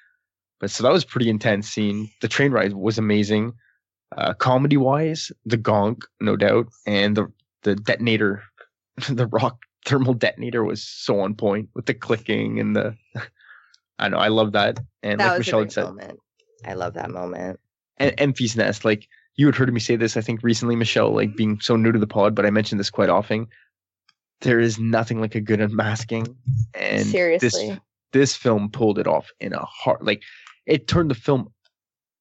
but 0.60 0.70
so 0.70 0.82
that 0.82 0.92
was 0.92 1.04
pretty 1.04 1.30
intense 1.30 1.68
scene. 1.68 2.10
The 2.20 2.28
train 2.28 2.52
ride 2.52 2.72
was 2.72 2.98
amazing. 2.98 3.52
Uh, 4.16 4.34
comedy 4.34 4.76
wise, 4.76 5.30
the 5.44 5.58
gonk, 5.58 6.02
no 6.20 6.36
doubt, 6.36 6.66
and 6.86 7.16
the 7.16 7.32
the 7.62 7.76
detonator, 7.76 8.42
the 9.08 9.28
rock 9.28 9.58
thermal 9.84 10.14
detonator 10.14 10.64
was 10.64 10.82
so 10.82 11.20
on 11.20 11.34
point 11.34 11.68
with 11.74 11.86
the 11.86 11.94
clicking 11.94 12.60
and 12.60 12.76
the. 12.76 12.96
I 13.98 14.08
know, 14.08 14.18
I 14.18 14.28
love 14.28 14.52
that. 14.52 14.80
And 15.02 15.20
that 15.20 15.28
like 15.28 15.38
Michelle 15.38 15.60
had 15.60 15.72
said, 15.72 15.84
moment. 15.84 16.18
I 16.64 16.72
love 16.72 16.94
that 16.94 17.10
moment. 17.10 17.60
and 17.98 18.16
Enfys 18.16 18.56
Nest, 18.56 18.84
like 18.84 19.06
you 19.36 19.46
had 19.46 19.54
heard 19.54 19.72
me 19.72 19.80
say 19.80 19.96
this, 19.96 20.16
I 20.16 20.20
think 20.20 20.42
recently, 20.42 20.76
Michelle, 20.76 21.14
like 21.14 21.36
being 21.36 21.60
so 21.60 21.76
new 21.76 21.92
to 21.92 21.98
the 21.98 22.06
pod, 22.06 22.34
but 22.34 22.46
I 22.46 22.50
mentioned 22.50 22.80
this 22.80 22.90
quite 22.90 23.10
often. 23.10 23.46
There 24.40 24.58
is 24.58 24.78
nothing 24.78 25.20
like 25.20 25.34
a 25.34 25.40
good 25.40 25.60
unmasking, 25.60 26.34
and 26.74 27.06
Seriously. 27.06 27.68
this 27.68 27.78
this 28.12 28.36
film 28.36 28.70
pulled 28.70 28.98
it 28.98 29.06
off 29.06 29.30
in 29.38 29.52
a 29.52 29.64
heart. 29.64 30.02
Like 30.04 30.22
it 30.66 30.88
turned 30.88 31.10
the 31.10 31.14
film 31.14 31.52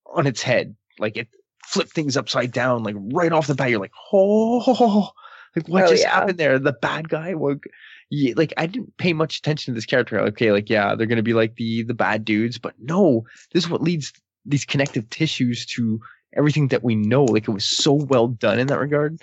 on 0.05 0.27
its 0.27 0.41
head. 0.41 0.75
Like 0.99 1.15
it 1.15 1.29
flipped 1.65 1.93
things 1.93 2.17
upside 2.17 2.51
down. 2.51 2.83
Like 2.83 2.95
right 3.13 3.31
off 3.31 3.47
the 3.47 3.55
bat, 3.55 3.69
you're 3.69 3.79
like, 3.79 3.93
oh, 4.11 5.09
like 5.55 5.67
what 5.67 5.85
Oh, 5.85 5.89
just 5.89 6.03
yeah. 6.03 6.11
happened 6.13 6.37
there? 6.37 6.59
The 6.59 6.73
bad 6.73 7.09
guy. 7.09 7.33
Like, 7.33 7.63
yeah, 8.09 8.33
like 8.35 8.53
I 8.57 8.65
didn't 8.65 8.95
pay 8.97 9.13
much 9.13 9.37
attention 9.39 9.73
to 9.73 9.75
this 9.77 9.85
character. 9.85 10.19
Okay, 10.19 10.51
like 10.51 10.69
yeah, 10.69 10.95
they're 10.95 11.07
gonna 11.07 11.23
be 11.23 11.33
like 11.33 11.55
the 11.55 11.83
the 11.83 11.93
bad 11.93 12.25
dudes, 12.25 12.57
but 12.57 12.73
no, 12.79 13.25
this 13.53 13.63
is 13.65 13.69
what 13.69 13.81
leads 13.81 14.13
these 14.45 14.65
connective 14.65 15.09
tissues 15.09 15.65
to 15.67 15.99
everything 16.35 16.67
that 16.69 16.83
we 16.83 16.95
know. 16.95 17.25
Like 17.25 17.47
it 17.47 17.51
was 17.51 17.65
so 17.65 17.93
well 17.93 18.27
done 18.27 18.59
in 18.59 18.67
that 18.67 18.79
regard. 18.79 19.19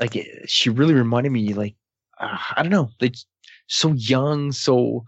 Like 0.00 0.16
it, 0.16 0.48
she 0.48 0.70
really 0.70 0.94
reminded 0.94 1.32
me, 1.32 1.54
like 1.54 1.74
uh, 2.18 2.38
I 2.56 2.62
don't 2.62 2.72
know, 2.72 2.90
like 3.00 3.16
so 3.66 3.92
young, 3.92 4.52
so 4.52 5.04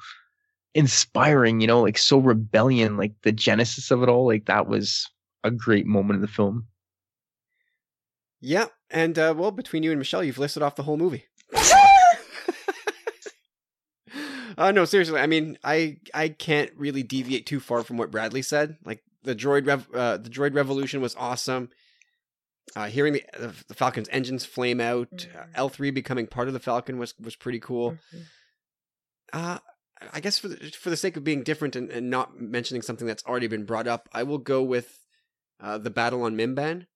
inspiring. 0.74 1.60
You 1.60 1.66
know, 1.66 1.82
like 1.82 1.98
so 1.98 2.18
rebellion. 2.18 2.96
Like 2.96 3.12
the 3.22 3.32
genesis 3.32 3.90
of 3.90 4.02
it 4.02 4.08
all. 4.08 4.26
Like 4.26 4.46
that 4.46 4.66
was 4.66 5.08
a 5.44 5.50
great 5.50 5.86
moment 5.86 6.16
in 6.16 6.20
the 6.22 6.28
film. 6.28 6.66
Yeah, 8.40 8.66
and 8.90 9.18
uh, 9.18 9.34
well, 9.36 9.50
between 9.50 9.82
you 9.82 9.90
and 9.90 9.98
Michelle, 9.98 10.24
you've 10.24 10.38
listed 10.38 10.62
off 10.62 10.76
the 10.76 10.82
whole 10.82 10.96
movie. 10.96 11.24
uh, 14.58 14.72
no, 14.72 14.84
seriously. 14.84 15.20
I 15.20 15.26
mean, 15.26 15.58
I 15.64 15.98
I 16.12 16.28
can't 16.28 16.70
really 16.76 17.02
deviate 17.02 17.46
too 17.46 17.60
far 17.60 17.82
from 17.82 17.96
what 17.96 18.10
Bradley 18.10 18.42
said. 18.42 18.76
Like 18.84 19.02
the 19.22 19.34
droid 19.34 19.66
rev, 19.66 19.88
uh, 19.94 20.16
the 20.18 20.30
droid 20.30 20.54
revolution 20.54 21.00
was 21.00 21.14
awesome. 21.16 21.70
Uh, 22.76 22.86
hearing 22.86 23.12
the 23.12 23.24
the 23.68 23.74
Falcon's 23.74 24.08
engines 24.10 24.44
flame 24.44 24.80
out, 24.80 25.26
uh, 25.36 25.44
L 25.54 25.68
three 25.68 25.90
becoming 25.90 26.26
part 26.26 26.48
of 26.48 26.54
the 26.54 26.60
Falcon 26.60 26.98
was 26.98 27.14
was 27.18 27.36
pretty 27.36 27.60
cool. 27.60 27.96
Uh, 29.32 29.58
I 30.12 30.20
guess 30.20 30.38
for 30.38 30.48
the, 30.48 30.56
for 30.70 30.90
the 30.90 30.96
sake 30.96 31.16
of 31.16 31.24
being 31.24 31.42
different 31.42 31.76
and, 31.76 31.90
and 31.90 32.10
not 32.10 32.40
mentioning 32.40 32.82
something 32.82 33.06
that's 33.06 33.24
already 33.24 33.46
been 33.46 33.64
brought 33.64 33.86
up, 33.86 34.08
I 34.12 34.22
will 34.22 34.38
go 34.38 34.62
with 34.62 34.98
uh, 35.60 35.78
the 35.78 35.90
battle 35.90 36.22
on 36.22 36.36
Mimban, 36.36 36.86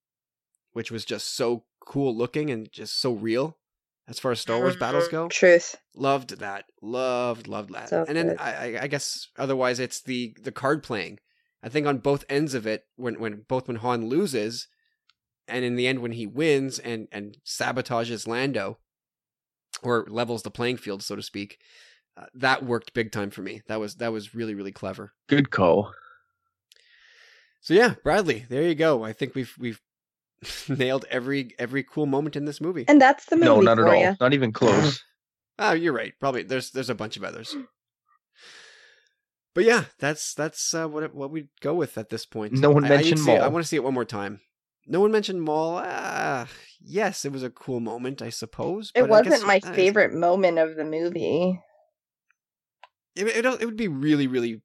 which 0.72 0.90
was 0.90 1.04
just 1.04 1.34
so 1.34 1.64
cool 1.88 2.14
looking 2.14 2.50
and 2.50 2.70
just 2.70 3.00
so 3.00 3.12
real 3.12 3.56
as 4.06 4.18
far 4.18 4.30
as 4.30 4.40
Star 4.40 4.58
Wars 4.58 4.76
battles 4.76 5.08
go. 5.08 5.28
Truth. 5.28 5.76
Loved 5.94 6.38
that. 6.38 6.66
Loved, 6.82 7.48
loved 7.48 7.72
that. 7.72 7.88
So 7.88 8.04
and 8.06 8.16
then. 8.16 8.36
I, 8.38 8.52
I- 8.76 8.82
I 8.82 8.86
guess 8.86 9.28
otherwise 9.38 9.80
it's 9.80 10.00
the 10.02 10.36
the 10.42 10.52
card 10.52 10.82
playing. 10.82 11.18
I 11.62 11.68
think 11.68 11.86
on 11.86 11.98
both 11.98 12.24
ends 12.28 12.54
of 12.54 12.66
it, 12.66 12.84
when 12.96 13.18
when 13.18 13.44
both 13.48 13.66
when 13.68 13.78
Han 13.78 14.08
loses, 14.08 14.68
and 15.48 15.64
in 15.64 15.76
the 15.76 15.86
end 15.88 16.00
when 16.00 16.12
he 16.12 16.26
wins 16.26 16.78
and 16.78 17.08
and 17.10 17.36
sabotages 17.44 18.28
Lando, 18.28 18.78
or 19.82 20.06
levels 20.08 20.42
the 20.42 20.50
playing 20.50 20.76
field, 20.76 21.02
so 21.02 21.16
to 21.16 21.22
speak, 21.22 21.58
uh, 22.16 22.26
that 22.34 22.64
worked 22.64 22.94
big 22.94 23.10
time 23.12 23.30
for 23.30 23.42
me. 23.42 23.62
That 23.66 23.80
was 23.80 23.96
that 23.96 24.12
was 24.12 24.34
really 24.34 24.54
really 24.54 24.72
clever. 24.72 25.12
Good 25.26 25.50
call. 25.50 25.92
So 27.60 27.74
yeah, 27.74 27.94
Bradley, 28.04 28.46
there 28.48 28.62
you 28.62 28.74
go. 28.74 29.02
I 29.04 29.12
think 29.12 29.34
we've 29.34 29.52
we've 29.58 29.80
nailed 30.68 31.04
every 31.10 31.54
every 31.58 31.82
cool 31.82 32.06
moment 32.06 32.36
in 32.36 32.44
this 32.44 32.60
movie. 32.60 32.84
And 32.88 33.00
that's 33.00 33.24
the 33.26 33.36
movie 33.36 33.46
No, 33.46 33.60
not 33.60 33.78
at 33.78 33.84
all. 33.86 33.94
ya. 34.00 34.14
Not 34.20 34.34
even 34.34 34.52
close. 34.52 35.02
Oh, 35.58 35.72
you're 35.82 35.92
right. 35.92 36.12
Probably 36.20 36.42
there's 36.44 36.70
there's 36.70 36.90
a 36.90 36.94
bunch 36.94 37.16
of 37.16 37.24
others. 37.24 37.54
But 39.54 39.64
yeah, 39.64 39.84
that's 39.98 40.34
that's 40.34 40.72
uh, 40.74 40.86
what 40.86 41.14
what 41.14 41.30
we 41.30 41.48
go 41.60 41.74
with 41.74 41.98
at 41.98 42.10
this 42.10 42.24
point. 42.26 42.52
No 42.52 42.70
one 42.70 42.84
I- 42.84 42.88
I 42.88 42.90
mentioned 42.90 43.18
to 43.18 43.22
see 43.24 43.32
it- 43.32 43.40
I 43.42 43.48
want 43.48 43.64
to 43.64 43.68
see 43.68 43.76
it 43.76 43.82
one 43.84 43.94
more 43.94 44.04
time. 44.04 44.40
No 44.86 45.00
one 45.00 45.10
mentioned 45.12 45.42
Maul. 45.42 45.82
Ah, 45.84 46.48
yes, 46.80 47.24
it 47.26 47.32
was 47.32 47.42
a 47.42 47.50
cool 47.50 47.80
moment, 47.80 48.22
I 48.22 48.30
suppose. 48.30 48.90
It 48.94 49.02
but 49.02 49.12
I 49.12 49.22
guess- 49.22 49.30
wasn't 49.32 49.48
my 49.48 49.60
uh, 49.62 49.72
favorite 49.74 50.14
moment 50.14 50.58
of 50.58 50.76
the 50.76 50.84
movie. 50.84 51.60
It, 53.16 53.26
it, 53.26 53.44
it 53.44 53.64
would 53.66 53.76
be 53.76 53.88
really 53.88 54.26
really 54.28 54.62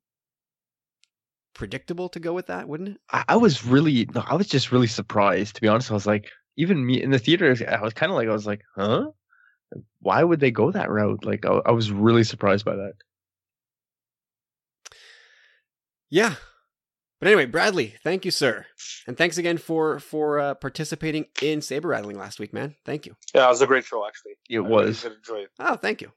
predictable 1.53 2.09
to 2.09 2.19
go 2.19 2.33
with 2.33 2.47
that, 2.47 2.67
wouldn't 2.67 2.89
it? 2.89 2.97
I, 3.11 3.23
I 3.29 3.37
was 3.37 3.65
really, 3.65 4.07
no, 4.13 4.23
I 4.25 4.35
was 4.35 4.47
just 4.47 4.71
really 4.71 4.87
surprised. 4.87 5.55
To 5.55 5.61
be 5.61 5.67
honest, 5.67 5.91
I 5.91 5.93
was 5.93 6.07
like, 6.07 6.29
even 6.57 6.85
me 6.85 7.01
in 7.01 7.11
the 7.11 7.19
theater, 7.19 7.55
I 7.67 7.81
was 7.81 7.93
kind 7.93 8.11
of 8.11 8.15
like, 8.15 8.27
I 8.27 8.33
was 8.33 8.47
like, 8.47 8.61
huh? 8.75 9.11
Why 9.99 10.23
would 10.23 10.39
they 10.39 10.51
go 10.51 10.71
that 10.71 10.89
route? 10.89 11.25
Like, 11.25 11.45
I, 11.45 11.61
I 11.65 11.71
was 11.71 11.91
really 11.91 12.23
surprised 12.23 12.65
by 12.65 12.75
that. 12.75 12.93
Yeah. 16.09 16.35
But 17.19 17.27
anyway, 17.27 17.45
Bradley, 17.45 17.95
thank 18.03 18.25
you, 18.25 18.31
sir, 18.31 18.65
and 19.07 19.17
thanks 19.17 19.37
again 19.37 19.57
for 19.57 19.97
for 19.99 20.39
uh, 20.39 20.55
participating 20.55 21.27
in 21.41 21.61
saber 21.61 21.87
rattling 21.87 22.19
last 22.19 22.37
week, 22.37 22.51
man. 22.51 22.75
Thank 22.83 23.05
you. 23.05 23.15
Yeah, 23.33 23.45
it 23.45 23.49
was 23.49 23.61
a 23.61 23.65
great 23.65 23.85
show 23.85 24.05
actually. 24.05 24.33
It 24.49 24.59
I 24.59 24.63
really 24.63 24.87
was. 24.87 25.03
did 25.03 25.13
enjoy 25.13 25.37
it. 25.43 25.49
Oh, 25.57 25.77
thank 25.77 26.01
you. 26.01 26.11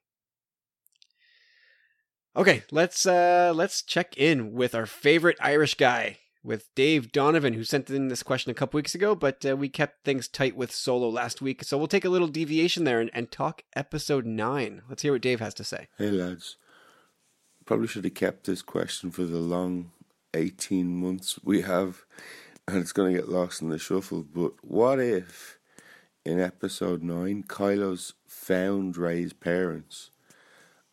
Okay, 2.36 2.64
let's 2.70 3.06
uh 3.06 3.50
let's 3.56 3.80
check 3.80 4.14
in 4.18 4.52
with 4.52 4.74
our 4.74 4.84
favorite 4.84 5.38
Irish 5.40 5.74
guy 5.74 6.18
with 6.44 6.68
Dave 6.74 7.10
Donovan, 7.10 7.54
who 7.54 7.64
sent 7.64 7.88
in 7.88 8.08
this 8.08 8.22
question 8.22 8.50
a 8.50 8.54
couple 8.54 8.76
weeks 8.76 8.94
ago, 8.94 9.14
but 9.14 9.44
uh, 9.46 9.56
we 9.56 9.70
kept 9.70 10.04
things 10.04 10.28
tight 10.28 10.54
with 10.54 10.70
Solo 10.70 11.08
last 11.08 11.40
week. 11.40 11.64
So 11.64 11.78
we'll 11.78 11.86
take 11.86 12.04
a 12.04 12.10
little 12.10 12.28
deviation 12.28 12.84
there 12.84 13.00
and, 13.00 13.10
and 13.14 13.32
talk 13.32 13.62
episode 13.74 14.26
nine. 14.26 14.82
Let's 14.86 15.00
hear 15.00 15.12
what 15.12 15.22
Dave 15.22 15.40
has 15.40 15.54
to 15.54 15.64
say. 15.64 15.88
Hey, 15.96 16.10
lads. 16.10 16.56
Probably 17.64 17.88
should 17.88 18.04
have 18.04 18.14
kept 18.14 18.44
this 18.44 18.60
question 18.60 19.10
for 19.10 19.24
the 19.24 19.38
long 19.38 19.92
18 20.34 20.94
months 20.94 21.40
we 21.42 21.62
have, 21.62 22.04
and 22.68 22.76
it's 22.76 22.92
going 22.92 23.14
to 23.14 23.18
get 23.18 23.30
lost 23.30 23.62
in 23.62 23.70
the 23.70 23.78
shuffle. 23.78 24.22
But 24.22 24.52
what 24.60 25.00
if 25.00 25.58
in 26.24 26.38
episode 26.38 27.02
9, 27.02 27.44
Kylo's 27.44 28.12
found 28.26 28.98
Rey's 28.98 29.32
parents 29.32 30.10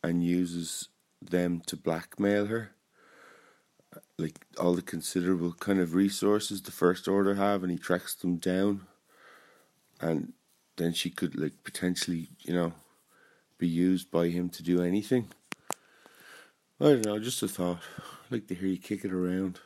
and 0.02 0.24
uses 0.24 0.88
them 1.30 1.62
to 1.68 1.76
blackmail 1.76 2.48
her? 2.48 2.72
Like 4.18 4.46
all 4.60 4.74
the 4.74 4.82
considerable 4.82 5.54
kind 5.54 5.80
of 5.80 5.94
resources 5.94 6.62
the 6.62 6.72
First 6.72 7.08
Order 7.08 7.36
have, 7.36 7.64
and 7.64 7.72
he 7.72 7.78
tracks 7.78 8.16
them 8.16 8.38
down, 8.38 8.88
and 10.00 10.34
then 10.78 10.94
she 10.94 11.10
could, 11.10 11.40
like, 11.40 11.64
potentially, 11.64 12.30
you 12.40 12.54
know, 12.54 12.74
be 13.58 13.68
used 13.68 14.10
by 14.10 14.30
him 14.30 14.50
to 14.50 14.64
do 14.64 14.82
anything. 14.82 15.30
I 16.80 16.86
don't 16.86 17.06
know, 17.06 17.20
just 17.20 17.44
a 17.44 17.48
thought. 17.48 17.80
I'd 18.26 18.32
like 18.32 18.48
to 18.48 18.56
hear 18.56 18.68
you 18.68 18.78
kick 18.78 19.06
it 19.06 19.14
around. 19.14 19.60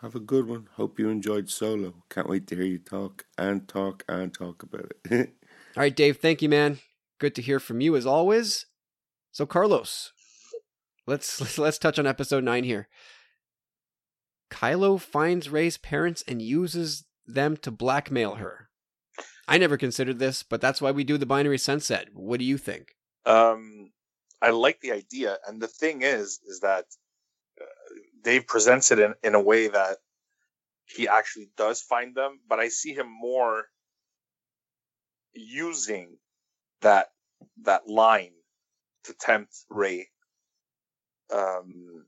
Have 0.00 0.14
a 0.14 0.20
good 0.20 0.46
one. 0.46 0.68
Hope 0.76 0.98
you 0.98 1.08
enjoyed 1.08 1.50
Solo. 1.50 1.94
Can't 2.08 2.28
wait 2.28 2.46
to 2.48 2.56
hear 2.56 2.64
you 2.64 2.78
talk 2.78 3.26
and 3.36 3.68
talk 3.68 4.04
and 4.08 4.32
talk 4.32 4.62
about 4.62 4.92
it. 5.10 5.34
All 5.76 5.82
right, 5.82 5.94
Dave, 5.94 6.18
thank 6.18 6.40
you, 6.40 6.48
man. 6.48 6.78
Good 7.18 7.34
to 7.34 7.42
hear 7.42 7.60
from 7.60 7.80
you 7.80 7.96
as 7.96 8.06
always. 8.06 8.66
So, 9.32 9.44
Carlos, 9.44 10.12
let's 11.40 11.58
let's, 11.58 11.78
touch 11.78 11.98
on 11.98 12.06
episode 12.06 12.44
nine 12.44 12.64
here. 12.64 12.86
Kylo 14.50 15.00
finds 15.00 15.48
Rey's 15.48 15.78
parents 15.78 16.22
and 16.28 16.42
uses 16.42 17.04
them 17.26 17.56
to 17.58 17.70
blackmail 17.70 18.34
her. 18.34 18.68
I 19.46 19.56
never 19.56 19.78
considered 19.78 20.18
this, 20.18 20.42
but 20.42 20.60
that's 20.60 20.82
why 20.82 20.90
we 20.90 21.04
do 21.04 21.16
the 21.16 21.24
binary 21.24 21.56
sunset. 21.56 22.08
What 22.12 22.38
do 22.38 22.44
you 22.44 22.58
think? 22.58 22.94
Um, 23.24 23.90
I 24.42 24.50
like 24.50 24.80
the 24.80 24.92
idea, 24.92 25.38
and 25.46 25.62
the 25.62 25.66
thing 25.66 26.02
is, 26.02 26.40
is 26.46 26.60
that 26.60 26.84
uh, 27.58 27.64
Dave 28.22 28.46
presents 28.46 28.90
it 28.90 28.98
in, 28.98 29.14
in 29.24 29.34
a 29.34 29.40
way 29.40 29.68
that 29.68 29.96
he 30.84 31.08
actually 31.08 31.50
does 31.56 31.80
find 31.80 32.14
them, 32.14 32.40
but 32.46 32.60
I 32.60 32.68
see 32.68 32.92
him 32.92 33.08
more 33.08 33.64
using 35.32 36.18
that 36.82 37.08
that 37.62 37.88
line 37.88 38.32
to 39.04 39.14
tempt 39.14 39.54
Rey 39.70 40.08
um, 41.32 42.04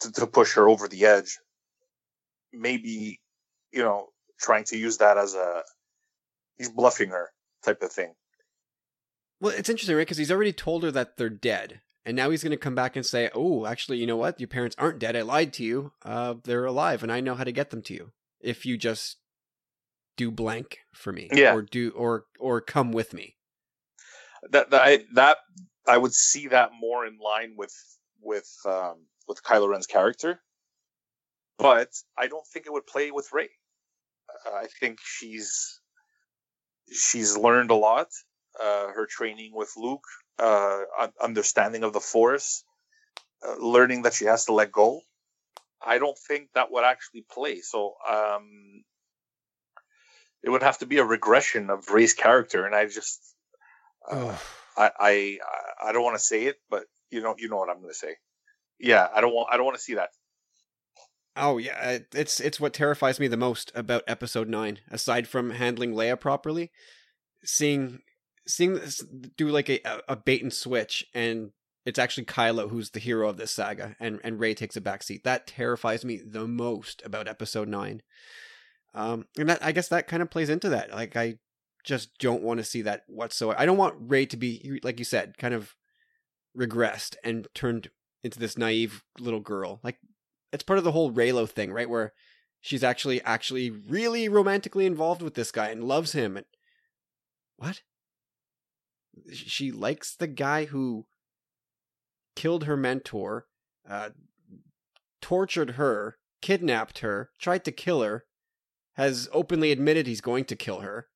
to, 0.00 0.12
to 0.12 0.26
push 0.26 0.54
her 0.54 0.68
over 0.68 0.88
the 0.88 1.04
edge. 1.06 1.38
Maybe, 2.52 3.20
you 3.72 3.82
know, 3.82 4.08
trying 4.40 4.64
to 4.64 4.76
use 4.76 4.98
that 4.98 5.18
as 5.18 5.34
a 5.34 5.62
he's 6.56 6.70
bluffing 6.70 7.10
her 7.10 7.30
type 7.64 7.82
of 7.82 7.92
thing. 7.92 8.14
Well, 9.40 9.54
it's 9.54 9.68
interesting, 9.68 9.96
right? 9.96 10.02
Because 10.02 10.18
he's 10.18 10.32
already 10.32 10.52
told 10.52 10.82
her 10.82 10.90
that 10.92 11.16
they're 11.16 11.28
dead. 11.28 11.80
And 12.06 12.16
now 12.16 12.30
he's 12.30 12.42
going 12.42 12.52
to 12.52 12.56
come 12.56 12.76
back 12.76 12.94
and 12.94 13.04
say, 13.04 13.30
"Oh, 13.34 13.66
actually, 13.66 13.98
you 13.98 14.06
know 14.06 14.16
what? 14.16 14.40
Your 14.40 14.46
parents 14.48 14.76
aren't 14.78 15.00
dead. 15.00 15.16
I 15.16 15.22
lied 15.22 15.52
to 15.54 15.64
you. 15.64 15.92
Uh, 16.04 16.34
they're 16.44 16.64
alive, 16.64 17.02
and 17.02 17.10
I 17.10 17.20
know 17.20 17.34
how 17.34 17.42
to 17.44 17.52
get 17.52 17.70
them 17.70 17.82
to 17.82 17.94
you. 17.94 18.12
If 18.40 18.64
you 18.64 18.78
just 18.78 19.16
do 20.16 20.30
blank 20.30 20.78
for 20.94 21.12
me, 21.12 21.28
Yeah. 21.32 21.52
or 21.54 21.62
do 21.62 21.90
or 21.90 22.26
or 22.38 22.60
come 22.60 22.92
with 22.92 23.12
me." 23.12 23.36
that 24.50 24.70
that 24.70 24.82
I, 24.82 25.04
that 25.14 25.38
I 25.88 25.96
would 25.96 26.14
see 26.14 26.48
that 26.48 26.70
more 26.78 27.06
in 27.06 27.18
line 27.18 27.54
with 27.56 27.74
with 28.20 28.50
um, 28.64 29.06
with 29.28 29.42
Kylo 29.42 29.68
Ren's 29.68 29.86
character, 29.86 30.40
but 31.58 31.90
I 32.16 32.26
don't 32.26 32.46
think 32.46 32.66
it 32.66 32.72
would 32.72 32.86
play 32.86 33.10
with 33.10 33.32
Rey. 33.32 33.50
I 34.46 34.66
think 34.80 34.98
she's 35.02 35.80
she's 36.92 37.36
learned 37.36 37.70
a 37.70 37.74
lot. 37.74 38.08
Uh, 38.58 38.88
her 38.92 39.06
training 39.06 39.52
with 39.54 39.70
Luke, 39.76 40.06
uh, 40.38 40.80
understanding 41.20 41.84
of 41.84 41.92
the 41.92 42.00
Force, 42.00 42.64
uh, 43.46 43.56
learning 43.58 44.02
that 44.02 44.14
she 44.14 44.24
has 44.24 44.46
to 44.46 44.54
let 44.54 44.72
go. 44.72 45.02
I 45.84 45.98
don't 45.98 46.16
think 46.16 46.48
that 46.54 46.72
would 46.72 46.84
actually 46.84 47.26
play. 47.30 47.60
So 47.60 47.96
um, 48.08 48.82
it 50.42 50.48
would 50.48 50.62
have 50.62 50.78
to 50.78 50.86
be 50.86 50.98
a 50.98 51.04
regression 51.04 51.68
of 51.68 51.90
Rey's 51.90 52.14
character, 52.14 52.64
and 52.64 52.74
I 52.74 52.86
just 52.86 53.20
uh, 54.10 54.34
I, 54.76 54.90
I 54.98 55.38
I 55.88 55.92
don't 55.92 56.04
want 56.04 56.16
to 56.16 56.24
say 56.24 56.44
it, 56.44 56.56
but 56.70 56.84
you 57.10 57.20
know 57.22 57.34
you 57.38 57.48
know 57.48 57.56
what 57.56 57.70
I'm 57.70 57.80
going 57.80 57.88
to 57.88 57.94
say. 57.94 58.16
Yeah, 58.78 59.08
I 59.14 59.20
don't 59.20 59.32
want 59.32 59.48
I 59.52 59.56
don't 59.56 59.66
want 59.66 59.76
to 59.76 59.82
see 59.82 59.94
that. 59.94 60.10
Oh 61.36 61.58
yeah, 61.58 61.98
it's 62.14 62.40
it's 62.40 62.60
what 62.60 62.72
terrifies 62.72 63.20
me 63.20 63.28
the 63.28 63.36
most 63.36 63.70
about 63.74 64.04
episode 64.06 64.48
nine. 64.48 64.78
Aside 64.90 65.28
from 65.28 65.50
handling 65.50 65.92
Leia 65.92 66.18
properly, 66.18 66.70
seeing 67.44 68.00
seeing 68.46 68.74
this 68.74 69.04
do 69.36 69.48
like 69.48 69.68
a 69.68 69.80
a 70.08 70.16
bait 70.16 70.42
and 70.42 70.52
switch, 70.52 71.04
and 71.14 71.50
it's 71.84 71.98
actually 71.98 72.24
Kylo 72.24 72.70
who's 72.70 72.90
the 72.90 73.00
hero 73.00 73.28
of 73.28 73.36
this 73.36 73.52
saga, 73.52 73.96
and 74.00 74.18
and 74.24 74.40
Rey 74.40 74.54
takes 74.54 74.76
a 74.76 74.80
backseat. 74.80 75.24
That 75.24 75.46
terrifies 75.46 76.04
me 76.04 76.20
the 76.24 76.46
most 76.46 77.02
about 77.04 77.28
episode 77.28 77.68
nine. 77.68 78.02
Um, 78.94 79.26
and 79.38 79.50
that 79.50 79.62
I 79.62 79.72
guess 79.72 79.88
that 79.88 80.08
kind 80.08 80.22
of 80.22 80.30
plays 80.30 80.48
into 80.48 80.70
that. 80.70 80.90
Like 80.90 81.16
I 81.16 81.36
just 81.86 82.18
don't 82.18 82.42
want 82.42 82.58
to 82.58 82.64
see 82.64 82.82
that 82.82 83.04
whatsoever. 83.06 83.58
I 83.58 83.64
don't 83.64 83.78
want 83.78 83.94
Rey 83.98 84.26
to 84.26 84.36
be 84.36 84.80
like 84.82 84.98
you 84.98 85.04
said, 85.04 85.38
kind 85.38 85.54
of 85.54 85.74
regressed 86.56 87.16
and 87.24 87.46
turned 87.54 87.90
into 88.22 88.38
this 88.38 88.58
naive 88.58 89.04
little 89.18 89.40
girl. 89.40 89.80
Like 89.82 89.98
it's 90.52 90.64
part 90.64 90.78
of 90.78 90.84
the 90.84 90.92
whole 90.92 91.12
Reylo 91.12 91.48
thing, 91.48 91.72
right? 91.72 91.88
Where 91.88 92.12
she's 92.60 92.84
actually 92.84 93.22
actually 93.22 93.70
really 93.70 94.28
romantically 94.28 94.84
involved 94.84 95.22
with 95.22 95.34
this 95.34 95.52
guy 95.52 95.68
and 95.68 95.84
loves 95.84 96.12
him. 96.12 96.36
And 96.36 96.46
what? 97.56 97.82
She 99.32 99.70
likes 99.70 100.14
the 100.14 100.26
guy 100.26 100.66
who 100.66 101.06
killed 102.34 102.64
her 102.64 102.76
mentor, 102.76 103.46
uh, 103.88 104.10
tortured 105.22 105.70
her, 105.70 106.18
kidnapped 106.42 106.98
her, 106.98 107.30
tried 107.40 107.64
to 107.64 107.72
kill 107.72 108.02
her, 108.02 108.24
has 108.94 109.28
openly 109.32 109.70
admitted 109.70 110.06
he's 110.06 110.20
going 110.20 110.44
to 110.46 110.56
kill 110.56 110.80
her. 110.80 111.06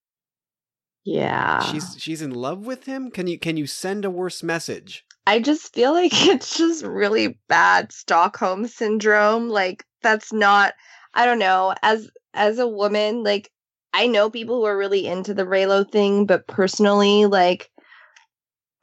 Yeah. 1.10 1.58
She's 1.58 1.96
she's 1.98 2.22
in 2.22 2.30
love 2.30 2.66
with 2.66 2.84
him. 2.84 3.10
Can 3.10 3.26
you 3.26 3.36
can 3.36 3.56
you 3.56 3.66
send 3.66 4.04
a 4.04 4.10
worse 4.10 4.44
message? 4.44 5.04
I 5.26 5.40
just 5.40 5.74
feel 5.74 5.92
like 5.92 6.12
it's 6.28 6.56
just 6.56 6.84
really 6.84 7.36
bad 7.48 7.90
Stockholm 7.90 8.68
syndrome. 8.68 9.48
Like 9.48 9.84
that's 10.04 10.32
not 10.32 10.74
I 11.12 11.26
don't 11.26 11.40
know, 11.40 11.74
as 11.82 12.08
as 12.32 12.60
a 12.60 12.68
woman, 12.68 13.24
like 13.24 13.50
I 13.92 14.06
know 14.06 14.30
people 14.30 14.58
who 14.58 14.66
are 14.66 14.78
really 14.78 15.04
into 15.04 15.34
the 15.34 15.42
Reylo 15.42 15.90
thing, 15.90 16.26
but 16.26 16.46
personally, 16.46 17.26
like 17.26 17.72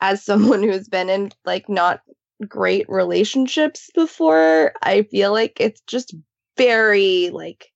as 0.01 0.21
someone 0.25 0.63
who's 0.63 0.89
been 0.89 1.09
in 1.09 1.31
like 1.45 1.69
not 1.69 2.01
great 2.45 2.89
relationships 2.89 3.89
before, 3.95 4.73
I 4.83 5.03
feel 5.03 5.31
like 5.31 5.61
it's 5.61 5.79
just 5.87 6.13
very 6.57 7.29
like 7.29 7.71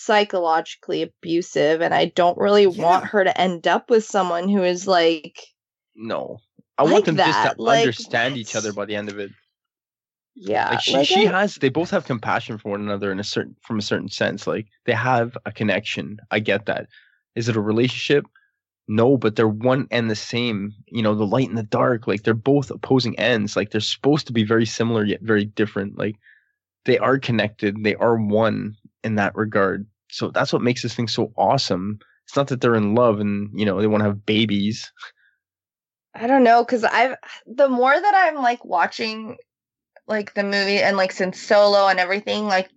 psychologically 0.00 1.02
abusive 1.02 1.82
and 1.82 1.94
I 1.94 2.06
don't 2.06 2.38
really 2.38 2.66
want 2.66 3.04
her 3.06 3.22
to 3.24 3.40
end 3.40 3.66
up 3.66 3.90
with 3.90 4.04
someone 4.04 4.48
who 4.48 4.62
is 4.62 4.86
like 4.86 5.38
No, 5.94 6.38
I 6.78 6.84
Like 6.84 6.92
want 6.92 7.04
them 7.06 7.16
just 7.16 7.42
to 7.42 7.54
like, 7.62 7.80
understand 7.80 8.36
each 8.36 8.56
other 8.56 8.72
by 8.72 8.86
the 8.86 8.96
end 8.96 9.08
of 9.10 9.18
it. 9.18 9.30
yeah, 10.34 10.70
Like 10.70 10.80
she, 10.80 10.94
like, 10.94 11.06
she 11.06 11.26
I- 11.26 11.40
has. 11.40 11.56
They 11.56 11.68
both 11.68 11.90
have 11.90 12.04
compassion 12.06 12.58
for 12.58 12.70
one 12.70 12.80
another 12.80 13.12
in 13.12 13.20
a 13.20 13.24
certain, 13.24 13.56
from 13.62 13.78
a 13.78 13.82
certain 13.82 14.08
sense. 14.08 14.46
Like 14.46 14.66
they 14.86 14.94
have 14.94 15.36
a 15.44 15.52
connection. 15.52 16.18
I 16.30 16.38
get 16.40 16.66
that. 16.66 16.86
Is 17.34 17.48
it 17.48 17.56
a 17.56 17.60
relationship? 17.60 18.24
No, 18.88 19.16
but 19.16 19.36
they're 19.36 19.46
one 19.48 19.86
and 19.90 20.10
the 20.10 20.16
same. 20.16 20.72
You 20.86 21.02
know, 21.02 21.14
the 21.14 21.26
light 21.26 21.48
and 21.48 21.58
the 21.58 21.62
dark. 21.62 22.06
Like 22.06 22.22
they're 22.22 22.34
both 22.34 22.70
opposing 22.70 23.18
ends. 23.18 23.54
Like 23.56 23.70
they're 23.70 23.80
supposed 23.80 24.26
to 24.28 24.32
be 24.32 24.44
very 24.44 24.66
similar 24.66 25.04
yet 25.04 25.20
very 25.22 25.44
different. 25.44 25.98
Like 25.98 26.16
they 26.86 26.98
are 26.98 27.18
connected. 27.18 27.84
They 27.84 27.94
are 27.96 28.16
one 28.16 28.76
in 29.04 29.16
that 29.16 29.36
regard. 29.36 29.86
So 30.10 30.30
that's 30.30 30.52
what 30.52 30.62
makes 30.62 30.82
this 30.82 30.94
thing 30.94 31.08
so 31.08 31.32
awesome. 31.36 31.98
It's 32.26 32.36
not 32.36 32.48
that 32.48 32.60
they're 32.60 32.76
in 32.76 32.94
love 32.94 33.20
and 33.20 33.50
you 33.58 33.66
know 33.66 33.80
they 33.80 33.86
want 33.86 34.02
to 34.02 34.08
have 34.08 34.26
babies. 34.26 34.92
I 36.14 36.26
don't 36.26 36.44
know 36.44 36.64
because 36.64 36.84
I've 36.84 37.16
the 37.46 37.68
more 37.68 37.92
that 37.92 38.14
I'm 38.14 38.36
like 38.36 38.64
watching 38.64 39.36
like 40.06 40.34
the 40.34 40.42
movie 40.42 40.78
and 40.78 40.96
like 40.96 41.12
since 41.12 41.40
Solo 41.40 41.88
and 41.88 41.98
everything, 41.98 42.46
like 42.46 42.70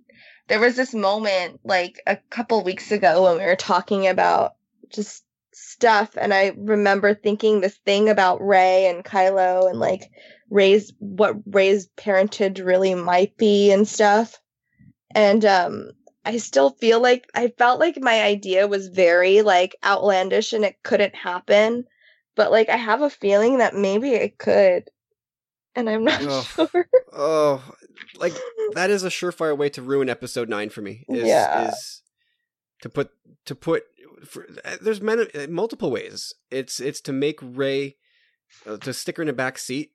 there 0.48 0.60
was 0.60 0.76
this 0.76 0.94
moment 0.94 1.60
like 1.64 2.02
a 2.08 2.18
couple 2.30 2.64
weeks 2.64 2.92
ago 2.92 3.24
when 3.24 3.38
we 3.38 3.46
were 3.46 3.56
talking 3.56 4.08
about 4.08 4.54
just 4.90 5.24
stuff, 5.54 6.18
and 6.18 6.34
I 6.34 6.54
remember 6.58 7.14
thinking 7.14 7.62
this 7.62 7.78
thing 7.86 8.10
about 8.10 8.42
Rey 8.42 8.88
and 8.88 9.04
Kylo 9.06 9.70
and 9.70 9.80
like 9.80 10.10
Rey's 10.50 10.94
what 11.00 11.36
Rey's 11.46 11.88
parentage 11.96 12.60
really 12.60 12.96
might 12.96 13.38
be 13.38 13.72
and 13.72 13.88
stuff, 13.88 14.40
and 15.14 15.44
um. 15.46 15.92
I 16.26 16.38
still 16.38 16.70
feel 16.70 17.02
like 17.02 17.30
I 17.36 17.50
felt 17.50 17.80
like 17.80 17.98
my 18.00 18.22
idea 18.22 18.68
was 18.68 18.88
very 18.88 19.42
like 19.42 19.76
outlandish 19.84 20.54
and 20.54 20.64
it 20.64 20.82
couldn't 20.84 21.16
happen 21.16 21.86
but 22.36 22.52
like 22.52 22.70
I 22.70 22.78
have 22.78 23.02
a 23.02 23.10
feeling 23.10 23.60
that 23.60 23.76
maybe 23.76 24.12
it 24.12 24.38
could, 24.38 24.90
and 25.76 25.90
I'm 25.90 26.04
not 26.04 26.24
Ugh. 26.24 26.44
sure. 26.72 26.88
Oh, 27.12 27.64
like 28.18 28.34
that 28.74 28.90
is 28.90 29.04
a 29.04 29.10
surefire 29.10 29.58
way 29.58 29.70
to 29.70 29.82
ruin 29.82 30.10
episode 30.10 30.50
nine 30.50 30.70
for 30.70 30.82
me. 30.82 31.06
Is, 31.10 31.28
Yeah. 31.28 31.68
is 31.70 32.02
to 32.82 32.90
put 32.90 33.12
to 33.46 33.56
put 33.56 33.84
for, 34.26 34.48
there's 34.82 35.02
many, 35.02 35.26
multiple 35.48 35.92
ways. 35.92 36.34
It's 36.50 36.80
it's 36.80 37.02
to 37.02 37.14
make 37.14 37.40
Rey 37.42 37.98
uh, 38.66 38.78
to 38.78 38.94
stick 38.94 39.18
her 39.18 39.24
in 39.24 39.30
a 39.30 39.34
back 39.34 39.58
seat 39.58 39.92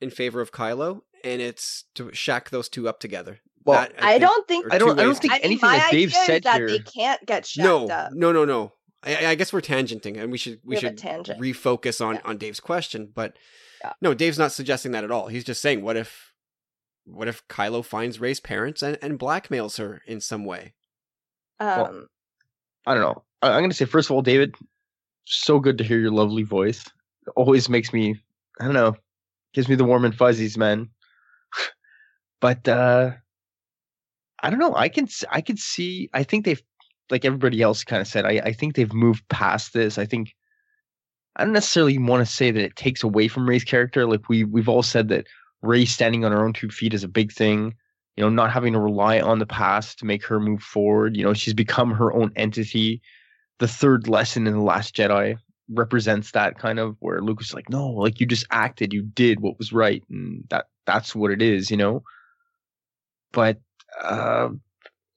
in 0.00 0.10
favor 0.10 0.40
of 0.40 0.52
Kylo, 0.52 1.02
and 1.22 1.42
it's 1.42 1.84
to 1.96 2.12
shack 2.12 2.50
those 2.50 2.68
two 2.68 2.88
up 2.88 3.00
together. 3.00 3.40
Well, 3.64 3.80
That, 3.80 3.94
I 3.98 4.12
think, 4.12 4.20
don't 4.22 4.48
think. 4.48 4.66
I 4.74 4.78
don't- 4.78 4.96
two 4.96 5.00
I 5.02 5.04
don't 5.04 5.14
think 5.18 5.32
I 5.32 5.36
mean, 5.36 5.44
anything 5.44 5.68
my 5.70 5.76
that 5.78 5.90
Dave 5.90 6.08
idea 6.10 6.20
is 6.20 6.26
said 6.26 6.42
that 6.44 6.56
here- 6.58 6.68
they 6.68 6.78
can't 6.80 7.24
get 7.26 7.46
shacked 7.46 7.64
no, 7.64 7.88
up. 7.88 8.12
no, 8.12 8.30
no, 8.32 8.44
no. 8.44 8.72
I, 9.02 9.26
I 9.28 9.34
guess 9.34 9.52
we're 9.52 9.60
tangenting, 9.60 10.18
and 10.20 10.30
we 10.32 10.38
should 10.38 10.60
we 10.64 10.76
We 10.76 10.80
should 10.80 10.96
refocus 10.98 12.04
on 12.04 12.16
Yeah. 12.16 12.20
on 12.24 12.36
Dave's 12.38 12.60
question. 12.60 13.10
But 13.14 13.36
Yeah. 13.82 13.92
no, 14.00 14.14
Dave's 14.14 14.38
not 14.38 14.52
suggesting 14.52 14.92
that 14.92 15.04
at 15.04 15.10
all. 15.10 15.28
He's 15.28 15.44
just 15.44 15.60
saying, 15.62 15.82
what 15.82 15.96
if, 15.96 16.32
what 17.04 17.28
if 17.28 17.46
Kylo 17.48 17.84
finds 17.84 18.18
Rey's 18.20 18.40
parents 18.40 18.82
and, 18.82 18.98
and 19.02 19.18
blackmails 19.18 19.76
her 19.78 20.02
in 20.06 20.20
some 20.20 20.44
way? 20.46 20.74
Um, 21.60 22.08
I 22.86 22.94
don't 22.94 23.02
know. 23.02 23.24
I, 23.42 23.50
I'm 23.52 23.62
gonna 23.62 23.74
say 23.74 23.84
first 23.84 24.08
of 24.10 24.14
all, 24.16 24.22
David, 24.22 24.54
so 25.26 25.58
good 25.58 25.78
to 25.78 25.84
hear 25.84 25.98
your 25.98 26.10
lovely 26.12 26.42
voice. 26.42 26.84
It 27.26 27.32
always 27.36 27.68
makes 27.68 27.92
me, 27.92 28.20
I 28.60 28.64
don't 28.64 28.74
know, 28.74 28.96
gives 29.54 29.68
me 29.68 29.74
the 29.74 29.84
warm 29.84 30.04
and 30.04 30.14
fuzzies, 30.14 30.56
man. 30.58 30.88
but 32.40 32.66
uh 32.68 33.12
I 34.44 34.50
don't 34.50 34.58
know. 34.58 34.74
I 34.76 34.90
can 34.90 35.08
I 35.30 35.40
can 35.40 35.56
see. 35.56 36.10
I 36.12 36.22
think 36.22 36.44
they've, 36.44 36.62
like 37.10 37.24
everybody 37.24 37.62
else 37.62 37.82
kind 37.82 38.02
of 38.02 38.06
said. 38.06 38.26
I 38.26 38.42
I 38.44 38.52
think 38.52 38.74
they've 38.74 38.92
moved 38.92 39.26
past 39.28 39.72
this. 39.72 39.96
I 39.96 40.04
think 40.04 40.34
I 41.36 41.44
don't 41.44 41.54
necessarily 41.54 41.96
want 41.96 42.26
to 42.26 42.30
say 42.30 42.50
that 42.50 42.62
it 42.62 42.76
takes 42.76 43.02
away 43.02 43.26
from 43.26 43.48
Rey's 43.48 43.64
character. 43.64 44.06
Like 44.06 44.28
we 44.28 44.44
we've 44.44 44.68
all 44.68 44.82
said 44.82 45.08
that 45.08 45.26
Rey 45.62 45.86
standing 45.86 46.26
on 46.26 46.32
her 46.32 46.44
own 46.44 46.52
two 46.52 46.68
feet 46.68 46.92
is 46.92 47.02
a 47.02 47.08
big 47.08 47.32
thing. 47.32 47.74
You 48.16 48.22
know, 48.22 48.28
not 48.28 48.52
having 48.52 48.74
to 48.74 48.80
rely 48.80 49.18
on 49.18 49.38
the 49.38 49.46
past 49.46 49.98
to 50.00 50.04
make 50.04 50.24
her 50.26 50.38
move 50.38 50.62
forward. 50.62 51.16
You 51.16 51.24
know, 51.24 51.32
she's 51.32 51.54
become 51.54 51.90
her 51.92 52.12
own 52.12 52.30
entity. 52.36 53.00
The 53.60 53.66
third 53.66 54.08
lesson 54.08 54.46
in 54.46 54.52
the 54.52 54.60
Last 54.60 54.94
Jedi 54.94 55.38
represents 55.70 56.32
that 56.32 56.58
kind 56.58 56.78
of 56.78 56.96
where 57.00 57.22
Luke 57.22 57.38
was 57.38 57.54
like, 57.54 57.70
no, 57.70 57.88
like 57.88 58.20
you 58.20 58.26
just 58.26 58.46
acted, 58.50 58.92
you 58.92 59.00
did 59.00 59.40
what 59.40 59.58
was 59.58 59.72
right, 59.72 60.02
and 60.10 60.44
that 60.50 60.66
that's 60.84 61.14
what 61.14 61.30
it 61.30 61.40
is. 61.40 61.70
You 61.70 61.78
know, 61.78 62.02
but 63.32 63.58
uh, 64.02 64.48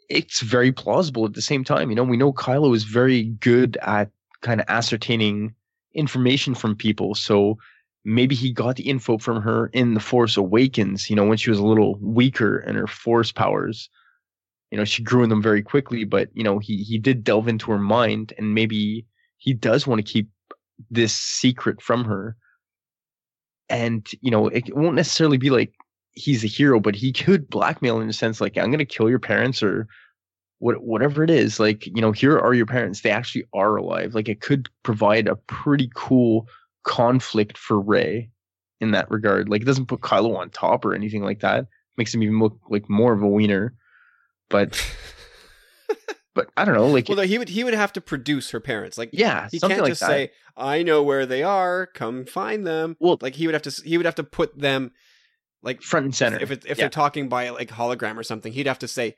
it's 0.10 0.42
very 0.42 0.72
plausible 0.72 1.26
at 1.26 1.34
the 1.34 1.42
same 1.42 1.64
time. 1.64 1.90
You 1.90 1.96
know, 1.96 2.04
we 2.04 2.18
know 2.18 2.34
Kylo 2.34 2.76
is 2.76 2.84
very 2.84 3.24
good 3.24 3.78
at 3.82 4.10
kind 4.42 4.62
of 4.62 4.68
ascertaining 4.70 5.54
information 5.94 6.56
from 6.56 6.76
people. 6.76 7.16
So 7.16 7.58
maybe 8.06 8.36
he 8.36 8.52
got 8.52 8.76
the 8.76 8.88
info 8.88 9.18
from 9.18 9.42
her 9.42 9.68
in 9.68 9.94
The 9.94 10.00
Force 10.00 10.38
Awakens, 10.38 11.10
you 11.10 11.16
know, 11.16 11.26
when 11.26 11.38
she 11.38 11.50
was 11.50 11.60
a 11.60 11.66
little 11.66 11.98
weaker 12.00 12.60
in 12.60 12.76
her 12.76 12.88
force 12.88 13.32
powers. 13.32 13.90
You 14.72 14.78
know, 14.78 14.86
she 14.86 15.04
grew 15.04 15.24
in 15.24 15.30
them 15.30 15.42
very 15.42 15.62
quickly, 15.62 16.04
but 16.04 16.30
you 16.34 16.44
know, 16.44 16.60
he 16.60 16.84
he 16.84 16.98
did 16.98 17.24
delve 17.24 17.48
into 17.48 17.72
her 17.72 17.80
mind 17.80 18.34
and 18.38 18.54
maybe 18.54 19.06
he 19.38 19.54
does 19.54 19.88
want 19.88 20.06
to 20.06 20.12
keep 20.12 20.30
this 20.90 21.14
secret 21.14 21.82
from 21.82 22.06
her. 22.06 22.36
And, 23.70 24.08
you 24.22 24.32
know, 24.32 24.48
it 24.48 24.76
won't 24.76 24.96
necessarily 24.96 25.38
be 25.38 25.50
like 25.50 25.74
he's 26.18 26.44
a 26.44 26.48
hero, 26.48 26.80
but 26.80 26.96
he 26.96 27.12
could 27.14 27.50
blackmail 27.50 28.00
in 28.02 28.10
a 28.10 28.14
sense 28.14 28.42
like 28.42 28.58
I'm 28.58 28.72
gonna 28.72 28.86
kill 28.86 29.10
your 29.10 29.20
parents 29.20 29.62
or 29.64 29.88
what 30.60 30.84
whatever 30.84 31.24
it 31.24 31.30
is. 31.30 31.60
Like, 31.60 31.86
you 31.86 32.02
know, 32.02 32.12
here 32.12 32.38
are 32.38 32.54
your 32.54 32.66
parents. 32.66 33.02
They 33.02 33.12
actually 33.12 33.46
are 33.54 33.76
alive. 33.76 34.16
Like 34.16 34.30
it 34.30 34.42
could 34.42 34.70
provide 34.84 35.28
a 35.28 35.36
pretty 35.36 35.90
cool 35.94 36.48
conflict 36.84 37.58
for 37.58 37.80
Rey 37.80 38.30
in 38.82 38.92
that 38.92 39.10
regard. 39.12 39.50
Like 39.50 39.62
it 39.62 39.66
doesn't 39.66 39.88
put 39.88 40.02
Kylo 40.02 40.36
on 40.38 40.50
top 40.50 40.86
or 40.86 40.94
anything 40.94 41.24
like 41.24 41.42
that. 41.42 41.68
Makes 41.98 42.14
him 42.14 42.24
even 42.24 42.40
look 42.40 42.60
like 42.70 42.90
more 42.90 43.14
of 43.14 43.22
a 43.22 43.28
wiener. 43.28 43.76
But 44.50 44.84
but 46.34 46.50
I 46.56 46.66
don't 46.66 46.76
know, 46.76 46.88
like 46.88 47.08
Well, 47.08 47.18
no, 47.18 47.24
he 47.24 47.38
would 47.38 47.50
he 47.50 47.64
would 47.64 47.74
have 47.74 47.94
to 47.94 48.02
produce 48.02 48.52
her 48.52 48.60
parents. 48.60 48.98
Like 48.98 49.10
yeah, 49.12 49.48
he 49.52 49.60
can't 49.60 49.82
like 49.82 49.92
just 49.92 50.02
that. 50.02 50.10
say, 50.10 50.32
"I 50.56 50.84
know 50.84 51.04
where 51.04 51.26
they 51.26 51.44
are. 51.44 51.88
Come 51.88 52.26
find 52.26 52.66
them." 52.66 52.96
Well- 53.00 53.18
like 53.22 53.36
he 53.36 53.48
would 53.48 53.54
have 53.54 53.64
to 53.64 53.72
he 53.84 53.98
would 53.98 54.06
have 54.06 54.16
to 54.16 54.24
put 54.24 54.58
them 54.58 54.92
like 55.68 55.82
front 55.84 56.06
and 56.06 56.16
center. 56.16 56.40
if 56.42 56.50
it, 56.50 56.64
if 56.66 56.78
Yeah. 56.78 56.84
they're 56.86 56.90
talking 56.90 57.30
by 57.30 57.50
like 57.50 57.70
hologram 57.70 58.18
or 58.18 58.24
something, 58.24 58.52
he'd 58.54 58.66
have 58.68 58.80
to 58.80 58.88
say, 58.88 59.16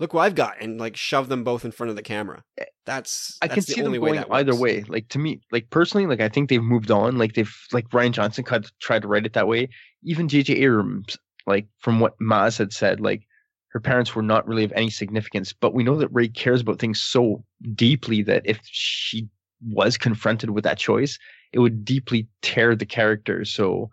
"Look 0.00 0.12
what 0.14 0.22
I've 0.22 0.34
got," 0.34 0.56
and 0.60 0.80
like 0.80 0.96
shove 0.96 1.28
them 1.28 1.44
both 1.44 1.64
in 1.64 1.70
front 1.70 1.90
of 1.90 1.96
the 1.96 2.02
camera. 2.02 2.42
Eh, 2.58 2.64
that's 2.86 3.38
I 3.42 3.46
that's 3.46 3.54
can 3.54 3.60
the 3.60 3.72
see 3.74 3.80
them 3.82 3.86
only 3.88 3.98
way 4.00 4.08
going 4.10 4.20
that 4.22 4.32
either 4.32 4.54
way. 4.56 4.82
Like 4.88 5.08
to 5.10 5.18
me, 5.18 5.40
like 5.52 5.70
personally, 5.70 6.06
like 6.06 6.20
I 6.20 6.28
think 6.28 6.48
they've 6.48 6.62
moved 6.62 6.90
on. 6.90 7.18
Like 7.18 7.34
they've 7.34 7.54
like 7.72 7.88
Rian 7.90 8.12
Johnson 8.12 8.42
kind 8.44 8.64
of 8.64 8.76
tried 8.80 9.02
to 9.02 9.08
write 9.08 9.26
it 9.26 9.34
that 9.34 9.46
way. 9.46 9.68
Even 10.02 10.26
J.J. 10.28 10.54
Abrams, 10.54 11.16
like 11.46 11.66
from 11.78 12.00
what 12.00 12.18
Maz 12.18 12.58
had 12.58 12.72
said, 12.72 13.00
like 13.00 13.22
her 13.68 13.80
parents 13.80 14.14
were 14.16 14.22
not 14.22 14.48
really 14.48 14.64
of 14.64 14.72
any 14.74 14.90
significance. 14.90 15.52
But 15.52 15.74
we 15.74 15.84
know 15.84 15.96
that 15.96 16.08
Rey 16.12 16.28
cares 16.28 16.62
about 16.62 16.78
things 16.80 17.00
so 17.00 17.44
deeply 17.74 18.22
that 18.22 18.42
if 18.44 18.58
she 18.64 19.28
was 19.68 19.98
confronted 19.98 20.50
with 20.50 20.64
that 20.64 20.78
choice, 20.78 21.18
it 21.52 21.58
would 21.58 21.84
deeply 21.84 22.26
tear 22.42 22.74
the 22.74 22.86
character. 22.86 23.44
So 23.44 23.90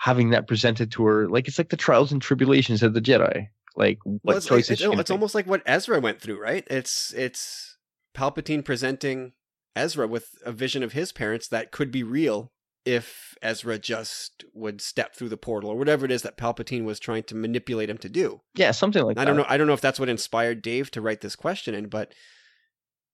having 0.00 0.30
that 0.30 0.48
presented 0.48 0.90
to 0.90 1.04
her, 1.04 1.28
like 1.28 1.46
it's 1.46 1.58
like 1.58 1.68
the 1.68 1.76
trials 1.76 2.10
and 2.10 2.22
tribulations 2.22 2.82
of 2.82 2.94
the 2.94 3.02
Jedi. 3.02 3.48
Like 3.76 3.98
what 4.04 4.20
Well, 4.24 4.36
it's, 4.38 4.46
choices 4.46 4.70
it's, 4.70 4.80
oh, 4.80 4.84
she 4.84 4.88
gonna 4.88 5.00
it's 5.00 5.10
almost 5.10 5.34
like 5.34 5.46
what 5.46 5.62
Ezra 5.66 6.00
went 6.00 6.20
through, 6.20 6.40
right? 6.40 6.66
It's 6.70 7.12
it's 7.12 7.76
Palpatine 8.16 8.64
presenting 8.64 9.32
Ezra 9.76 10.08
with 10.08 10.30
a 10.44 10.52
vision 10.52 10.82
of 10.82 10.92
his 10.94 11.12
parents 11.12 11.48
that 11.48 11.70
could 11.70 11.90
be 11.90 12.02
real 12.02 12.50
if 12.86 13.34
Ezra 13.42 13.78
just 13.78 14.42
would 14.54 14.80
step 14.80 15.14
through 15.14 15.28
the 15.28 15.36
portal 15.36 15.68
or 15.68 15.76
whatever 15.76 16.06
it 16.06 16.10
is 16.10 16.22
that 16.22 16.38
Palpatine 16.38 16.84
was 16.84 16.98
trying 16.98 17.24
to 17.24 17.34
manipulate 17.34 17.90
him 17.90 17.98
to 17.98 18.08
do. 18.08 18.40
yeah, 18.54 18.70
something 18.70 19.04
like 19.04 19.18
I 19.18 19.20
that. 19.20 19.26
don't 19.26 19.36
know. 19.36 19.46
I 19.48 19.58
don't 19.58 19.66
know 19.66 19.74
if 19.74 19.82
that's 19.82 20.00
what 20.00 20.08
inspired 20.08 20.62
Dave 20.62 20.90
to 20.92 21.02
write 21.02 21.20
this 21.20 21.36
question 21.36 21.74
in, 21.74 21.88
but 21.88 22.14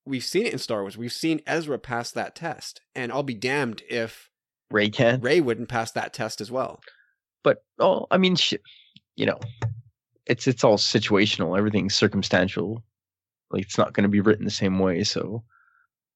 we've 0.06 0.24
seen 0.24 0.46
it 0.46 0.52
in 0.52 0.60
Star 0.60 0.82
Wars. 0.82 0.96
We've 0.96 1.12
seen 1.12 1.40
Ezra 1.48 1.80
pass 1.80 2.12
that 2.12 2.36
test, 2.36 2.80
and 2.94 3.10
I'll 3.10 3.24
be 3.24 3.34
damned 3.34 3.82
if 3.90 4.30
Rey 4.70 4.88
can. 4.90 5.20
Rey 5.20 5.40
wouldn't 5.40 5.68
pass 5.68 5.92
that 5.92 6.12
test 6.12 6.40
as 6.40 6.50
well. 6.50 6.80
but 7.44 7.64
oh, 7.78 8.06
I 8.10 8.18
mean, 8.18 8.36
sh- 8.36 8.54
you 9.16 9.26
know, 9.26 9.38
it's 10.26 10.46
it's 10.46 10.64
all 10.64 10.76
situational. 10.78 11.56
Everything's 11.56 11.94
circumstantial. 11.94 12.82
Like 13.50 13.62
it's 13.62 13.78
not 13.78 13.92
going 13.92 14.02
to 14.02 14.08
be 14.08 14.20
written 14.20 14.44
the 14.44 14.50
same 14.50 14.78
way. 14.78 15.04
So, 15.04 15.44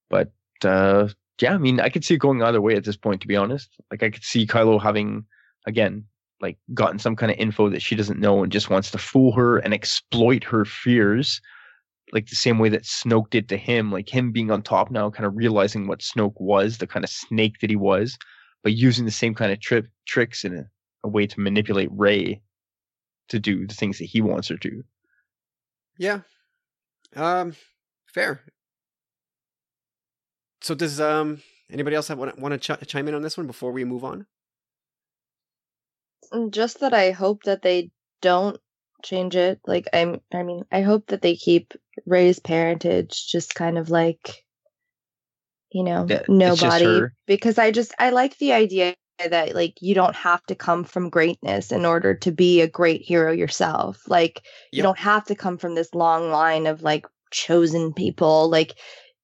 but 0.09 0.32
uh 0.64 1.09
yeah, 1.40 1.55
I 1.55 1.59
mean, 1.59 1.81
I 1.81 1.89
could 1.89 2.05
see 2.05 2.14
it 2.14 2.18
going 2.20 2.43
either 2.43 2.60
way 2.60 2.74
at 2.74 2.85
this 2.85 2.97
point. 2.97 3.20
To 3.22 3.28
be 3.28 3.36
honest, 3.36 3.70
like 3.90 4.02
I 4.02 4.10
could 4.10 4.24
see 4.24 4.47
Kylo 4.47 4.82
having 4.82 5.24
again 5.66 6.05
like 6.40 6.59
gotten 6.74 6.98
some 6.98 7.16
kind 7.16 7.31
of 7.31 7.39
info 7.39 7.68
that 7.70 7.82
she 7.82 7.94
doesn't 7.94 8.18
know 8.18 8.43
and 8.43 8.51
just 8.52 8.70
wants 8.70 8.90
to 8.90 8.98
fool 8.98 9.32
her 9.32 9.59
and 9.59 9.72
exploit 9.72 10.43
her 10.44 10.64
fears. 10.64 11.40
Like 12.12 12.27
the 12.28 12.35
same 12.35 12.59
way 12.59 12.68
that 12.70 12.82
Snoke 12.82 13.31
did 13.31 13.48
to 13.51 13.56
him, 13.56 13.93
like 13.93 14.09
him 14.09 14.32
being 14.32 14.51
on 14.51 14.62
top 14.62 14.90
now, 14.90 15.10
kind 15.10 15.27
of 15.27 15.36
realizing 15.36 15.86
what 15.86 16.01
Snoke 16.01 16.40
was, 16.40 16.78
the 16.78 16.86
kind 16.86 17.05
of 17.05 17.10
snake 17.10 17.60
that 17.60 17.70
he 17.70 17.77
was, 17.77 18.18
but 18.62 18.73
using 18.73 19.05
the 19.05 19.11
same 19.11 19.35
kind 19.35 19.53
of 19.53 19.61
tri- 19.61 19.82
tricks 20.07 20.45
in 20.45 20.57
a, 20.57 20.65
a 21.05 21.09
way 21.09 21.27
to 21.27 21.41
manipulate 21.41 21.89
Rey 21.93 22.43
to 23.28 23.39
do 23.39 23.66
the 23.66 23.74
things 23.74 23.99
that 23.99 24.07
he 24.07 24.20
wants 24.20 24.49
her 24.49 24.57
to. 24.59 24.82
Yeah. 25.99 26.20
Um 27.16 27.55
fair. 28.07 28.43
So 30.61 30.74
does 30.74 31.01
um 31.01 31.43
anybody 31.70 31.97
else 31.97 32.09
have 32.09 32.19
want 32.19 32.35
to, 32.35 32.41
want 32.41 32.61
to 32.61 32.77
ch- 32.77 32.89
chime 32.89 33.09
in 33.09 33.15
on 33.15 33.23
this 33.23 33.37
one 33.37 33.47
before 33.47 33.73
we 33.73 33.85
move 33.85 34.05
on? 34.05 34.27
Mm, 36.32 36.51
just 36.51 36.81
that 36.81 36.95
I 36.95 37.12
hope 37.12 37.45
that 37.45 37.62
they 37.62 37.91
don't 38.20 38.61
change 39.03 39.37
it. 39.37 39.61
Like 39.66 39.89
I'm 39.93 40.20
I 40.32 40.43
mean, 40.43 40.65
I 40.70 40.82
hope 40.82 41.07
that 41.09 41.23
they 41.23 41.37
keep 41.37 41.74
Rey's 42.07 42.39
parentage 42.39 43.27
just 43.28 43.55
kind 43.55 43.78
of 43.78 43.91
like 43.91 44.45
you 45.73 45.83
know, 45.85 46.07
Yeah, 46.09 46.23
nobody 46.29 47.03
because 47.27 47.59
I 47.59 47.71
just 47.71 47.95
I 47.99 48.11
like 48.11 48.39
the 48.39 48.53
idea 48.53 48.95
that 49.29 49.55
like 49.55 49.75
you 49.83 49.95
don't 49.95 50.17
have 50.17 50.43
to 50.47 50.55
come 50.55 50.83
from 50.85 51.11
greatness 51.11 51.73
in 51.73 51.85
order 51.85 52.15
to 52.15 52.33
be 52.33 52.61
a 52.61 52.69
great 52.69 53.03
hero 53.03 53.33
yourself. 53.33 54.03
Like 54.09 54.43
you 54.73 54.83
don't 54.83 54.99
have 54.99 55.25
to 55.27 55.35
come 55.35 55.59
from 55.59 55.75
this 55.75 55.95
long 55.95 56.31
line 56.31 56.67
of 56.67 56.83
like 56.83 57.07
chosen 57.31 57.93
people. 57.93 58.49
Like 58.51 58.75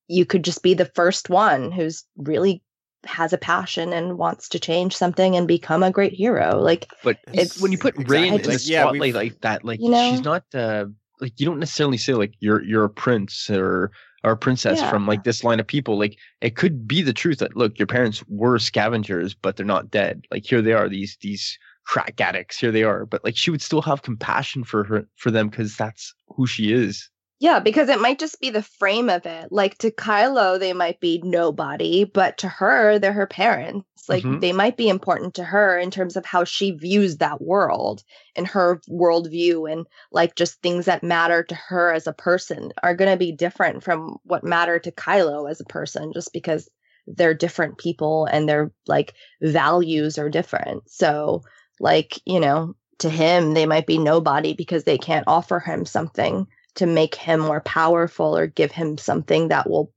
you 0.09 0.25
could 0.27 0.45
just 0.45 0.63
be 0.63 0.75
the 0.75 0.91
first 0.95 1.31
one 1.31 1.73
who's 1.73 2.05
really 2.17 2.63
has 3.05 3.33
a 3.33 3.39
passion 3.39 3.93
and 3.93 4.19
wants 4.19 4.49
to 4.51 4.59
change 4.59 4.97
something 4.97 5.37
and 5.37 5.49
become 5.49 5.83
a 5.83 5.91
great 5.91 6.13
hero. 6.13 6.61
Like 6.61 6.87
But 7.03 7.19
It's- 7.33 7.61
when 7.61 7.73
you 7.73 7.79
put 7.79 7.95
Rey 8.09 8.29
in, 8.29 8.35
Exactly. 8.35 8.37
in 8.37 8.43
the 8.43 8.49
Like, 8.51 8.69
yeah, 8.69 8.81
spotlight 8.83 9.15
like 9.15 9.41
that, 9.41 9.65
like 9.65 9.81
You 9.81 9.91
know? 9.91 10.11
she's 10.11 10.23
not 10.25 10.45
uh, 10.55 10.87
like 11.21 11.41
you 11.41 11.47
don't 11.47 11.59
necessarily 11.59 11.97
say 11.99 12.13
like 12.15 12.35
you're 12.41 12.63
you're 12.63 12.85
a 12.85 12.91
prince 12.91 13.49
or 13.49 13.93
or 14.27 14.37
princess 14.37 14.81
Yeah. 14.81 14.91
from 14.91 15.07
like 15.07 15.23
this 15.25 15.45
line 15.45 15.61
of 15.61 15.67
people. 15.67 15.97
Like 15.99 16.19
it 16.41 16.57
could 16.57 16.87
be 16.87 17.01
the 17.01 17.13
truth 17.13 17.39
that 17.39 17.57
look, 17.57 17.79
your 17.79 17.87
parents 17.87 18.25
were 18.29 18.59
scavengers, 18.59 19.35
but 19.35 19.57
they're 19.57 19.65
not 19.65 19.91
dead. 19.91 20.27
Like 20.33 20.45
here 20.45 20.61
they 20.61 20.73
are, 20.73 20.89
these 20.89 21.17
these 21.21 21.57
crack 21.87 22.21
addicts. 22.21 22.59
Here 22.59 22.73
they 22.73 22.83
are, 22.83 23.07
but 23.07 23.25
like 23.25 23.37
she 23.37 23.53
would 23.53 23.63
still 23.63 23.83
have 23.83 24.03
compassion 24.03 24.65
for 24.65 24.83
her 24.85 25.09
for 25.17 25.31
them 25.31 25.49
because 25.49 25.77
that's 25.77 26.13
who 26.29 26.47
she 26.47 26.73
is. 26.73 27.09
Yeah, 27.39 27.61
because 27.61 27.91
it 27.91 28.01
might 28.01 28.19
just 28.19 28.41
be 28.41 28.49
the 28.51 28.63
frame 28.63 29.11
of 29.11 29.27
it. 29.27 29.53
Like 29.53 29.77
to 29.79 29.91
Kylo, 29.91 30.59
they 30.59 30.73
might 30.73 31.01
be 31.01 31.21
nobody, 31.23 32.05
but 32.05 32.39
to 32.39 32.49
her, 32.49 32.99
they're 32.99 33.13
her 33.13 33.27
parents. 33.27 33.87
Like 34.09 34.27
Mhm. 34.27 34.41
they 34.41 34.53
might 34.53 34.77
be 34.79 34.89
important 34.89 35.35
to 35.35 35.45
her 35.45 35.79
in 35.79 35.91
terms 35.91 36.17
of 36.17 36.25
how 36.25 36.45
she 36.45 36.71
views 36.71 37.19
that 37.19 37.43
world 37.43 38.03
and 38.37 38.47
her 38.49 38.81
worldview, 38.89 39.71
and 39.71 39.87
like 40.13 40.35
just 40.35 40.63
things 40.63 40.87
that 40.87 41.03
matter 41.03 41.43
to 41.43 41.55
her 41.55 41.93
as 41.93 42.07
a 42.07 42.13
person 42.15 42.73
are 42.83 42.95
going 42.95 43.11
to 43.11 43.19
be 43.19 43.33
different 43.33 43.83
from 43.85 44.17
what 44.25 44.43
matter 44.45 44.79
to 44.79 44.93
Kylo 44.93 45.51
as 45.51 45.61
a 45.61 45.65
person, 45.65 46.13
just 46.15 46.33
because 46.33 46.71
they're 47.07 47.35
different 47.35 47.77
people 47.79 48.25
and 48.27 48.49
their 48.49 48.73
like 48.87 49.15
values 49.43 50.17
are 50.19 50.31
different. 50.31 50.89
So, 50.89 51.43
like, 51.81 52.19
you 52.25 52.41
know, 52.41 52.75
to 53.01 53.11
him, 53.11 53.53
they 53.53 53.67
might 53.67 53.87
be 53.87 53.99
nobody 53.99 54.55
because 54.55 54.85
they 54.85 54.97
can't 54.99 55.25
offer 55.27 55.61
him 55.61 55.85
something 55.85 56.47
to 56.77 56.87
make 56.87 57.15
him 57.15 57.41
more 57.41 57.61
powerful 57.61 58.37
or 58.37 58.47
give 58.47 58.71
him 58.73 58.97
something 58.99 59.49
that 59.49 59.69
will 59.69 59.93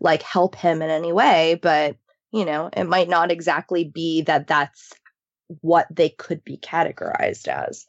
like 0.00 0.22
help 0.22 0.56
him 0.56 0.82
in 0.82 0.90
any 0.90 1.12
way 1.12 1.58
but 1.62 1.96
you 2.32 2.44
know 2.44 2.68
it 2.76 2.84
might 2.84 3.08
not 3.08 3.30
exactly 3.30 3.84
be 3.84 4.22
that 4.22 4.46
that's 4.46 4.92
what 5.60 5.86
they 5.90 6.08
could 6.08 6.42
be 6.44 6.56
categorized 6.56 7.46
as 7.46 7.86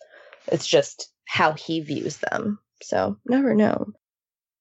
it's 0.47 0.67
just 0.67 1.11
how 1.25 1.53
he 1.53 1.79
views 1.79 2.17
them 2.17 2.59
so 2.81 3.17
never 3.25 3.55
know 3.55 3.91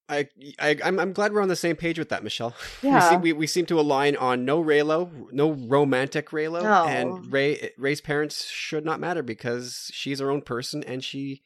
I, 0.09 0.29
I 0.59 0.77
I'm 0.85 0.99
I'm 0.99 1.13
glad 1.13 1.33
we're 1.33 1.41
on 1.43 1.49
the 1.49 1.57
same 1.57 1.77
page 1.77 1.99
with 1.99 2.11
that, 2.11 2.23
Michelle. 2.25 2.55
We, 2.83 2.89
Yeah. 2.89 3.09
seem, 3.09 3.21
we 3.23 3.33
we 3.33 3.47
seem 3.47 3.65
to 3.67 3.81
align 3.81 4.17
on 4.17 4.45
no 4.45 4.63
Reylo, 4.63 5.33
no 5.33 5.53
romantic 5.53 6.31
Reylo, 6.31 6.63
No. 6.65 6.85
and 6.85 7.33
Rey 7.33 7.71
Rey's 7.79 8.03
parents 8.03 8.47
should 8.47 8.85
not 8.85 9.01
matter 9.01 9.23
because 9.23 9.91
she's 9.95 10.19
her 10.19 10.31
own 10.31 10.43
person 10.43 10.83
and 10.85 11.03
she 11.03 11.43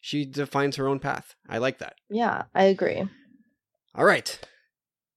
she 0.00 0.24
defines 0.24 0.76
her 0.76 0.88
own 0.88 0.98
path. 0.98 1.34
I 1.48 1.58
like 1.58 1.78
that. 1.78 1.94
yeah 2.08 2.44
i 2.54 2.64
agree 2.64 3.02
All 3.94 4.04
right, 4.04 4.38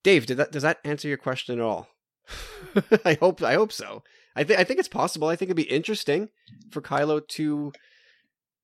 Dave, 0.04 0.26
did 0.26 0.38
that 0.38 0.52
does 0.52 0.64
that 0.64 0.80
answer 0.84 1.08
your 1.08 1.18
question 1.18 1.60
at 1.60 1.64
all? 1.64 1.88
I 3.06 3.16
hope 3.20 3.42
I 3.44 3.54
hope 3.54 3.72
so. 3.72 4.04
I 4.36 4.44
think 4.44 4.60
I 4.60 4.64
think 4.64 4.80
it's 4.80 4.88
possible. 4.88 5.28
I 5.28 5.36
think 5.36 5.48
it'd 5.50 5.58
be 5.58 5.64
interesting 5.64 6.30
for 6.72 6.82
Kylo 6.82 7.26
to 7.30 7.72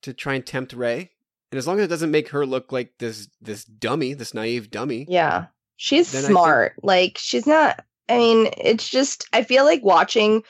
to 0.01 0.13
try 0.13 0.33
and 0.35 0.45
tempt 0.45 0.73
Rey. 0.73 1.11
and 1.51 1.57
as 1.59 1.67
long 1.67 1.77
as 1.79 1.85
it 1.85 1.89
doesn't 1.89 2.11
make 2.11 2.29
her 2.29 2.45
look 2.45 2.71
like 2.71 2.93
this 2.99 3.27
this 3.41 3.65
dummy, 3.65 4.13
this 4.13 4.33
naive 4.33 4.71
dummy. 4.71 5.05
Yeah. 5.09 5.47
She's 5.77 6.13
I 6.15 6.19
think- 6.19 6.31
smart. 6.31 6.73
Like 6.83 7.17
she's 7.17 7.45
not 7.47 7.83
I 8.09 8.17
mean, 8.17 8.49
it's 8.57 8.89
just 8.89 9.27
I 9.33 9.43
feel 9.43 9.63
like 9.65 9.83
watching 9.83 10.41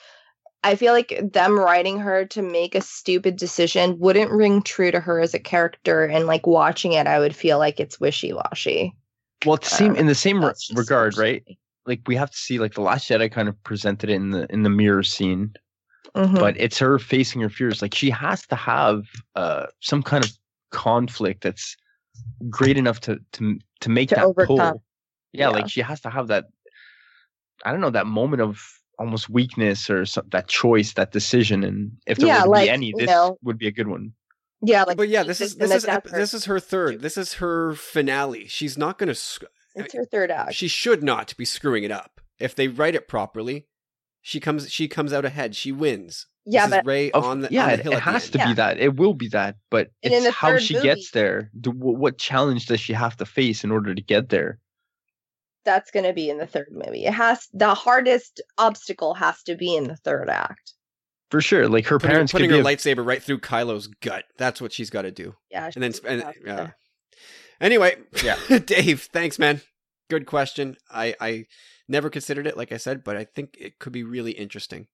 I 0.64 0.76
feel 0.76 0.94
like 0.94 1.20
them 1.32 1.58
writing 1.58 2.00
her 2.00 2.26
to 2.26 2.42
make 2.42 2.76
a 2.76 2.82
stupid 2.82 3.38
decision 3.38 3.98
wouldn't 4.00 4.32
ring 4.32 4.62
true 4.62 4.92
to 4.92 5.00
her 5.00 5.20
as 5.22 5.34
a 5.34 5.40
character 5.40 6.04
and 6.06 6.28
like 6.28 6.46
watching 6.46 6.94
it 6.94 7.08
I 7.08 7.20
would 7.20 7.36
feel 7.36 7.58
like 7.58 7.80
it's 7.80 8.00
wishy-washy. 8.00 8.94
Well, 9.46 9.56
it's 9.56 9.70
same 9.70 9.92
Um, 9.92 9.98
in 9.98 10.06
the 10.08 10.16
same 10.16 10.44
re- 10.44 10.54
regard, 10.76 11.18
right? 11.18 11.44
Like 11.86 12.02
we 12.08 12.16
have 12.18 12.30
to 12.32 12.38
see, 12.38 12.60
like 12.60 12.74
the 12.74 12.82
Last 12.82 13.10
Jedi 13.10 13.32
kind 13.32 13.48
of 13.48 13.62
presented 13.64 14.10
it 14.10 14.16
in 14.16 14.32
the 14.32 14.46
in 14.52 14.64
the 14.64 14.70
mirror 14.70 15.02
scene, 15.02 15.54
Mhm. 16.14 16.38
but 16.40 16.58
it's 16.58 16.78
her 16.80 17.00
facing 17.00 17.42
her 17.42 17.50
fears. 17.50 17.82
Like 17.82 17.96
she 17.96 18.10
has 18.10 18.46
to 18.48 18.56
have 18.56 19.04
uh 19.36 19.68
some 19.80 20.04
kind 20.04 20.24
of 20.26 20.32
conflict 20.72 21.42
that's 21.42 21.78
great 22.50 22.78
enough 22.78 23.00
to 23.02 23.20
to 23.32 23.58
to 23.80 23.90
make 23.90 24.10
To 24.10 24.16
that 24.16 24.26
overcome. 24.26 24.58
pull. 24.58 24.84
Yeah, 25.32 25.46
Yeah. 25.46 25.50
like 25.50 25.70
she 25.70 25.82
has 25.82 26.02
to 26.02 26.10
have 26.10 26.28
that. 26.28 26.46
I 27.64 27.72
don't 27.72 27.82
know 27.82 27.92
that 27.92 28.08
moment 28.08 28.42
of 28.42 28.79
almost 29.00 29.30
weakness 29.30 29.90
or 29.90 30.06
some, 30.06 30.26
that 30.32 30.48
choice, 30.48 30.94
that 30.94 31.12
decision, 31.12 31.64
and 31.64 31.92
if 32.06 32.18
there 32.18 32.28
Yeah, 32.28 32.40
were 32.42 32.44
to 32.46 32.50
like, 32.52 32.66
be 32.66 32.70
any, 32.70 32.86
you 32.88 32.94
this 32.98 33.08
know, 33.08 33.38
would 33.42 33.58
be 33.58 33.68
a 33.68 33.72
good 33.72 33.88
one. 33.88 34.14
yeah, 34.62 34.84
like 34.84 34.98
but 34.98 35.10
yeah, 35.10 35.24
this 35.24 35.42
is 35.42 35.56
this 35.56 35.74
is 35.74 35.86
ep- 35.86 36.04
this 36.04 36.34
is 36.34 36.46
her 36.46 36.60
third. 36.60 37.02
This 37.02 37.18
is 37.18 37.36
her 37.36 37.74
finale. 37.74 38.46
She's 38.48 38.78
not 38.78 38.98
going 38.98 39.08
to. 39.14 39.20
it's 39.76 39.94
her 39.94 40.06
third 40.06 40.30
act. 40.32 40.54
She 40.54 40.68
should 40.68 41.02
not 41.04 41.36
be 41.38 41.46
screwing 41.46 41.84
it 41.84 41.92
up. 41.92 42.20
If 42.40 42.56
they 42.56 42.68
write 42.68 42.96
it 42.96 43.08
properly, 43.08 43.68
she 44.22 44.40
comes. 44.40 44.70
She 44.72 44.88
comes 44.88 45.14
out 45.14 45.26
ahead. 45.26 45.56
She 45.56 45.72
wins. 45.72 46.28
yeah, 46.46 46.68
this 46.68 46.78
but 46.78 46.86
Rey 46.86 47.12
Of- 47.12 47.24
on 47.24 47.42
the 47.42 47.48
yeah, 47.52 47.64
on 47.64 47.68
the 47.70 47.74
it, 47.76 47.80
hill 47.84 47.94
it 47.94 48.00
has 48.02 48.30
to 48.32 48.38
Yeah. 48.38 48.48
be 48.48 48.54
that. 48.56 48.80
It 48.80 48.96
will 48.98 49.14
be 49.14 49.28
that, 49.30 49.56
but 49.70 49.92
And 50.04 50.14
it's 50.14 50.28
how 50.36 50.58
she 50.58 50.74
movie- 50.74 50.88
gets 50.88 51.12
there. 51.12 51.52
The, 51.54 51.70
wh- 51.72 52.00
what 52.00 52.18
challenge 52.18 52.66
does 52.66 52.80
she 52.80 52.94
have 52.94 53.16
to 53.18 53.26
face 53.26 53.64
in 53.64 53.72
order 53.72 53.94
to 53.96 54.02
get 54.02 54.30
there? 54.30 54.60
That's 55.66 55.92
going 55.92 56.06
to 56.06 56.14
be 56.14 56.30
in 56.30 56.38
the 56.38 56.48
third 56.48 56.70
movie. 56.72 57.06
It 57.06 57.14
has 57.14 57.48
the 57.54 57.74
hardest 57.74 58.42
obstacle 58.58 59.14
has 59.16 59.42
to 59.44 59.56
be 59.56 59.76
in 59.76 59.86
the 59.88 59.96
third 59.98 60.30
act. 60.30 60.74
For 61.32 61.42
sure. 61.42 61.68
Like 61.68 61.86
her 61.88 62.00
Putting, 62.00 62.12
parents 62.12 62.32
putting 62.32 62.50
could 62.50 62.58
her 62.58 62.64
be 62.64 62.70
a- 62.70 62.76
lightsaber 62.76 63.06
right 63.06 63.22
through 63.22 63.40
Kylo's 63.40 63.88
gut. 63.88 64.26
That's 64.38 64.62
what 64.62 64.74
she's 64.74 64.90
got 64.90 65.04
to 65.04 65.12
do. 65.12 65.36
Yeah, 65.52 65.70
And 65.76 65.84
then, 65.84 65.94
and, 66.08 66.24
has 66.24 66.36
yeah. 66.46 66.70
Anyway, 67.62 67.98
Yeah. 68.24 68.38
Dave, 68.66 69.10
thanks, 69.14 69.38
man. 69.38 69.62
Good 70.10 70.26
question. 70.26 70.76
I 70.90 71.16
I 71.20 71.46
never 71.88 72.10
considered 72.10 72.48
it, 72.48 72.58
like 72.58 72.72
I 72.72 72.78
said, 72.78 73.04
but 73.04 73.16
I 73.16 73.26
think 73.26 73.56
it 73.60 73.78
could 73.80 73.94
be 73.94 74.04
really 74.04 74.32
interesting. 74.32 74.88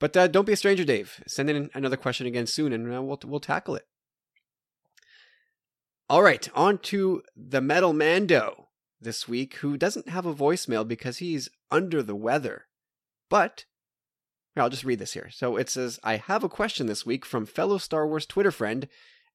But 0.00 0.16
uh, 0.16 0.26
don't 0.26 0.46
be 0.46 0.52
a 0.52 0.56
stranger, 0.56 0.84
Dave. 0.84 1.22
Send 1.26 1.48
in 1.48 1.70
another 1.72 1.96
question 1.96 2.26
again 2.26 2.46
soon, 2.46 2.72
and 2.74 2.92
uh, 2.94 3.00
we'll 3.00 3.20
we'll 3.24 3.40
tackle 3.40 3.76
it. 3.76 3.84
All 6.10 6.22
right, 6.22 6.46
on 6.54 6.78
to 6.78 7.22
the 7.36 7.60
Metal 7.62 7.92
Mando 7.94 8.68
this 9.02 9.28
week, 9.28 9.54
who 9.56 9.76
doesn't 9.76 10.08
have 10.08 10.26
a 10.26 10.34
voicemail 10.34 10.86
because 10.86 11.18
he's 11.18 11.48
under 11.70 12.02
the 12.02 12.16
weather. 12.16 12.66
But 13.28 13.64
I'll 14.56 14.70
just 14.70 14.84
read 14.84 14.98
this 14.98 15.14
here. 15.14 15.30
So 15.30 15.56
it 15.56 15.70
says, 15.70 15.98
I 16.04 16.16
have 16.16 16.44
a 16.44 16.48
question 16.48 16.86
this 16.86 17.06
week 17.06 17.24
from 17.24 17.46
fellow 17.46 17.78
Star 17.78 18.06
Wars 18.06 18.26
Twitter 18.26 18.50
friend 18.50 18.88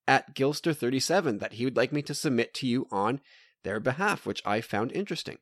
at 0.08 0.36
Gilster37 0.36 1.40
that 1.40 1.54
he 1.54 1.66
would 1.66 1.78
like 1.78 1.92
me 1.92 2.02
to 2.04 2.14
submit 2.14 2.54
to 2.56 2.68
you 2.68 2.88
on 2.92 3.20
their 3.64 3.80
behalf, 3.80 4.26
which 4.26 4.42
I 4.46 4.62
found 4.62 4.92
interesting. 4.92 5.38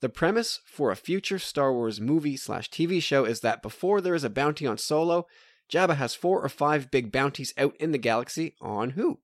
The 0.00 0.08
premise 0.08 0.60
for 0.64 0.90
a 0.90 0.96
future 0.96 1.38
Star 1.38 1.72
Wars 1.72 2.00
movie 2.00 2.36
slash 2.36 2.70
TV 2.70 3.02
show 3.02 3.24
is 3.24 3.40
that 3.40 3.62
before 3.62 4.00
there 4.00 4.14
is 4.14 4.24
a 4.24 4.30
bounty 4.30 4.66
on 4.66 4.78
Solo, 4.78 5.26
Jabba 5.72 5.96
has 5.96 6.14
four 6.14 6.42
or 6.42 6.48
five 6.48 6.90
big 6.90 7.10
bounties 7.10 7.54
out 7.56 7.76
in 7.78 7.92
the 7.92 7.98
galaxy 7.98 8.54
on 8.60 8.90
who? 8.90 9.20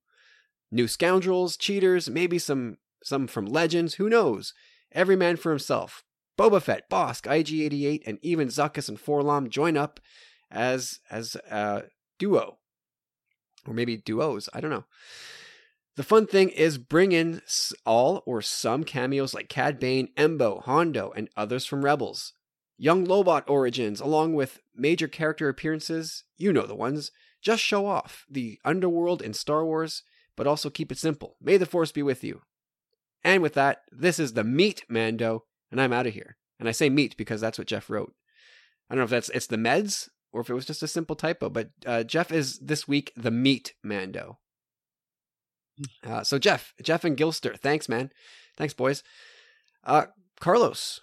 New 0.70 0.88
scoundrels, 0.88 1.56
cheaters, 1.56 2.08
maybe 2.08 2.38
some 2.38 2.78
some 3.02 3.26
from 3.26 3.46
Legends, 3.46 3.94
who 3.94 4.08
knows? 4.08 4.54
Every 4.92 5.16
man 5.16 5.36
for 5.36 5.50
himself. 5.50 6.04
Boba 6.38 6.62
Fett, 6.62 6.88
Bossk, 6.88 7.26
IG88, 7.26 8.02
and 8.06 8.18
even 8.22 8.48
Zuckuss 8.48 8.88
and 8.88 8.98
4-LOM 8.98 9.50
join 9.50 9.76
up 9.76 10.00
as 10.50 11.00
as 11.10 11.36
a 11.50 11.84
duo, 12.18 12.58
or 13.66 13.74
maybe 13.74 13.96
duos. 13.96 14.48
I 14.52 14.60
don't 14.60 14.70
know. 14.70 14.84
The 15.96 16.02
fun 16.02 16.26
thing 16.26 16.48
is 16.48 16.78
bring 16.78 17.12
in 17.12 17.42
all 17.84 18.22
or 18.24 18.40
some 18.40 18.84
cameos 18.84 19.34
like 19.34 19.48
Cad 19.48 19.78
Bane, 19.78 20.08
Embo, 20.16 20.62
Hondo, 20.62 21.12
and 21.14 21.28
others 21.36 21.66
from 21.66 21.84
Rebels. 21.84 22.32
Young 22.78 23.06
Lobot 23.06 23.42
origins, 23.46 24.00
along 24.00 24.34
with 24.34 24.60
major 24.74 25.08
character 25.08 25.50
appearances, 25.50 26.24
you 26.38 26.52
know 26.52 26.64
the 26.64 26.74
ones. 26.74 27.10
Just 27.42 27.62
show 27.62 27.86
off 27.86 28.24
the 28.30 28.58
underworld 28.64 29.20
in 29.20 29.34
Star 29.34 29.64
Wars, 29.64 30.02
but 30.36 30.46
also 30.46 30.70
keep 30.70 30.90
it 30.90 30.98
simple. 30.98 31.36
May 31.42 31.58
the 31.58 31.66
Force 31.66 31.92
be 31.92 32.02
with 32.02 32.24
you. 32.24 32.40
And 33.22 33.42
with 33.42 33.54
that, 33.54 33.82
this 33.90 34.18
is 34.18 34.32
the 34.32 34.44
Meat 34.44 34.84
Mando, 34.88 35.44
and 35.70 35.80
I'm 35.80 35.92
out 35.92 36.06
of 36.06 36.14
here. 36.14 36.36
And 36.58 36.68
I 36.68 36.72
say 36.72 36.90
meat 36.90 37.16
because 37.16 37.40
that's 37.40 37.58
what 37.58 37.66
Jeff 37.66 37.88
wrote. 37.88 38.12
I 38.88 38.94
don't 38.94 39.00
know 39.00 39.04
if 39.04 39.10
that's 39.10 39.28
it's 39.30 39.46
the 39.46 39.56
meds 39.56 40.08
or 40.32 40.40
if 40.42 40.50
it 40.50 40.54
was 40.54 40.66
just 40.66 40.82
a 40.82 40.88
simple 40.88 41.16
typo, 41.16 41.48
but 41.48 41.70
uh, 41.86 42.02
Jeff 42.02 42.30
is 42.30 42.58
this 42.58 42.86
week 42.86 43.12
the 43.16 43.30
Meat 43.30 43.74
Mando. 43.82 44.38
Uh, 46.06 46.22
so 46.22 46.38
Jeff, 46.38 46.74
Jeff 46.82 47.04
and 47.04 47.16
Gilster, 47.16 47.58
thanks, 47.58 47.88
man. 47.88 48.10
Thanks, 48.56 48.74
boys. 48.74 49.02
Uh, 49.84 50.06
Carlos, 50.38 51.00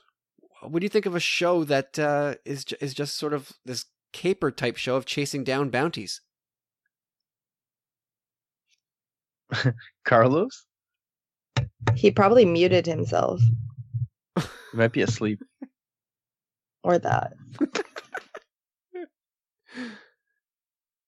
what 0.62 0.80
do 0.80 0.86
you 0.86 0.90
think 0.90 1.06
of 1.08 1.16
a 1.16 1.20
show 1.20 1.64
that 1.64 1.98
uh, 1.98 2.36
is 2.46 2.66
is 2.80 2.94
just 2.94 3.18
sort 3.18 3.34
of 3.34 3.52
this 3.66 3.86
caper 4.14 4.52
type 4.52 4.78
show 4.78 4.96
of 4.96 5.06
chasing 5.06 5.44
down 5.44 5.70
bounties? 5.70 6.22
Carlos? 10.06 10.66
He 11.96 12.12
probably 12.12 12.46
muted 12.46 12.86
himself 12.86 13.40
He 14.38 14.44
might 14.78 14.92
be 14.92 15.02
asleep. 15.02 15.42
or 16.84 17.00
that. 17.00 17.34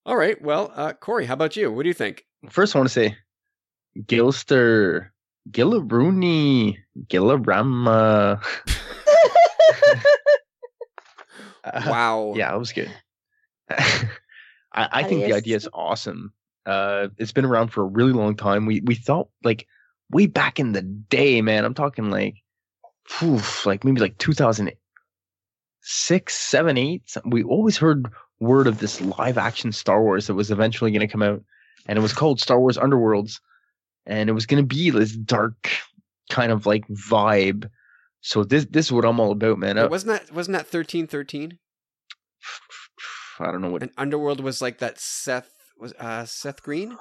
All 0.06 0.16
right, 0.16 0.40
well, 0.42 0.72
uh, 0.74 0.92
Corey, 0.94 1.26
how 1.26 1.34
about 1.34 1.56
you? 1.56 1.70
What 1.70 1.82
do 1.82 1.88
you 1.88 1.94
think? 1.94 2.24
First, 2.48 2.74
I 2.74 2.78
want 2.78 2.88
to 2.88 2.92
say 2.92 3.16
Gilster, 3.98 5.10
Gillarooney, 5.50 6.76
Gillarama. 7.06 8.42
Uh, 11.62 11.82
Wow. 11.86 12.32
Yeah, 12.36 12.54
it 12.54 12.58
was 12.58 12.72
good. 12.72 12.90
I, 13.70 14.08
I 14.72 15.02
think 15.02 15.26
the 15.26 15.34
idea 15.34 15.56
is 15.56 15.68
awesome. 15.74 16.32
Uh, 16.64 17.08
it's 17.18 17.32
been 17.32 17.44
around 17.44 17.68
for 17.68 17.82
a 17.82 17.86
really 17.86 18.12
long 18.12 18.34
time. 18.34 18.64
We 18.64 18.80
we 18.80 18.94
thought 18.94 19.28
like 19.44 19.66
way 20.10 20.26
back 20.26 20.60
in 20.60 20.72
the 20.72 20.82
day, 20.82 21.42
man. 21.42 21.64
I'm 21.64 21.74
talking 21.74 22.10
like, 22.10 22.34
phew, 23.06 23.40
like 23.64 23.84
maybe 23.84 24.00
like 24.00 24.18
2006, 24.18 26.34
seven, 26.34 26.78
eight. 26.78 27.02
We 27.24 27.42
always 27.42 27.76
heard 27.76 28.08
word 28.40 28.66
of 28.66 28.78
this 28.78 29.00
live 29.00 29.38
action 29.38 29.72
Star 29.72 30.02
Wars 30.02 30.26
that 30.26 30.34
was 30.34 30.50
eventually 30.50 30.90
going 30.90 31.06
to 31.06 31.12
come 31.12 31.22
out, 31.22 31.42
and 31.86 31.98
it 31.98 32.02
was 32.02 32.12
called 32.12 32.40
Star 32.40 32.60
Wars 32.60 32.78
Underworlds. 32.78 33.40
and 34.06 34.30
it 34.30 34.32
was 34.32 34.46
gonna 34.46 34.62
be 34.62 34.90
this 34.90 35.14
dark 35.16 35.70
kind 36.30 36.52
of 36.52 36.66
like 36.66 36.86
vibe. 36.88 37.68
So 38.22 38.44
this 38.44 38.66
this 38.70 38.86
is 38.86 38.92
what 38.92 39.04
I'm 39.04 39.20
all 39.20 39.32
about, 39.32 39.58
man. 39.58 39.76
Wait, 39.76 39.90
wasn't 39.90 40.12
that 40.12 40.34
wasn't 40.34 40.56
that 40.56 40.66
thirteen 40.66 41.06
thirteen? 41.06 41.58
I 43.38 43.46
don't 43.46 43.62
know 43.62 43.70
what 43.70 43.82
And 43.82 43.92
Underworld 43.96 44.40
was 44.40 44.60
like 44.60 44.78
that 44.78 44.98
Seth 44.98 45.50
was 45.78 45.92
uh 45.94 46.24
Seth 46.24 46.62
Green. 46.62 46.96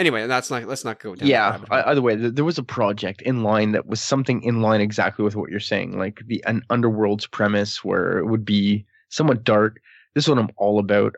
Anyway, 0.00 0.26
that's 0.26 0.50
not. 0.50 0.64
Let's 0.64 0.82
not 0.82 0.98
go 0.98 1.14
down. 1.14 1.28
yeah 1.28 1.58
either 1.70 2.00
way 2.00 2.16
there 2.16 2.44
was 2.44 2.56
a 2.56 2.62
project 2.62 3.20
in 3.20 3.42
line 3.42 3.72
that 3.72 3.86
was 3.86 4.00
something 4.00 4.42
in 4.42 4.62
line 4.62 4.80
exactly 4.80 5.22
with 5.22 5.36
what 5.36 5.50
you're 5.50 5.60
saying 5.60 5.98
like 5.98 6.22
the 6.26 6.42
an 6.46 6.62
underworld's 6.70 7.26
premise 7.26 7.84
where 7.84 8.18
it 8.18 8.24
would 8.24 8.44
be 8.44 8.86
somewhat 9.10 9.44
dark 9.44 9.78
this 10.14 10.24
is 10.24 10.28
what 10.30 10.38
i'm 10.38 10.48
all 10.56 10.78
about 10.78 11.14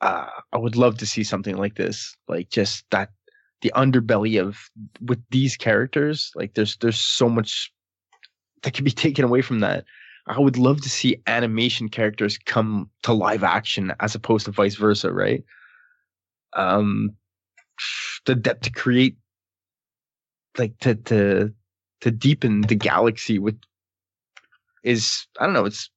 uh, 0.00 0.26
i 0.52 0.58
would 0.58 0.74
love 0.74 0.98
to 0.98 1.06
see 1.06 1.22
something 1.22 1.56
like 1.56 1.76
this 1.76 2.16
like 2.26 2.50
just 2.50 2.84
that 2.90 3.10
the 3.62 3.72
underbelly 3.76 4.40
of 4.40 4.58
with 5.00 5.22
these 5.30 5.56
characters 5.56 6.32
like 6.34 6.54
there's 6.54 6.76
there's 6.78 6.98
so 7.00 7.28
much 7.28 7.72
that 8.64 8.74
can 8.74 8.84
be 8.84 8.90
taken 9.06 9.24
away 9.24 9.40
from 9.40 9.60
that 9.60 9.84
i 10.26 10.40
would 10.40 10.58
love 10.58 10.80
to 10.80 10.90
see 10.90 11.22
animation 11.28 11.88
characters 11.88 12.38
come 12.44 12.90
to 13.04 13.12
live 13.12 13.44
action 13.44 13.92
as 14.00 14.16
opposed 14.16 14.46
to 14.46 14.50
vice 14.50 14.74
versa 14.74 15.12
right 15.12 15.44
um 16.54 17.14
the 18.28 18.34
depth 18.34 18.60
to 18.60 18.70
create 18.70 19.16
like 20.58 20.78
to 20.80 20.94
to 20.94 21.50
to 22.02 22.10
deepen 22.10 22.60
the 22.60 22.74
galaxy 22.74 23.38
with 23.38 23.58
is 24.84 25.26
I 25.40 25.46
don't 25.46 25.54
know 25.54 25.64
it's 25.64 25.90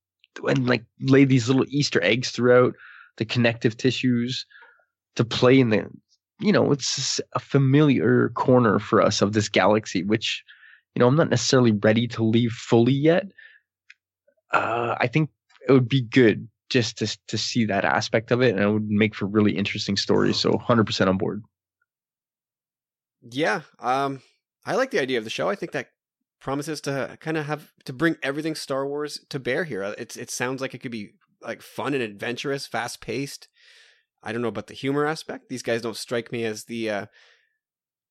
and 0.48 0.66
like 0.66 0.86
lay 1.02 1.26
these 1.26 1.50
little 1.50 1.66
Easter 1.68 2.02
eggs 2.02 2.32
throughout 2.32 2.74
the 3.18 3.26
connective 3.26 3.76
tissues 3.76 4.46
to 5.18 5.26
play 5.26 5.60
in 5.60 5.72
the 5.72 5.86
you 6.40 6.54
know 6.54 6.72
it's 6.72 7.20
a 7.36 7.40
familiar 7.40 8.30
corner 8.30 8.80
for 8.80 9.02
us 9.02 9.22
of 9.22 9.34
this 9.34 9.50
galaxy 9.50 10.02
which 10.02 10.42
you 10.96 11.02
know 11.02 11.08
I'm 11.08 11.18
not 11.18 11.30
necessarily 11.30 11.74
ready 11.74 12.08
to 12.08 12.24
leave 12.24 12.54
fully 12.54 12.94
yet. 12.94 13.26
Uh 14.54 14.96
I 14.98 15.08
think 15.08 15.32
it 15.68 15.74
would 15.74 15.90
be 15.90 16.02
good 16.02 16.48
just 16.70 16.98
to 17.00 17.18
to 17.28 17.38
see 17.38 17.66
that 17.66 17.84
aspect 17.84 18.32
of 18.32 18.42
it 18.42 18.56
and 18.56 18.64
it 18.64 18.72
would 18.72 18.90
make 18.90 19.16
for 19.16 19.26
really 19.26 19.58
interesting 19.58 19.98
stories 19.98 20.38
so 20.38 20.52
100% 20.52 21.08
on 21.10 21.18
board 21.18 21.44
Yeah, 23.30 23.62
um, 23.80 24.22
I 24.66 24.76
like 24.76 24.92
the 24.92 25.00
idea 25.02 25.18
of 25.18 25.24
the 25.24 25.30
show. 25.30 25.50
I 25.50 25.56
think 25.56 25.72
that 25.74 25.90
promises 26.40 26.82
to 26.82 27.18
kind 27.20 27.38
of 27.38 27.46
have 27.46 27.72
to 27.86 27.94
bring 27.94 28.16
everything 28.24 28.56
Star 28.56 28.88
Wars 28.88 29.20
to 29.30 29.40
bear 29.40 29.64
here. 29.64 29.84
Uh, 29.84 29.94
It's 29.98 30.16
it 30.18 30.32
sounds 30.32 30.62
like 30.62 30.74
it 30.74 30.80
could 30.80 30.92
be 30.92 31.12
like 31.42 31.62
fun 31.62 31.94
and 31.94 32.04
adventurous, 32.04 32.66
fast 32.68 33.02
paced. 33.02 33.48
I 34.24 34.32
don't 34.32 34.42
know 34.42 34.48
about 34.48 34.68
the 34.68 34.74
humor 34.76 35.06
aspect. 35.06 35.50
These 35.50 35.64
guys 35.64 35.82
don't 35.82 35.98
strike 35.98 36.32
me 36.32 36.44
as 36.46 36.66
the 36.66 36.90
uh, 36.90 37.06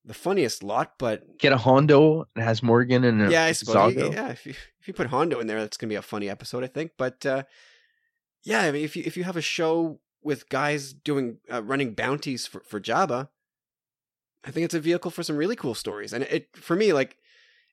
the 0.05 0.13
funniest 0.13 0.63
lot, 0.63 0.93
but 0.97 1.37
get 1.37 1.53
a 1.53 1.57
Hondo 1.57 2.25
and 2.35 2.43
has 2.43 2.63
Morgan 2.63 3.03
and 3.03 3.21
a 3.21 3.31
yeah, 3.31 3.43
I 3.45 3.51
suppose. 3.51 3.73
you- 4.07 4.11
yeah, 4.13 4.29
if 4.31 4.45
you, 4.45 4.53
if 4.79 4.87
you 4.87 4.93
put 4.93 5.07
Hondo 5.07 5.39
in 5.39 5.47
there, 5.47 5.59
that's 5.59 5.77
gonna 5.77 5.89
be 5.89 5.95
a 5.95 6.01
funny 6.01 6.29
episode, 6.29 6.63
I 6.63 6.67
think. 6.67 6.91
But 6.97 7.25
uh, 7.25 7.43
yeah, 8.43 8.61
I 8.61 8.71
mean, 8.71 8.83
if 8.83 8.95
you 8.95 9.03
if 9.05 9.15
you 9.17 9.23
have 9.25 9.37
a 9.37 9.41
show 9.41 9.99
with 10.23 10.49
guys 10.49 10.93
doing 10.93 11.37
uh, 11.51 11.63
running 11.63 11.93
bounties 11.93 12.47
for 12.47 12.61
for 12.61 12.79
Jabba, 12.79 13.29
I 14.43 14.51
think 14.51 14.65
it's 14.65 14.73
a 14.73 14.79
vehicle 14.79 15.11
for 15.11 15.23
some 15.23 15.37
really 15.37 15.55
cool 15.55 15.75
stories. 15.75 16.13
And 16.13 16.23
it 16.23 16.49
for 16.55 16.75
me, 16.75 16.93
like, 16.93 17.17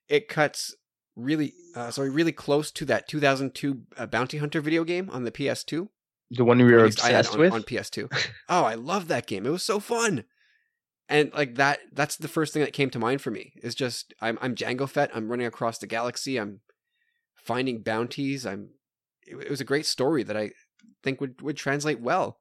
it 0.07 0.27
cuts 0.27 0.75
really, 1.15 1.53
uh, 1.75 1.91
sorry, 1.91 2.09
really 2.09 2.31
close 2.31 2.71
to 2.71 2.85
that 2.85 3.07
2002 3.07 3.81
uh, 3.97 4.05
Bounty 4.05 4.37
Hunter 4.37 4.61
video 4.61 4.83
game 4.83 5.09
on 5.11 5.23
the 5.23 5.31
PS2. 5.31 5.87
The 6.31 6.45
one 6.45 6.59
we 6.59 6.71
were 6.71 6.85
obsessed 6.85 7.33
on, 7.33 7.39
with. 7.39 7.53
on 7.53 7.63
PS2. 7.63 8.11
oh, 8.49 8.63
I 8.63 8.75
love 8.75 9.07
that 9.07 9.25
game. 9.25 9.45
It 9.45 9.51
was 9.51 9.63
so 9.63 9.79
fun. 9.79 10.25
And 11.07 11.33
like 11.33 11.55
that, 11.55 11.79
that's 11.91 12.17
the 12.17 12.27
first 12.27 12.53
thing 12.53 12.61
that 12.63 12.73
came 12.73 12.91
to 12.91 12.99
mind 12.99 13.21
for 13.21 13.31
me. 13.31 13.53
Is 13.63 13.73
just 13.73 14.13
I'm 14.21 14.37
I'm 14.41 14.53
Jango 14.53 14.87
Fett. 14.87 15.09
I'm 15.13 15.27
running 15.27 15.47
across 15.47 15.79
the 15.79 15.87
galaxy. 15.87 16.37
I'm 16.37 16.59
finding 17.35 17.81
bounties. 17.81 18.45
I'm. 18.45 18.69
It, 19.25 19.35
it 19.37 19.49
was 19.49 19.59
a 19.59 19.65
great 19.65 19.87
story 19.87 20.21
that 20.21 20.37
I 20.37 20.51
think 21.01 21.19
would 21.19 21.41
would 21.41 21.57
translate 21.57 21.99
well. 21.99 22.37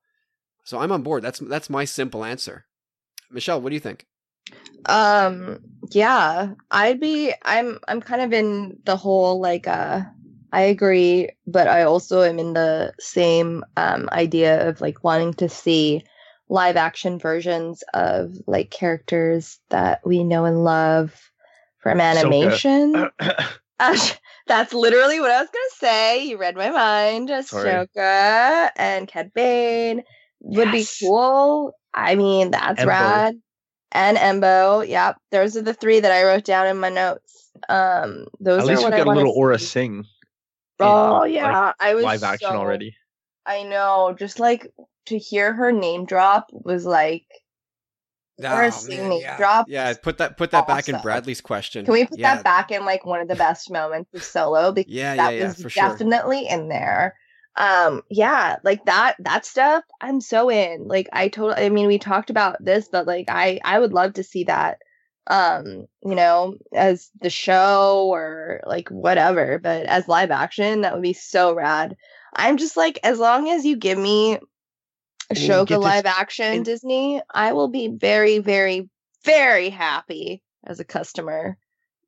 So 0.64 0.78
I'm 0.78 0.92
on 0.92 1.02
board. 1.02 1.22
That's 1.22 1.38
that's 1.38 1.70
my 1.70 1.86
simple 1.86 2.26
answer. 2.26 2.66
Michelle, 3.30 3.60
what 3.62 3.70
do 3.70 3.74
you 3.74 3.80
think? 3.80 4.04
Um 4.86 5.58
yeah, 5.92 6.52
I'd 6.70 7.00
be 7.00 7.32
I'm 7.44 7.78
I'm 7.88 8.00
kind 8.00 8.22
of 8.22 8.32
in 8.32 8.78
the 8.84 8.96
whole 8.96 9.40
like 9.40 9.66
uh 9.68 10.02
I 10.52 10.62
agree, 10.62 11.28
but 11.46 11.68
I 11.68 11.82
also 11.82 12.22
am 12.22 12.38
in 12.38 12.54
the 12.54 12.92
same 12.98 13.64
um 13.76 14.08
idea 14.12 14.68
of 14.68 14.80
like 14.80 15.04
wanting 15.04 15.34
to 15.34 15.48
see 15.48 16.04
live 16.48 16.76
action 16.76 17.18
versions 17.18 17.82
of 17.94 18.32
like 18.46 18.70
characters 18.70 19.58
that 19.68 20.00
we 20.06 20.24
know 20.24 20.46
and 20.46 20.64
love 20.64 21.30
from 21.80 22.00
animation. 22.00 23.10
That's 24.46 24.72
literally 24.72 25.20
what 25.20 25.30
I 25.30 25.40
was 25.40 25.50
gonna 25.50 25.92
say. 25.92 26.24
You 26.24 26.38
read 26.38 26.56
my 26.56 26.70
mind. 26.70 27.30
Sorry. 27.46 27.86
And 28.76 29.06
Cad 29.06 29.32
Bane 29.34 30.02
would 30.40 30.72
Yes. 30.72 30.98
be 31.00 31.06
cool. 31.06 31.72
I 31.94 32.14
mean, 32.14 32.50
that's 32.50 32.80
Embo. 32.80 32.88
rad. 32.88 33.40
And 33.92 34.18
Embo, 34.18 34.86
yep. 34.86 35.16
Those 35.30 35.56
are 35.56 35.62
the 35.62 35.74
three 35.74 36.00
that 36.00 36.12
I 36.12 36.24
wrote 36.24 36.44
down 36.44 36.66
in 36.66 36.78
my 36.78 36.90
notes. 36.90 37.50
Um, 37.68 38.26
those 38.38 38.58
At 38.58 38.64
are 38.64 38.66
least 38.68 38.78
we 38.80 38.84
what 38.84 38.94
I 38.94 38.98
got 38.98 39.06
a 39.06 39.12
little 39.12 39.34
Aurra 39.34 39.58
see. 39.58 39.66
Sing. 39.66 40.04
Oh 40.80 41.22
in, 41.22 41.32
yeah, 41.34 41.60
like, 41.66 41.74
I 41.80 41.94
was 41.94 42.04
live 42.04 42.22
action 42.22 42.50
so- 42.50 42.56
already. 42.56 42.94
I 43.46 43.62
know. 43.62 44.14
Just 44.18 44.38
like 44.38 44.70
to 45.06 45.18
hear 45.18 45.54
her 45.54 45.72
name 45.72 46.04
drop 46.04 46.50
was 46.52 46.84
like, 46.84 47.24
Or 48.44 48.62
a 48.64 48.70
singing 48.70 49.20
yeah. 49.22 49.38
drop 49.38 49.66
Yeah, 49.68 49.92
put 49.94 50.18
that 50.18 50.36
put 50.36 50.50
that 50.50 50.66
back 50.66 50.88
in. 50.88 51.00
Bradley's 51.00 51.40
question. 51.40 51.84
can 51.86 51.94
we 51.94 52.04
put 52.04 52.18
yeah. 52.18 52.36
that 52.36 52.44
back 52.44 52.70
in 52.70 52.84
like 52.84 53.06
one 53.06 53.20
of 53.22 53.26
the 53.28 53.34
best 53.34 53.70
moments 53.70 54.12
of 54.14 54.22
Solo? 54.22 54.70
Because 54.70 54.92
Yeah, 54.92 55.16
that 55.16 55.32
yeah, 55.32 55.38
yeah, 55.40 55.46
was 55.46 55.62
for 55.62 55.70
sure. 55.70 55.88
definitely 55.88 56.46
in 56.46 56.68
there. 56.68 57.16
Um, 57.58 58.02
yeah, 58.08 58.56
like 58.62 58.84
that 58.86 59.16
that 59.18 59.44
stuff. 59.44 59.84
I'm 60.00 60.20
so 60.20 60.48
in. 60.48 60.86
Like 60.86 61.08
I 61.12 61.28
totally. 61.28 61.66
I 61.66 61.68
mean, 61.70 61.88
we 61.88 61.98
talked 61.98 62.30
about 62.30 62.64
this, 62.64 62.88
but 62.88 63.06
like 63.06 63.26
I 63.28 63.60
I 63.64 63.78
would 63.78 63.92
love 63.92 64.14
to 64.14 64.22
see 64.22 64.44
that. 64.44 64.78
Um, 65.26 65.86
you 66.02 66.14
know, 66.14 66.54
as 66.72 67.10
the 67.20 67.28
show 67.28 68.08
or 68.10 68.62
like 68.64 68.88
whatever, 68.88 69.58
but 69.58 69.84
as 69.84 70.08
live 70.08 70.30
action, 70.30 70.80
that 70.82 70.94
would 70.94 71.02
be 71.02 71.12
so 71.12 71.52
rad. 71.52 71.96
I'm 72.34 72.56
just 72.56 72.78
like, 72.78 72.98
as 73.02 73.18
long 73.18 73.50
as 73.50 73.66
you 73.66 73.76
give 73.76 73.98
me 73.98 74.38
a 75.28 75.34
show 75.34 75.66
get 75.66 75.76
this- 75.76 75.84
live 75.84 76.06
action 76.06 76.46
and- 76.46 76.64
Disney, 76.64 77.20
I 77.28 77.52
will 77.52 77.68
be 77.68 77.88
very, 77.88 78.38
very, 78.38 78.88
very 79.24 79.68
happy 79.68 80.42
as 80.64 80.80
a 80.80 80.84
customer. 80.84 81.58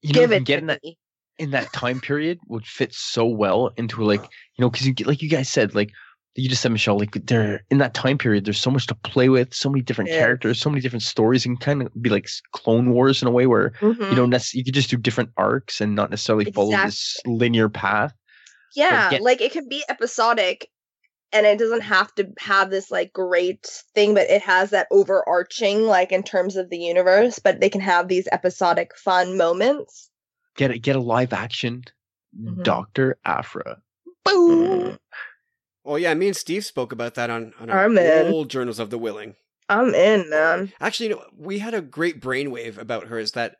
You 0.01 0.15
Give 0.15 0.33
it 0.33 0.47
to 0.47 0.61
that 0.63 0.83
me. 0.83 0.97
In 1.41 1.51
that 1.53 1.73
time 1.73 2.01
period 2.01 2.39
would 2.49 2.67
fit 2.67 2.93
so 2.95 3.25
well 3.27 3.71
into 3.77 4.05
like 4.05 4.23
you 4.23 4.63
know 4.63 4.71
because 4.71 4.87
you 4.87 4.95
like 5.07 5.23
you 5.23 5.29
guys 5.29 5.49
said 5.49 5.75
like 5.75 5.91
you 6.37 6.49
just 6.49 6.63
said 6.63 6.71
Michelle 6.71 6.99
like 6.99 7.13
they're 7.27 7.63
in 7.71 7.79
that 7.79 7.93
time 7.95 8.17
period 8.19 8.45
there's 8.45 8.61
so 8.61 8.71
much 8.71 8.87
to 8.87 8.95
play 8.95 9.29
with 9.29 9.53
so 9.53 9.69
many 9.69 9.83
different 9.83 10.11
Yes. 10.11 10.19
characters 10.21 10.61
so 10.61 10.71
many 10.71 10.81
different 10.81 11.03
stories 11.03 11.45
and 11.47 11.59
kind 11.59 11.83
of 11.83 11.89
be 12.03 12.11
like 12.11 12.29
Clone 12.53 12.91
Wars 12.91 13.21
in 13.23 13.29
a 13.29 13.33
way 13.33 13.47
where 13.47 13.73
you 13.81 13.95
Mhm. 13.95 14.15
don't 14.17 14.31
nec- 14.31 14.55
you 14.55 14.63
could 14.65 14.75
just 14.75 14.91
do 14.91 14.97
different 14.97 15.31
arcs 15.37 15.81
and 15.81 15.95
not 15.97 16.11
necessarily 16.11 16.51
follow 16.53 16.71
this 16.85 17.17
linear 17.27 17.69
path. 17.69 18.13
Yeah, 18.77 19.11
get- 19.11 19.23
like 19.23 19.41
it 19.41 19.51
can 19.53 19.69
be 19.69 19.83
episodic 19.89 20.69
and 21.33 21.47
it 21.47 21.59
doesn't 21.59 21.83
have 21.83 22.15
to 22.17 22.29
have 22.39 22.71
this 22.71 22.91
like 22.91 23.13
great 23.13 23.67
thing, 23.95 24.15
but 24.15 24.29
it 24.31 24.43
has 24.43 24.71
that 24.71 24.89
overarching, 24.91 25.83
like 25.87 26.13
in 26.13 26.23
terms 26.23 26.57
of 26.57 26.71
the 26.71 26.79
universe, 26.79 27.39
but 27.39 27.61
they 27.61 27.69
can 27.71 27.81
have 27.81 28.09
these 28.09 28.29
episodic 28.33 28.93
fun 28.97 29.37
moments. 29.37 30.10
Get 30.57 30.71
a, 30.71 30.79
get 30.79 30.97
a 30.97 31.01
live 31.01 31.33
action 31.33 31.85
Mhm. 32.39 32.63
Doctor 32.63 33.19
Aphra. 33.25 33.79
Boom. 34.25 34.99
Oh 35.85 35.97
yeah, 35.97 36.15
me 36.15 36.29
and 36.29 36.37
Steve 36.37 36.65
spoke 36.65 36.93
about 36.93 37.15
that 37.15 37.31
on 37.31 37.53
on 37.59 37.71
our 37.71 37.89
old 38.29 38.51
Journals 38.51 38.79
of 38.79 38.91
the 38.91 38.99
Willing. 38.99 39.35
I'm 39.69 39.95
in, 39.95 40.29
man. 40.31 40.73
Actually, 40.81 41.09
you 41.11 41.15
know, 41.17 41.25
we 41.37 41.59
had 41.61 41.75
a 41.75 41.81
great 41.81 42.21
brainwave 42.21 42.77
about 42.79 43.07
her. 43.07 43.19
Is 43.19 43.33
that 43.33 43.57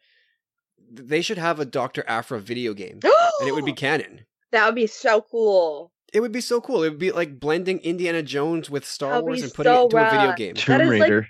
they 0.93 1.23
should 1.23 1.39
have 1.39 1.59
a 1.59 1.65
Doctor 1.65 2.05
Aphra 2.07 2.41
video 2.41 2.75
game, 2.75 3.01
and 3.03 3.49
it 3.49 3.53
would 3.55 3.65
be 3.65 3.73
canon. 3.87 4.27
that 4.53 4.67
would 4.67 4.75
be 4.75 4.87
so 4.87 5.21
cool. 5.23 5.93
It 6.13 6.21
would 6.21 6.33
be 6.33 6.41
so 6.41 6.61
cool. 6.61 6.83
It 6.83 6.91
would 6.91 6.99
be 6.99 7.13
like 7.13 7.39
blending 7.41 7.79
Indiana 7.79 8.23
Jones 8.23 8.69
with 8.71 8.85
Star 8.85 9.11
That'd 9.13 9.25
Wars 9.25 9.43
and 9.43 9.55
putting 9.55 9.73
so 9.73 9.83
it 9.83 9.85
into 9.85 9.97
a 9.97 10.11
video 10.11 10.33
game. 10.37 10.55
Tomb 10.55 10.81
is, 10.83 10.89
like, 10.89 11.01
Raider. 11.03 11.29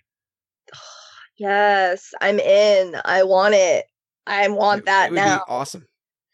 Yes, 1.38 2.10
I'm 2.20 2.38
in. 2.38 2.96
I 3.04 3.22
want 3.22 3.54
it. 3.54 3.86
I 4.30 4.48
want 4.48 4.80
It- 4.80 4.84
that 4.86 5.06
it 5.06 5.10
would 5.10 5.16
now. 5.16 5.38
be 5.38 5.42
awesome. 5.48 5.86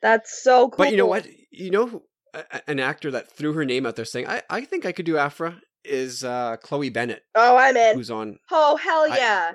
That's 0.03 0.43
so 0.43 0.69
cool. 0.69 0.77
But 0.85 0.91
you 0.91 0.97
know 0.97 1.07
what? 1.07 1.27
You 1.51 1.71
know, 1.71 2.03
a- 2.35 2.45
a- 2.53 2.71
an 2.71 2.79
actor 2.81 3.11
that 3.11 3.31
threw 3.33 3.53
her 3.55 3.65
name 3.65 3.87
out 3.87 3.97
there 3.97 4.05
saying, 4.05 4.29
"I, 4.29 4.43
I 4.51 4.65
think 4.65 4.85
I 4.87 4.93
could 4.93 5.07
do 5.07 5.17
Aphra," 5.17 5.61
is 5.85 6.23
uh, 6.25 6.57
Chloe 6.63 6.91
Bennet, 6.91 7.23
Oh, 7.35 7.57
I'm 7.57 7.77
in. 7.77 7.97
who's 7.97 8.11
on. 8.11 8.39
Oh, 8.51 8.77
hell 8.77 9.07
I- 9.11 9.17
yeah. 9.17 9.53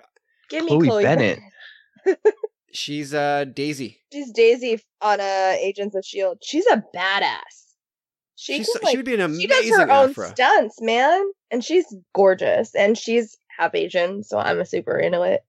Give 0.50 0.64
me 0.64 0.70
Chloe 0.72 0.88
Chloe, 0.88 1.04
Bennet. 1.04 1.40
Bennet. 2.06 2.20
She's 2.74 3.14
uh, 3.14 3.46
Daisy. 3.54 4.00
She's 4.14 4.32
Daisy 4.32 4.82
on 5.02 5.20
uh, 5.20 5.56
Agents 5.60 5.96
of 5.96 6.06
Shield. 6.06 6.38
She's 6.42 6.66
a 6.68 6.84
badass. 6.96 7.38
She 8.36 8.58
She's, 8.58 8.68
can, 8.68 8.80
she 8.82 8.86
like, 8.88 8.96
would 8.98 9.06
be 9.06 9.14
an 9.14 9.22
amazing. 9.22 9.42
she 9.42 9.48
does 9.48 9.60
amazing 9.68 9.88
her 9.88 9.92
own 9.94 10.14
stunts, 10.14 10.82
man, 10.82 11.22
and 11.52 11.64
she's 11.64 11.86
gorgeous, 12.16 12.74
and 12.74 12.98
she's 12.98 13.38
half 13.60 13.76
Asian, 13.76 14.24
so 14.24 14.40
I'm 14.40 14.60
a 14.60 14.66
super 14.66 14.98
into 14.98 15.22
it. 15.22 15.42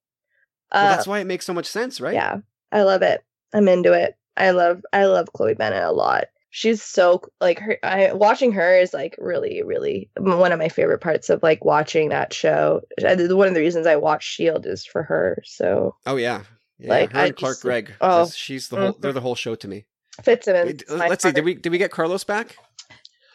Well, 0.73 0.85
Uh, 0.87 0.97
that's 0.97 1.07
why 1.07 1.21
it 1.21 1.25
makes 1.27 1.47
so 1.47 1.55
much 1.55 1.67
sense, 1.67 2.01
right? 2.01 2.13
Yeah, 2.15 2.39
I 2.73 2.83
love 2.83 3.03
it. 3.03 3.23
I'm 3.55 3.69
into 3.69 3.93
it. 3.93 4.17
I 4.37 4.51
love 4.51 4.83
I 4.93 5.05
love 5.05 5.33
Chloe 5.35 5.55
Bennet 5.55 5.85
a 5.85 5.93
lot. 5.93 6.25
She's 6.55 6.83
so 6.83 7.23
like 7.41 7.59
her. 7.61 7.79
I 7.83 8.13
watching 8.13 8.53
her 8.53 8.77
is 8.77 8.93
like 8.95 9.15
really 9.19 9.63
really 9.63 10.11
one 10.19 10.53
of 10.53 10.59
my 10.59 10.69
favorite 10.69 11.01
parts 11.01 11.31
of 11.31 11.43
like 11.43 11.65
watching 11.65 12.09
that 12.09 12.33
show. 12.33 12.81
Uh, 13.03 13.17
One 13.35 13.49
of 13.49 13.55
the 13.55 13.61
reasons 13.61 13.87
I 13.87 13.97
watch 13.97 14.25
Shield 14.25 14.67
is 14.67 14.85
for 14.85 15.03
her. 15.03 15.43
So 15.45 15.95
Oh 16.07 16.17
yeah. 16.17 16.43
Yeah, 16.79 16.89
Like, 16.91 17.13
her 17.13 17.19
I 17.21 17.27
and 17.27 17.37
Clark 17.37 17.53
just- 17.55 17.63
Gregg. 17.63 17.93
oh. 18.01 18.25
This- 18.25 18.35
she's 18.35 18.69
the 18.69 18.77
whole. 18.77 18.93
They're 18.99 19.13
the 19.13 19.21
whole 19.21 19.35
show 19.37 19.55
to 19.55 19.69
me. 19.69 19.85
Fitzsimmons. 20.23 20.83
Wait, 20.89 20.99
let's 21.09 21.23
see. 21.23 21.33
Did 21.33 21.45
we 21.45 21.55
did 21.55 21.71
we 21.71 21.79
get 21.79 21.91
Carlos 21.91 22.25
back? 22.25 22.57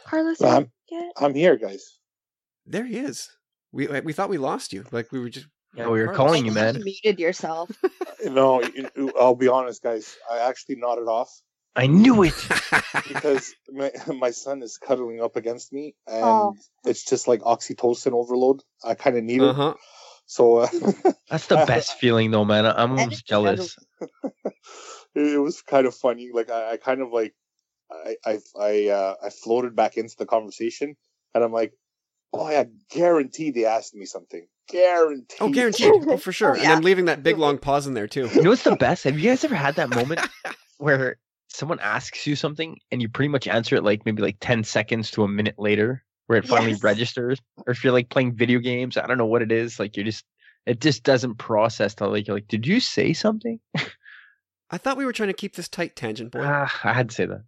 Carlos 0.06 0.42
Um, 0.42 0.72
yet? 0.92 1.12
I'm 1.18 1.34
here, 1.34 1.56
guys. 1.58 1.98
There 2.66 2.86
he 2.86 2.98
is. 2.98 3.30
We 3.72 3.88
we 4.02 4.14
thought 4.14 4.30
we 4.30 4.38
lost 4.38 4.74
you. 4.74 4.86
Like 4.92 5.12
we 5.12 5.20
were 5.20 5.30
just. 5.30 5.48
Yeah, 5.76 5.90
we 5.90 6.02
were 6.02 6.14
calling 6.14 6.46
you, 6.46 6.52
You 6.52 6.56
man. 6.56 6.84
muted 6.84 7.20
yourself. 7.20 7.70
No, 8.26 8.64
you- 8.64 8.90
you- 8.96 9.14
I'll 9.20 9.36
be 9.36 9.48
honest, 9.48 9.84
guys. 9.84 10.16
I 10.32 10.40
actually 10.40 10.78
nodded 10.78 11.08
off 11.08 11.30
I 11.76 11.86
knew 11.86 12.24
it. 12.24 12.34
because 13.08 13.54
my, 13.70 13.92
my 14.08 14.32
son 14.32 14.64
is 14.64 14.78
cuddling 14.80 15.22
up 15.22 15.36
against 15.36 15.72
me, 15.72 15.94
and 16.08 16.24
Oh. 16.26 16.56
it's 16.84 17.06
just 17.06 17.28
like 17.28 17.42
oxytocin 17.42 18.14
overload. 18.14 18.64
I 18.84 18.96
kind 18.96 19.16
of 19.18 19.24
need 19.24 19.42
uh 19.42 19.72
it. 19.72 19.78
So 20.26 20.58
uh, 20.58 20.68
That's 21.30 21.46
the 21.48 21.64
best 21.68 22.00
feeling, 22.00 22.32
though, 22.32 22.44
man. 22.46 22.66
I'm 22.66 22.98
almost 22.98 23.28
jealous. 23.28 23.78
it, 24.02 24.10
it 25.36 25.38
was 25.40 25.62
kind 25.62 25.86
of 25.86 25.94
funny. 25.96 26.32
Like 26.34 26.50
I, 26.50 26.72
I 26.74 26.78
kind 26.78 27.02
of 27.02 27.12
like 27.14 27.36
I 27.92 28.16
I 28.26 28.40
I 28.60 28.88
uh, 28.90 29.16
I 29.24 29.30
floated 29.30 29.76
back 29.76 29.98
into 29.98 30.16
the 30.18 30.26
conversation, 30.26 30.98
and 31.36 31.44
I'm 31.44 31.54
like, 31.54 31.74
oh, 32.34 32.44
I 32.46 32.66
guarantee 32.90 33.52
they 33.52 33.66
asked 33.66 33.94
me 33.96 34.06
something. 34.06 34.48
Guaranteed. 34.70 35.38
Oh, 35.42 35.50
guaranteed. 35.50 35.94
Oh, 36.08 36.18
for 36.18 36.32
sure. 36.32 36.56
Oh, 36.58 36.60
And. 36.60 36.72
I'm 36.72 36.82
leaving 36.82 37.06
that 37.06 37.24
big 37.24 37.38
long 37.38 37.58
pause 37.58 37.88
in 37.88 37.94
there 37.94 38.08
too. 38.08 38.30
You 38.34 38.42
know 38.44 38.50
what's 38.52 38.64
the 38.64 38.76
best? 38.76 39.04
Have 39.06 39.18
you 39.20 39.30
guys 39.30 39.44
ever 39.44 39.56
had 39.56 39.76
that 39.76 39.90
moment 39.90 40.22
where 40.78 41.18
someone 41.50 41.80
asks 41.80 42.28
you 42.28 42.36
something 42.36 42.78
and 42.92 43.02
you 43.02 43.10
pretty 43.10 43.30
much 43.30 43.48
answer 43.48 43.76
it 43.76 43.84
like 43.84 44.06
maybe 44.06 44.22
like 44.22 44.38
10 44.42 44.64
seconds 44.64 45.12
to 45.12 45.24
a 45.24 45.28
minute 45.28 45.56
later 45.58 46.04
where 46.28 46.38
it 46.40 46.48
finally 46.48 46.72
Yes. 46.72 46.84
registers? 46.84 47.40
Or 47.66 47.72
if 47.72 47.84
you're 47.84 47.94
like 47.94 48.10
playing 48.10 48.36
video 48.36 48.60
games, 48.60 48.98
I 48.98 49.08
don't 49.08 49.18
know 49.18 49.26
what 49.26 49.42
it 49.42 49.52
is. 49.52 49.80
Like 49.80 49.96
you're 49.96 50.06
just, 50.06 50.26
it 50.66 50.82
just 50.82 51.04
doesn't 51.04 51.36
process 51.36 51.96
till 51.96 52.10
like, 52.12 52.28
you're 52.28 52.36
like, 52.36 52.48
did 52.50 52.68
you 52.68 52.80
say 52.80 53.14
something? 53.14 53.60
I 54.70 54.78
thought 54.78 54.98
we 54.98 55.06
were 55.06 55.14
trying 55.14 55.30
to 55.30 55.34
keep 55.34 55.56
this 55.56 55.70
tight, 55.70 55.96
tangent 55.96 56.32
boy. 56.32 56.42
Ah, 56.44 56.82
I 56.84 56.92
had 56.92 57.10
to 57.10 57.16
say 57.16 57.26
that. 57.26 57.44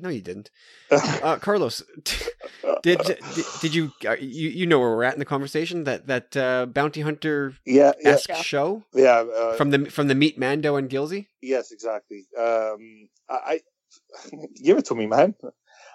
No, 0.00 0.08
you 0.08 0.20
didn't. 0.20 0.50
Uh, 1.22 1.36
Carlos, 1.38 1.82
did, 2.82 2.98
did 3.02 3.18
did 3.60 3.74
you 3.74 3.92
uh, 4.06 4.16
you 4.18 4.48
you 4.48 4.66
know 4.66 4.78
where 4.78 4.90
we're 4.90 5.02
at 5.04 5.12
in 5.12 5.18
the 5.18 5.24
conversation? 5.26 5.84
That 5.84 6.06
that 6.06 6.36
uh, 6.36 6.66
bounty 6.66 7.02
hunter 7.02 7.54
yeah, 7.66 7.92
yeah, 8.00 8.16
show 8.16 8.84
yeah. 8.94 9.20
Uh, 9.20 9.56
from 9.56 9.70
the 9.70 9.90
from 9.90 10.08
the 10.08 10.14
meet 10.14 10.38
Mando 10.38 10.76
and 10.76 10.88
Gilsey. 10.88 11.28
Yes, 11.42 11.72
exactly. 11.72 12.26
Um, 12.38 13.08
I, 13.28 13.38
I 13.46 13.60
give 14.62 14.78
it 14.78 14.86
to 14.86 14.94
me, 14.94 15.06
man. 15.06 15.34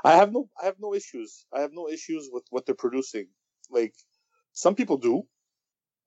I 0.04 0.16
have 0.18 0.32
no, 0.32 0.50
I 0.62 0.66
have 0.66 0.76
no 0.80 0.94
issues. 0.94 1.46
I 1.52 1.62
have 1.62 1.72
no 1.74 1.90
issues 1.90 2.30
with 2.32 2.44
what 2.52 2.66
they're 2.66 2.76
producing. 2.76 3.28
Like 3.72 3.96
some 4.54 4.76
people 4.76 4.98
do, 4.98 5.24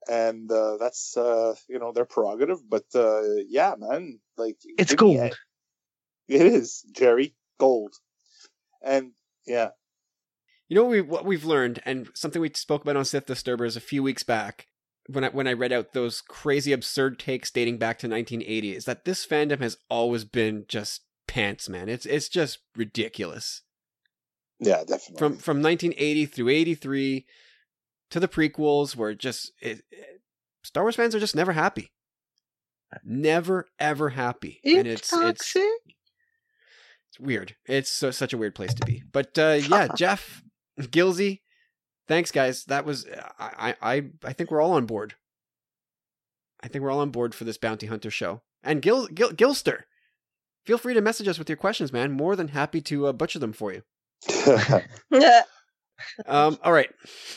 and 0.08 0.50
uh, 0.50 0.76
that's 0.78 1.16
uh, 1.16 1.54
you 1.68 1.78
know 1.80 1.92
their 1.92 2.04
prerogative. 2.04 2.58
But 2.68 2.84
uh, 2.94 3.22
yeah, 3.48 3.74
man, 3.76 4.20
like 4.36 4.58
It's 4.78 4.92
give 4.92 4.98
gold. 4.98 5.16
a- 5.16 5.32
It 6.28 6.46
is 6.46 6.82
Jerry 6.92 7.34
gold, 7.58 7.94
and 8.82 9.12
yeah, 9.46 9.70
You 10.68 10.76
know 10.76 10.84
what 10.84 10.90
we 10.90 11.00
what 11.00 11.24
we've 11.24 11.44
learned, 11.44 11.82
and 11.84 12.08
something 12.14 12.40
we 12.42 12.50
spoke 12.54 12.82
about 12.82 12.96
on 12.96 13.04
Sith 13.04 13.26
Disturbers 13.26 13.76
a 13.76 13.80
few 13.80 14.02
weeks 14.02 14.22
back 14.22 14.66
when 15.08 15.24
I 15.24 15.28
when 15.30 15.46
I 15.46 15.52
read 15.54 15.72
out 15.72 15.92
those 15.92 16.20
crazy 16.20 16.72
absurd 16.72 17.18
takes 17.18 17.50
dating 17.50 17.78
back 17.78 17.98
to 18.00 18.08
1980 18.08 18.76
is 18.76 18.84
that 18.84 19.04
this 19.04 19.26
fandom 19.26 19.60
has 19.60 19.78
always 19.88 20.24
been 20.24 20.64
just 20.68 21.02
pants, 21.26 21.68
man. 21.68 21.88
It's 21.88 22.04
it's 22.06 22.28
just 22.28 22.58
ridiculous. 22.76 23.62
yeah, 24.60 24.84
definitely. 24.84 25.16
From 25.18 25.36
from 25.38 25.62
1980 25.62 26.26
through 26.26 26.48
83 26.50 27.26
to 28.10 28.20
the 28.20 28.28
prequels, 28.28 28.96
where 28.96 29.14
just 29.14 29.52
it, 29.60 29.82
it- 29.90 30.20
Star 30.64 30.82
Wars 30.84 30.96
fans 30.96 31.14
are 31.14 31.20
just 31.20 31.36
never 31.36 31.52
happy, 31.52 31.92
never 33.04 33.66
ever 33.78 34.10
happy, 34.10 34.60
and 34.78 34.86
it's 34.88 35.12
it's 35.30 35.46
it's 37.18 37.26
weird. 37.26 37.56
It's 37.66 37.90
so, 37.90 38.10
such 38.10 38.32
a 38.32 38.38
weird 38.38 38.54
place 38.54 38.74
to 38.74 38.86
be. 38.86 39.02
But 39.10 39.38
uh, 39.38 39.60
yeah, 39.68 39.88
Jeff 39.96 40.42
Gilsey, 40.90 41.42
thanks 42.06 42.30
guys. 42.30 42.64
That 42.64 42.84
was 42.84 43.06
I, 43.38 43.74
I 43.80 44.04
I 44.24 44.32
think 44.32 44.50
we're 44.50 44.60
all 44.60 44.72
on 44.72 44.86
board. 44.86 45.14
I 46.62 46.68
think 46.68 46.82
we're 46.82 46.90
all 46.90 47.00
on 47.00 47.10
board 47.10 47.34
for 47.34 47.44
this 47.44 47.58
bounty 47.58 47.86
hunter 47.86 48.10
show. 48.10 48.42
And 48.62 48.82
Gil, 48.82 49.06
Gil 49.06 49.30
Gilster, 49.30 49.82
feel 50.66 50.78
free 50.78 50.94
to 50.94 51.00
message 51.00 51.28
us 51.28 51.38
with 51.38 51.48
your 51.48 51.56
questions, 51.56 51.92
man. 51.92 52.12
More 52.12 52.34
than 52.34 52.48
happy 52.48 52.80
to 52.82 53.06
uh, 53.06 53.12
butcher 53.12 53.38
them 53.38 53.52
for 53.52 53.72
you. 53.72 53.82
Um, 56.26 56.58
all 56.62 56.72
right, 56.72 56.90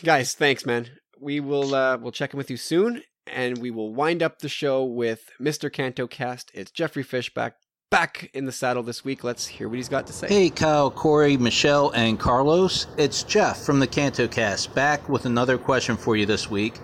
guys, 0.03 0.35
thanks, 0.35 0.67
man. 0.67 0.87
We 1.19 1.39
will 1.39 1.73
uh, 1.73 1.97
we'll 1.97 2.11
check 2.11 2.31
in 2.31 2.37
with 2.37 2.51
you 2.51 2.57
soon, 2.57 3.01
and 3.25 3.57
we 3.57 3.71
will 3.71 3.91
wind 3.91 4.21
up 4.21 4.37
the 4.37 4.49
show 4.49 4.83
with 4.83 5.31
Mr. 5.41 5.73
Canto 5.73 6.05
Cast. 6.05 6.51
It's 6.53 6.69
Jeffrey 6.69 7.01
Fish 7.01 7.33
back 7.91 8.31
in 8.33 8.45
the 8.45 8.51
saddle 8.53 8.81
this 8.81 9.03
week. 9.03 9.21
Let's 9.23 9.45
hear 9.45 9.67
what 9.67 9.75
he's 9.75 9.89
got 9.89 10.07
to 10.07 10.13
say. 10.13 10.27
Hey, 10.27 10.49
Kyle, 10.49 10.89
Corey, 10.89 11.35
Michelle, 11.35 11.91
and 11.91 12.17
Carlos. 12.17 12.87
It's 12.97 13.21
Jeff 13.21 13.63
from 13.63 13.79
the 13.81 13.85
Canto 13.85 14.29
Cast 14.29 14.73
back 14.73 15.07
with 15.09 15.25
another 15.25 15.57
question 15.57 15.97
for 15.97 16.15
you 16.15 16.25
this 16.25 16.49
week. 16.49 16.79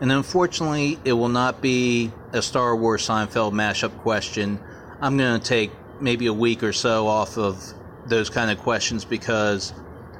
And 0.00 0.10
unfortunately, 0.10 0.98
it 1.04 1.12
will 1.12 1.28
not 1.28 1.62
be 1.62 2.12
a 2.32 2.42
Star 2.42 2.74
Wars 2.74 3.06
Seinfeld 3.06 3.52
mashup 3.52 3.96
question. 3.98 4.58
I'm 5.00 5.16
going 5.16 5.40
to 5.40 5.46
take 5.46 5.70
maybe 6.00 6.26
a 6.26 6.32
week 6.32 6.64
or 6.64 6.72
so 6.72 7.06
off 7.06 7.38
of 7.38 7.62
those 8.06 8.28
kind 8.28 8.50
of 8.50 8.58
questions 8.58 9.04
because 9.04 9.72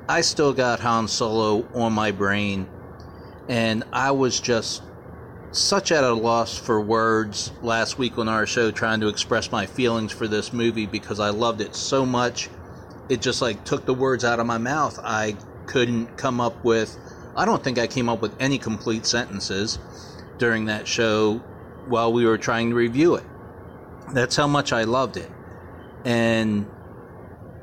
I 0.09 0.21
still 0.21 0.53
got 0.53 0.79
Han 0.81 1.09
Solo 1.09 1.67
on 1.75 1.93
my 1.93 2.13
brain. 2.13 2.69
And 3.49 3.83
I 3.93 4.13
was 4.13 4.39
just 4.39 4.83
such 5.53 5.93
at 5.93 6.05
a 6.05 6.13
loss 6.13 6.59
for 6.59 6.81
words 6.81 7.53
last 7.63 7.99
week 7.99 8.19
on 8.19 8.29
our 8.29 8.47
show 8.47 8.71
trying 8.71 9.01
to 9.01 9.09
express 9.09 9.51
my 9.51 9.67
feelings 9.67 10.13
for 10.13 10.29
this 10.29 10.53
movie 10.53 10.87
because 10.87 11.21
I 11.21 11.31
loved 11.31 11.61
it 11.61 11.75
so 11.75 12.05
much. 12.05 12.51
It 13.09 13.23
just 13.23 13.41
like 13.41 13.65
took 13.65 13.87
the 13.87 13.95
words 13.95 14.25
out 14.25 14.41
of 14.41 14.47
my 14.47 14.59
mouth. 14.59 14.99
I 15.03 15.37
couldn't 15.67 16.17
come 16.17 16.41
up 16.41 16.65
with 16.65 16.97
I 17.39 17.45
don't 17.45 17.63
think 17.63 17.79
I 17.79 17.87
came 17.87 18.09
up 18.09 18.21
with 18.21 18.35
any 18.41 18.59
complete 18.59 19.07
sentences 19.07 19.79
during 20.39 20.65
that 20.65 20.89
show 20.89 21.39
while 21.87 22.13
we 22.13 22.27
were 22.27 22.37
trying 22.37 22.71
to 22.71 22.77
review 22.77 23.15
it. 23.15 23.25
That's 24.13 24.35
how 24.35 24.49
much 24.49 24.73
I 24.73 24.83
loved 24.83 25.17
it. 25.17 25.31
And 26.05 26.67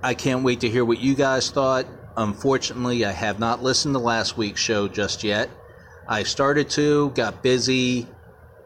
I 0.01 0.13
can't 0.13 0.43
wait 0.43 0.61
to 0.61 0.69
hear 0.69 0.85
what 0.85 0.99
you 0.99 1.13
guys 1.13 1.51
thought. 1.51 1.87
Unfortunately, 2.15 3.03
I 3.03 3.11
have 3.11 3.37
not 3.37 3.63
listened 3.63 3.95
to 3.95 3.99
last 3.99 4.37
week's 4.37 4.61
show 4.61 4.87
just 4.87 5.25
yet. 5.25 5.49
I 6.07 6.23
started 6.23 6.69
to, 6.71 7.09
got 7.11 7.41
busy, 7.41 8.07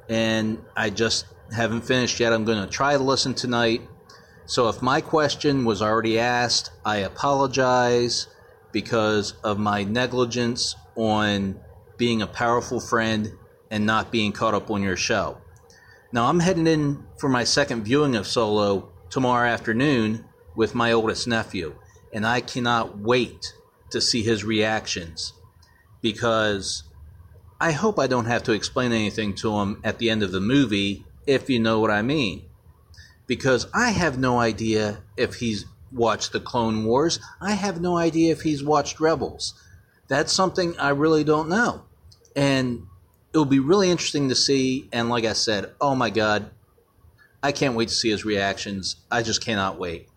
and 0.10 0.62
I 0.76 0.90
just 0.90 1.26
haven't 1.54 1.82
finished 1.82 2.20
yet. 2.20 2.34
I'm 2.34 2.44
going 2.44 2.62
to 2.62 2.70
try 2.70 2.98
to 2.98 3.04
listen 3.04 3.34
tonight. 3.34 3.82
So 4.46 4.68
if 4.68 4.82
my 4.82 5.00
question 5.00 5.64
was 5.64 5.82
already 5.82 6.20
asked, 6.20 6.72
I 6.84 6.98
apologize 6.98 8.28
because 8.72 9.36
of 9.44 9.58
my 9.58 9.84
negligence 9.84 10.76
on 10.96 11.60
being 11.98 12.22
a 12.22 12.28
powerful 12.28 12.80
friend 12.80 13.32
and 13.72 13.86
not 13.86 14.12
being 14.12 14.32
caught 14.32 14.54
up 14.54 14.70
on 14.70 14.84
your 14.84 14.98
show. 14.98 15.38
Now 16.12 16.28
I'm 16.28 16.40
heading 16.40 16.68
in 16.68 17.06
for 17.18 17.30
my 17.30 17.44
second 17.44 17.84
viewing 17.84 18.16
of 18.16 18.28
Solo 18.28 18.92
tomorrow 19.10 19.48
afternoon 19.48 20.26
with 20.56 20.76
my 20.76 20.92
oldest 20.92 21.28
nephew, 21.28 21.76
and 22.12 22.26
I 22.26 22.42
cannot 22.42 22.98
wait 22.98 23.54
to 23.92 24.02
see 24.02 24.24
his 24.24 24.44
reactions 24.44 25.34
because 26.02 26.84
I 27.62 27.72
hope 27.72 28.00
I 28.00 28.08
don't 28.08 28.26
have 28.26 28.44
to 28.44 28.54
explain 28.54 28.92
anything 28.92 29.36
to 29.36 29.60
him 29.60 29.82
at 29.84 29.98
the 29.98 30.10
end 30.10 30.24
of 30.24 30.32
the 30.32 30.40
movie, 30.40 31.06
if 31.28 31.50
you 31.50 31.60
know 31.60 31.80
what 31.80 31.92
I 31.92 32.02
mean. 32.02 32.44
Because 33.28 33.68
I 33.74 33.90
have 33.90 34.18
no 34.18 34.40
idea 34.40 35.00
if 35.18 35.36
he's 35.36 35.66
watched 35.92 36.32
the 36.32 36.40
Clone 36.40 36.86
Wars, 36.86 37.20
I 37.42 37.54
have 37.54 37.82
no 37.82 37.98
idea 37.98 38.32
if 38.32 38.42
he's 38.42 38.64
watched 38.64 39.00
Rebels. 39.00 39.54
That's 40.08 40.32
something 40.32 40.78
I 40.80 40.90
really 40.90 41.24
don't 41.24 41.50
know. 41.50 41.84
And 42.36 42.84
it'll 43.34 43.46
be 43.46 43.60
really 43.60 43.92
interesting 43.92 44.30
to 44.30 44.36
see. 44.36 44.88
And 44.92 45.10
like 45.10 45.26
I 45.26 45.34
said, 45.34 45.72
oh 45.82 45.96
my 45.96 46.10
God, 46.10 46.50
I 47.44 47.52
can't 47.52 47.76
wait 47.76 47.90
to 47.90 47.96
see 47.96 48.10
his 48.10 48.26
reactions. 48.26 48.96
I 49.12 49.22
just 49.22 49.44
cannot 49.44 49.80
wait. 49.80 50.08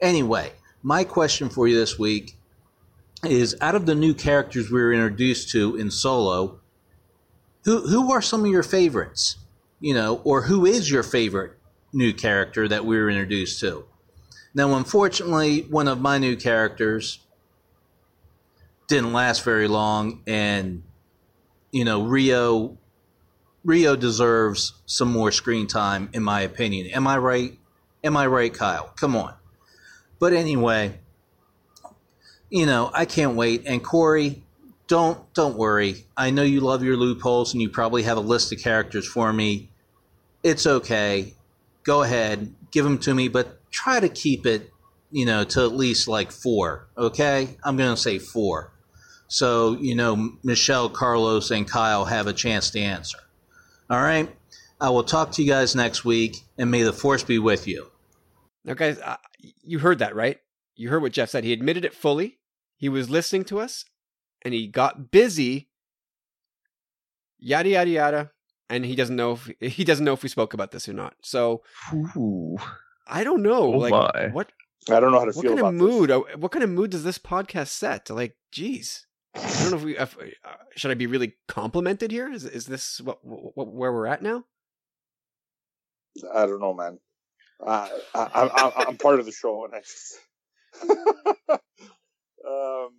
Anyway, 0.00 0.52
my 0.82 1.04
question 1.04 1.48
for 1.48 1.66
you 1.66 1.76
this 1.76 1.98
week 1.98 2.36
is 3.24 3.56
out 3.60 3.74
of 3.74 3.86
the 3.86 3.94
new 3.94 4.14
characters 4.14 4.70
we 4.70 4.80
were 4.80 4.92
introduced 4.92 5.50
to 5.50 5.76
in 5.76 5.90
Solo, 5.90 6.60
who 7.68 7.86
who 7.86 8.10
are 8.12 8.22
some 8.22 8.46
of 8.46 8.50
your 8.50 8.62
favorites? 8.62 9.36
You 9.78 9.92
know, 9.92 10.22
or 10.24 10.42
who 10.42 10.64
is 10.64 10.90
your 10.90 11.02
favorite 11.02 11.52
new 11.92 12.14
character 12.14 12.66
that 12.66 12.86
we 12.86 12.98
were 12.98 13.10
introduced 13.10 13.60
to? 13.60 13.84
Now, 14.54 14.74
unfortunately, 14.74 15.66
one 15.68 15.86
of 15.86 16.00
my 16.00 16.16
new 16.16 16.34
characters 16.34 17.20
didn't 18.88 19.12
last 19.12 19.44
very 19.44 19.68
long, 19.68 20.22
and 20.26 20.82
you 21.70 21.84
know, 21.84 22.04
Rio 22.04 22.78
Rio 23.64 23.96
deserves 23.96 24.72
some 24.86 25.12
more 25.12 25.30
screen 25.30 25.66
time, 25.66 26.08
in 26.14 26.22
my 26.22 26.40
opinion. 26.40 26.86
Am 26.86 27.06
I 27.06 27.18
right? 27.18 27.58
Am 28.02 28.16
I 28.16 28.28
right, 28.28 28.52
Kyle? 28.52 28.94
Come 28.96 29.14
on. 29.14 29.34
But 30.18 30.32
anyway, 30.32 31.00
you 32.48 32.64
know, 32.64 32.90
I 32.94 33.04
can't 33.04 33.36
wait. 33.36 33.64
And 33.66 33.84
Corey, 33.84 34.42
don't 34.88 35.32
don't 35.34 35.56
worry. 35.56 36.06
I 36.16 36.30
know 36.30 36.42
you 36.42 36.60
love 36.60 36.82
your 36.82 36.96
loopholes, 36.96 37.52
and 37.52 37.62
you 37.62 37.68
probably 37.68 38.02
have 38.02 38.16
a 38.16 38.22
list 38.22 38.52
of 38.52 38.58
characters 38.58 39.06
for 39.06 39.32
me. 39.32 39.68
It's 40.42 40.66
okay. 40.66 41.34
Go 41.84 42.02
ahead, 42.02 42.52
give 42.70 42.84
them 42.84 42.98
to 42.98 43.14
me, 43.14 43.28
but 43.28 43.70
try 43.70 44.00
to 44.00 44.08
keep 44.08 44.44
it, 44.46 44.72
you 45.10 45.24
know, 45.24 45.44
to 45.44 45.60
at 45.64 45.72
least 45.72 46.08
like 46.08 46.32
four. 46.32 46.88
Okay, 46.96 47.56
I'm 47.62 47.76
gonna 47.76 47.96
say 47.96 48.18
four. 48.18 48.72
So 49.28 49.76
you 49.78 49.94
know, 49.94 50.32
Michelle, 50.42 50.88
Carlos, 50.88 51.50
and 51.50 51.68
Kyle 51.68 52.06
have 52.06 52.26
a 52.26 52.32
chance 52.32 52.70
to 52.70 52.80
answer. 52.80 53.18
All 53.88 54.02
right. 54.02 54.34
I 54.80 54.90
will 54.90 55.02
talk 55.02 55.32
to 55.32 55.42
you 55.42 55.50
guys 55.50 55.74
next 55.74 56.04
week, 56.04 56.36
and 56.56 56.70
may 56.70 56.82
the 56.82 56.92
force 56.92 57.24
be 57.24 57.38
with 57.40 57.66
you. 57.66 57.90
Now, 58.64 58.74
guys, 58.74 58.98
uh, 59.00 59.16
you 59.40 59.80
heard 59.80 59.98
that, 59.98 60.14
right? 60.14 60.38
You 60.76 60.88
heard 60.90 61.02
what 61.02 61.12
Jeff 61.12 61.30
said. 61.30 61.42
He 61.42 61.52
admitted 61.52 61.84
it 61.84 61.94
fully. 61.94 62.38
He 62.76 62.88
was 62.88 63.10
listening 63.10 63.44
to 63.46 63.58
us, 63.58 63.84
and 64.42 64.54
he 64.54 64.66
got 64.68 65.10
busy. 65.10 65.68
Yada 67.38 67.68
yada 67.68 67.90
yada, 67.90 68.30
and 68.68 68.84
he 68.84 68.96
doesn't 68.96 69.14
know 69.16 69.32
if 69.32 69.50
he 69.74 69.84
doesn't 69.84 70.04
know 70.04 70.12
if 70.14 70.22
we 70.22 70.28
spoke 70.28 70.54
about 70.54 70.70
this 70.72 70.88
or 70.88 70.92
not. 70.92 71.14
So 71.22 71.62
Ooh. 72.16 72.56
I 73.06 73.24
don't 73.24 73.42
know. 73.42 73.74
Oh 73.74 73.78
like 73.78 73.90
my. 73.92 74.28
what? 74.32 74.50
I 74.90 75.00
don't 75.00 75.12
know 75.12 75.18
how 75.18 75.26
to 75.26 75.32
What 75.32 75.42
feel 75.42 75.50
kind 75.56 75.60
of 75.60 75.66
about 75.66 75.74
mood? 75.74 76.10
uh, 76.10 76.20
What 76.36 76.50
kind 76.52 76.62
of 76.62 76.70
mood 76.70 76.90
does 76.90 77.04
this 77.04 77.18
podcast 77.18 77.68
set? 77.68 78.08
Like, 78.10 78.36
geez, 78.52 79.06
I 79.34 79.40
don't 79.40 79.70
know 79.70 79.76
if 79.76 79.84
we 79.84 79.98
if, 79.98 80.16
uh, 80.44 80.54
should 80.76 80.90
I 80.90 80.94
be 80.94 81.06
really 81.06 81.34
complimented 81.46 82.10
here. 82.10 82.30
Is 82.32 82.44
is 82.44 82.66
this 82.66 83.00
what, 83.00 83.18
what 83.22 83.68
where 83.72 83.92
we're 83.92 84.06
at 84.06 84.22
now? 84.22 84.44
I 86.34 86.46
don't 86.46 86.60
know, 86.60 86.74
man. 86.74 86.98
I, 87.64 87.90
I, 88.14 88.20
I, 88.24 88.84
I'm 88.88 88.96
part 88.96 89.20
of 89.20 89.26
the 89.26 89.32
show, 89.32 89.64
and 89.64 89.74
I 89.74 89.80
just. 89.80 90.18
um, 91.50 92.90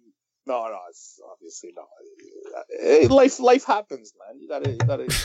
no, 0.47 0.63
no, 0.67 0.77
it's 0.89 1.19
obviously 1.31 1.71
not. 1.75 1.87
Eh, 2.81 3.07
Life, 3.09 3.39
life 3.39 3.65
happens, 3.65 4.13
man. 4.19 4.39
You 4.41 4.47
gotta, 4.47 4.71
you 4.71 4.77
gotta, 4.77 5.15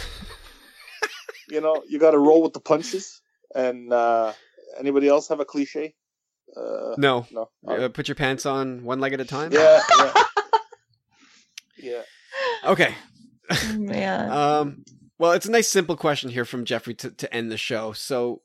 you 1.50 1.60
know, 1.60 1.82
you 1.88 1.98
gotta 1.98 2.18
roll 2.18 2.42
with 2.42 2.52
the 2.52 2.60
punches. 2.60 3.20
And 3.54 3.92
uh 3.92 4.32
anybody 4.78 5.08
else 5.08 5.28
have 5.28 5.40
a 5.40 5.44
cliche? 5.44 5.94
Uh, 6.56 6.94
No. 6.98 7.26
no. 7.30 7.48
Uh, 7.66 7.88
put 7.88 8.08
your 8.08 8.14
pants 8.16 8.44
on 8.46 8.84
one 8.84 9.00
leg 9.00 9.12
at 9.12 9.20
a 9.20 9.24
time. 9.24 9.52
yeah, 9.52 9.80
yeah, 9.98 10.12
yeah. 11.78 12.02
Okay. 12.66 12.94
Man. 13.76 14.30
Um. 14.32 14.84
Well, 15.18 15.32
it's 15.32 15.46
a 15.46 15.50
nice 15.50 15.68
simple 15.68 15.96
question 15.96 16.30
here 16.30 16.44
from 16.44 16.64
Jeffrey 16.64 16.94
to, 16.94 17.10
to 17.12 17.32
end 17.32 17.50
the 17.52 17.56
show. 17.56 17.92
So, 17.92 18.42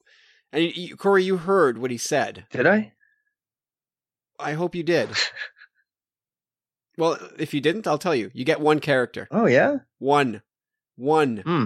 and 0.53 0.63
you, 0.63 0.69
you, 0.75 0.95
Corey, 0.95 1.23
you 1.23 1.37
heard 1.37 1.79
what 1.79 1.89
he 1.89 1.97
said. 1.97 2.45
Did 2.51 2.67
I? 2.67 2.93
I 4.37 4.53
hope 4.53 4.75
you 4.75 4.83
did. 4.83 5.09
Well, 6.99 7.17
if 7.39 7.53
you 7.53 7.61
didn't, 7.61 7.87
I'll 7.87 7.97
tell 7.97 8.13
you. 8.13 8.29
You 8.33 8.45
get 8.45 8.59
one 8.61 8.79
character. 8.79 9.27
Oh 9.31 9.45
yeah. 9.47 9.77
One. 9.97 10.41
One. 10.97 11.37
Hmm. 11.37 11.65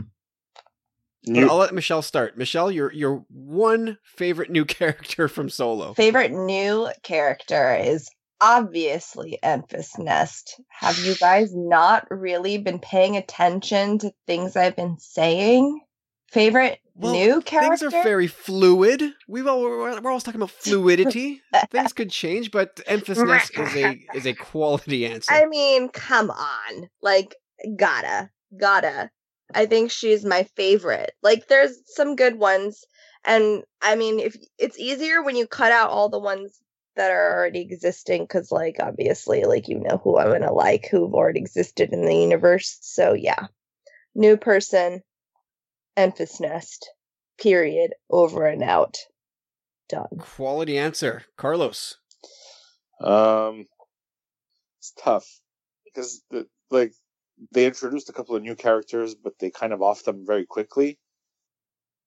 But 1.26 1.32
New- 1.32 1.50
I'll 1.50 1.58
let 1.58 1.74
Michelle 1.74 2.02
start. 2.02 2.38
Michelle, 2.38 2.70
your 2.72 2.92
your 2.94 3.26
one 3.30 3.98
favorite 4.04 4.50
new 4.52 4.66
character 4.80 5.28
from 5.28 5.50
Solo. 5.50 5.94
Favorite 5.94 6.32
new 6.32 6.90
character 7.02 7.76
is 7.76 8.10
obviously 8.42 9.40
Enfys 9.44 9.98
Nest. 9.98 10.60
Have 10.70 11.00
you 11.00 11.16
guys 11.16 11.56
not 11.56 12.08
really 12.12 12.58
been 12.58 12.80
paying 12.80 13.16
attention 13.18 14.00
to 14.00 14.12
things 14.28 14.56
I've 14.56 14.76
been 14.76 14.98
saying? 15.00 15.80
Favorite 16.34 16.80
Well, 16.96 17.14
new 17.14 17.42
character? 17.42 17.78
Things 17.78 17.94
are 17.94 18.04
very 18.04 18.26
fluid. 18.26 19.04
We've 19.28 19.46
all 19.46 19.62
we're, 19.62 20.02
we're 20.02 20.10
always 20.10 20.24
talking 20.24 20.42
about 20.42 20.50
fluidity. 20.60 21.42
Things 21.70 21.94
could 21.94 22.10
change, 22.10 22.50
but 22.50 22.80
emphasis 22.88 23.52
is 23.52 23.76
a 23.76 24.06
is 24.16 24.26
a 24.26 24.34
quality 24.52 25.06
answer. 25.06 25.32
I 25.32 25.46
mean, 25.46 25.90
come 25.90 26.32
on. 26.32 26.90
Like, 27.04 27.36
gotta, 27.78 28.32
gotta. 28.60 29.12
I 29.54 29.68
think 29.68 29.92
she's 29.92 30.26
my 30.26 30.44
favorite. 30.56 31.12
Like, 31.22 31.48
there's 31.48 31.78
some 31.86 32.16
good 32.16 32.36
ones. 32.36 32.84
And 33.24 33.64
I 33.82 33.96
mean, 33.96 34.20
if 34.20 34.36
it's 34.58 34.80
easier 34.80 35.22
when 35.22 35.36
you 35.36 35.46
cut 35.46 35.72
out 35.72 35.92
all 35.92 36.10
the 36.10 36.20
ones 36.20 36.60
that 36.96 37.12
are 37.12 37.38
already 37.38 37.62
existing, 37.62 38.24
because, 38.24 38.52
like, 38.52 38.78
obviously, 38.80 39.44
like, 39.44 39.68
you 39.68 39.80
know 39.80 40.02
who 40.04 40.18
I'm 40.18 40.32
gonna 40.32 40.52
like 40.52 40.88
who've 40.90 41.14
already 41.14 41.40
existed 41.40 41.94
in 41.94 42.06
the 42.06 42.16
universe. 42.16 42.80
So, 42.82 43.14
yeah. 43.14 43.48
New 44.16 44.36
person, 44.38 45.02
Enfys 45.98 46.40
Nest. 46.40 46.90
Period. 47.40 47.92
Over 48.10 48.46
and 48.48 48.64
out. 48.64 48.98
Done. 49.90 50.08
Quality 50.20 50.78
answer, 50.78 51.24
Carlos. 51.38 51.98
Um, 53.02 53.66
it's 54.80 54.94
tough 55.04 55.28
because 55.86 56.24
the, 56.32 56.48
like 56.72 56.94
they 57.52 57.66
introduced 57.66 58.10
a 58.10 58.14
couple 58.14 58.36
of 58.36 58.44
new 58.44 58.56
characters, 58.56 59.14
but 59.16 59.34
they 59.40 59.50
kind 59.50 59.74
of 59.74 59.82
off 59.82 60.04
them 60.04 60.26
very 60.26 60.46
quickly. 60.46 61.00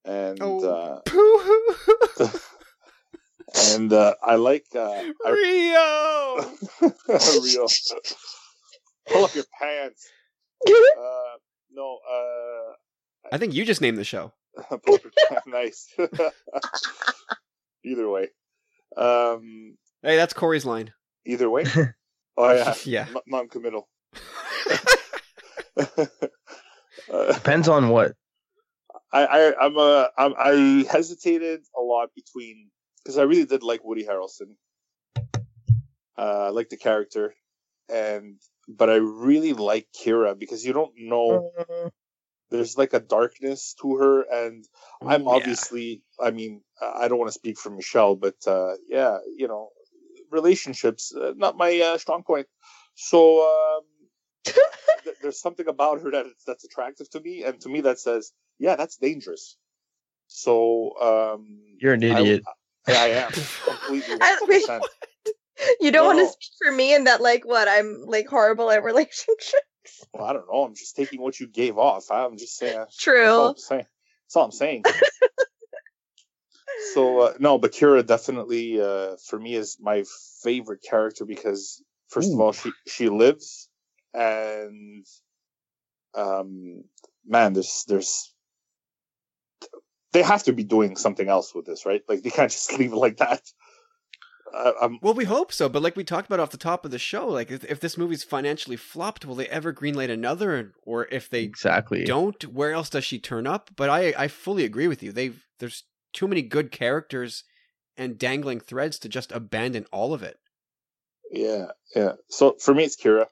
And 0.05 0.39
Oh. 0.41 1.01
uh, 1.05 2.29
and 3.73 3.91
uh, 3.93 4.15
I 4.23 4.35
like 4.35 4.65
uh, 4.75 4.79
I, 5.25 5.29
Rio. 5.29 6.91
Rio. 7.43 7.67
Pull 9.09 9.23
up 9.25 9.35
your 9.35 9.45
pants. 9.59 10.07
Uh, 10.67 11.37
no, 11.71 11.99
uh, 12.11 12.73
I 13.31 13.37
think 13.37 13.53
you 13.53 13.65
just 13.65 13.81
named 13.81 13.97
the 13.97 14.03
show. 14.03 14.33
pull 14.85 14.95
up 14.95 15.01
your 15.03 15.11
pants. 15.29 15.47
nice. 15.47 15.93
either 17.85 18.09
way, 18.09 18.29
um, 18.95 19.77
Hey, 20.03 20.15
that's 20.15 20.33
Corey's 20.33 20.65
line. 20.65 20.93
either 21.25 21.49
way. 21.49 21.65
Oh 22.39 22.53
yeah, 22.53 22.75
Yeah. 22.85 23.07
M- 23.09 23.17
non-committal. 23.25 23.87
uh, 27.11 27.33
Depends 27.33 27.67
on 27.67 27.89
what. 27.89 28.13
I, 29.11 29.25
I 29.25 29.53
I'm 29.65 29.77
a 29.77 30.09
I'm, 30.17 30.33
I 30.37 30.85
hesitated 30.91 31.61
a 31.75 31.81
lot 31.81 32.09
between 32.15 32.69
because 33.03 33.17
I 33.17 33.23
really 33.23 33.45
did 33.45 33.63
like 33.63 33.83
Woody 33.83 34.05
Harrelson. 34.05 34.55
Uh, 36.15 36.45
I 36.47 36.49
like 36.49 36.69
the 36.69 36.77
character, 36.77 37.33
and 37.89 38.35
but 38.67 38.89
I 38.91 38.95
really 38.97 39.53
like 39.53 39.87
Qi'ra 39.99 40.37
because 40.37 40.63
you 40.65 40.73
don't 40.73 40.91
know. 40.97 41.51
Mm, 42.51 42.57
There's 42.57 42.77
like 42.77 42.93
a 42.93 42.99
darkness 42.99 43.75
to 43.81 43.95
her, 43.97 44.21
and 44.23 44.65
I'm 45.01 45.23
Yeah. 45.23 45.27
obviously. 45.29 46.03
I 46.19 46.31
mean, 46.31 46.61
I 46.81 47.07
don't 47.07 47.19
want 47.19 47.29
to 47.29 47.33
speak 47.39 47.57
for 47.59 47.69
Michelle, 47.69 48.15
but 48.15 48.35
uh, 48.47 48.73
yeah, 48.87 49.19
you 49.37 49.47
know, 49.47 49.69
relationships 50.31 51.13
uh, 51.15 51.33
not 51.35 51.57
my 51.57 51.79
uh, 51.79 51.97
strong 51.97 52.23
point. 52.23 52.47
So 52.95 53.43
um, 53.77 53.83
th- 55.03 55.17
there's 55.21 55.39
something 55.41 55.67
about 55.67 56.01
her 56.01 56.11
that 56.11 56.25
that's 56.45 56.63
attractive 56.65 57.09
to 57.11 57.19
me, 57.21 57.43
and 57.43 57.59
to 57.61 57.69
me 57.69 57.81
that 57.81 57.99
says, 57.99 58.33
yeah, 58.59 58.75
that's 58.75 58.97
dangerous. 58.97 59.57
So 60.27 60.93
um, 61.01 61.59
You're 61.79 61.93
an 61.93 62.03
idiot. 62.03 62.43
I, 62.87 62.93
I 62.93 63.07
am 63.09 63.31
completely 63.65 64.17
I- 64.21 64.39
100%. 64.49 64.83
You 65.79 65.91
don't 65.91 66.03
No, 66.03 66.07
want 66.07 66.19
to 66.19 66.23
no. 66.25 66.29
speak 66.31 66.51
for 66.63 66.71
me 66.71 66.95
and 66.95 67.07
that, 67.07 67.21
like, 67.21 67.43
what? 67.45 67.67
I'm 67.67 68.03
like 68.05 68.27
horrible 68.27 68.69
at 68.71 68.83
relationships. 68.83 69.53
Well, 70.13 70.25
I 70.25 70.33
don't 70.33 70.47
know. 70.47 70.63
I'm 70.63 70.75
just 70.75 70.95
taking 70.95 71.21
what 71.21 71.39
you 71.39 71.47
gave 71.47 71.77
off. 71.77 72.11
I'm 72.11 72.37
just 72.37 72.57
saying. 72.57 72.77
That's 72.77 72.97
all 73.03 73.13
True. 73.13 73.49
I'm 73.49 73.57
saying. 73.57 73.85
That's 74.25 74.35
all 74.35 74.45
I'm 74.45 74.51
saying. 74.51 74.83
so 76.93 77.19
uh, 77.19 77.33
no, 77.39 77.57
but 77.57 77.71
Qi'ra 77.71 78.05
definitely 78.05 78.81
uh, 78.81 79.15
for 79.25 79.39
me 79.39 79.55
is 79.55 79.77
my 79.79 80.03
favorite 80.43 80.83
character 80.87 81.25
because 81.25 81.81
first 82.09 82.33
of 82.33 82.39
all 82.39 82.53
she 82.53 82.71
she 82.87 83.09
lives 83.09 83.69
and 84.13 85.05
um 86.15 86.83
man 87.25 87.53
there's 87.53 87.83
there's 87.87 88.33
they 90.13 90.23
have 90.23 90.43
to 90.43 90.53
be 90.53 90.63
doing 90.63 90.95
something 90.95 91.27
else 91.27 91.53
with 91.53 91.65
this 91.65 91.85
right 91.85 92.01
like 92.07 92.23
they 92.23 92.29
can't 92.29 92.51
just 92.51 92.71
leave 92.79 92.93
it 92.93 92.97
like 92.97 93.17
that. 93.17 93.41
I, 94.53 94.73
I'm 94.81 94.99
Well, 95.01 95.13
we 95.13 95.25
hope 95.25 95.51
so, 95.51 95.69
but 95.69 95.81
like 95.81 95.95
we 95.95 96.03
talked 96.03 96.27
about 96.27 96.39
off 96.39 96.51
the 96.51 96.57
top 96.57 96.85
of 96.85 96.91
the 96.91 96.99
show, 96.99 97.27
like 97.27 97.51
if, 97.51 97.63
if 97.65 97.79
this 97.79 97.97
movie's 97.97 98.23
financially 98.23 98.77
flopped, 98.77 99.25
will 99.25 99.35
they 99.35 99.47
ever 99.47 99.73
greenlight 99.73 100.09
another? 100.09 100.73
Or 100.83 101.07
if 101.11 101.29
they 101.29 101.43
Exactly. 101.43 102.03
don't, 102.05 102.41
where 102.53 102.71
else 102.71 102.89
does 102.89 103.03
she 103.05 103.19
turn 103.19 103.45
up? 103.47 103.69
But 103.75 103.89
I, 103.89 104.13
I 104.17 104.27
fully 104.27 104.63
agree 104.65 104.87
with 104.87 105.03
you. 105.03 105.11
They've 105.11 105.43
there's 105.59 105.83
too 106.13 106.27
many 106.27 106.41
good 106.41 106.71
characters 106.71 107.43
and 107.97 108.17
dangling 108.17 108.59
threads 108.59 108.99
to 108.99 109.09
just 109.09 109.31
abandon 109.31 109.85
all 109.91 110.13
of 110.13 110.23
it. 110.23 110.39
yeah 111.31 111.67
yeah. 111.95 112.13
So 112.29 112.55
for 112.59 112.73
me 112.73 112.83
it's 112.83 112.95
Qi'ra. 112.95 113.25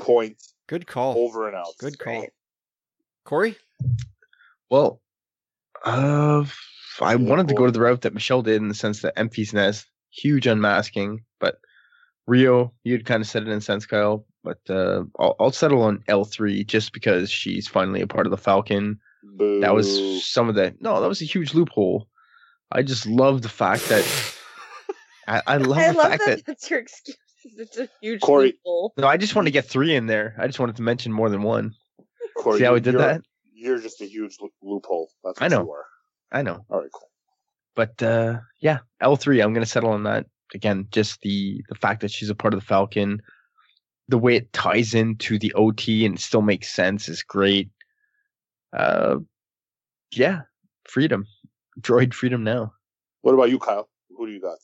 Point 0.00 0.36
Good 0.68 0.86
call. 0.86 1.16
over 1.18 1.46
and 1.48 1.56
out. 1.56 1.72
Good 1.78 1.98
call. 1.98 2.20
Right. 2.20 2.30
Corey? 3.24 3.56
Well, 4.70 5.00
uh, 5.84 6.44
I 7.00 7.16
wanted 7.16 7.48
to 7.48 7.54
go 7.54 7.66
to 7.66 7.72
the 7.72 7.80
route 7.80 8.02
that 8.02 8.14
Michelle 8.14 8.42
did 8.42 8.56
in 8.56 8.68
the 8.68 8.74
sense 8.74 9.02
that 9.02 9.16
Enfys 9.16 9.52
Nest, 9.52 9.86
huge 10.10 10.46
unmasking, 10.46 11.24
but 11.40 11.56
Rio, 12.26 12.72
you'd 12.84 13.06
kind 13.06 13.20
of 13.22 13.28
said 13.28 13.42
it 13.42 13.48
in 13.48 13.60
sense, 13.60 13.86
Kyle. 13.86 14.26
But 14.44 14.58
uh, 14.70 15.04
I'll, 15.18 15.34
I'll 15.40 15.50
settle 15.52 15.82
on 15.82 15.98
L3 16.08 16.66
just 16.66 16.92
because 16.92 17.30
she's 17.30 17.66
finally 17.68 18.00
a 18.00 18.06
part 18.06 18.26
of 18.26 18.30
the 18.30 18.36
Falcon. 18.38 18.98
That 19.60 19.74
was 19.74 20.24
some 20.26 20.48
of 20.48 20.54
the 20.54 20.74
no, 20.80 21.00
that 21.00 21.08
was 21.08 21.20
a 21.20 21.24
huge 21.26 21.54
loophole. 21.54 22.08
I 22.70 22.82
just 22.82 23.06
love 23.06 23.42
the 23.42 23.48
fact 23.48 23.88
that 23.88 24.04
I, 25.28 25.42
I 25.46 25.56
love 25.58 25.78
I 25.78 25.88
the 25.92 25.98
love 25.98 26.08
fact 26.10 26.22
that 26.26 26.36
that 26.38 26.46
that's 26.46 26.70
your 26.70 26.80
excuse. 26.80 27.16
It's 27.56 27.78
a 27.78 27.88
huge 28.00 28.20
Corey- 28.20 28.54
loophole. 28.64 28.92
no, 28.96 29.06
I 29.06 29.16
just 29.16 29.34
want 29.34 29.46
to 29.46 29.52
get 29.52 29.64
three 29.66 29.94
in 29.94 30.06
there. 30.06 30.34
I 30.38 30.46
just 30.46 30.58
wanted 30.60 30.76
to 30.76 30.82
mention 30.82 31.12
more 31.12 31.30
than 31.30 31.42
one. 31.42 31.74
Corey, 32.36 32.58
See 32.58 32.64
how 32.64 32.74
we 32.74 32.80
did 32.80 32.94
you're- 32.94 33.04
that? 33.04 33.22
You're 33.52 33.80
just 33.80 34.00
a 34.00 34.06
huge 34.06 34.36
loophole. 34.62 35.08
That's 35.24 35.42
I 35.42 35.48
know. 35.48 35.62
you 35.64 35.72
are. 35.72 35.84
I 36.30 36.42
know. 36.42 36.64
All 36.70 36.80
right, 36.80 36.90
cool. 36.92 37.07
But 37.78 38.02
uh 38.02 38.40
yeah, 38.60 38.78
L 39.00 39.14
three, 39.14 39.40
I'm 39.40 39.54
gonna 39.54 39.64
settle 39.64 39.90
on 39.90 40.02
that. 40.02 40.26
Again, 40.52 40.88
just 40.90 41.20
the 41.20 41.62
the 41.68 41.76
fact 41.76 42.00
that 42.00 42.10
she's 42.10 42.28
a 42.28 42.34
part 42.34 42.52
of 42.52 42.58
the 42.58 42.66
Falcon, 42.66 43.22
the 44.08 44.18
way 44.18 44.34
it 44.34 44.52
ties 44.52 44.94
into 44.94 45.38
the 45.38 45.52
OT 45.52 46.04
and 46.04 46.18
still 46.18 46.42
makes 46.42 46.74
sense 46.74 47.08
is 47.08 47.22
great. 47.22 47.70
Uh 48.76 49.18
yeah, 50.10 50.40
freedom. 50.88 51.24
Droid 51.80 52.14
freedom 52.14 52.42
now. 52.42 52.72
What 53.22 53.34
about 53.34 53.50
you, 53.50 53.60
Kyle? 53.60 53.88
Who 54.16 54.26
do 54.26 54.32
you 54.32 54.40
got? 54.40 54.58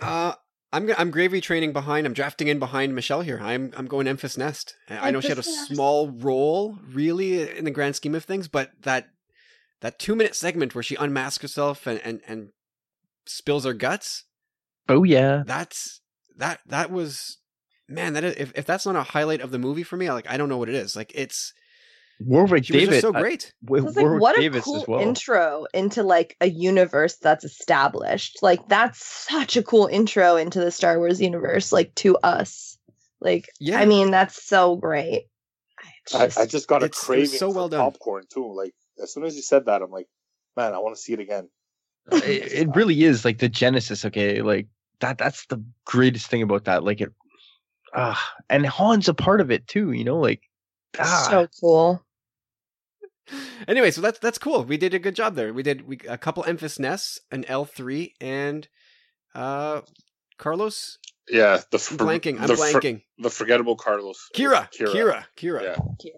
Uh, 0.00 0.34
I'm 0.72 0.86
go- 0.86 0.94
I'm 0.98 1.12
gravy 1.12 1.40
training 1.40 1.72
behind. 1.72 2.08
I'm 2.08 2.12
drafting 2.12 2.48
in 2.48 2.58
behind 2.58 2.96
Michelle 2.96 3.20
here. 3.20 3.38
I'm 3.40 3.72
I'm 3.76 3.86
going 3.86 4.08
Enfys 4.08 4.36
Nest. 4.36 4.74
I 4.90 5.08
I 5.08 5.10
know 5.12 5.20
she 5.20 5.28
had 5.28 5.38
a 5.38 5.48
Nest. 5.48 5.68
small 5.68 6.10
role, 6.10 6.76
really, 6.92 7.48
in 7.56 7.64
the 7.64 7.70
grand 7.70 7.94
scheme 7.94 8.16
of 8.16 8.24
things, 8.24 8.48
but 8.48 8.72
that 8.82 9.10
that 9.84 9.98
two 9.98 10.16
minute 10.16 10.34
segment 10.34 10.74
where 10.74 10.82
she 10.82 10.96
unmasks 10.96 11.42
herself 11.42 11.86
and 11.86 12.00
and 12.04 12.20
and 12.26 12.48
spills 13.26 13.64
her 13.64 13.74
guts. 13.74 14.24
Oh 14.88 15.04
yeah. 15.04 15.42
That's 15.46 16.00
that 16.38 16.60
that 16.66 16.90
was 16.90 17.38
man. 17.88 18.14
That 18.14 18.24
is, 18.24 18.34
if 18.36 18.52
if 18.56 18.64
that's 18.66 18.86
not 18.86 18.96
a 18.96 19.02
highlight 19.02 19.40
of 19.42 19.50
the 19.50 19.58
movie 19.58 19.82
for 19.82 19.96
me, 19.96 20.08
I 20.08 20.14
like 20.14 20.28
I 20.28 20.36
don't 20.38 20.48
know 20.48 20.58
what 20.58 20.68
it 20.70 20.74
is. 20.74 20.96
Like 20.96 21.12
it's 21.14 21.52
Warwick 22.20 22.64
she 22.64 22.72
was 22.72 22.80
David. 22.82 22.90
just 22.92 23.02
so 23.02 23.14
uh, 23.14 23.20
great. 23.20 23.52
Wa- 23.62 23.78
So 23.80 23.84
like 23.86 23.96
Warwick 23.96 24.22
what 24.22 24.38
a 24.38 24.40
Davis 24.40 24.64
cool 24.64 24.76
as 24.82 24.88
well. 24.88 25.00
intro 25.00 25.66
into 25.74 26.02
like 26.02 26.36
a 26.40 26.48
universe 26.48 27.16
that's 27.16 27.44
established. 27.44 28.38
Like 28.42 28.66
that's 28.68 29.04
such 29.04 29.56
a 29.56 29.62
cool 29.62 29.86
intro 29.86 30.36
into 30.36 30.60
the 30.60 30.70
Star 30.70 30.98
Wars 30.98 31.20
universe. 31.20 31.72
Like 31.72 31.94
to 31.96 32.16
us. 32.18 32.78
Like 33.20 33.48
Yeah. 33.60 33.80
I 33.80 33.84
mean 33.84 34.10
that's 34.10 34.42
so 34.44 34.76
great. 34.76 35.24
It's 36.06 36.14
I, 36.14 36.26
just- 36.26 36.38
I 36.38 36.46
just 36.46 36.68
got 36.68 36.82
a 36.82 36.86
it's- 36.86 37.02
craving 37.04 37.26
so 37.38 37.50
for 37.50 37.56
well 37.56 37.68
done. 37.68 37.80
popcorn 37.80 38.24
too. 38.32 38.50
Like 38.54 38.74
as 39.02 39.12
soon 39.12 39.24
as 39.24 39.36
you 39.36 39.42
said 39.42 39.66
that, 39.66 39.82
I'm 39.82 39.90
like, 39.90 40.08
man, 40.56 40.74
I 40.74 40.78
want 40.78 40.94
to 40.96 41.00
see 41.00 41.12
it 41.12 41.20
again. 41.20 41.48
it, 42.12 42.52
it 42.52 42.76
really 42.76 43.02
is 43.04 43.24
like 43.24 43.38
the 43.38 43.48
genesis 43.48 44.04
okay 44.04 44.42
like 44.42 44.66
that 45.00 45.16
that's 45.16 45.46
the 45.46 45.56
greatest 45.86 46.26
thing 46.26 46.42
about 46.42 46.64
that 46.64 46.84
like 46.84 47.00
it 47.00 47.10
ah 47.94 48.22
and 48.50 48.66
han's 48.66 49.08
a 49.08 49.14
part 49.14 49.40
of 49.40 49.50
it 49.50 49.66
too 49.66 49.92
you 49.92 50.04
know 50.04 50.18
like 50.18 50.42
ah 50.98 51.26
so 51.30 51.48
cool. 51.60 52.04
Anyway, 53.66 53.90
so 53.90 54.02
that's 54.02 54.18
that's 54.18 54.36
cool. 54.36 54.64
We 54.64 54.76
did 54.76 54.92
a 54.92 54.98
good 54.98 55.14
job 55.16 55.34
there. 55.34 55.54
We 55.54 55.62
did 55.62 55.88
we, 55.88 55.98
a 56.06 56.18
couple 56.18 56.42
Enfys 56.42 56.78
Nests, 56.78 57.18
an 57.30 57.46
L 57.46 57.64
three, 57.64 58.12
and 58.20 58.68
uh 59.34 59.80
Carlos. 60.36 60.98
Yeah, 61.26 61.62
the 61.70 61.78
I'm 61.78 61.96
for- 61.96 62.04
blanking. 62.04 62.38
I'm 62.38 62.48
the 62.48 62.56
for- 62.56 62.80
blanking. 62.80 63.00
the 63.18 63.30
forgettable 63.30 63.76
Carlos. 63.76 64.28
Qi'ra, 64.34 64.68
Qi'ra. 64.78 64.92
Qi'ra, 64.92 65.24
Qi'ra. 65.38 65.62
Yeah. 65.62 66.10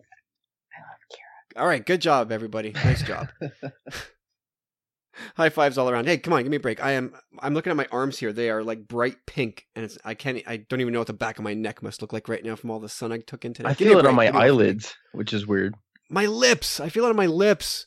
All 1.57 1.67
right, 1.67 1.85
good 1.85 2.01
job, 2.03 2.31
everybody. 2.33 2.73
Nice 2.73 3.03
job. 3.03 3.29
High 5.37 5.49
fives 5.49 5.79
all 5.79 5.89
around. 5.89 6.07
Hey, 6.07 6.19
come 6.19 6.35
on, 6.35 6.43
give 6.43 6.51
me 6.51 6.59
a 6.59 6.61
break. 6.61 6.85
I 6.85 6.93
am. 6.93 7.15
I'm 7.41 7.55
looking 7.55 7.71
at 7.71 7.77
my 7.77 7.87
arms 7.91 8.19
here. 8.19 8.35
They 8.35 8.51
are 8.51 8.63
like 8.63 8.87
bright 8.87 9.17
pink, 9.27 9.65
and 9.75 9.83
it's. 9.85 9.97
I 10.05 10.13
can't. 10.13 10.43
I 10.47 10.59
don't 10.59 10.83
even 10.83 10.93
know 10.93 11.01
what 11.01 11.07
the 11.07 11.15
back 11.15 11.39
of 11.39 11.45
my 11.45 11.55
neck 11.55 11.83
must 11.83 12.03
look 12.03 12.13
like 12.13 12.29
right 12.29 12.45
now 12.45 12.55
from 12.55 12.71
all 12.71 12.81
the 12.81 12.89
sun 12.91 13.13
I 13.13 13.19
took 13.19 13.47
in 13.47 13.55
today. 13.55 13.71
i 13.71 13.73
Give 13.73 13.89
feel 13.89 13.97
a 13.97 14.01
it 14.01 14.07
on 14.07 14.15
my 14.15 14.27
give 14.27 14.35
me 14.35 14.39
a 14.41 14.43
break. 14.43 14.51
eyelids 14.51 14.95
which 15.13 15.33
is 15.33 15.47
weird 15.47 15.75
My 16.11 16.27
lips. 16.27 16.81
I 16.81 16.91
feel 16.91 17.07
it 17.07 17.11
on 17.11 17.17
my 17.17 17.27
lips. 17.27 17.87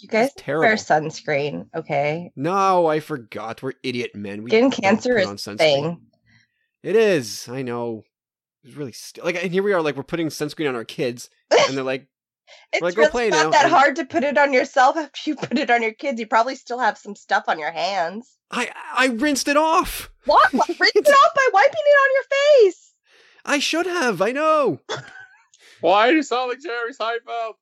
You 0.00 0.08
guys 0.08 0.30
terrible. 0.36 0.64
wear 0.66 0.74
sunscreen, 0.74 1.66
okay? 1.76 2.32
No, 2.34 2.86
I 2.88 2.98
forgot. 2.98 3.62
We're 3.62 3.74
idiot 3.84 4.16
men. 4.16 4.42
We 4.42 4.50
Skin 4.50 4.62
don't 4.62 4.70
cancer 4.72 5.16
is 5.16 5.28
sunscreen. 5.28 5.58
thing. 5.58 6.00
It 6.82 6.96
is. 6.96 7.48
I 7.48 7.62
know. 7.62 8.02
It's 8.64 8.74
really 8.74 8.90
st- 8.92 9.24
like, 9.24 9.40
and 9.40 9.52
here 9.52 9.62
we 9.62 9.72
are, 9.72 9.80
like 9.80 9.94
we're 9.96 10.02
putting 10.02 10.26
sunscreen 10.26 10.68
on 10.68 10.74
our 10.74 10.84
kids, 10.84 11.30
and 11.68 11.76
they're 11.76 11.84
like, 11.84 12.08
It's 12.72 12.82
Like, 12.82 12.96
really 12.96 13.30
not 13.30 13.44
now, 13.44 13.50
that 13.50 13.64
and- 13.64 13.72
hard 13.72 13.96
to 13.96 14.04
put 14.04 14.24
it 14.24 14.36
on 14.38 14.52
yourself 14.52 14.96
after 14.96 15.30
you 15.30 15.36
put 15.36 15.58
it 15.58 15.70
on 15.70 15.82
your 15.82 15.92
kids. 15.92 16.18
You 16.20 16.26
probably 16.26 16.56
still 16.56 16.78
have 16.78 16.98
some 16.98 17.14
stuff 17.14 17.44
on 17.48 17.58
your 17.58 17.70
hands. 17.72 18.36
I 18.50 18.70
I 18.94 19.06
rinsed 19.06 19.48
it 19.48 19.56
off. 19.56 20.10
What? 20.26 20.52
Rinse 20.52 20.68
it 20.68 21.08
off 21.08 21.34
by 21.34 21.48
wiping 21.52 21.72
it 21.74 21.98
on 22.02 22.10
your 22.14 22.70
face. 22.70 22.92
I 23.44 23.58
should 23.58 23.86
have. 23.86 24.20
I 24.22 24.32
know. 24.32 24.80
Why 25.80 26.10
do 26.10 26.16
you 26.16 26.22
sound 26.22 26.50
like 26.50 26.60
Jerry 26.60 26.92
Seinfeld? 26.92 27.54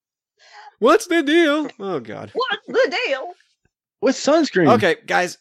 What's 0.78 1.07
the 1.07 1.23
deal? 1.23 1.69
Oh 1.78 2.01
God. 2.01 2.31
What's 2.35 2.66
the 2.66 2.98
deal? 3.07 3.32
with 4.02 4.16
sunscreen 4.16 4.73
Okay, 4.74 4.97
guys. 5.07 5.36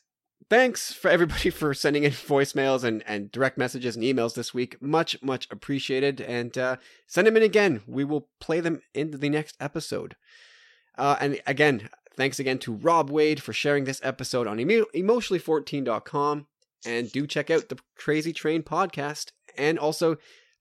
Thanks 0.50 0.92
for 0.92 1.10
everybody 1.10 1.50
for 1.52 1.74
sending 1.74 2.04
in 2.04 2.12
voicemails 2.12 2.84
and, 2.84 3.04
and 3.08 3.32
direct 3.32 3.58
messages 3.58 3.96
and 3.96 4.04
emails 4.04 4.34
this 4.34 4.54
week. 4.54 4.82
Much, 4.82 5.22
much 5.22 5.48
appreciated. 5.52 6.22
And 6.22 6.58
uh, 6.58 6.78
send 7.08 7.28
them 7.28 7.38
in 7.38 7.44
again. 7.44 7.82
We 7.86 8.04
will 8.04 8.30
play 8.40 8.60
them 8.60 8.82
into 8.94 9.18
the 9.18 9.30
next 9.30 9.56
episode. 9.60 10.16
Uh, 10.98 11.16
and 11.22 11.40
again, 11.46 11.90
thanks 12.18 12.40
again 12.40 12.58
to 12.60 12.74
Rob 12.74 13.10
Wade 13.10 13.42
for 13.42 13.54
sharing 13.54 13.84
this 13.84 14.02
episode 14.04 14.48
on 14.48 14.60
emo- 14.60 14.86
emotionally14.com. 14.96 16.48
And 16.86 17.12
do 17.12 17.28
check 17.28 17.50
out 17.52 17.70
the 17.70 17.78
Crazy 17.96 18.34
Train 18.34 18.64
podcast. 18.64 19.32
And 19.58 19.78
also, 19.78 20.18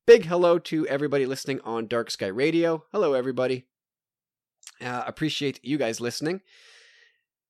big 0.06 0.26
hello 0.26 0.58
to 0.58 0.86
everybody 0.88 1.24
listening 1.26 1.60
on 1.64 1.86
Dark 1.86 2.10
Sky 2.10 2.26
Radio. 2.26 2.84
Hello, 2.92 3.14
everybody. 3.14 3.66
Uh, 4.82 5.04
appreciate 5.06 5.60
you 5.62 5.78
guys 5.78 6.00
listening. 6.00 6.40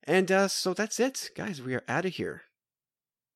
And 0.08 0.32
uh, 0.32 0.48
so 0.48 0.72
that's 0.72 0.98
it, 0.98 1.30
guys. 1.36 1.60
We 1.60 1.74
are 1.74 1.84
out 1.86 2.06
of 2.06 2.14
here. 2.14 2.44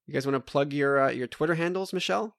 You 0.07 0.15
guys 0.15 0.27
want 0.27 0.37
to 0.37 0.41
plug 0.41 0.73
your 0.73 1.03
uh, 1.03 1.11
your 1.11 1.27
Twitter 1.27 1.55
handles, 1.55 1.93
Michelle? 1.93 2.35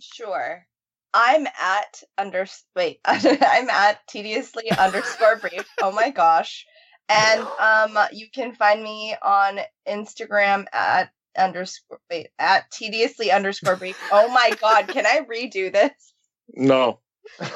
Sure. 0.00 0.66
I'm 1.12 1.46
at 1.46 2.02
under 2.16 2.46
wait. 2.74 3.00
I'm 3.04 3.68
at 3.68 3.98
tediously 4.08 4.70
underscore 4.70 5.36
brief. 5.36 5.68
Oh 5.82 5.92
my 5.92 6.08
gosh. 6.08 6.64
And 7.10 7.42
um 7.60 7.98
you 8.12 8.28
can 8.32 8.54
find 8.54 8.82
me 8.82 9.14
on 9.22 9.60
Instagram 9.86 10.64
at 10.72 11.10
underscore 11.36 12.00
wait 12.10 12.28
at 12.38 12.70
tediously 12.70 13.30
underscore 13.30 13.76
brief. 13.76 13.98
Oh 14.10 14.32
my 14.32 14.52
god, 14.58 14.88
can 14.88 15.04
I 15.04 15.20
redo 15.30 15.70
this? 15.70 16.14
No. 16.54 17.00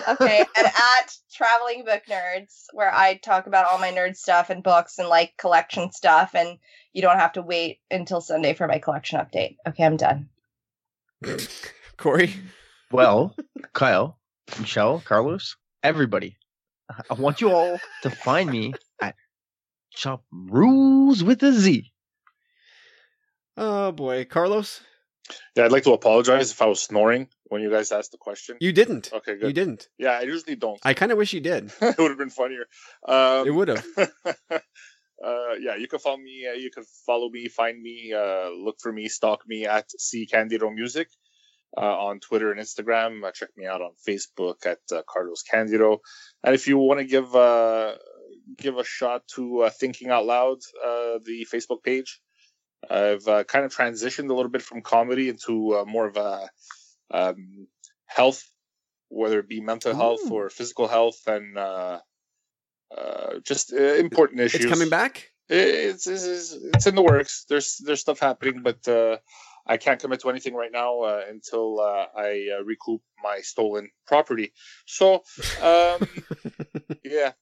Okay, 0.09 0.39
and 0.57 0.67
at 0.67 1.17
traveling 1.33 1.85
book 1.85 2.03
nerds, 2.09 2.65
where 2.73 2.93
I 2.93 3.15
talk 3.17 3.47
about 3.47 3.67
all 3.67 3.79
my 3.79 3.93
nerd 3.93 4.17
stuff 4.17 4.51
and 4.51 4.63
books 4.63 4.99
and 4.99 5.09
like 5.09 5.37
collection 5.37 5.91
stuff, 5.93 6.35
and 6.35 6.59
you 6.93 7.03
don't 7.03 7.19
have 7.19 7.33
to 7.33 7.43
wait 7.43 7.81
until 7.91 8.21
Sunday 8.21 8.55
for 8.55 8.67
my 8.67 8.79
collection 8.79 9.19
update. 9.19 9.57
Okay, 9.67 9.85
I'm 9.85 9.97
done. 9.97 10.29
Corey. 11.97 12.35
well 12.93 13.35
kyle 13.73 14.19
michelle 14.61 15.01
carlos 15.07 15.57
everybody 15.83 16.37
i 17.09 17.15
want 17.15 17.41
you 17.41 17.51
all 17.51 17.81
to 18.03 18.11
find 18.11 18.51
me 18.51 18.75
at 19.01 19.15
chop 19.91 20.23
rules 20.31 21.25
with 21.25 21.43
a 21.43 21.53
z 21.53 21.95
Oh 23.57 23.93
boy, 23.93 24.25
Carlos. 24.25 24.81
Yeah, 25.57 25.65
I'd 25.65 25.73
like 25.73 25.85
to 25.85 25.93
apologize 25.93 26.51
if 26.51 26.61
I 26.61 26.67
was 26.67 26.83
snoring 26.83 27.29
when 27.45 27.63
you 27.63 27.71
guys 27.71 27.93
asked 27.93 28.13
the 28.13 28.19
question. 28.19 28.57
You 28.61 28.73
didn't. 28.73 29.11
Okay, 29.13 29.37
good. 29.37 29.47
You 29.49 29.53
didn't. 29.53 29.89
Yeah, 29.99 30.19
I 30.19 30.23
usually 30.23 30.57
don't. 30.57 30.79
I 30.83 30.95
kind 30.95 31.13
of 31.13 31.19
wish 31.19 31.33
you 31.33 31.41
did. 31.41 31.73
it 31.81 31.99
would 31.99 32.11
have 32.11 32.19
been 32.19 32.31
funnier. 32.31 32.67
Um, 33.07 33.47
It 33.47 33.51
would 33.51 33.69
have. 33.69 33.87
uh, 34.51 35.55
yeah, 35.61 35.77
you 35.77 35.89
can 35.89 35.99
follow 35.99 36.19
me. 36.19 36.47
Uh, 36.51 36.55
you 36.55 36.71
can 36.71 36.85
follow 37.07 37.31
me, 37.31 37.49
find 37.49 37.81
me, 37.81 38.13
uh, 38.13 38.51
look 38.51 38.77
for 38.81 38.93
me, 38.93 39.09
stalk 39.09 39.43
me 39.47 39.67
at 39.67 39.91
C 39.99 40.27
Candido 40.27 40.71
Music 40.71 41.09
uh, 41.77 41.81
on 41.81 42.21
Twitter 42.21 42.53
and 42.53 42.61
Instagram. 42.61 43.25
Uh, 43.25 43.33
check 43.33 43.51
me 43.57 43.67
out 43.67 43.81
on 43.81 43.93
Facebook 44.07 44.67
at 44.67 44.81
uh, 44.93 45.03
Carlos 45.09 45.43
Candido. 45.43 46.01
And 46.43 46.55
if 46.55 46.67
you 46.67 46.79
want 46.79 47.01
to 47.01 47.07
give 47.07 47.35
uh, 47.35 47.95
give 48.59 48.77
a 48.77 48.85
shot 48.85 49.23
to 49.35 49.63
uh, 49.63 49.71
Thinking 49.71 50.11
Out 50.11 50.27
Loud, 50.27 50.59
uh, 50.85 51.19
the 51.25 51.47
Facebook 51.53 51.83
page, 51.83 52.21
I've 52.91 53.27
uh, 53.29 53.45
kind 53.45 53.65
of 53.65 53.75
transitioned 53.75 54.31
a 54.31 54.35
little 54.35 54.51
bit 54.51 54.63
from 54.63 54.83
comedy 54.83 55.29
into 55.29 55.75
uh, 55.75 55.85
more 55.85 56.07
of 56.07 56.17
a 56.17 56.51
um, 57.11 57.69
health, 58.07 58.45
whether 59.09 59.39
it 59.39 59.49
be 59.49 59.61
mental 59.61 59.95
health 59.95 60.31
or 60.31 60.51
physical 60.51 60.89
health, 60.89 61.21
and 61.27 61.57
uh, 61.59 62.01
uh, 62.97 63.39
just 63.43 63.73
uh, 63.73 63.95
important 63.95 64.41
issues. 64.41 64.63
It's 64.63 64.71
coming 64.71 64.91
back. 64.91 65.31
It's, 65.49 66.07
it's 66.07 66.25
it's 66.25 66.53
it's 66.75 66.87
in 66.87 66.95
the 66.95 67.03
works. 67.03 67.45
There's 67.49 67.77
there's 67.85 68.01
stuff 68.01 68.19
happening, 68.19 68.63
but 68.63 68.87
uh, 68.89 69.19
I 69.67 69.77
can't 69.77 70.01
commit 70.01 70.21
to 70.21 70.31
anything 70.31 70.55
right 70.55 70.73
now 70.73 71.01
uh, 71.01 71.23
until 71.29 71.81
uh, 71.81 72.07
I 72.17 72.49
uh, 72.59 72.65
recoup 72.65 73.03
my 73.23 73.41
stolen 73.41 73.91
property. 74.07 74.53
So, 74.87 75.23
um, 75.63 76.09
yeah, 77.05 77.33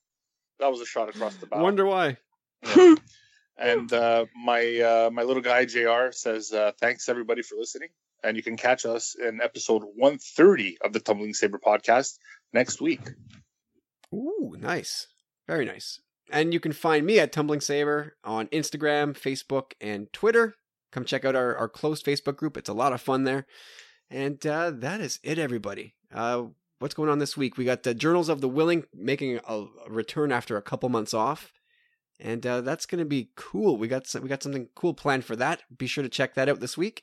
that 0.58 0.70
was 0.70 0.80
a 0.80 0.86
shot 0.86 1.08
across 1.08 1.36
the 1.36 1.46
bow. 1.46 1.62
Wonder 1.62 1.86
why. 1.86 2.16
Yeah. 2.76 2.94
and 3.56 3.92
uh, 3.92 4.26
my 4.34 4.80
uh, 4.80 5.10
my 5.10 5.22
little 5.22 5.42
guy 5.42 5.64
Jr. 5.64 6.10
says 6.10 6.52
uh, 6.52 6.72
thanks 6.80 7.08
everybody 7.08 7.42
for 7.42 7.56
listening, 7.56 7.88
and 8.22 8.36
you 8.36 8.42
can 8.42 8.56
catch 8.56 8.84
us 8.84 9.14
in 9.14 9.40
episode 9.42 9.82
130 9.96 10.78
of 10.84 10.92
the 10.92 11.00
Tumbling 11.00 11.34
Saber 11.34 11.58
podcast 11.58 12.18
next 12.52 12.80
week. 12.80 13.00
Ooh, 14.14 14.54
nice. 14.58 15.08
Very 15.46 15.64
nice. 15.64 16.00
And 16.30 16.54
you 16.54 16.60
can 16.60 16.72
find 16.72 17.04
me 17.04 17.18
at 17.18 17.32
Tumbling 17.32 17.60
Saber 17.60 18.16
on 18.24 18.46
Instagram, 18.48 19.14
Facebook, 19.14 19.72
and 19.80 20.12
Twitter. 20.12 20.54
Come 20.90 21.04
check 21.04 21.24
out 21.24 21.36
our, 21.36 21.56
our 21.56 21.68
closed 21.68 22.04
Facebook 22.04 22.36
group. 22.36 22.56
It's 22.56 22.68
a 22.68 22.74
lot 22.74 22.92
of 22.92 23.00
fun 23.00 23.24
there. 23.24 23.46
And 24.10 24.44
uh, 24.46 24.70
that 24.74 25.00
is 25.00 25.18
it, 25.22 25.38
everybody. 25.38 25.94
Uh, 26.14 26.44
what's 26.78 26.94
going 26.94 27.08
on 27.08 27.18
this 27.18 27.36
week? 27.36 27.56
We 27.56 27.64
got 27.64 27.82
the 27.82 27.94
Journals 27.94 28.28
of 28.28 28.40
the 28.40 28.48
Willing 28.48 28.84
making 28.94 29.40
a, 29.46 29.64
a 29.86 29.90
return 29.90 30.32
after 30.32 30.56
a 30.56 30.62
couple 30.62 30.88
months 30.90 31.14
off. 31.14 31.52
And 32.22 32.46
uh, 32.46 32.60
that's 32.60 32.86
going 32.86 33.00
to 33.00 33.04
be 33.04 33.30
cool. 33.34 33.76
We 33.76 33.88
got 33.88 34.06
some, 34.06 34.22
we 34.22 34.28
got 34.28 34.42
something 34.42 34.68
cool 34.76 34.94
planned 34.94 35.24
for 35.24 35.34
that. 35.36 35.62
Be 35.76 35.88
sure 35.88 36.02
to 36.02 36.08
check 36.08 36.34
that 36.34 36.48
out 36.48 36.60
this 36.60 36.78
week. 36.78 37.02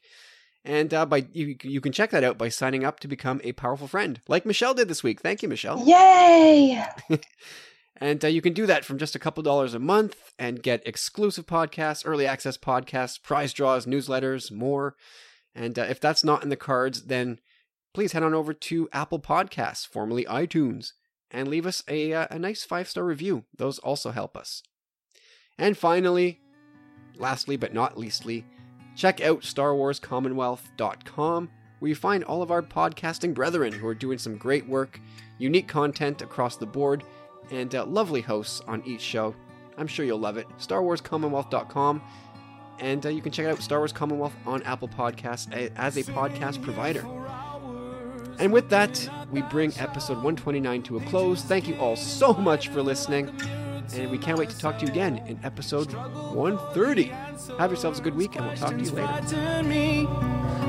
And 0.64 0.94
uh, 0.94 1.06
by 1.06 1.28
you, 1.34 1.58
you 1.62 1.82
can 1.82 1.92
check 1.92 2.12
that 2.12 2.24
out 2.24 2.38
by 2.38 2.50
signing 2.50 2.86
up 2.86 3.00
to 3.02 3.08
become 3.08 3.42
a 3.44 3.52
powerful 3.52 3.88
friend, 3.88 4.20
like 4.28 4.46
Michelle 4.46 4.74
did 4.74 4.88
this 4.88 5.04
week. 5.04 5.22
Thank 5.22 5.44
you, 5.44 5.50
Michelle. 5.50 5.86
Yay! 5.86 6.84
And 8.02 8.24
uh, 8.24 8.30
you 8.30 8.42
can 8.42 8.54
do 8.54 8.66
that 8.66 8.86
from 8.86 8.98
just 8.98 9.16
a 9.16 9.20
couple 9.20 9.44
dollars 9.44 9.74
a 9.74 9.80
month 9.80 10.32
and 10.40 10.64
get 10.64 10.88
exclusive 10.88 11.46
podcasts, 11.46 12.04
early 12.06 12.26
access 12.26 12.58
podcasts, 12.58 13.22
prize 13.22 13.52
draws, 13.52 13.86
newsletters, 13.86 14.52
more. 14.52 14.96
And 15.54 15.78
uh, 15.78 15.84
if 15.84 16.00
that's 16.00 16.24
not 16.24 16.42
in 16.42 16.50
the 16.50 16.56
cards, 16.56 17.04
then 17.04 17.40
please 17.94 18.14
head 18.14 18.24
on 18.24 18.34
over 18.34 18.54
to 18.54 18.88
Apple 18.94 19.20
Podcasts, 19.20 19.86
formerly 19.86 20.24
iTunes, 20.26 20.94
and 21.30 21.50
leave 21.50 21.66
us 21.66 21.84
a, 21.90 22.14
uh, 22.14 22.28
a 22.32 22.40
nice 22.40 22.64
five 22.64 22.88
star 22.88 23.04
review. 23.04 23.44
Those 23.58 23.80
also 23.80 24.12
help 24.12 24.38
us. 24.38 24.64
And 25.60 25.78
finally, 25.78 26.40
lastly 27.18 27.58
but 27.58 27.74
not 27.74 27.98
leastly, 27.98 28.46
check 28.96 29.20
out 29.22 29.42
StarWarsCommonwealth.com, 29.42 31.50
where 31.80 31.90
you 31.90 31.96
find 31.96 32.24
all 32.24 32.42
of 32.42 32.50
our 32.50 32.64
podcasting 32.64 33.36
brethren 33.36 33.74
who 33.74 33.86
are 33.88 33.94
doing 33.94 34.18
some 34.18 34.38
great 34.38 34.68
work, 34.68 35.00
unique 35.38 35.68
content 35.68 36.24
across 36.24 36.58
the 36.58 36.66
board 36.66 37.04
and 37.52 37.76
uh, 37.76 37.86
lovely 37.86 38.22
hosts 38.22 38.62
on 38.68 38.82
each 38.86 39.02
show. 39.02 39.36
I'm 39.78 39.88
sure 39.88 40.06
you'll 40.06 40.20
love 40.20 40.38
it. 40.38 40.48
StarWarsCommonwealth.com. 40.58 42.02
And 42.80 43.06
uh, 43.06 43.10
you 43.10 43.22
can 43.22 43.32
check 43.32 43.46
out 43.46 43.62
Star 43.62 43.80
Wars 43.80 43.92
Commonwealth 43.92 44.36
on 44.46 44.64
Apple 44.64 44.88
Podcasts 44.88 45.52
as 45.76 45.98
a 45.98 46.04
podcast 46.04 46.62
provider. 46.62 47.06
And 48.40 48.54
with 48.54 48.70
that, 48.70 49.10
we 49.32 49.42
bring 49.44 49.74
episode 49.78 50.14
129 50.14 50.84
to 50.84 50.98
a 50.98 51.02
close. 51.02 51.42
Thank 51.42 51.68
you 51.68 51.76
all 51.76 51.98
so 51.98 52.34
much 52.34 52.70
for 52.70 52.82
listening. 52.82 53.30
And 53.94 54.12
we 54.12 54.18
can't 54.18 54.38
wait 54.38 54.50
to 54.50 54.58
talk 54.58 54.78
to 54.80 54.86
you 54.86 54.92
again 54.92 55.18
in 55.28 55.40
episode 55.44 55.92
130. 55.94 57.04
Have 57.58 57.72
yourselves 57.72 58.00
a 58.00 58.02
good 58.02 58.16
week, 58.16 58.36
and 58.36 58.46
we'll 58.46 58.56
talk 58.56 58.76
to 58.78 58.82
you 58.84 58.92
later. 58.92 59.08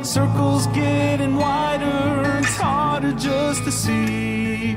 Circles 0.02 0.66
getting 0.68 1.36
wider, 1.36 2.38
it's 2.38 2.56
harder 2.56 3.12
just 3.12 3.64
to 3.64 3.72
see. 3.72 4.76